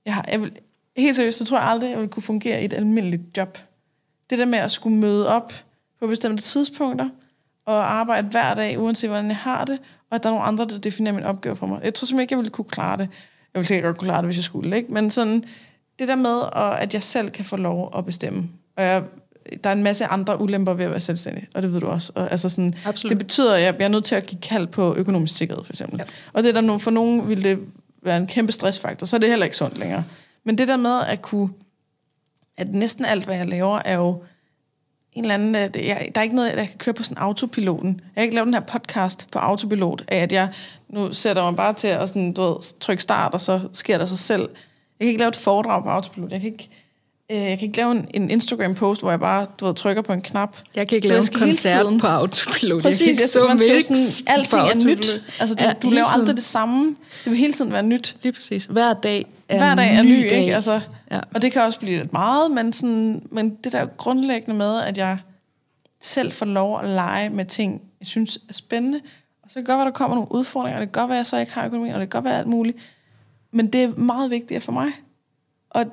jeg, 0.05 0.13
har, 0.13 0.25
jeg 0.31 0.41
vil, 0.41 0.51
helt 0.97 1.15
seriøst, 1.15 1.37
så 1.37 1.45
tror 1.45 1.57
jeg 1.57 1.67
aldrig, 1.67 1.89
jeg 1.91 1.99
vil 1.99 2.07
kunne 2.07 2.23
fungere 2.23 2.61
i 2.61 2.65
et 2.65 2.73
almindeligt 2.73 3.37
job. 3.37 3.57
Det 4.29 4.39
der 4.39 4.45
med 4.45 4.59
at 4.59 4.71
skulle 4.71 4.95
møde 4.97 5.27
op 5.29 5.53
på 5.99 6.07
bestemte 6.07 6.43
tidspunkter, 6.43 7.09
og 7.65 7.91
arbejde 7.93 8.27
hver 8.27 8.53
dag, 8.53 8.79
uanset 8.79 9.09
hvordan 9.09 9.27
jeg 9.27 9.37
har 9.37 9.65
det, 9.65 9.79
og 10.09 10.15
at 10.15 10.23
der 10.23 10.29
er 10.29 10.33
nogle 10.33 10.47
andre, 10.47 10.65
der 10.65 10.77
definerer 10.77 11.15
min 11.15 11.23
opgave 11.23 11.55
for 11.55 11.65
mig. 11.67 11.79
Jeg 11.83 11.93
tror 11.93 12.05
simpelthen 12.05 12.21
ikke, 12.21 12.33
jeg 12.33 12.37
ville 12.37 12.49
kunne 12.51 12.65
klare 12.65 12.97
det. 12.97 13.09
Jeg 13.59 13.61
ville 13.61 13.67
sikkert 13.67 13.85
godt 13.85 13.97
kunne 13.97 14.07
klare 14.07 14.21
det, 14.21 14.25
hvis 14.25 14.37
jeg 14.37 14.43
skulle, 14.43 14.77
ikke? 14.77 14.93
Men 14.93 15.11
sådan, 15.11 15.43
det 15.99 16.07
der 16.07 16.15
med, 16.15 16.31
og 16.31 16.81
at 16.81 16.93
jeg 16.93 17.03
selv 17.03 17.29
kan 17.29 17.45
få 17.45 17.55
lov 17.55 17.93
at 17.97 18.05
bestemme. 18.05 18.49
Og 18.77 18.83
jeg, 18.83 19.03
der 19.63 19.69
er 19.69 19.73
en 19.73 19.83
masse 19.83 20.05
andre 20.05 20.41
ulemper 20.41 20.73
ved 20.73 20.85
at 20.85 20.91
være 20.91 20.99
selvstændig, 20.99 21.47
og 21.55 21.61
det 21.63 21.73
ved 21.73 21.79
du 21.79 21.87
også. 21.87 22.11
Og, 22.15 22.31
altså 22.31 22.49
sådan, 22.49 22.75
Absolut. 22.85 23.09
det 23.09 23.17
betyder, 23.17 23.55
at 23.55 23.61
jeg 23.61 23.75
bliver 23.75 23.89
nødt 23.89 24.05
til 24.05 24.15
at 24.15 24.25
give 24.25 24.41
kald 24.41 24.67
på 24.67 24.95
økonomisk 24.95 25.37
sikkerhed, 25.37 25.63
for 25.63 25.73
eksempel. 25.73 25.99
Ja. 25.99 26.03
Og 26.33 26.43
det 26.43 26.49
er 26.49 26.53
der 26.53 26.61
no, 26.61 26.77
for 26.77 26.91
nogen 26.91 27.29
vil 27.29 27.43
det 27.43 27.59
være 28.03 28.17
en 28.17 28.27
kæmpe 28.27 28.51
stressfaktor, 28.51 29.05
så 29.05 29.15
er 29.15 29.19
det 29.19 29.29
heller 29.29 29.45
ikke 29.45 29.57
sundt 29.57 29.77
længere. 29.77 30.03
Men 30.43 30.57
det 30.57 30.67
der 30.67 30.77
med 30.77 31.01
at 31.07 31.21
kunne, 31.21 31.49
at 32.57 32.69
næsten 32.69 33.05
alt, 33.05 33.25
hvad 33.25 33.35
jeg 33.35 33.49
laver, 33.49 33.79
er 33.85 33.95
jo 33.95 34.23
en 35.19 35.23
eller 35.25 35.33
anden, 35.35 35.55
øh, 35.55 35.73
det- 35.73 35.85
jeg, 35.85 36.09
der 36.15 36.21
er 36.21 36.23
ikke 36.23 36.35
noget, 36.35 36.55
jeg 36.55 36.67
kan 36.67 36.77
køre 36.77 36.93
på 36.93 37.03
sådan 37.03 37.17
autopiloten. 37.17 37.89
Jeg 37.89 38.13
kan 38.15 38.23
ikke 38.23 38.35
lave 38.35 38.45
den 38.45 38.53
her 38.53 38.61
podcast 38.61 39.27
på 39.31 39.39
autopilot, 39.39 40.03
af 40.07 40.17
at 40.17 40.31
jeg 40.31 40.47
nu 40.89 41.13
sætter 41.13 41.43
mig 41.43 41.55
bare 41.55 41.73
til 41.73 41.87
at 41.87 42.09
sådan, 42.09 42.33
du 42.33 42.41
ved, 42.41 42.79
trykke 42.79 43.03
start, 43.03 43.33
og 43.33 43.41
så 43.41 43.59
sker 43.73 43.97
der 43.97 44.05
sig 44.05 44.17
selv. 44.19 44.41
Jeg 44.41 45.05
kan 45.05 45.07
ikke 45.07 45.19
lave 45.19 45.29
et 45.29 45.35
foredrag 45.35 45.83
på 45.83 45.89
autopilot. 45.89 46.31
Jeg 46.31 46.41
kan 46.41 46.51
ikke, 46.51 46.69
jeg 47.29 47.57
kan 47.59 47.65
ikke 47.65 47.77
lave 47.77 47.91
en, 47.91 48.07
en 48.13 48.29
Instagram-post, 48.29 49.01
hvor 49.01 49.09
jeg 49.09 49.19
bare 49.19 49.45
du 49.59 49.65
ved, 49.65 49.75
trykker 49.75 50.01
på 50.01 50.13
en 50.13 50.21
knap. 50.21 50.57
Jeg 50.75 50.87
kan 50.87 50.95
ikke 50.95 51.07
lave 51.07 51.19
en 51.19 51.39
koncert 51.39 51.85
på 52.01 52.07
autopilot. 52.07 52.81
Præcis, 52.81 53.07
jeg 53.07 53.17
kan 53.17 53.27
stå 53.27 53.47
man 53.47 53.59
skal 53.59 53.83
sådan, 53.83 54.27
alting 54.27 54.61
er 54.61 54.95
nyt. 54.95 55.23
Altså, 55.39 55.55
du, 55.55 55.63
Ja, 55.63 55.73
du 55.73 55.89
laver 55.89 56.05
aldrig 56.07 56.25
tiden. 56.25 56.35
det 56.37 56.43
samme. 56.43 56.95
Det 57.23 57.31
vil 57.31 57.37
hele 57.39 57.53
tiden 57.53 57.71
være 57.71 57.83
nyt. 57.83 58.15
Lige 58.23 58.33
præcis. 58.33 58.65
Hver 58.65 58.93
dag 58.93 59.25
er 59.49 59.57
Hver 59.57 59.75
dag 59.75 59.95
er 59.95 60.03
ny, 60.03 60.07
ny 60.07 60.27
dag. 60.29 60.39
ikke? 60.39 60.55
Altså, 60.55 60.81
Ja. 61.11 61.19
Og 61.35 61.41
det 61.41 61.51
kan 61.51 61.61
også 61.61 61.79
blive 61.79 61.97
lidt 61.97 62.13
meget, 62.13 62.51
men, 62.51 62.73
sådan, 62.73 63.27
men 63.31 63.55
det 63.63 63.71
der 63.71 63.79
er 63.79 63.85
grundlæggende 63.85 64.57
med, 64.57 64.79
at 64.81 64.97
jeg 64.97 65.17
selv 66.01 66.31
får 66.31 66.45
lov 66.45 66.79
at 66.79 66.89
lege 66.89 67.29
med 67.29 67.45
ting, 67.45 67.81
jeg 67.99 68.07
synes 68.07 68.39
er 68.49 68.53
spændende. 68.53 68.99
Og 69.43 69.49
så 69.49 69.53
kan 69.53 69.61
det 69.61 69.67
godt 69.67 69.77
være, 69.77 69.85
der 69.85 69.91
kommer 69.91 70.15
nogle 70.15 70.31
udfordringer, 70.31 70.77
og 70.77 70.81
det 70.81 70.91
kan 70.93 71.01
godt 71.01 71.09
være, 71.09 71.17
at 71.17 71.19
jeg 71.19 71.25
så 71.25 71.37
ikke 71.37 71.51
har 71.53 71.65
økonomi, 71.65 71.89
og 71.89 71.99
det 71.99 72.09
kan 72.09 72.21
godt 72.21 72.25
være 72.25 72.37
alt 72.37 72.47
muligt. 72.47 72.77
Men 73.51 73.67
det 73.67 73.83
er 73.83 73.87
meget 73.87 74.29
vigtigt 74.31 74.63
for 74.63 74.71
mig. 74.71 74.87
Og 75.69 75.85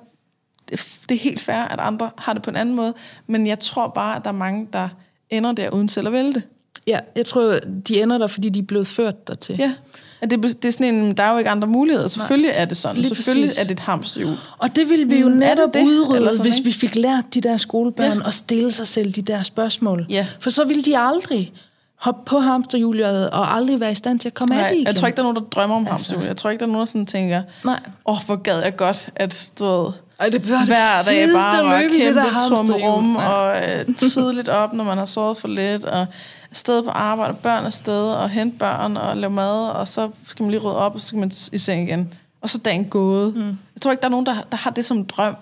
det, 0.70 0.80
det 1.08 1.14
er 1.14 1.18
helt 1.18 1.40
fair, 1.40 1.56
at 1.56 1.80
andre 1.80 2.10
har 2.18 2.32
det 2.32 2.42
på 2.42 2.50
en 2.50 2.56
anden 2.56 2.74
måde. 2.74 2.94
Men 3.26 3.46
jeg 3.46 3.58
tror 3.58 3.88
bare, 3.88 4.16
at 4.16 4.24
der 4.24 4.30
er 4.30 4.34
mange, 4.34 4.68
der 4.72 4.88
ender 5.30 5.52
der 5.52 5.70
uden 5.70 5.88
selv 5.88 6.06
at 6.06 6.12
vælge 6.12 6.32
det. 6.32 6.42
Ja, 6.86 6.98
jeg 7.16 7.26
tror, 7.26 7.58
de 7.88 8.02
ender 8.02 8.18
der, 8.18 8.26
fordi 8.26 8.48
de 8.48 8.58
er 8.58 8.62
blevet 8.62 8.86
ført 8.86 9.28
dertil. 9.28 9.56
Ja. 9.58 9.72
At 10.20 10.30
det, 10.30 10.42
det 10.42 10.64
er 10.64 10.70
sådan 10.72 10.94
en, 10.94 11.14
der 11.16 11.22
er 11.22 11.32
jo 11.32 11.38
ikke 11.38 11.50
andre 11.50 11.68
muligheder. 11.68 12.08
Selvfølgelig 12.08 12.50
er 12.54 12.64
det 12.64 12.76
sådan. 12.76 12.96
Lige 12.96 13.08
Selvfølgelig 13.08 13.48
præcis. 13.48 13.60
er 13.60 13.64
det 13.64 13.70
et 13.70 13.80
hamsterhjul. 13.80 14.36
Og 14.58 14.76
det 14.76 14.88
ville 14.90 15.08
vi 15.08 15.16
jo 15.16 15.28
Mm, 15.28 15.34
netop 15.34 15.74
det? 15.74 15.82
Udrydde, 15.82 16.24
sådan, 16.26 16.40
hvis 16.40 16.56
ikke? 16.56 16.64
vi 16.66 16.72
fik 16.72 16.96
lært 16.96 17.34
de 17.34 17.40
der 17.40 17.56
skolebørn 17.56 18.18
Ja. 18.18 18.26
at 18.26 18.34
stille 18.34 18.72
sig 18.72 18.86
selv 18.86 19.12
de 19.12 19.22
der 19.22 19.42
spørgsmål. 19.42 20.06
Ja. 20.10 20.26
For 20.40 20.50
så 20.50 20.64
ville 20.64 20.82
de 20.82 20.98
aldrig 20.98 21.52
hoppe 22.00 22.20
på 22.26 22.38
hamsterhjulet 22.38 23.30
og 23.30 23.54
aldrig 23.54 23.80
være 23.80 23.90
i 23.92 23.94
stand 23.94 24.20
til 24.20 24.28
at 24.28 24.34
komme 24.34 24.54
af 24.54 24.58
det 24.58 24.64
Nej, 24.64 24.72
igen. 24.74 24.86
jeg 24.86 24.94
tror 24.96 25.06
ikke, 25.06 25.16
der 25.16 25.22
er 25.22 25.32
nogen, 25.32 25.36
der 25.36 25.42
drømmer 25.50 25.76
om 25.76 25.82
Altså. 25.82 25.92
hamsterhjul. 25.92 26.26
Jeg 26.26 26.36
tror 26.36 26.50
ikke, 26.50 26.60
der 26.60 26.66
er 26.66 26.70
nogen, 26.70 26.78
der 26.80 26.84
sådan 26.84 27.06
tænker, 27.06 27.42
Nej. 27.64 27.80
åh, 28.06 28.14
oh, 28.14 28.18
hvor 28.26 28.36
gad 28.36 28.60
jeg 28.62 28.76
godt, 28.76 29.10
at 29.16 29.50
du 29.58 29.64
ved, 29.64 29.92
Ej, 30.20 30.28
det 30.28 30.50
var 30.50 30.64
hver 30.66 31.02
dag 31.06 31.28
bare 31.28 31.64
var 31.64 31.78
det 31.78 31.90
kæmpe 31.90 32.20
der 32.20 32.26
hamsterhjul. 32.28 32.90
rum, 32.90 33.16
Ja. 33.16 33.28
og 33.28 33.62
øh, 33.88 33.94
tidligt 34.14 34.48
op, 34.48 34.72
når 34.72 34.84
man 34.84 34.98
har 34.98 35.04
sovet 35.04 35.36
for 35.38 35.48
lidt, 35.48 35.84
og 35.84 36.06
afsted 36.50 36.82
på 36.82 36.90
arbejde, 36.90 37.30
og 37.34 37.38
børn 37.38 37.64
afsted, 37.66 38.02
og 38.02 38.30
hente 38.30 38.58
børn, 38.58 38.96
og 38.96 39.16
lave 39.16 39.30
mad, 39.32 39.68
og 39.70 39.88
så 39.88 40.10
skal 40.26 40.42
man 40.42 40.50
lige 40.50 40.60
rydde 40.60 40.76
op, 40.76 40.94
og 40.94 41.00
så 41.00 41.06
skal 41.06 41.18
man 41.18 41.30
i 41.52 41.58
seng 41.58 41.88
igen. 41.88 42.14
Og 42.40 42.50
så 42.50 42.58
er 42.58 42.62
dagen 42.62 42.84
gået. 42.84 43.34
Mm. 43.36 43.42
Jeg 43.74 43.80
tror 43.82 43.90
ikke, 43.90 44.00
der 44.00 44.06
er 44.06 44.10
nogen, 44.10 44.26
der, 44.26 44.34
der 44.50 44.56
har 44.56 44.70
det 44.70 44.84
som 44.84 44.96
en 44.96 45.04
drøm. 45.04 45.34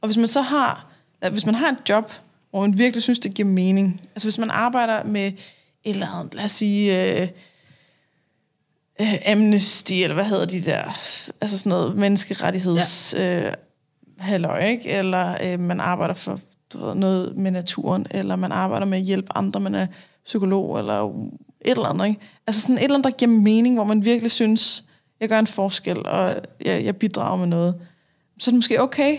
Og 0.00 0.06
hvis 0.06 0.16
man 0.16 0.28
så 0.28 0.40
har, 0.40 0.86
hvis 1.30 1.46
man 1.46 1.54
har 1.54 1.68
et 1.68 1.76
job, 1.88 2.12
hvor 2.50 2.60
man 2.60 2.78
virkelig 2.78 3.02
synes, 3.02 3.18
det 3.18 3.34
giver 3.34 3.48
mening, 3.48 4.00
altså 4.14 4.26
hvis 4.26 4.38
man 4.38 4.50
arbejder 4.50 5.04
med 5.04 5.32
et 5.84 5.94
eller 5.94 6.08
andet, 6.08 6.34
lad 6.34 6.44
os 6.44 6.52
sige, 6.52 7.20
øh, 7.20 7.28
øh, 9.00 9.14
Amnesty, 9.26 9.92
eller 9.92 10.14
hvad 10.14 10.24
hedder 10.24 10.46
de 10.46 10.60
der, 10.60 10.82
altså 11.40 11.58
sådan 11.58 11.70
noget 11.70 11.96
menneskerettigheds 11.96 13.14
ja. 13.14 13.48
øh, 13.48 13.54
halløj, 14.18 14.66
ikke? 14.66 14.90
Eller 14.90 15.36
øh, 15.42 15.60
man 15.60 15.80
arbejder 15.80 16.14
for 16.14 16.40
du 16.72 16.86
ved, 16.86 16.94
noget 16.94 17.36
med 17.36 17.50
naturen, 17.50 18.06
eller 18.10 18.36
man 18.36 18.52
arbejder 18.52 18.86
med 18.86 18.98
at 18.98 19.04
hjælpe 19.04 19.36
andre, 19.36 19.60
man 19.60 19.74
er 19.74 19.86
psykolog, 20.24 20.78
eller 20.78 21.02
et 21.60 21.70
eller 21.70 21.86
andet, 21.86 22.06
ikke? 22.06 22.20
Altså 22.46 22.60
sådan 22.60 22.78
et 22.78 22.84
eller 22.84 22.94
andet, 22.94 23.12
der 23.12 23.18
giver 23.18 23.30
mening, 23.30 23.74
hvor 23.74 23.84
man 23.84 24.04
virkelig 24.04 24.30
synes, 24.30 24.84
jeg 25.20 25.28
gør 25.28 25.38
en 25.38 25.46
forskel, 25.46 26.06
og 26.06 26.34
jeg, 26.64 26.84
jeg 26.84 26.96
bidrager 26.96 27.36
med 27.36 27.46
noget. 27.46 27.74
Så 28.38 28.50
er 28.50 28.52
det 28.52 28.58
måske 28.58 28.82
okay, 28.82 29.16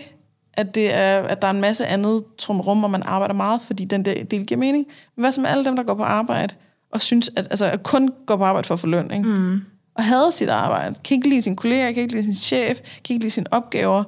at, 0.62 0.76
det 0.76 0.94
er, 0.94 1.22
at 1.22 1.42
der 1.42 1.48
er 1.48 1.52
en 1.52 1.62
masse 1.62 1.86
andet 1.86 2.24
trumrum, 2.38 2.80
hvor 2.80 2.88
man 2.88 3.04
arbejder 3.04 3.34
meget, 3.34 3.62
fordi 3.62 3.86
den 3.86 4.06
der 4.06 4.24
del 4.24 4.46
giver 4.46 4.60
mening. 4.60 4.86
Men 5.16 5.24
hvad 5.24 5.32
så 5.32 5.42
med 5.42 5.50
alle 5.50 5.66
dem, 5.66 5.76
der 5.76 5.84
går 5.84 5.94
på 5.94 6.04
arbejde, 6.04 6.56
og 6.92 7.02
synes, 7.02 7.32
at, 7.36 7.48
altså, 7.50 7.66
at 7.66 7.84
kun 7.84 8.14
går 8.26 8.36
på 8.36 8.44
arbejde 8.44 8.68
for 8.68 8.74
at 8.74 8.80
få 8.80 8.88
løn, 8.88 9.12
ikke? 9.12 9.30
Mm. 9.30 9.62
og 9.96 10.04
hader 10.04 10.30
sit 10.30 10.50
arbejde, 10.50 10.96
kan 11.04 11.16
ikke 11.16 11.30
lide 11.30 11.42
sin 11.42 11.56
kollega, 11.56 11.92
kan 11.92 12.04
ikke 12.04 12.14
lide 12.14 12.24
sin 12.24 12.36
chef, 12.36 12.80
kan 12.80 13.14
ikke 13.14 13.24
lide 13.24 13.32
sine 13.32 13.54
opgaver, 13.54 14.04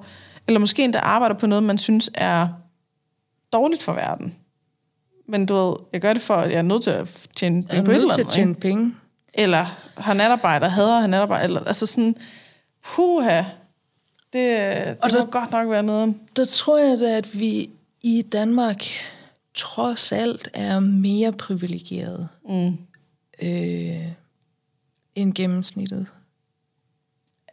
eller 0.48 0.60
måske 0.60 0.84
endda 0.84 1.00
arbejder 1.00 1.36
på 1.36 1.48
noget, 1.48 1.64
man 1.64 1.78
synes 1.78 2.12
er 2.14 2.48
dårligt 3.54 3.84
for 3.84 3.94
verden. 3.94 4.36
Men 5.28 5.46
du 5.46 5.56
ved, 5.56 5.76
jeg 5.94 6.02
gør 6.02 6.14
det 6.14 6.22
for, 6.22 6.34
at 6.36 6.52
jeg 6.52 6.58
er 6.58 6.62
nødt 6.62 6.84
til 6.84 6.92
at 6.92 7.28
tjene 7.36 7.66
Jeg 7.70 7.78
er 7.78 7.84
penge 7.84 7.86
på 7.86 7.92
et 7.92 7.96
eller 7.96 8.08
nødt 8.08 8.14
til 8.14 8.22
andet. 8.22 8.30
at 8.30 8.34
tjene 8.34 8.56
penge. 8.56 8.96
Eller 9.34 9.66
har 9.98 10.14
natarbejder, 10.14 10.68
hader 10.70 11.00
han 11.00 11.10
natarbejder, 11.10 11.44
eller, 11.44 11.64
altså 11.64 11.86
sådan, 11.86 12.16
puha, 12.86 13.44
det, 14.34 14.88
det 14.88 14.98
Og 15.02 15.10
må 15.14 15.18
der- 15.18 15.26
godt 15.26 15.52
nok 15.52 15.70
være 15.70 15.84
noget. 15.84 16.16
Der 16.36 16.46
tror 16.46 16.78
jeg 16.78 17.00
da, 17.00 17.18
at 17.18 17.40
vi 17.40 17.70
i 18.02 18.22
Danmark 18.22 18.84
trods 19.54 20.12
alt 20.12 20.50
er 20.54 20.80
mere 20.80 21.32
privilegeret 21.34 22.28
Mm. 22.50 22.78
øh, 23.42 24.08
end 25.16 25.34
gennemsnittet. 25.36 26.08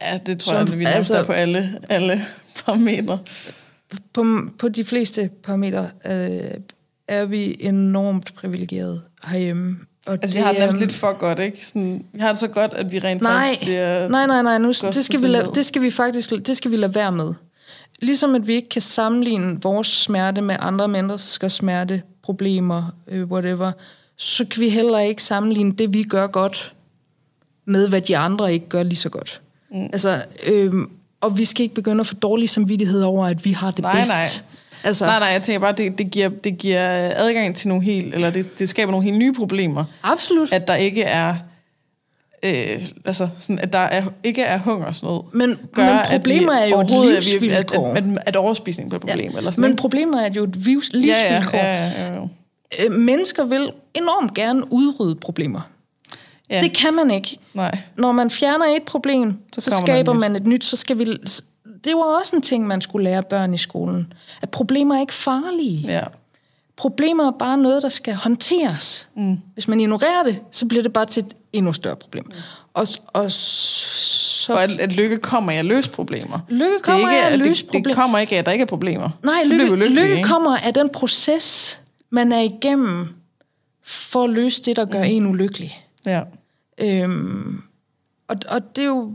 Ja, 0.02 0.18
det 0.26 0.40
tror 0.40 0.52
Som- 0.52 0.66
jeg, 0.66 0.72
at 0.72 0.78
vi 0.78 0.84
altså- 0.84 1.18
er 1.18 1.24
på 1.24 1.32
alle, 1.32 1.80
alle 1.88 2.22
parametre. 2.64 3.18
På, 4.12 4.24
på 4.58 4.68
de 4.68 4.84
fleste 4.84 5.30
parametre 5.42 5.90
øh, 6.06 6.50
er 7.08 7.24
vi 7.24 7.56
enormt 7.60 8.34
privilegeret 8.34 9.02
herhjemme. 9.24 9.78
Og 10.06 10.12
Altså, 10.12 10.34
vi 10.34 10.40
har 10.40 10.52
det 10.52 10.76
lidt 10.78 10.92
for 10.92 11.18
godt, 11.18 11.38
ikke? 11.38 11.66
Sådan, 11.66 12.04
vi 12.12 12.20
har 12.20 12.28
det 12.28 12.38
så 12.38 12.48
godt, 12.48 12.74
at 12.74 12.92
vi 12.92 12.98
rent 12.98 13.22
Nej, 13.22 13.46
faktisk 13.46 13.60
bliver... 13.60 14.08
nej, 14.08 14.26
nej, 14.26 14.42
nej. 14.42 14.58
Nu, 14.58 14.68
det, 14.68 15.04
skal 15.04 15.22
vi 15.22 15.26
lade, 15.26 15.50
det 15.54 15.66
skal 15.66 15.82
vi 15.82 15.90
faktisk 15.90 16.30
det 16.30 16.56
skal 16.56 16.70
vi 16.70 16.76
lade 16.76 16.94
være 16.94 17.12
med. 17.12 17.34
Ligesom 18.02 18.34
at 18.34 18.46
vi 18.46 18.54
ikke 18.54 18.68
kan 18.68 18.82
sammenligne 18.82 19.58
vores 19.62 19.86
smerte 19.88 20.40
med 20.40 20.56
andre 20.58 20.88
menneskers 20.88 21.52
smerte, 21.52 22.02
problemer, 22.22 22.94
øh, 23.08 23.26
whatever, 23.26 23.72
så 24.16 24.44
kan 24.44 24.60
vi 24.60 24.68
heller 24.68 24.98
ikke 24.98 25.22
sammenligne 25.22 25.72
det, 25.72 25.92
vi 25.92 26.02
gør 26.02 26.26
godt, 26.26 26.72
med 27.64 27.88
hvad 27.88 28.00
de 28.00 28.16
andre 28.16 28.52
ikke 28.52 28.68
gør 28.68 28.82
lige 28.82 28.96
så 28.96 29.08
godt. 29.08 29.40
Mm. 29.70 29.84
Altså, 29.84 30.22
øh, 30.46 30.72
og 31.20 31.38
vi 31.38 31.44
skal 31.44 31.62
ikke 31.62 31.74
begynde 31.74 32.00
at 32.00 32.06
få 32.06 32.14
dårlig 32.14 32.48
samvittighed 32.50 33.02
over, 33.02 33.26
at 33.26 33.44
vi 33.44 33.52
har 33.52 33.70
det 33.70 33.82
Nej, 33.82 33.96
bedst. 33.96 34.10
nej. 34.10 34.49
Altså, 34.84 35.04
Nej, 35.06 35.18
nej, 35.18 35.28
jeg 35.28 35.42
tænker 35.42 35.58
bare, 35.60 35.72
det, 35.72 35.98
det, 35.98 36.10
giver, 36.10 36.28
det 36.28 36.58
giver 36.58 37.10
adgang 37.16 37.56
til 37.56 37.68
nogle 37.68 37.84
helt... 37.84 38.14
Eller 38.14 38.30
det, 38.30 38.58
det 38.58 38.68
skaber 38.68 38.90
nogle 38.90 39.04
helt 39.04 39.18
nye 39.18 39.32
problemer. 39.32 39.84
absolut. 40.02 40.52
At 40.52 40.68
der 40.68 40.74
ikke 40.74 41.02
er... 41.02 41.34
Øh, 42.42 42.82
altså, 43.04 43.28
sådan, 43.38 43.58
at 43.58 43.72
der 43.72 43.78
er, 43.78 44.02
ikke 44.24 44.42
er 44.42 44.58
hungersnød. 44.58 45.20
Men, 45.32 45.58
gør, 45.74 45.84
men 45.86 46.02
problemer 46.10 46.52
at 46.52 46.66
vi 46.66 46.72
er 46.72 46.76
jo 46.76 46.80
et 46.80 46.90
livsvilkår. 47.24 47.90
At, 47.90 47.96
at, 47.96 48.04
at, 48.16 48.22
at 48.26 48.36
overspisning 48.36 48.90
bliver 48.90 49.00
et 49.00 49.06
problem. 49.08 49.36
Eller 49.36 49.50
sådan, 49.50 49.62
Men 49.68 49.76
problemer 49.76 50.20
er 50.20 50.30
jo 50.30 50.44
et 50.44 50.56
livs- 50.56 50.90
ja, 50.92 50.98
livsvilkår. 50.98 51.58
ja, 51.58 51.86
ja, 51.86 52.06
ja, 52.06 52.14
ja. 52.14 52.84
Øh, 52.84 52.92
mennesker 52.92 53.44
vil 53.44 53.70
enormt 53.94 54.34
gerne 54.34 54.72
udrydde 54.72 55.14
problemer. 55.14 55.60
ja. 56.50 56.56
Ja. 56.56 56.62
Det 56.62 56.76
kan 56.76 56.94
man 56.94 57.10
ikke. 57.10 57.38
Nej. 57.54 57.78
Når 57.96 58.12
man 58.12 58.30
fjerner 58.30 58.64
et 58.76 58.82
problem, 58.82 59.34
så, 59.52 59.60
så 59.60 59.82
skaber 59.82 60.12
man 60.12 60.36
et 60.36 60.46
nyt. 60.46 60.64
Så 60.64 60.76
skal 60.76 60.98
vi, 60.98 61.06
det 61.84 61.96
var 61.96 62.18
også 62.18 62.36
en 62.36 62.42
ting, 62.42 62.66
man 62.66 62.80
skulle 62.80 63.04
lære 63.04 63.22
børn 63.22 63.54
i 63.54 63.58
skolen. 63.58 64.12
At 64.42 64.50
problemer 64.50 64.94
er 64.96 65.00
ikke 65.00 65.14
farlige. 65.14 65.92
Ja. 65.92 66.04
problemer 66.76 67.26
er 67.26 67.30
bare 67.38 67.58
noget, 67.58 67.82
der 67.82 67.88
skal 67.88 68.14
håndteres. 68.14 69.08
Mm. 69.16 69.38
Hvis 69.52 69.68
man 69.68 69.80
ignorerer 69.80 70.22
det, 70.22 70.42
så 70.50 70.66
bliver 70.66 70.82
det 70.82 70.92
bare 70.92 71.06
til 71.06 71.24
et 71.24 71.36
endnu 71.52 71.72
større 71.72 71.96
problem. 71.96 72.24
Mm. 72.26 72.32
Og, 72.74 72.86
og 73.06 73.32
så... 73.32 74.52
Og 74.52 74.62
at, 74.62 74.70
at 74.78 74.92
lykke 74.92 75.16
kommer 75.16 75.52
af 75.52 75.56
at 75.56 75.64
løse 75.64 75.90
problemer. 75.90 76.38
Lykke 76.48 76.64
Det 76.64 76.74
er 76.74 76.82
kommer 76.82 77.10
ikke, 77.10 77.22
af 77.22 77.32
at 77.32 77.38
løse 77.38 77.50
det, 77.50 77.72
det 77.72 77.78
problemer. 77.78 77.94
kommer 77.94 78.18
ikke 78.18 78.34
af, 78.34 78.38
at 78.38 78.46
der 78.46 78.52
ikke 78.52 78.62
er 78.62 78.66
problemer. 78.66 79.10
Nej, 79.24 79.44
så 79.44 79.52
lykke, 79.52 79.64
lykkelige, 79.64 80.02
lykke 80.02 80.16
ikke? 80.16 80.28
kommer 80.28 80.56
af 80.56 80.74
den 80.74 80.88
proces, 80.88 81.80
man 82.10 82.32
er 82.32 82.40
igennem 82.40 83.08
for 83.84 84.24
at 84.24 84.30
løse 84.30 84.62
det, 84.62 84.76
der 84.76 84.84
gør 84.84 85.04
mm. 85.04 85.10
en 85.10 85.26
ulykkelig. 85.26 85.84
Ja. 86.06 86.22
Øhm, 86.78 87.62
og, 88.28 88.36
og 88.48 88.76
det 88.76 88.82
er 88.82 88.88
jo 88.88 89.12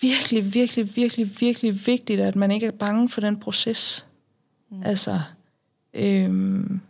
virkelig, 0.00 0.54
virkelig, 0.54 0.96
virkelig, 0.96 1.40
virkelig 1.40 1.86
vigtigt, 1.86 2.20
at 2.20 2.36
man 2.36 2.50
ikke 2.50 2.66
er 2.66 2.70
bange 2.70 3.08
for 3.08 3.20
den 3.20 3.40
proces. 3.40 4.06
Mm. 4.70 4.82
Altså, 4.84 5.20
øhm, 5.94 6.80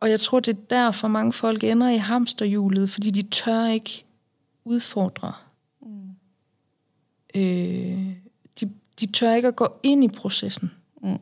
og 0.00 0.10
jeg 0.10 0.20
tror, 0.20 0.40
det 0.40 0.56
er 0.56 0.60
derfor 0.70 1.08
mange 1.08 1.32
folk 1.32 1.64
ender 1.64 1.90
i 1.90 1.96
hamsterhjulet, 1.96 2.90
fordi 2.90 3.10
de 3.10 3.22
tør 3.22 3.66
ikke 3.66 4.04
udfordre. 4.64 5.32
Mm. 5.82 6.10
Øh, 7.34 8.12
de, 8.60 8.70
de 9.00 9.06
tør 9.06 9.34
ikke 9.34 9.48
at 9.48 9.56
gå 9.56 9.68
ind 9.82 10.04
i 10.04 10.08
processen. 10.08 10.70
Mm. 11.02 11.18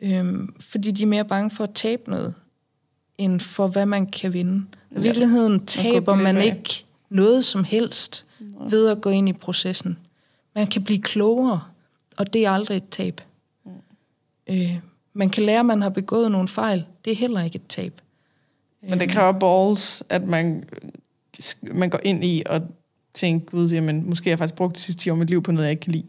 Øhm, 0.00 0.54
fordi 0.60 0.90
de 0.90 1.02
er 1.02 1.06
mere 1.06 1.24
bange 1.24 1.50
for 1.50 1.64
at 1.64 1.74
tabe 1.74 2.10
noget, 2.10 2.34
end 3.18 3.40
for 3.40 3.68
hvad 3.68 3.86
man 3.86 4.06
kan 4.06 4.32
vinde. 4.32 4.66
I 4.90 5.00
virkeligheden 5.00 5.66
taber 5.66 6.14
man 6.14 6.42
ikke 6.42 6.84
noget 7.08 7.44
som 7.44 7.64
helst 7.64 8.26
ved 8.70 8.88
at 8.88 9.00
gå 9.00 9.10
ind 9.10 9.28
i 9.28 9.32
processen. 9.32 9.98
Man 10.54 10.66
kan 10.66 10.84
blive 10.84 11.02
klogere, 11.02 11.60
og 12.16 12.32
det 12.32 12.46
er 12.46 12.50
aldrig 12.50 12.76
et 12.76 12.88
tab. 12.90 13.20
Øh, 14.46 14.78
man 15.12 15.30
kan 15.30 15.42
lære, 15.42 15.60
at 15.60 15.66
man 15.66 15.82
har 15.82 15.88
begået 15.88 16.32
nogle 16.32 16.48
fejl. 16.48 16.84
Det 17.04 17.10
er 17.12 17.16
heller 17.16 17.42
ikke 17.42 17.56
et 17.56 17.66
tab. 17.68 18.00
Men 18.88 19.00
det 19.00 19.08
kræver 19.10 19.32
balls, 19.32 20.02
at 20.08 20.22
man, 20.26 20.64
man 21.62 21.90
går 21.90 22.00
ind 22.04 22.24
i 22.24 22.42
og 22.46 22.60
tænker, 23.14 23.46
gud, 23.46 23.68
jamen, 23.68 24.08
måske 24.08 24.24
har 24.24 24.30
jeg 24.30 24.38
faktisk 24.38 24.54
brugt 24.54 24.76
de 24.76 24.80
sidste 24.80 25.02
10 25.02 25.10
år 25.10 25.14
af 25.14 25.18
mit 25.18 25.30
liv 25.30 25.42
på 25.42 25.52
noget, 25.52 25.64
jeg 25.64 25.70
ikke 25.70 25.80
kan 25.80 25.92
lide. 25.92 26.04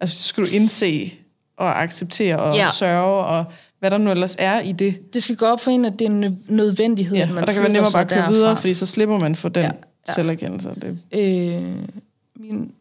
Altså, 0.00 0.16
så 0.16 0.22
skal 0.24 0.44
du 0.44 0.48
indse 0.48 1.14
og 1.56 1.82
acceptere 1.82 2.36
og 2.38 2.54
Ja. 2.54 2.68
sørge, 2.72 3.24
og 3.24 3.44
hvad 3.78 3.90
der 3.90 3.98
nu 3.98 4.10
ellers 4.10 4.36
er 4.38 4.60
i 4.60 4.72
det. 4.72 5.14
Det 5.14 5.22
skal 5.22 5.36
gå 5.36 5.46
op 5.46 5.60
for 5.60 5.70
en, 5.70 5.84
at 5.84 5.92
det 5.98 6.00
er 6.06 6.10
en 6.10 6.24
nø- 6.24 6.52
nødvendighed, 6.54 7.16
Ja, 7.16 7.26
man 7.26 7.38
og 7.38 7.46
der 7.46 7.52
kan 7.52 7.62
være 7.62 7.72
nemmere 7.72 7.92
bare 7.92 8.02
at 8.02 8.08
køre 8.08 8.18
derfra. 8.18 8.32
videre, 8.32 8.56
fordi 8.56 8.74
så 8.74 8.86
slipper 8.86 9.18
man 9.18 9.34
for 9.36 9.48
den 9.48 9.64
Ja, 9.64 9.70
ja. 10.08 10.12
selverkendelse. 10.14 10.74
Det, 10.82 10.98
Øh, 11.12 11.88
min, 12.36 12.72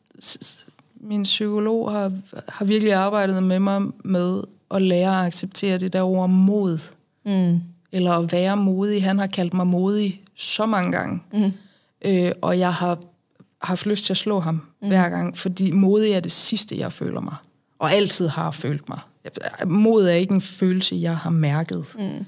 min 1.02 1.24
psykolog 1.24 1.92
har, 1.92 2.12
har 2.50 2.66
virkelig 2.66 2.94
arbejdet 2.94 3.44
med 3.44 3.60
mig 3.60 3.82
med 4.04 4.42
at 4.72 4.82
lære 4.82 5.20
at 5.20 5.26
acceptere 5.26 5.78
det 5.78 5.94
der 5.94 6.02
ord 6.02 6.30
mod, 6.30 6.80
mm. 7.26 7.60
eller 7.92 8.12
at 8.12 8.32
være 8.32 8.58
modig. 8.58 9.04
Han 9.04 9.20
har 9.20 9.28
kaldt 9.28 9.54
mig 9.54 9.68
modig 9.68 10.22
så 10.36 10.66
mange 10.66 10.92
gange, 10.92 11.22
Mm. 11.34 11.52
øh, 12.02 12.32
og 12.42 12.60
jeg 12.60 12.74
har 12.74 12.98
haft 13.62 13.86
lyst 13.86 14.06
til 14.06 14.14
at 14.14 14.18
slå 14.18 14.40
ham 14.40 14.62
mm. 14.82 14.88
hver 14.88 15.10
gang, 15.10 15.38
fordi 15.38 15.72
modig 15.72 16.12
er 16.12 16.20
det 16.20 16.32
sidste, 16.32 16.78
jeg 16.80 16.92
føler 16.92 17.22
mig, 17.22 17.36
og 17.80 17.92
altid 17.92 18.28
har 18.28 18.52
følt 18.52 18.90
mig. 18.90 19.00
Mod 19.66 20.08
er 20.08 20.14
ikke 20.14 20.34
en 20.34 20.42
følelse, 20.42 20.96
jeg 20.96 21.18
har 21.18 21.30
mærket. 21.30 21.86
Mm. 22.00 22.26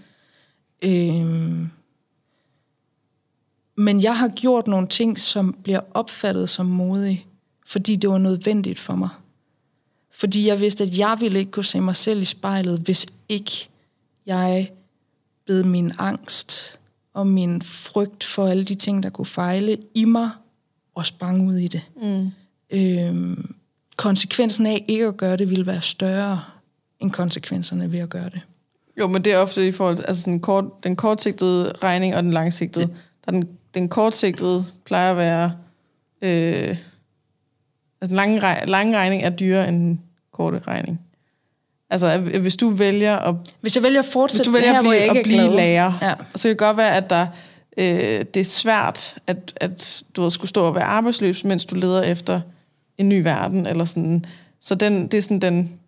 Øh, 0.90 1.68
men 3.80 4.04
jeg 4.04 4.18
har 4.18 4.28
gjort 4.28 4.68
nogle 4.68 4.88
ting, 4.88 5.20
som 5.20 5.56
bliver 5.64 5.80
opfattet 5.94 6.50
som 6.50 6.66
modig, 6.66 7.28
fordi 7.66 7.96
det 7.96 8.10
var 8.10 8.18
nødvendigt 8.18 8.80
for 8.80 8.96
mig. 8.96 9.10
Fordi 10.12 10.48
jeg 10.48 10.62
vidste, 10.62 10.84
at 10.84 10.98
jeg 10.98 11.18
ville 11.20 11.40
ikke 11.40 11.52
kunne 11.52 11.66
se 11.66 11.82
mig 11.82 11.96
selv 11.96 12.22
i 12.22 12.26
spejlet, 12.26 12.80
hvis 12.80 13.06
ikke 13.30 13.70
jeg 14.26 14.72
bed 15.46 15.64
min 15.64 15.92
angst 16.00 16.80
og 17.14 17.28
min 17.28 17.62
frygt 17.62 18.24
for 18.24 18.48
alle 18.48 18.64
de 18.64 18.76
ting, 18.76 19.04
der 19.04 19.10
kunne 19.10 19.26
fejle 19.26 19.78
i 19.96 20.06
mig, 20.06 20.30
og 20.96 21.06
sprang 21.06 21.48
ud 21.48 21.56
i 21.56 21.68
det. 21.68 21.90
Mm. 22.02 22.32
Øhm, 22.70 23.56
konsekvensen 23.96 24.66
af 24.66 24.86
ikke 24.88 25.06
at 25.06 25.18
gøre 25.18 25.38
det 25.38 25.50
ville 25.50 25.66
være 25.66 25.82
større 25.82 26.44
end 27.00 27.12
konsekvenserne 27.12 27.92
ved 27.92 28.00
at 28.00 28.10
gøre 28.10 28.30
det. 28.30 28.42
Jo, 29.00 29.08
men 29.08 29.24
det 29.24 29.34
er 29.34 29.38
ofte 29.38 29.68
i 29.68 29.72
forhold 29.72 29.96
til 29.96 30.04
altså 30.04 30.22
sådan 30.22 30.40
kort, 30.40 30.84
den 30.84 30.96
kortsigtede 30.96 31.74
regning 31.84 32.16
og 32.16 32.24
den 32.24 32.32
langsigtede. 32.32 32.88
Der 33.26 33.28
er 33.28 33.32
den, 33.32 33.59
den 33.74 33.90
kortsigtede 33.90 34.66
plejer 34.86 35.12
at 35.12 35.18
være... 35.18 35.52
Øh, 36.22 36.68
altså 38.02 38.08
den 38.08 38.16
lange, 38.16 38.40
rej- 38.40 38.66
lange 38.68 38.98
regning 38.98 39.24
er 39.24 39.30
dyrere 39.30 39.68
end 39.70 39.78
den 39.80 40.02
korte 40.32 40.60
regning. 40.68 41.02
Altså, 41.90 42.08
at 42.08 42.20
hvis 42.20 42.56
du 42.56 42.70
vælger 42.70 43.16
at 43.18 43.36
Hvis 43.62 43.76
jeg 43.76 43.84
vælger 43.84 44.00
at 44.00 44.06
Hvis 44.06 44.14
fortsætte 44.14 44.50
du 44.52 44.54
vælger 44.54 44.68
det 44.68 44.76
her, 44.76 44.80
at 44.80 44.86
hvor 44.86 44.92
blive, 44.92 45.02
jeg 45.02 45.10
ikke 45.10 45.20
at 45.20 45.24
blive 45.26 45.40
glad, 45.40 45.56
lærer, 45.56 45.94
Ja. 46.02 46.14
så 46.36 46.44
kan 46.44 46.50
det 46.50 46.58
godt 46.58 46.78
være, 46.78 46.96
at 46.96 47.10
der, 47.10 47.28
øh, 47.78 48.26
det 48.34 48.38
er 48.38 48.44
svært, 48.44 49.18
at, 49.28 49.54
at 49.56 50.04
du 50.16 50.22
ved, 50.22 50.32
skulle 50.32 50.50
stå 50.50 50.64
og 50.64 50.76
være 50.76 50.84
arbejdsløs, 50.84 51.44
mens 51.44 51.66
du 51.66 51.76
leder 51.76 52.02
efter 52.04 52.42
en 52.98 53.10
ny 53.10 53.22
verden. 53.24 53.66
Eller 53.66 53.86
sådan. 53.86 54.26
Så 54.60 54.76
den, 54.76 55.08
det 55.08 55.18
er 55.18 55.22
sådan 55.22 55.40
den, 55.40 55.80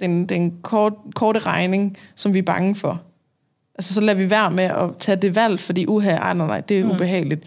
den, 0.00 0.26
den 0.26 0.58
kort, 0.62 0.92
korte 1.14 1.38
regning, 1.38 1.96
som 2.14 2.34
vi 2.34 2.38
er 2.38 2.42
bange 2.42 2.74
for. 2.74 3.02
Altså, 3.80 3.94
så 3.94 4.00
lader 4.00 4.18
vi 4.18 4.30
være 4.30 4.50
med 4.50 4.64
at 4.64 4.96
tage 4.98 5.16
det 5.16 5.34
valg, 5.34 5.60
fordi 5.60 5.86
uha, 5.86 6.10
ej, 6.10 6.34
nej, 6.34 6.46
nej, 6.46 6.60
det 6.60 6.78
er 6.80 6.84
Mm. 6.84 6.90
ubehageligt. 6.90 7.44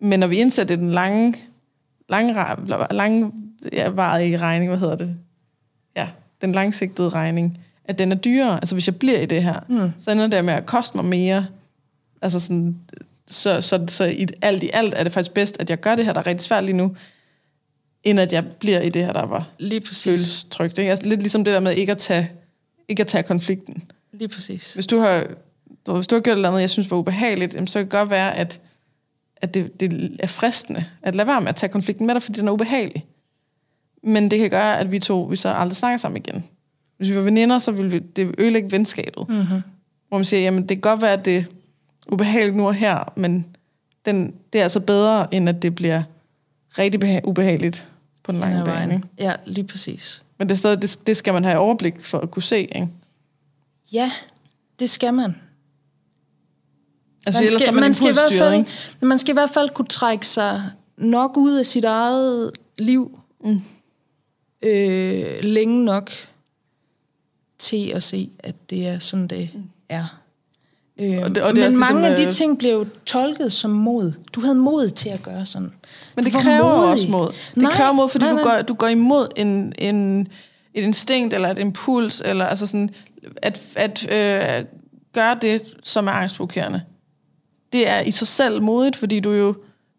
Men 0.00 0.20
når 0.20 0.26
vi 0.26 0.36
indsætter 0.36 0.76
den 0.76 0.90
lange, 0.90 1.34
lange, 2.08 2.34
lange 2.90 3.32
ja, 3.72 3.88
varige 3.88 4.38
regning, 4.38 4.70
hvad 4.70 4.78
hedder 4.78 4.96
det? 4.96 5.16
Ja, 5.96 6.08
den 6.40 6.52
langsigtede 6.52 7.08
regning, 7.08 7.58
at 7.84 7.98
den 7.98 8.12
er 8.12 8.16
dyrere. 8.16 8.54
Altså, 8.54 8.74
hvis 8.74 8.86
jeg 8.86 8.96
bliver 8.96 9.20
i 9.20 9.26
det 9.26 9.42
her, 9.42 9.60
Mm. 9.68 9.90
så 9.98 10.10
ender 10.10 10.26
det 10.26 10.44
med 10.44 10.54
at 10.54 10.66
koste 10.66 10.96
mig 10.96 11.04
mere. 11.04 11.46
Altså 12.22 12.40
sådan, 12.40 12.76
så, 13.26 13.60
så, 13.60 13.84
så 13.88 14.04
i 14.04 14.26
alt 14.42 14.62
i 14.62 14.70
alt 14.72 14.94
er 14.96 15.02
det 15.04 15.12
faktisk 15.12 15.34
bedst, 15.34 15.56
at 15.60 15.70
jeg 15.70 15.80
gør 15.80 15.94
det 15.96 16.04
her, 16.04 16.12
der 16.12 16.20
er 16.20 16.26
rigtig 16.26 16.44
svært 16.44 16.64
lige 16.64 16.76
nu, 16.76 16.96
end 18.04 18.20
at 18.20 18.32
jeg 18.32 18.46
bliver 18.46 18.80
i 18.80 18.88
det 18.88 19.04
her, 19.04 19.12
der 19.12 19.26
var 19.26 19.48
Lige 19.58 19.80
præcis. 19.80 20.04
føles 20.04 20.46
trygt. 20.50 20.78
Ikke? 20.78 20.90
Altså, 20.90 21.08
lidt 21.08 21.20
ligesom 21.20 21.44
det 21.44 21.54
der 21.54 21.60
med 21.60 21.72
ikke 21.74 21.92
at 21.92 21.98
tage, 21.98 22.30
ikke 22.88 23.00
at 23.00 23.06
tage 23.06 23.22
konflikten. 23.22 23.82
Lige 24.12 24.28
præcis. 24.28 24.74
Hvis 24.74 24.86
du 24.86 24.98
har, 24.98 25.24
du, 25.86 25.94
hvis 25.94 26.06
du 26.06 26.14
har 26.14 26.20
gjort 26.20 26.32
et 26.32 26.38
eller 26.38 26.48
andet, 26.48 26.60
jeg 26.60 26.70
synes 26.70 26.90
var 26.90 26.96
ubehageligt, 26.96 27.54
jamen, 27.54 27.66
så 27.66 27.78
kan 27.78 27.84
det 27.84 27.90
godt 27.90 28.10
være, 28.10 28.36
at, 28.36 28.60
at 29.36 29.54
det, 29.54 29.80
det 29.80 30.16
er 30.18 30.26
fristende 30.26 30.84
at 31.02 31.14
lade 31.14 31.26
være 31.26 31.40
med 31.40 31.48
at 31.48 31.56
tage 31.56 31.72
konflikten 31.72 32.06
med 32.06 32.14
dig, 32.14 32.22
fordi 32.22 32.40
den 32.40 32.48
er 32.48 32.52
ubehagelig. 32.52 33.06
Men 34.02 34.30
det 34.30 34.38
kan 34.38 34.50
gøre, 34.50 34.78
at 34.78 34.92
vi 34.92 34.98
to 34.98 35.22
vi 35.22 35.36
så 35.36 35.48
aldrig 35.48 35.76
snakker 35.76 35.96
sammen 35.96 36.22
igen. 36.26 36.44
Hvis 36.96 37.10
vi 37.10 37.16
var 37.16 37.22
veninder, 37.22 37.58
så 37.58 37.72
ville 37.72 37.90
vi, 37.90 37.98
det 37.98 38.34
ødelægge 38.38 38.72
venskabet. 38.72 39.28
Mm-hmm. 39.28 39.62
Hvor 40.08 40.18
man 40.18 40.24
siger, 40.24 40.40
jamen 40.40 40.62
det 40.62 40.68
kan 40.68 40.80
godt 40.80 41.02
være, 41.02 41.12
at 41.12 41.24
det 41.24 41.36
er 41.36 41.44
ubehageligt 42.08 42.56
nu 42.56 42.66
og 42.66 42.74
her, 42.74 43.12
men 43.16 43.46
den, 44.06 44.34
det 44.52 44.58
er 44.58 44.62
altså 44.62 44.80
bedre, 44.80 45.34
end 45.34 45.48
at 45.48 45.62
det 45.62 45.74
bliver 45.74 46.02
rigtig 46.78 47.04
beha- 47.04 47.24
ubehageligt 47.24 47.86
på 48.22 48.32
den 48.32 48.40
lange 48.40 48.64
bane. 48.64 48.94
Ikke? 48.94 49.08
Ja, 49.18 49.32
lige 49.46 49.64
præcis. 49.64 50.22
Men 50.38 50.48
det, 50.48 50.54
er 50.54 50.58
stadig, 50.58 50.82
det, 50.82 50.98
det 51.06 51.16
skal 51.16 51.32
man 51.32 51.44
have 51.44 51.58
overblik 51.58 52.04
for 52.04 52.18
at 52.18 52.30
kunne 52.30 52.42
se. 52.42 52.58
Ikke? 52.58 52.88
Ja, 53.92 54.12
det 54.80 54.90
skal 54.90 55.14
man. 55.14 55.36
Altså, 57.26 57.40
man 57.40 57.48
skal, 57.48 57.68
er 57.68 57.72
man, 57.72 57.80
man, 57.80 57.94
skal 57.94 58.08
i 58.08 58.12
hvert 58.12 58.32
fald, 58.38 58.64
man 59.00 59.18
skal 59.18 59.32
i 59.32 59.32
hvert 59.32 59.50
fald 59.50 59.70
kunne 59.70 59.86
trække 59.88 60.26
sig 60.26 60.62
nok 60.96 61.36
ud 61.36 61.52
af 61.54 61.66
sit 61.66 61.84
eget 61.84 62.50
liv 62.78 63.18
Mm. 63.44 63.60
øh, 64.62 65.38
længe 65.42 65.84
nok 65.84 66.10
til 67.58 67.92
at 67.94 68.02
se, 68.02 68.30
at 68.38 68.54
det 68.70 68.86
er 68.88 68.98
sådan, 68.98 69.26
det 69.26 69.50
er. 69.88 70.18
Øh, 70.98 71.18
Og 71.22 71.34
det- 71.34 71.42
og 71.42 71.56
det 71.56 71.64
er 71.64 71.70
men 71.70 71.76
også 71.76 71.78
mange 71.78 71.94
ligesom, 72.00 72.10
af 72.10 72.16
de 72.16 72.24
øh, 72.24 72.30
ting 72.30 72.58
blev 72.58 72.70
jo 72.72 72.86
tolket 73.06 73.52
som 73.52 73.70
mod. 73.70 74.12
Du 74.32 74.40
havde 74.40 74.54
mod 74.54 74.88
til 74.90 75.08
at 75.08 75.22
gøre 75.22 75.46
sådan. 75.46 75.72
Men 76.16 76.24
det 76.24 76.32
Du 76.32 76.38
kræver 76.38 76.76
modig. 76.76 76.90
også 76.92 77.08
mod. 77.08 77.26
Det 77.54 77.56
Nej, 77.62 77.72
kræver 77.72 77.92
mod, 77.92 78.08
fordi 78.08 78.24
nej, 78.24 78.30
du, 78.32 78.36
nej. 78.36 78.56
går, 78.56 78.62
du 78.62 78.74
går 78.74 78.88
imod 78.88 79.28
en, 79.36 79.72
en, 79.78 80.20
et 80.74 80.82
instinkt, 80.82 81.34
eller 81.34 81.48
et 81.48 81.58
impuls, 81.58 82.22
eller 82.24 82.46
altså 82.46 82.66
sådan, 82.66 82.90
at, 83.42 83.60
at 83.76 84.04
øh, 84.12 84.64
gøre 85.12 85.38
det, 85.42 85.62
som 85.82 86.06
er 86.06 86.12
angstprovokerende. 86.12 86.82
Det 87.72 87.88
er 87.88 88.00
i 88.00 88.10
sig 88.10 88.28
selv 88.28 88.62
modigt, 88.62 88.96
fordi 88.96 89.20
du 89.20 89.30
jo 89.30 89.54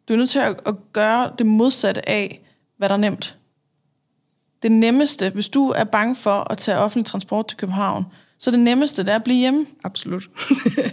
du 0.07 0.13
er 0.13 0.17
nødt 0.17 0.29
til 0.29 0.39
at, 0.39 0.59
at 0.65 0.75
gøre 0.93 1.31
det 1.37 1.45
modsatte 1.45 2.09
af, 2.09 2.41
hvad 2.77 2.89
der 2.89 2.95
er 2.95 2.99
nemt. 2.99 3.37
Det 4.63 4.71
nemmeste, 4.71 5.29
hvis 5.29 5.49
du 5.49 5.69
er 5.69 5.83
bange 5.83 6.15
for 6.15 6.51
at 6.51 6.57
tage 6.57 6.77
offentlig 6.77 7.05
transport 7.05 7.47
til 7.47 7.57
København, 7.57 8.05
så 8.37 8.51
det 8.51 8.59
nemmeste, 8.59 9.03
det 9.03 9.11
er 9.11 9.15
at 9.15 9.23
blive 9.23 9.39
hjemme. 9.39 9.65
Absolut. 9.83 10.29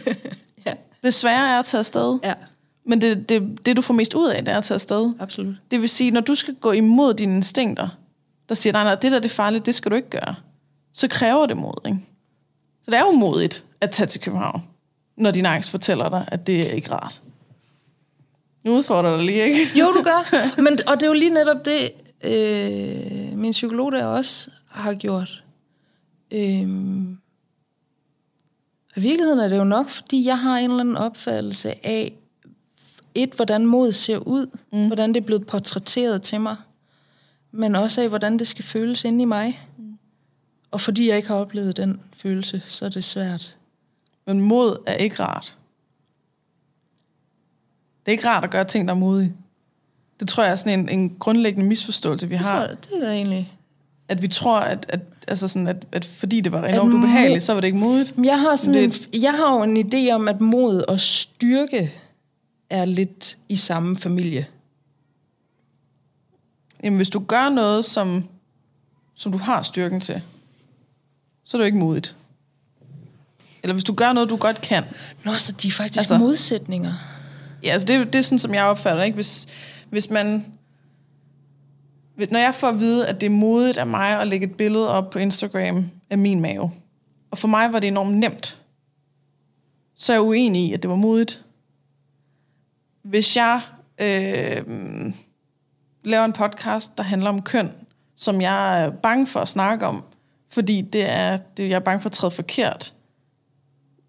ja. 0.66 0.73
Det 1.05 1.15
svære 1.15 1.48
er 1.48 1.59
at 1.59 1.65
tage 1.65 1.78
afsted. 1.78 2.19
ja, 2.24 2.35
Men 2.85 3.01
det, 3.01 3.28
det, 3.28 3.66
det, 3.66 3.77
du 3.77 3.82
får 3.82 3.94
mest 3.94 4.15
ud 4.15 4.28
af, 4.28 4.44
det 4.44 4.52
er 4.55 4.59
at 4.59 4.65
tage 4.65 4.74
afsted. 4.74 5.12
absolut. 5.19 5.55
Det 5.70 5.81
vil 5.81 5.89
sige, 5.89 6.11
når 6.11 6.20
du 6.20 6.35
skal 6.35 6.55
gå 6.55 6.73
imod 6.73 7.15
dine 7.15 7.36
instinkter, 7.36 7.89
der 8.48 8.55
siger, 8.55 8.73
nej, 8.73 8.85
nej, 8.85 8.94
det 8.94 9.12
der 9.12 9.19
det 9.19 9.31
er 9.31 9.35
farligt, 9.35 9.66
det 9.66 9.74
skal 9.74 9.90
du 9.90 9.97
ikke 9.97 10.11
gøre, 10.11 10.35
så 10.93 11.09
kræver 11.09 11.47
det 11.47 11.57
mod, 11.57 11.86
ikke? 11.86 11.98
Så 12.82 12.90
det 12.90 12.98
er 12.98 13.01
jo 13.05 13.11
modigt 13.11 13.65
at 13.81 13.90
tage 13.90 14.07
til 14.07 14.20
København, 14.20 14.62
når 15.21 15.31
din 15.31 15.47
angst 15.47 15.71
fortæller 15.71 16.09
dig, 16.09 16.25
at 16.29 16.47
det 16.47 16.71
er 16.71 16.73
ikke 16.73 16.93
rart. 16.93 17.23
Nu 18.65 18.77
udfordrer 18.77 19.17
dig 19.17 19.27
lige, 19.27 19.45
ikke? 19.45 19.79
Jo, 19.79 19.87
du 19.87 20.03
gør. 20.03 20.37
Men, 20.63 20.79
og 20.87 20.95
det 20.97 21.03
er 21.03 21.07
jo 21.07 21.13
lige 21.13 21.31
netop 21.31 21.65
det, 21.65 21.91
øh, 22.25 23.39
min 23.39 23.51
psykolog 23.51 23.93
der 23.93 24.05
også 24.05 24.51
har 24.69 24.95
gjort. 24.95 25.45
Øhm, 26.31 27.19
I 28.97 29.01
virkeligheden 29.01 29.41
er 29.41 29.49
det 29.49 29.57
jo 29.57 29.65
nok, 29.65 29.89
fordi 29.89 30.27
jeg 30.27 30.39
har 30.39 30.59
en 30.59 30.71
eller 30.71 30.81
anden 30.81 30.97
opfattelse 30.97 31.87
af, 31.87 32.13
et, 33.15 33.31
hvordan 33.31 33.67
mod 33.67 33.93
ser 33.93 34.19
ud, 34.19 34.47
mm. 34.73 34.87
hvordan 34.87 35.15
det 35.15 35.21
er 35.21 35.25
blevet 35.25 35.47
portrætteret 35.47 36.23
til 36.23 36.41
mig, 36.41 36.57
men 37.53 37.77
også 37.77 38.03
af, 38.03 38.09
hvordan 38.09 38.39
det 38.39 38.49
skal 38.49 38.65
føles 38.65 39.05
inde 39.05 39.23
i 39.23 39.25
mig. 39.25 39.61
Mm. 39.79 39.99
Og 40.71 40.81
fordi 40.81 41.09
jeg 41.09 41.17
ikke 41.17 41.29
har 41.29 41.37
oplevet 41.37 41.77
den 41.77 42.01
følelse, 42.17 42.63
så 42.67 42.85
er 42.85 42.89
det 42.89 43.05
svært. 43.05 43.57
Men 44.27 44.41
mod 44.41 44.77
er 44.87 44.95
ikke 44.95 45.23
rart. 45.23 45.57
Det 48.07 48.13
er 48.13 48.13
ikke 48.13 48.29
rart 48.29 48.45
at 48.45 48.51
gøre 48.51 48.65
ting, 48.65 48.89
der 48.89 48.95
er 48.95 48.99
modige. 48.99 49.35
Det 50.21 50.29
tror 50.29 50.43
jeg 50.43 50.53
er 50.53 50.57
sådan 50.57 50.79
en, 50.81 50.89
en 50.89 51.17
grundlæggende 51.19 51.67
misforståelse, 51.69 52.29
vi 52.29 52.35
Det, 52.37 52.45
har. 52.45 52.67
tror, 52.67 52.75
det 52.75 52.89
er 52.95 53.01
da 53.01 53.13
egentlig... 53.13 53.57
At 54.09 54.23
vi 54.23 54.29
tror, 54.29 54.59
at, 54.61 54.87
at, 54.89 55.01
altså 55.29 55.49
sådan, 55.49 55.67
at, 55.69 55.87
at 55.93 56.05
fordi 56.05 56.41
det 56.41 56.53
var 56.53 56.65
enormt 56.67 56.95
ubehageligt, 56.95 57.43
så 57.43 57.53
var 57.53 57.61
det 57.61 57.69
ikke 57.69 57.79
modigt. 57.79 58.17
Men 58.17 58.25
Jeg 58.25 58.41
har, 58.41 58.57
sådan 58.57 58.75
Det- 58.91 59.09
en, 59.15 59.23
jeg 59.23 59.33
har 59.33 59.55
jo 59.55 59.63
en 59.63 59.77
idé 59.95 60.13
om, 60.15 60.29
at 60.29 60.41
mod 60.41 60.83
og 60.89 61.01
styrke 61.01 61.93
er 62.71 62.85
lidt 62.85 63.39
i 63.49 63.57
samme 63.57 63.97
familie. 63.97 64.47
Jamen, 66.85 66.97
hvis 66.97 67.11
du 67.11 67.19
gør 67.29 67.49
noget, 67.49 67.85
som, 67.85 68.25
som 69.15 69.33
du 69.33 69.39
har 69.39 69.63
styrken 69.63 70.01
til, 70.01 70.23
så 71.45 71.57
er 71.57 71.59
det 71.59 71.65
jo 71.65 71.67
ikke 71.67 71.79
modigt. 71.79 72.17
Eller 73.62 73.74
hvis 73.74 73.85
du 73.85 73.95
gør 73.95 74.12
noget, 74.12 74.31
du 74.31 74.37
godt 74.37 74.61
kan. 74.61 74.85
Nå, 75.24 75.35
så 75.35 75.53
de 75.53 75.69
er 75.69 75.73
faktisk 75.73 75.99
Altså- 75.99 76.19
modsætninger. 76.19 76.93
Ja, 77.62 77.69
altså 77.69 77.87
det, 77.87 77.97
er 77.97 78.05
det 78.05 78.15
er 78.15 78.23
sådan, 78.23 78.39
som 78.39 78.55
jeg 78.55 78.65
opfatter 78.65 79.03
ikke? 79.03 79.15
Hvis, 79.15 79.49
hvis 79.91 80.11
man... 80.11 80.47
Når 82.31 82.39
jeg 82.39 82.55
får 82.55 82.69
at 82.69 82.81
vide, 82.81 83.07
at 83.07 83.20
det 83.20 83.27
er 83.27 83.31
modigt 83.31 83.78
af 83.78 83.87
mig 83.87 84.20
at 84.20 84.27
lægge 84.27 84.47
et 84.47 84.55
billede 84.57 84.89
op 84.89 85.11
på 85.11 85.19
Instagram 85.19 85.91
af 86.11 86.19
min 86.19 86.41
mave, 86.41 86.73
og 87.31 87.39
for 87.39 87.49
mig 87.49 87.73
var 87.73 87.81
det 87.81 87.89
enormt 87.89 88.16
nemt, 88.16 88.59
så 89.95 90.12
er 90.12 90.16
jeg 90.16 90.23
uenig 90.23 90.62
i, 90.69 90.73
at 90.73 90.82
det 90.82 90.91
var 90.91 90.97
modigt. 90.97 91.45
Hvis 93.03 93.37
jeg 93.37 93.61
øh, 94.01 94.65
laver 96.05 96.24
en 96.24 96.32
podcast, 96.32 96.97
der 96.99 97.03
handler 97.03 97.28
om 97.28 97.43
køn, 97.43 97.70
som 98.16 98.41
jeg 98.41 98.85
er 98.85 98.91
bange 98.91 99.27
for 99.27 99.41
at 99.41 99.49
snakke 99.49 99.87
om, 99.87 100.05
fordi 100.49 100.81
det 100.81 101.11
er, 101.11 101.37
det, 101.37 101.69
jeg 101.69 101.77
er 101.77 101.81
bange 101.81 102.01
for 102.01 102.09
at 102.09 102.12
træde 102.12 102.31
forkert, 102.31 102.95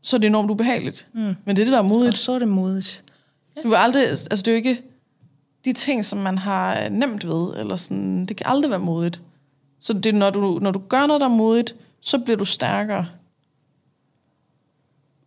så 0.01 0.15
er 0.15 0.19
det 0.19 0.27
enormt 0.27 0.51
ubehageligt. 0.51 1.07
Mm. 1.13 1.35
Men 1.45 1.55
det 1.55 1.59
er 1.61 1.65
det, 1.65 1.71
der 1.71 1.77
er 1.77 1.81
modigt. 1.81 2.13
Og 2.13 2.17
så 2.17 2.31
er 2.31 2.39
det 2.39 2.47
modigt. 2.47 3.03
Du 3.63 3.69
vil 3.69 3.75
aldrig, 3.75 4.07
altså 4.07 4.35
det 4.35 4.47
er 4.47 4.51
jo 4.51 4.55
ikke 4.55 4.81
de 5.65 5.73
ting, 5.73 6.05
som 6.05 6.19
man 6.19 6.37
har 6.37 6.89
nemt 6.89 7.27
ved, 7.27 7.53
eller 7.57 7.75
sådan, 7.75 8.25
det 8.25 8.37
kan 8.37 8.45
aldrig 8.49 8.69
være 8.69 8.79
modigt. 8.79 9.21
Så 9.79 9.93
det 9.93 10.05
er, 10.05 10.13
når 10.13 10.29
du, 10.29 10.59
når 10.61 10.71
du 10.71 10.79
gør 10.79 11.07
noget, 11.07 11.21
der 11.21 11.27
er 11.27 11.31
modigt, 11.31 11.75
så 11.99 12.19
bliver 12.19 12.37
du 12.37 12.45
stærkere. 12.45 13.07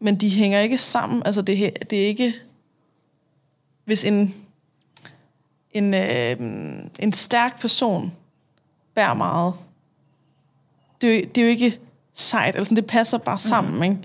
Men 0.01 0.17
de 0.17 0.31
hænger 0.31 0.61
ikke 0.61 0.79
sammen. 0.79 1.23
Altså 1.25 1.43
det, 1.43 1.77
det 1.91 2.03
er 2.03 2.07
ikke, 2.07 2.35
hvis 3.85 4.05
en, 4.05 4.35
en, 5.71 5.95
øh, 5.95 6.37
en 6.99 7.13
stærk 7.13 7.61
person 7.61 8.13
bærer 8.95 9.15
meget, 9.15 9.55
det 11.01 11.11
er, 11.11 11.15
jo, 11.15 11.27
det 11.35 11.39
er 11.39 11.45
jo 11.45 11.51
ikke 11.51 11.79
sejt, 12.15 12.55
eller 12.55 12.65
sådan, 12.65 12.77
det 12.77 12.87
passer 12.87 13.19
bare 13.19 13.39
sammen, 13.39 13.77
mm. 13.77 13.83
ikke? 13.83 13.99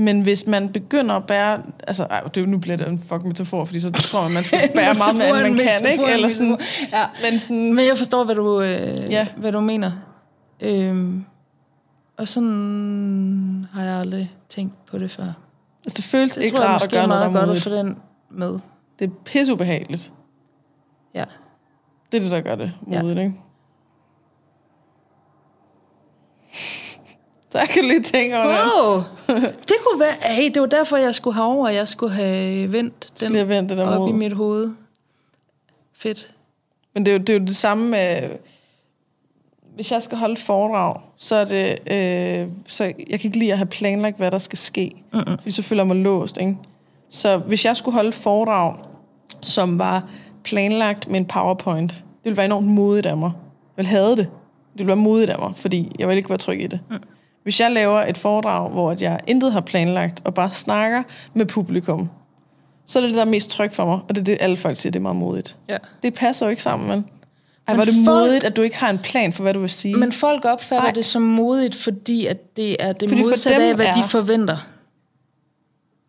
Men 0.00 0.20
hvis 0.20 0.46
man 0.46 0.72
begynder 0.72 1.14
at 1.14 1.26
bære... 1.26 1.62
Altså, 1.86 2.02
ej, 2.04 2.20
det 2.20 2.42
er 2.42 2.46
nu 2.46 2.58
bliver 2.58 2.76
det 2.76 2.88
en 2.88 2.98
fucking 3.02 3.28
metafor, 3.28 3.64
fordi 3.64 3.80
så 3.80 3.92
tror 3.92 4.22
man, 4.22 4.32
man 4.32 4.44
skal 4.44 4.58
bære 4.74 4.94
meget 4.94 5.16
mere, 5.16 5.28
end 5.28 5.42
man 5.42 5.52
Metafor, 5.52 5.84
kan, 5.84 5.92
ikke? 5.92 6.12
Eller 6.12 6.28
sådan. 6.28 6.58
Ja. 6.92 7.04
men 7.30 7.38
sådan, 7.38 7.74
Men 7.74 7.86
jeg 7.86 7.96
forstår, 7.98 8.24
hvad 8.24 8.34
du, 8.34 8.60
øh, 8.60 8.96
Ja. 9.10 9.26
hvad 9.36 9.52
du 9.52 9.60
mener. 9.60 9.92
Øhm, 10.60 11.24
og 12.16 12.28
sådan 12.28 13.66
har 13.72 13.82
jeg 13.84 13.94
aldrig 13.94 14.32
tænkt 14.48 14.84
på 14.86 14.98
det 14.98 15.10
før. 15.10 15.32
altså, 15.84 15.96
det 15.96 16.04
føles 16.04 16.32
Det 16.34 16.44
ikke 16.44 16.60
rart 16.60 16.82
at 16.84 16.90
gøre 16.90 17.08
noget, 17.08 17.24
godt 17.32 17.36
at 17.42 17.46
modigt. 17.48 17.64
få 17.64 17.70
den 17.70 17.96
med. 18.30 18.58
Det 18.98 19.04
er 19.10 19.14
pisseubehageligt. 19.24 20.12
Ja. 21.14 21.24
Det 22.12 22.18
er 22.18 22.22
det, 22.22 22.30
der 22.30 22.40
gør 22.40 22.54
det 22.54 22.72
Ja. 22.90 23.02
modigt, 23.02 23.32
ikke? 27.62 27.74
Der 27.74 27.74
kan 27.74 27.84
lige 27.84 28.02
tænke 28.02 28.36
over 28.36 28.46
det. 28.46 28.56
Wow! 28.56 29.02
Det 29.68 29.76
kunne 29.86 30.00
være... 30.00 30.34
Hey, 30.34 30.50
det 30.54 30.62
var 30.62 30.68
derfor, 30.68 30.96
jeg 30.96 31.14
skulle 31.14 31.34
herover, 31.34 31.66
og 31.66 31.74
jeg 31.74 31.88
skulle 31.88 32.14
have 32.14 32.72
vendt 32.72 33.20
den 33.20 33.36
at 33.36 33.48
vente 33.48 33.76
det 33.76 33.84
op 33.84 34.08
i 34.08 34.12
mod. 34.12 34.18
mit 34.18 34.32
hoved. 34.32 34.70
Fedt. 35.98 36.34
Men 36.94 37.06
det 37.06 37.12
er, 37.12 37.18
jo, 37.18 37.18
det 37.18 37.30
er 37.30 37.38
jo 37.38 37.44
det 37.44 37.56
samme 37.56 37.88
med... 37.88 38.28
Hvis 39.74 39.92
jeg 39.92 40.02
skal 40.02 40.18
holde 40.18 40.32
et 40.32 40.38
foredrag, 40.38 41.00
så 41.16 41.34
er 41.36 41.44
det... 41.44 41.78
Øh, 41.92 42.48
så 42.66 42.84
jeg 42.84 42.94
kan 43.20 43.20
ikke 43.24 43.38
lide 43.38 43.52
at 43.52 43.58
have 43.58 43.66
planlagt, 43.66 44.16
hvad 44.16 44.30
der 44.30 44.38
skal 44.38 44.58
ske. 44.58 44.92
Mm-hmm. 45.12 45.38
Fordi 45.38 45.50
så 45.50 45.62
føler 45.62 45.82
jeg 45.82 45.86
mig 45.86 45.96
låst, 45.96 46.36
ikke? 46.36 46.56
Så 47.10 47.36
hvis 47.36 47.64
jeg 47.64 47.76
skulle 47.76 47.94
holde 47.94 48.08
et 48.08 48.14
foredrag, 48.14 48.74
som 49.42 49.78
var 49.78 50.08
planlagt 50.44 51.08
med 51.08 51.20
en 51.20 51.26
powerpoint, 51.26 51.90
det 51.90 52.24
ville 52.24 52.36
være 52.36 52.46
enormt 52.46 52.66
modigt 52.66 53.06
af 53.06 53.16
mig. 53.16 53.30
Jeg 53.76 53.76
ville 53.76 53.88
have 53.88 54.10
det. 54.10 54.16
Det 54.72 54.78
ville 54.78 54.86
være 54.86 54.96
modigt 54.96 55.30
af 55.30 55.38
mig, 55.38 55.52
fordi 55.56 55.92
jeg 55.98 56.08
ville 56.08 56.16
ikke 56.16 56.28
være 56.28 56.38
tryg 56.38 56.60
i 56.60 56.66
det. 56.66 56.80
Mm. 56.90 56.96
Hvis 57.48 57.60
jeg 57.60 57.70
laver 57.72 58.00
et 58.00 58.18
foredrag, 58.18 58.70
hvor 58.70 58.90
at 58.90 59.02
jeg 59.02 59.20
intet 59.26 59.52
har 59.52 59.60
planlagt, 59.60 60.20
og 60.24 60.34
bare 60.34 60.50
snakker 60.50 61.02
med 61.34 61.46
publikum, 61.46 62.10
så 62.86 62.98
er 62.98 63.00
det 63.00 63.10
det, 63.10 63.16
der 63.16 63.22
er 63.24 63.28
mest 63.30 63.50
tryg 63.50 63.72
for 63.72 63.84
mig, 63.86 63.98
og 64.08 64.14
det 64.14 64.18
er 64.18 64.24
det, 64.24 64.36
alle 64.40 64.56
folk 64.56 64.76
siger, 64.76 64.90
det 64.90 64.98
er 64.98 65.02
meget 65.02 65.16
modigt. 65.16 65.56
Ja. 65.68 65.76
Det 66.02 66.14
passer 66.14 66.46
jo 66.46 66.50
ikke 66.50 66.62
sammen? 66.62 66.90
Ej, 66.90 66.96
Men 66.96 67.04
hvor 67.74 67.80
er 67.80 67.84
det 67.84 67.94
folk- 67.94 68.04
modigt, 68.04 68.44
at 68.44 68.56
du 68.56 68.62
ikke 68.62 68.76
har 68.76 68.90
en 68.90 68.98
plan 68.98 69.32
for, 69.32 69.42
hvad 69.42 69.54
du 69.54 69.60
vil 69.60 69.70
sige. 69.70 69.96
Men 69.96 70.12
folk 70.12 70.44
opfatter. 70.44 70.82
Nej. 70.84 70.92
det 70.92 71.04
som 71.04 71.22
modigt, 71.22 71.74
fordi 71.74 72.26
at 72.26 72.56
det 72.56 72.76
er 72.80 72.92
det 72.92 73.08
Fordi 73.08 73.22
for 73.22 73.28
modsatte 73.28 73.62
af, 73.64 73.74
hvad 73.74 73.86
er- 73.86 73.94
de 73.94 74.04
forventer. 74.08 74.56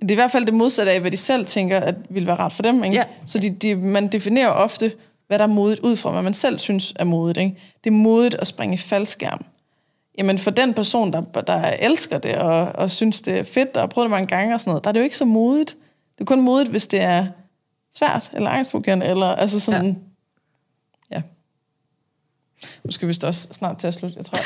Det 0.01 0.07
er 0.11 0.11
i 0.11 0.15
hvert 0.15 0.31
fald 0.31 0.45
det 0.45 0.53
modsatte 0.53 0.91
af, 0.91 0.99
hvad 1.01 1.11
de 1.11 1.17
selv 1.17 1.45
tænker, 1.45 1.79
at 1.79 1.95
ville 2.09 2.27
være 2.27 2.35
rart 2.39 2.53
for 2.53 2.63
dem. 2.63 2.83
Ikke? 2.83 2.95
Ja. 2.95 3.03
Så 3.25 3.39
de, 3.39 3.49
de, 3.49 3.75
man 3.75 4.07
definerer 4.07 4.49
ofte, 4.49 4.91
hvad 5.27 5.39
der 5.39 5.45
er 5.45 5.49
modigt 5.49 5.79
ud 5.79 5.95
fra, 5.95 6.11
hvad 6.11 6.21
man 6.21 6.33
selv 6.33 6.59
synes 6.59 6.93
er 6.95 7.03
modigt. 7.03 7.37
Ikke? 7.37 7.57
Det 7.83 7.89
er 7.89 7.93
modigt 7.93 8.35
at 8.35 8.47
springe 8.47 8.73
i 8.73 8.77
faldskærm. 8.77 9.45
Jamen 10.19 10.37
for 10.37 10.51
den 10.51 10.73
person, 10.73 11.13
der, 11.13 11.21
der 11.21 11.63
elsker 11.79 12.17
det, 12.17 12.35
og, 12.35 12.61
og 12.75 12.91
synes, 12.91 13.21
det 13.21 13.39
er 13.39 13.43
fedt, 13.43 13.77
og 13.77 13.81
har 13.81 13.87
prøvet 13.87 14.05
det 14.05 14.11
mange 14.11 14.27
gange 14.27 14.53
og 14.53 14.61
sådan 14.61 14.71
noget, 14.71 14.83
der 14.83 14.89
er 14.89 14.91
det 14.91 14.99
jo 14.99 15.03
ikke 15.03 15.17
så 15.17 15.25
modigt. 15.25 15.77
Det 16.15 16.21
er 16.21 16.25
kun 16.25 16.41
modigt, 16.41 16.69
hvis 16.69 16.87
det 16.87 17.01
er 17.01 17.25
svært, 17.95 18.31
eller 18.33 18.49
angstprovokerende, 18.49 19.05
eller 19.05 19.25
altså 19.25 19.59
sådan... 19.59 19.99
Ja. 21.11 21.21
Nu 22.83 22.91
skal 22.91 23.07
vi 23.07 23.09
vist 23.09 23.23
også 23.23 23.47
snart 23.51 23.77
til 23.77 23.87
at 23.87 23.93
slutte, 23.93 24.17
jeg 24.17 24.25
tror. 24.25 24.39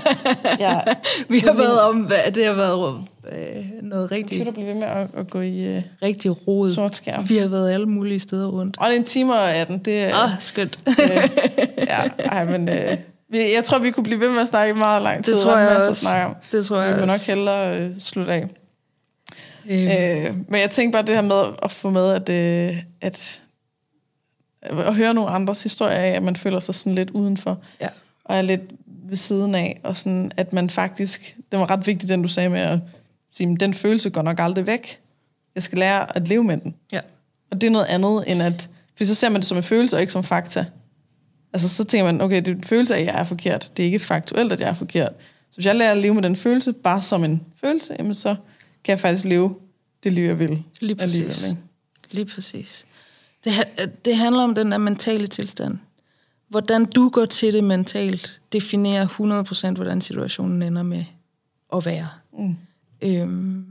ja, 0.66 0.80
Vi 1.28 1.38
har 1.38 1.52
været 1.52 1.80
om, 1.80 2.00
hvad 2.00 2.32
det 2.34 2.46
har 2.46 2.54
været 2.54 3.04
øh, 3.32 3.66
noget 3.82 4.08
kan 4.08 4.18
rigtig, 4.18 4.46
du 4.46 4.50
blive 4.50 4.66
ved 4.66 4.74
med 4.74 4.88
at, 4.88 5.08
at 5.16 5.30
gå 5.30 5.40
i 5.40 5.76
uh, 5.76 5.82
rigtig 6.02 6.48
rodet. 6.48 6.74
sort 6.74 6.96
skærm? 6.96 7.28
Vi 7.28 7.36
har 7.36 7.48
været 7.48 7.72
alle 7.72 7.86
mulige 7.86 8.20
steder 8.20 8.46
rundt. 8.46 8.78
Og 8.78 8.86
det 8.86 8.94
er 8.94 8.98
en 8.98 9.04
time 9.04 9.34
og 9.34 9.50
18. 9.50 9.78
Det, 9.78 10.00
er, 10.00 10.14
Åh, 10.14 10.24
oh, 10.24 10.30
skønt. 10.40 10.80
ja, 11.78 12.08
ej, 12.18 12.44
men, 12.44 12.68
øh, 12.68 12.96
jeg 13.32 13.64
tror, 13.64 13.78
vi 13.78 13.90
kunne 13.90 14.04
blive 14.04 14.20
ved 14.20 14.30
med 14.30 14.40
at 14.40 14.48
snakke 14.48 14.74
meget 14.74 15.02
lang 15.02 15.24
tid. 15.24 15.34
Det 15.34 15.42
tror 15.42 15.56
jeg 15.56 15.76
også. 15.76 16.00
snakke 16.00 16.26
om. 16.26 16.36
Det 16.52 16.66
tror 16.66 16.80
Vi 16.80 16.86
jeg 16.86 16.96
må 17.00 17.06
nok 17.06 17.20
hellere 17.26 17.80
øh, 17.80 18.00
slutte 18.00 18.32
af. 18.32 18.42
Øh, 18.42 18.50
Øh, 19.82 20.34
men 20.48 20.60
jeg 20.60 20.70
tænker 20.70 20.92
bare 20.92 21.06
det 21.06 21.14
her 21.14 21.22
med 21.22 21.44
at 21.62 21.70
få 21.70 21.90
med, 21.90 22.10
at, 22.10 22.28
øh, 22.28 22.82
at, 23.00 23.42
at 24.62 24.94
høre 24.94 25.14
nogle 25.14 25.30
andres 25.30 25.62
historier 25.62 25.96
af, 25.96 26.08
at 26.08 26.22
man 26.22 26.36
føler 26.36 26.60
sig 26.60 26.74
sådan 26.74 26.94
lidt 26.94 27.10
udenfor, 27.10 27.58
ja. 27.80 27.88
og 28.24 28.36
er 28.36 28.42
lidt 28.42 28.60
ved 28.86 29.16
siden 29.16 29.54
af, 29.54 29.80
og 29.84 29.96
sådan, 29.96 30.32
at 30.36 30.52
man 30.52 30.70
faktisk, 30.70 31.36
det 31.52 31.58
var 31.58 31.70
ret 31.70 31.86
vigtigt, 31.86 32.08
den 32.10 32.22
du 32.22 32.28
sagde 32.28 32.48
med 32.48 32.60
at 32.60 32.78
sige, 33.32 33.56
den 33.56 33.74
følelse 33.74 34.10
går 34.10 34.22
nok 34.22 34.40
aldrig 34.40 34.66
væk. 34.66 34.98
Jeg 35.54 35.62
skal 35.62 35.78
lære 35.78 36.16
at 36.16 36.28
leve 36.28 36.44
med 36.44 36.56
den. 36.56 36.74
ja. 36.92 37.00
Og 37.50 37.60
det 37.60 37.66
er 37.66 37.70
noget 37.70 37.86
andet 37.86 38.24
end 38.26 38.42
at... 38.42 38.70
For 38.98 39.04
så 39.04 39.14
ser 39.14 39.28
man 39.28 39.40
det 39.40 39.48
som 39.48 39.56
en 39.56 39.62
følelse, 39.62 39.96
og 39.96 40.00
ikke 40.00 40.12
som 40.12 40.24
fakta. 40.24 40.64
Altså, 41.52 41.68
så 41.68 41.84
tænker 41.84 42.12
man, 42.12 42.20
okay, 42.20 42.36
det 42.36 42.48
er 42.48 42.52
en 42.52 42.64
følelse 42.64 42.94
af, 42.94 43.00
at 43.00 43.06
jeg 43.06 43.20
er 43.20 43.24
forkert. 43.24 43.72
Det 43.76 43.82
er 43.82 43.86
ikke 43.86 43.98
faktuelt, 43.98 44.52
at 44.52 44.60
jeg 44.60 44.68
er 44.68 44.74
forkert. 44.74 45.12
Så 45.50 45.56
hvis 45.56 45.66
jeg 45.66 45.76
lærer 45.76 45.90
at 45.90 45.96
leve 45.96 46.14
med 46.14 46.22
den 46.22 46.36
følelse, 46.36 46.72
bare 46.72 47.02
som 47.02 47.24
en 47.24 47.46
følelse, 47.56 47.96
jamen 47.98 48.14
så 48.14 48.36
kan 48.84 48.92
jeg 48.92 49.00
faktisk 49.00 49.26
leve 49.26 49.56
det 50.04 50.12
liv, 50.12 50.24
jeg 50.24 50.38
vil. 50.38 50.62
Lige 50.80 50.94
præcis. 50.94 51.18
alligevel, 51.18 51.50
ikke? 51.50 52.14
Lige 52.14 52.24
præcis. 52.24 52.86
Det, 53.44 53.52
det 54.04 54.16
handler 54.16 54.42
om 54.42 54.54
den 54.54 54.72
der 54.72 54.78
mentale 54.78 55.26
tilstand. 55.26 55.78
Hvordan 56.48 56.84
du 56.84 57.08
går 57.08 57.24
til 57.24 57.52
det 57.52 57.64
mentalt, 57.64 58.40
definerer 58.52 59.06
100% 59.72 59.74
hvordan 59.74 60.00
situationen 60.00 60.62
ender 60.62 60.82
med 60.82 61.04
at 61.72 61.86
være. 61.86 62.08
Mm. 62.32 62.56
Øhm. 63.02 63.66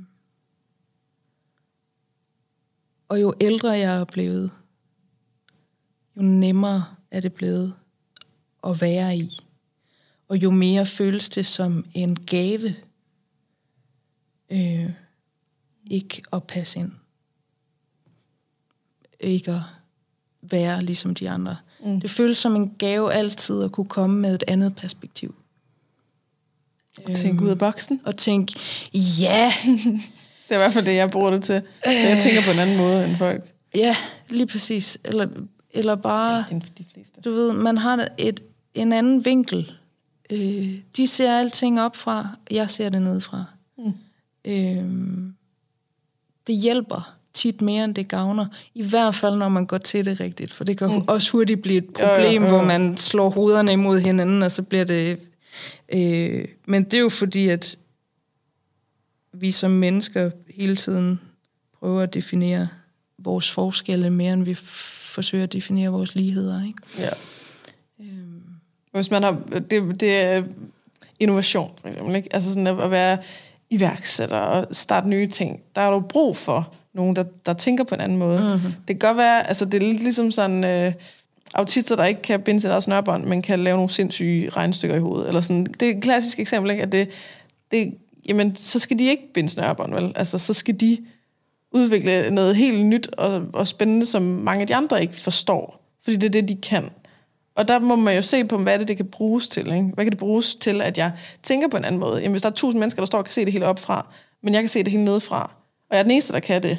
Og 3.10 3.22
jo 3.22 3.34
ældre 3.42 3.70
jeg 3.70 3.96
er 3.96 4.04
blevet, 4.04 4.52
jo 6.18 6.22
nemmere 6.22 6.86
er 7.12 7.20
det 7.20 7.34
blevet 7.34 7.74
at 8.68 8.82
være 8.82 9.18
i. 9.18 9.40
Og 10.28 10.38
jo 10.38 10.52
mere 10.52 10.86
føles 10.86 11.30
det 11.30 11.46
som 11.46 11.86
en 11.94 12.16
gave, 12.16 12.76
øh, 14.50 14.90
ikke 15.88 16.22
at 16.34 16.44
passe 16.44 16.80
ind. 16.80 16.92
Ikke 19.20 19.52
at 19.52 19.62
være 20.42 20.84
ligesom 20.84 21.16
de 21.16 21.30
andre. 21.30 21.58
Mm. 21.84 22.02
Det 22.02 22.10
føles 22.10 22.38
som 22.38 22.56
en 22.56 22.76
gave 22.78 23.14
altid 23.14 23.64
at 23.64 23.72
kunne 23.72 23.90
komme 23.90 24.20
med 24.20 24.36
et 24.36 24.44
andet 24.48 24.76
perspektiv. 24.76 25.36
Og 27.06 27.16
tænke 27.16 27.44
ud 27.44 27.50
af 27.50 27.58
boksen. 27.58 28.02
Og 28.06 28.18
tænke, 28.18 28.60
ja, 28.94 29.54
Det 30.50 30.56
er 30.56 30.60
i 30.60 30.64
hvert 30.64 30.74
fald 30.74 30.86
det, 30.86 30.96
jeg 30.96 31.10
bruger 31.10 31.32
det 31.32 31.44
til. 31.44 31.62
Så 31.86 31.92
jeg 31.92 32.20
tænker 32.24 32.42
på 32.42 32.52
en 32.52 32.60
anden 32.60 32.78
måde 32.78 33.06
end 33.06 33.18
folk. 33.18 33.54
ja, 33.76 33.96
lige 34.30 34.48
præcis. 34.48 34.98
Eller, 35.04 35.28
eller 35.72 35.96
bare, 35.96 36.46
End 36.52 36.62
de 36.78 36.86
fleste. 36.94 37.22
du 37.22 37.32
ved, 37.32 37.54
man 37.54 37.78
har 37.78 38.08
et, 38.18 38.44
en 38.74 38.94
anden 38.94 39.26
vinkel. 39.26 39.72
Øh, 40.30 40.76
de 40.98 41.08
ser 41.08 41.40
alting 41.40 41.82
op 41.82 41.96
fra, 41.96 42.28
jeg 42.52 42.70
ser 42.70 42.90
det 42.90 43.02
nedefra. 43.02 43.46
Mm. 43.78 43.94
Øh, 44.46 44.86
det 46.48 46.56
hjælper 46.56 47.16
tit 47.34 47.62
mere, 47.62 47.84
end 47.84 47.96
det 47.96 48.08
gavner. 48.08 48.46
I 48.76 48.84
hvert 48.84 49.16
fald, 49.16 49.36
når 49.36 49.50
man 49.50 49.66
går 49.66 49.78
til 49.78 50.06
det 50.06 50.20
rigtigt. 50.20 50.52
For 50.52 50.64
det 50.64 50.78
kan 50.78 50.88
mm. 50.88 51.04
også 51.08 51.32
hurtigt 51.32 51.62
blive 51.62 51.78
et 51.78 51.84
Jo, 52.00 52.06
jo, 52.06 52.16
problem, 52.16 52.44
jo. 52.44 52.50
hvor 52.50 52.64
man 52.64 52.98
slår 52.98 53.30
hovederne 53.30 53.72
imod 53.74 54.00
hinanden, 54.00 54.44
og 54.44 54.52
så 54.52 54.62
bliver 54.62 54.84
det... 54.84 55.20
Øh, 55.90 56.46
men 56.66 56.84
det 56.84 56.94
er 56.94 57.02
jo 57.02 57.10
fordi, 57.10 57.48
at 57.48 57.78
vi 59.34 59.52
som 59.52 59.72
mennesker 59.72 60.32
hele 60.56 60.76
tiden 60.76 61.20
prøver 61.80 62.02
at 62.02 62.14
definere 62.14 62.68
vores 63.18 63.52
forskelle 63.52 64.10
mere, 64.10 64.34
end 64.34 64.44
vi 64.44 64.54
f- 65.10 65.14
forsøger 65.14 65.44
at 65.44 65.54
definere 65.54 65.90
vores 65.90 66.16
ligheder. 66.16 66.66
Ikke? 66.68 66.80
Ja. 67.00 67.10
Hvis 68.92 69.12
man 69.12 69.24
har, 69.24 69.42
det, 69.70 70.00
det 70.00 70.18
er 70.18 70.44
innovation, 71.20 71.72
for 71.82 71.88
eksempel. 71.88 72.16
Ikke? 72.16 72.30
Altså 72.32 72.50
sådan 72.50 72.68
at, 72.68 72.82
at 72.82 72.92
være 72.92 73.18
iværksætter 73.70 74.38
og 74.38 74.68
starte 74.76 75.08
nye 75.08 75.28
ting. 75.28 75.62
Der 75.76 75.82
er 75.82 75.92
jo 75.92 76.00
brug 76.00 76.38
for 76.38 76.74
nogen, 76.94 77.16
der, 77.16 77.24
der 77.46 77.54
tænker 77.54 77.84
på 77.84 77.96
en 77.96 78.02
anden 78.02 78.18
måde. 78.18 78.40
Mm-hmm. 78.40 78.72
Det 78.88 79.00
kan 79.00 79.10
godt 79.10 79.18
være, 79.18 79.48
altså 79.48 79.66
det 79.66 79.74
er 79.84 79.88
lidt 79.88 80.04
ligesom 80.04 80.32
sådan... 80.32 80.66
Øh, 80.66 80.94
autister, 81.54 81.96
der 81.96 82.06
ikke 82.06 82.22
kan 82.22 82.42
binde 82.42 82.60
til 82.60 82.70
deres 82.70 82.84
snørbånd, 82.84 83.26
men 83.26 83.42
kan 83.42 83.60
lave 83.60 83.76
nogle 83.78 83.90
sindssyge 83.90 84.50
regnestykker 84.50 84.96
i 84.96 85.00
hovedet. 85.00 85.28
Eller 85.28 85.42
sådan. 85.42 85.66
Det 85.66 85.82
er 85.90 85.98
et 85.98 86.04
klassisk 86.04 86.40
eksempel, 86.40 86.72
ikke? 86.72 86.84
at 86.84 86.92
det, 86.92 87.10
det, 87.72 87.94
jamen, 88.30 88.56
så 88.56 88.80
skal 88.80 89.00
de 89.00 89.04
ikke 89.04 89.34
binde 89.34 89.50
snørbånd, 89.50 89.94
vel? 89.94 90.12
Altså, 90.16 90.38
så 90.38 90.54
skal 90.54 90.80
de 90.80 90.98
udvikle 91.72 92.32
noget 92.32 92.56
helt 92.56 92.86
nyt 92.86 93.10
og, 93.18 93.44
og 93.54 93.68
spændende, 93.68 94.06
som 94.06 94.22
mange 94.22 94.62
af 94.62 94.68
de 94.68 94.76
andre 94.76 95.02
ikke 95.02 95.16
forstår. 95.16 95.86
Fordi 96.04 96.16
det 96.16 96.26
er 96.26 96.30
det, 96.30 96.50
de 96.50 96.56
kan. 96.56 96.90
Og 97.56 97.68
der 97.68 97.80
må 97.80 97.96
man 97.96 98.16
jo 98.16 98.22
se 98.22 98.44
på, 98.44 98.58
hvad 98.58 98.80
det, 98.80 98.88
det 98.88 98.98
kan 98.98 99.06
bruges 99.06 99.48
til. 99.48 99.68
Ikke? 99.68 99.92
Hvad 99.94 100.06
kan 100.06 100.12
det 100.12 100.20
bruges 100.20 100.56
til, 100.56 100.82
at 100.82 100.98
jeg 100.98 101.12
tænker 101.44 101.68
på 101.68 101.78
en 101.78 101.86
anden 101.86 102.00
måde? 102.00 102.18
Jamen, 102.18 102.32
hvis 102.32 102.42
der 102.42 102.50
er 102.50 102.54
tusind 102.54 102.80
mennesker, 102.80 103.02
der 103.02 103.06
står 103.06 103.18
og 103.18 103.26
kan 103.26 103.32
se 103.32 103.46
det 103.46 103.54
hele 103.54 103.66
op 103.66 103.80
fra, 103.80 104.06
men 104.44 104.54
jeg 104.54 104.62
kan 104.62 104.70
se 104.70 104.84
det 104.84 104.92
hele 104.92 105.04
nedefra, 105.06 105.52
og 105.90 105.96
jeg 105.96 106.00
er 106.00 106.04
den 106.04 106.12
eneste, 106.12 106.34
der 106.34 106.40
kan 106.40 106.64
det, 106.64 106.78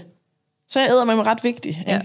så 0.68 0.78
er 0.78 0.82
jeg 0.82 0.92
æder 0.92 1.04
med 1.04 1.14
ret 1.26 1.44
vigtig. 1.44 1.68
Ikke? 1.70 1.90
Ja. 1.90 2.00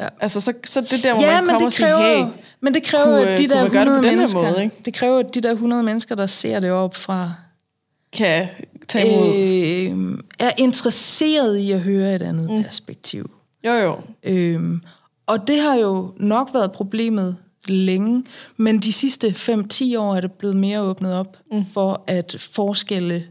Ja. 0.00 0.08
Altså, 0.20 0.40
så, 0.40 0.52
så 0.64 0.80
det 0.80 0.92
er 0.92 1.02
der, 1.02 1.14
hvor 1.14 1.22
Ja, 1.22 1.40
man 1.40 1.50
kommer 1.50 1.66
og 1.66 1.72
siger, 1.72 2.16
hey, 2.16 2.24
men 2.60 2.74
det 2.74 2.82
kræver, 2.82 3.04
kunne, 3.04 3.28
at 3.28 3.38
de 3.38 3.46
kunne 3.46 3.56
der 3.56 3.62
man 3.62 3.72
gøre 3.72 3.84
det 3.84 3.88
på 3.88 3.94
100 3.94 4.02
den 4.02 4.10
her 4.10 4.16
mennesker, 4.16 4.40
måde, 4.40 4.64
ikke? 4.64 4.76
det 4.84 4.94
kræver, 4.94 5.18
at 5.18 5.34
de 5.34 5.40
der 5.40 5.52
100 5.52 5.82
mennesker, 5.82 6.14
der 6.14 6.26
ser 6.26 6.60
det 6.60 6.70
op 6.70 6.96
fra, 6.96 7.32
kan 8.12 8.48
tage 8.90 9.88
imod. 9.88 10.12
øh, 10.12 10.18
er 10.38 10.50
interesseret 10.58 11.58
i 11.58 11.70
at 11.72 11.80
høre 11.80 12.14
et 12.14 12.22
andet 12.22 12.50
mm. 12.50 12.62
perspektiv. 12.62 13.30
Jo, 13.66 13.72
jo. 13.72 14.00
Øhm, 14.22 14.82
og 15.26 15.46
det 15.46 15.60
har 15.60 15.74
jo 15.74 16.12
nok 16.16 16.50
været 16.54 16.72
problemet 16.72 17.36
længe, 17.68 18.24
men 18.56 18.78
de 18.78 18.92
sidste 18.92 19.28
5-10 19.28 19.98
år 19.98 20.16
er 20.16 20.20
det 20.20 20.32
blevet 20.32 20.56
mere 20.56 20.80
åbnet 20.80 21.14
op 21.14 21.36
mm. 21.52 21.64
for, 21.72 22.04
at 22.06 22.36
forskelle 22.38 23.26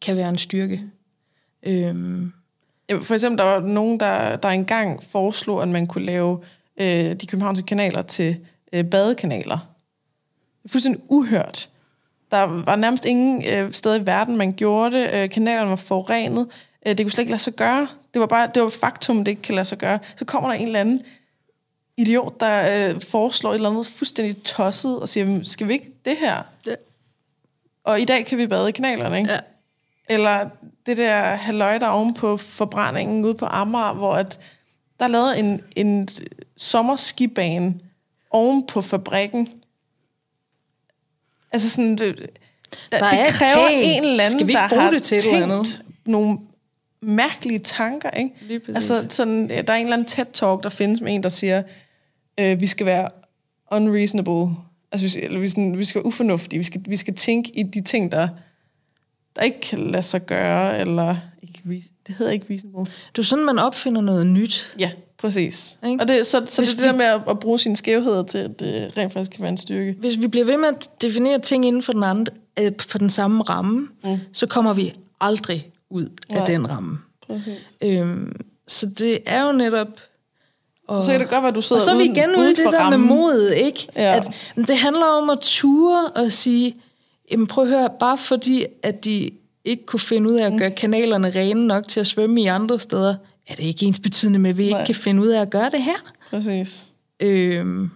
kan 0.00 0.16
være 0.16 0.28
en 0.28 0.38
styrke. 0.38 0.82
Øhm, 1.62 2.32
For 3.02 3.14
eksempel, 3.14 3.38
der 3.38 3.44
var 3.44 3.60
nogen, 3.60 4.00
der, 4.00 4.36
der 4.36 4.48
engang 4.48 5.02
foreslog, 5.02 5.62
at 5.62 5.68
man 5.68 5.86
kunne 5.86 6.04
lave 6.04 6.40
øh, 6.80 7.14
de 7.14 7.26
københavnske 7.26 7.66
kanaler 7.66 8.02
til 8.02 8.36
øh, 8.72 8.84
badekanaler. 8.84 9.58
Det 10.62 10.64
er 10.64 10.68
fuldstændig 10.68 11.02
uhørt. 11.10 11.68
Der 12.30 12.42
var 12.42 12.76
nærmest 12.76 13.04
ingen 13.04 13.44
øh, 13.46 13.72
sted 13.72 14.00
i 14.00 14.06
verden, 14.06 14.36
man 14.36 14.52
gjorde 14.52 14.96
det. 14.96 15.10
Øh, 15.14 15.30
kanalerne 15.30 15.70
var 15.70 15.76
forurenet. 15.76 16.48
Øh, 16.86 16.98
det 16.98 17.04
kunne 17.04 17.10
slet 17.12 17.22
ikke 17.22 17.30
lade 17.32 17.42
sig 17.42 17.52
gøre. 17.54 17.88
Det 18.14 18.20
var 18.20 18.26
bare 18.26 18.50
det 18.54 18.62
var 18.62 18.68
faktum, 18.68 19.16
det 19.24 19.28
ikke 19.28 19.42
kan 19.42 19.54
lade 19.54 19.64
sig 19.64 19.78
gøre. 19.78 19.98
Så 20.16 20.24
kommer 20.24 20.48
der 20.48 20.56
en 20.56 20.66
eller 20.66 20.80
anden 20.80 21.02
idiot, 21.96 22.40
der 22.40 22.88
øh, 22.90 23.00
foreslår 23.00 23.50
et 23.50 23.54
eller 23.54 23.70
andet 23.70 23.86
fuldstændig 23.86 24.42
tosset, 24.42 25.00
og 25.00 25.08
siger, 25.08 25.24
"Men 25.26 25.44
skal 25.44 25.68
vi 25.68 25.72
ikke 25.72 25.90
det 26.04 26.16
her? 26.16 26.42
det, 26.64 26.76
Og 27.84 28.00
i 28.00 28.04
dag 28.04 28.26
kan 28.26 28.38
vi 28.38 28.46
bade 28.46 28.68
i 28.68 28.72
kanalerne, 28.72 29.18
ikke? 29.18 29.30
ja. 29.32 29.38
Eller 30.08 30.48
det 30.86 30.96
der 30.96 31.20
halløj, 31.22 31.78
der 31.78 31.86
er 31.86 31.90
oven 31.90 32.14
på 32.14 32.36
forbrændingen 32.36 33.24
ude 33.24 33.34
på 33.34 33.46
Amager, 33.46 33.92
hvor 33.94 34.12
at 34.12 34.38
der 35.00 35.04
er 35.04 35.08
lavet 35.08 35.38
en, 35.38 35.60
en 35.76 36.08
sommerskibane 36.56 37.74
oven 38.30 38.66
på 38.66 38.82
fabrikken. 38.82 39.48
Altså 41.52 41.70
sådan, 41.70 41.90
det, 41.98 42.16
der, 42.18 42.98
Der 42.98 43.10
det 43.10 43.20
er 43.20 43.24
et 43.26 43.32
kræver 43.32 43.68
tag. 43.68 43.96
en 43.96 44.04
eller 44.04 44.24
anden, 44.24 44.38
Skal 44.38 44.46
vi 44.46 44.52
ikke 44.52 44.60
der 44.60 44.68
bruge 44.68 44.82
har 44.82 44.90
det 44.90 45.02
til 45.02 45.20
tænkt 45.20 45.42
andet? 45.42 45.82
nogle 46.06 46.38
mærkelige 47.02 47.58
tanker, 47.58 48.10
ikke? 48.10 48.30
Lige 48.40 48.60
præcis. 48.60 48.90
Altså 48.90 49.06
sådan, 49.16 49.48
der 49.48 49.72
er 49.72 49.76
en 49.76 49.86
eller 49.86 49.96
anden 49.96 50.08
TED-talk, 50.08 50.62
der 50.62 50.68
findes 50.68 51.00
med 51.00 51.14
en, 51.14 51.22
der 51.22 51.28
siger, 51.28 51.62
øh, 52.40 52.60
vi 52.60 52.66
skal 52.66 52.86
være 52.86 53.08
unreasonable. 53.70 54.56
Altså, 54.92 55.04
vi 55.04 55.08
skal, 55.08 55.24
eller 55.24 55.40
vi, 55.40 55.48
sådan, 55.48 55.78
vi 55.78 55.84
skal 55.84 55.98
være 55.98 56.06
ufornuftige. 56.06 56.58
Vi 56.58 56.64
skal, 56.64 56.80
vi 56.86 56.96
skal 56.96 57.14
tænke 57.14 57.50
i 57.58 57.62
de 57.62 57.82
ting, 57.82 58.12
der, 58.12 58.28
der 59.36 59.42
ikke 59.42 59.60
kan 59.60 59.78
lade 59.90 60.02
sig 60.02 60.26
gøre, 60.26 60.78
eller... 60.80 61.16
Ikke, 61.42 61.84
det 62.06 62.14
hedder 62.14 62.32
ikke 62.32 62.46
reasonable. 62.50 62.92
Det 63.16 63.18
er 63.18 63.22
sådan, 63.22 63.44
man 63.44 63.58
opfinder 63.58 64.00
noget 64.00 64.26
nyt. 64.26 64.74
Ja, 64.78 64.90
præcis. 65.18 65.78
Ikke? 65.86 66.02
Og 66.02 66.08
det, 66.08 66.26
så, 66.26 66.42
så 66.46 66.60
Hvis 66.60 66.68
det 66.68 66.78
er 66.78 66.82
det 66.84 66.84
der 66.92 66.96
med 66.96 67.04
at, 67.06 67.20
at 67.30 67.38
bruge 67.38 67.58
sine 67.58 67.76
skævheder 67.76 68.22
til, 68.22 68.38
at 68.38 68.60
det 68.60 68.92
rent 68.96 69.12
faktisk 69.12 69.30
kan 69.30 69.42
være 69.42 69.50
en 69.50 69.56
styrke. 69.56 69.96
Hvis 70.00 70.20
vi 70.20 70.26
bliver 70.26 70.44
ved 70.46 70.56
med 70.56 70.68
at 70.68 70.90
definere 71.02 71.38
ting 71.38 71.66
inden 71.66 71.82
for 71.82 71.92
den, 71.92 72.02
andre, 72.04 72.32
øh, 72.60 72.72
for 72.80 72.98
den 72.98 73.10
samme 73.10 73.42
ramme, 73.42 73.88
mm. 74.04 74.18
så 74.32 74.46
kommer 74.46 74.72
vi 74.72 74.92
aldrig 75.20 75.70
ud 75.90 76.06
af 76.28 76.34
Nej. 76.36 76.46
den 76.46 76.70
ramme. 76.70 76.98
Præcis. 77.26 77.58
Øhm, 77.82 78.40
så 78.68 78.86
det 78.86 79.18
er 79.26 79.46
jo 79.46 79.52
netop... 79.52 79.88
Og, 80.88 81.04
Så 81.04 81.10
kan 81.10 81.20
det 81.20 81.28
godt 81.28 81.42
være, 81.42 81.48
at 81.48 81.54
du 81.54 81.60
sidder 81.60 81.82
og 81.82 81.84
så 81.84 81.90
er 81.90 81.94
vi 81.96 82.02
uden, 82.02 82.16
igen 82.16 82.36
ude 82.36 82.50
i 82.50 82.54
det 82.54 82.64
der 82.72 82.78
rammen. 82.80 83.00
med 83.00 83.08
mod, 83.08 83.50
ikke? 83.56 83.88
Ja. 83.96 84.16
At, 84.16 84.28
det 84.56 84.76
handler 84.78 85.04
om 85.06 85.30
at 85.30 85.38
ture 85.40 86.06
og 86.08 86.32
sige, 86.32 86.76
jamen 87.30 87.46
prøv 87.46 87.64
at 87.64 87.70
høre, 87.70 87.88
bare 88.00 88.18
fordi, 88.18 88.64
at 88.82 89.04
de 89.04 89.30
ikke 89.64 89.86
kunne 89.86 90.00
finde 90.00 90.30
ud 90.30 90.34
af 90.34 90.46
at 90.46 90.52
Mm. 90.52 90.58
gøre 90.58 90.70
kanalerne 90.70 91.30
rene 91.30 91.66
nok 91.66 91.88
til 91.88 92.00
at 92.00 92.06
svømme 92.06 92.42
i 92.42 92.46
andre 92.46 92.78
steder, 92.78 93.14
er 93.48 93.54
det 93.54 93.62
ikke 93.64 93.86
ens 93.86 93.98
betydende 93.98 94.38
med, 94.38 94.50
at 94.50 94.58
vi 94.58 94.62
ikke 94.62 94.74
Nej. 94.74 94.86
kan 94.86 94.94
finde 94.94 95.22
ud 95.22 95.28
af 95.28 95.40
at 95.40 95.50
gøre 95.50 95.70
det 95.70 95.82
her. 95.82 96.12
Præcis. 96.30 96.94
Øhm, 97.20 97.90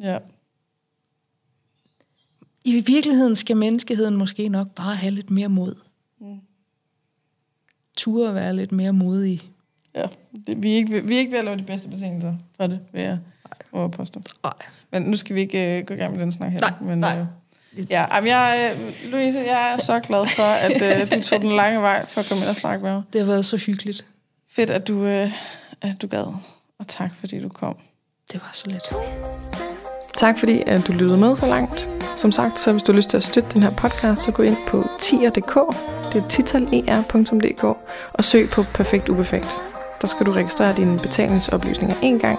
Ja. 0.00 0.18
I 2.64 2.80
virkeligheden 2.80 3.34
skal 3.34 3.56
menneskeheden 3.56 4.16
måske 4.16 4.48
nok 4.48 4.68
bare 4.74 4.96
have 4.96 5.10
lidt 5.10 5.30
mere 5.30 5.48
mod. 5.48 5.74
Mm. 6.20 6.38
Ture 7.96 8.28
at 8.28 8.34
være 8.34 8.56
lidt 8.56 8.72
mere 8.72 8.92
modige. 8.92 9.42
ja. 9.94 10.06
Det, 10.46 10.62
vi, 10.62 10.72
er 10.72 10.76
ikke, 10.76 11.04
vi 11.06 11.14
er 11.14 11.18
ikke 11.18 11.32
ved 11.32 11.38
at 11.38 11.44
lave 11.44 11.56
de 11.58 11.62
bedste 11.62 11.88
betingelser 11.88 12.34
for 12.56 12.66
det, 12.66 12.80
vil 12.92 13.02
jeg 13.02 13.18
våge 13.72 13.84
at 13.84 13.90
påstå. 13.90 14.20
Nej. 14.42 14.52
Men 14.92 15.02
nu 15.02 15.16
skal 15.16 15.36
vi 15.36 15.40
ikke 15.40 15.78
uh, 15.80 15.86
gå 15.86 15.94
i 15.94 15.96
gang 15.96 16.12
med 16.14 16.22
den 16.22 16.32
snak 16.32 16.52
her. 16.52 16.60
Nej, 16.60 16.72
men, 16.80 16.98
nej. 16.98 17.18
Øh, 17.20 17.26
ja, 17.90 18.14
jamen, 18.14 18.28
jeg, 18.28 18.76
øh, 18.78 19.10
Louise, 19.10 19.40
jeg 19.40 19.72
er 19.72 19.78
så 19.78 20.00
glad 20.00 20.26
for, 20.26 20.42
at 20.42 21.02
uh, 21.02 21.10
du 21.18 21.22
tog 21.22 21.40
den 21.40 21.52
lange 21.52 21.80
vej 21.80 22.06
for 22.06 22.20
at 22.20 22.26
komme 22.28 22.42
ind 22.42 22.50
og 22.50 22.56
snakke 22.56 22.84
med 22.84 22.92
mig. 22.92 23.02
Det 23.12 23.20
har 23.20 23.26
været 23.26 23.44
så 23.44 23.56
hyggeligt. 23.56 24.04
Fedt, 24.50 24.70
at 24.70 24.88
du, 24.88 24.94
uh, 25.02 25.30
at 25.82 26.02
du 26.02 26.06
gad. 26.06 26.34
Og 26.78 26.88
tak, 26.88 27.10
fordi 27.20 27.40
du 27.40 27.48
kom. 27.48 27.76
Det 28.32 28.40
var 28.40 28.50
så 28.52 28.70
let. 28.70 28.82
Tak 30.16 30.38
fordi 30.38 30.62
at 30.66 30.86
du 30.86 30.92
lyttede 30.92 31.20
med 31.20 31.36
så 31.36 31.46
langt. 31.46 31.88
Som 32.16 32.32
sagt, 32.32 32.58
så 32.58 32.72
hvis 32.72 32.82
du 32.82 32.92
har 32.92 32.96
lyst 32.96 33.10
til 33.10 33.16
at 33.16 33.24
støtte 33.24 33.50
den 33.52 33.62
her 33.62 33.70
podcast, 33.70 34.22
så 34.22 34.30
gå 34.30 34.42
ind 34.42 34.56
på 34.66 34.84
tier.dk, 35.00 35.54
det 36.12 36.22
er 36.22 36.28
titaler.dk, 36.28 37.64
og 38.12 38.24
søg 38.24 38.50
på 38.50 38.62
Perfekt 38.62 39.08
Uperfekt. 39.08 39.56
Der 40.00 40.06
skal 40.06 40.26
du 40.26 40.32
registrere 40.32 40.76
dine 40.76 40.98
betalingsoplysninger 40.98 41.96
en 42.02 42.18
gang, 42.18 42.38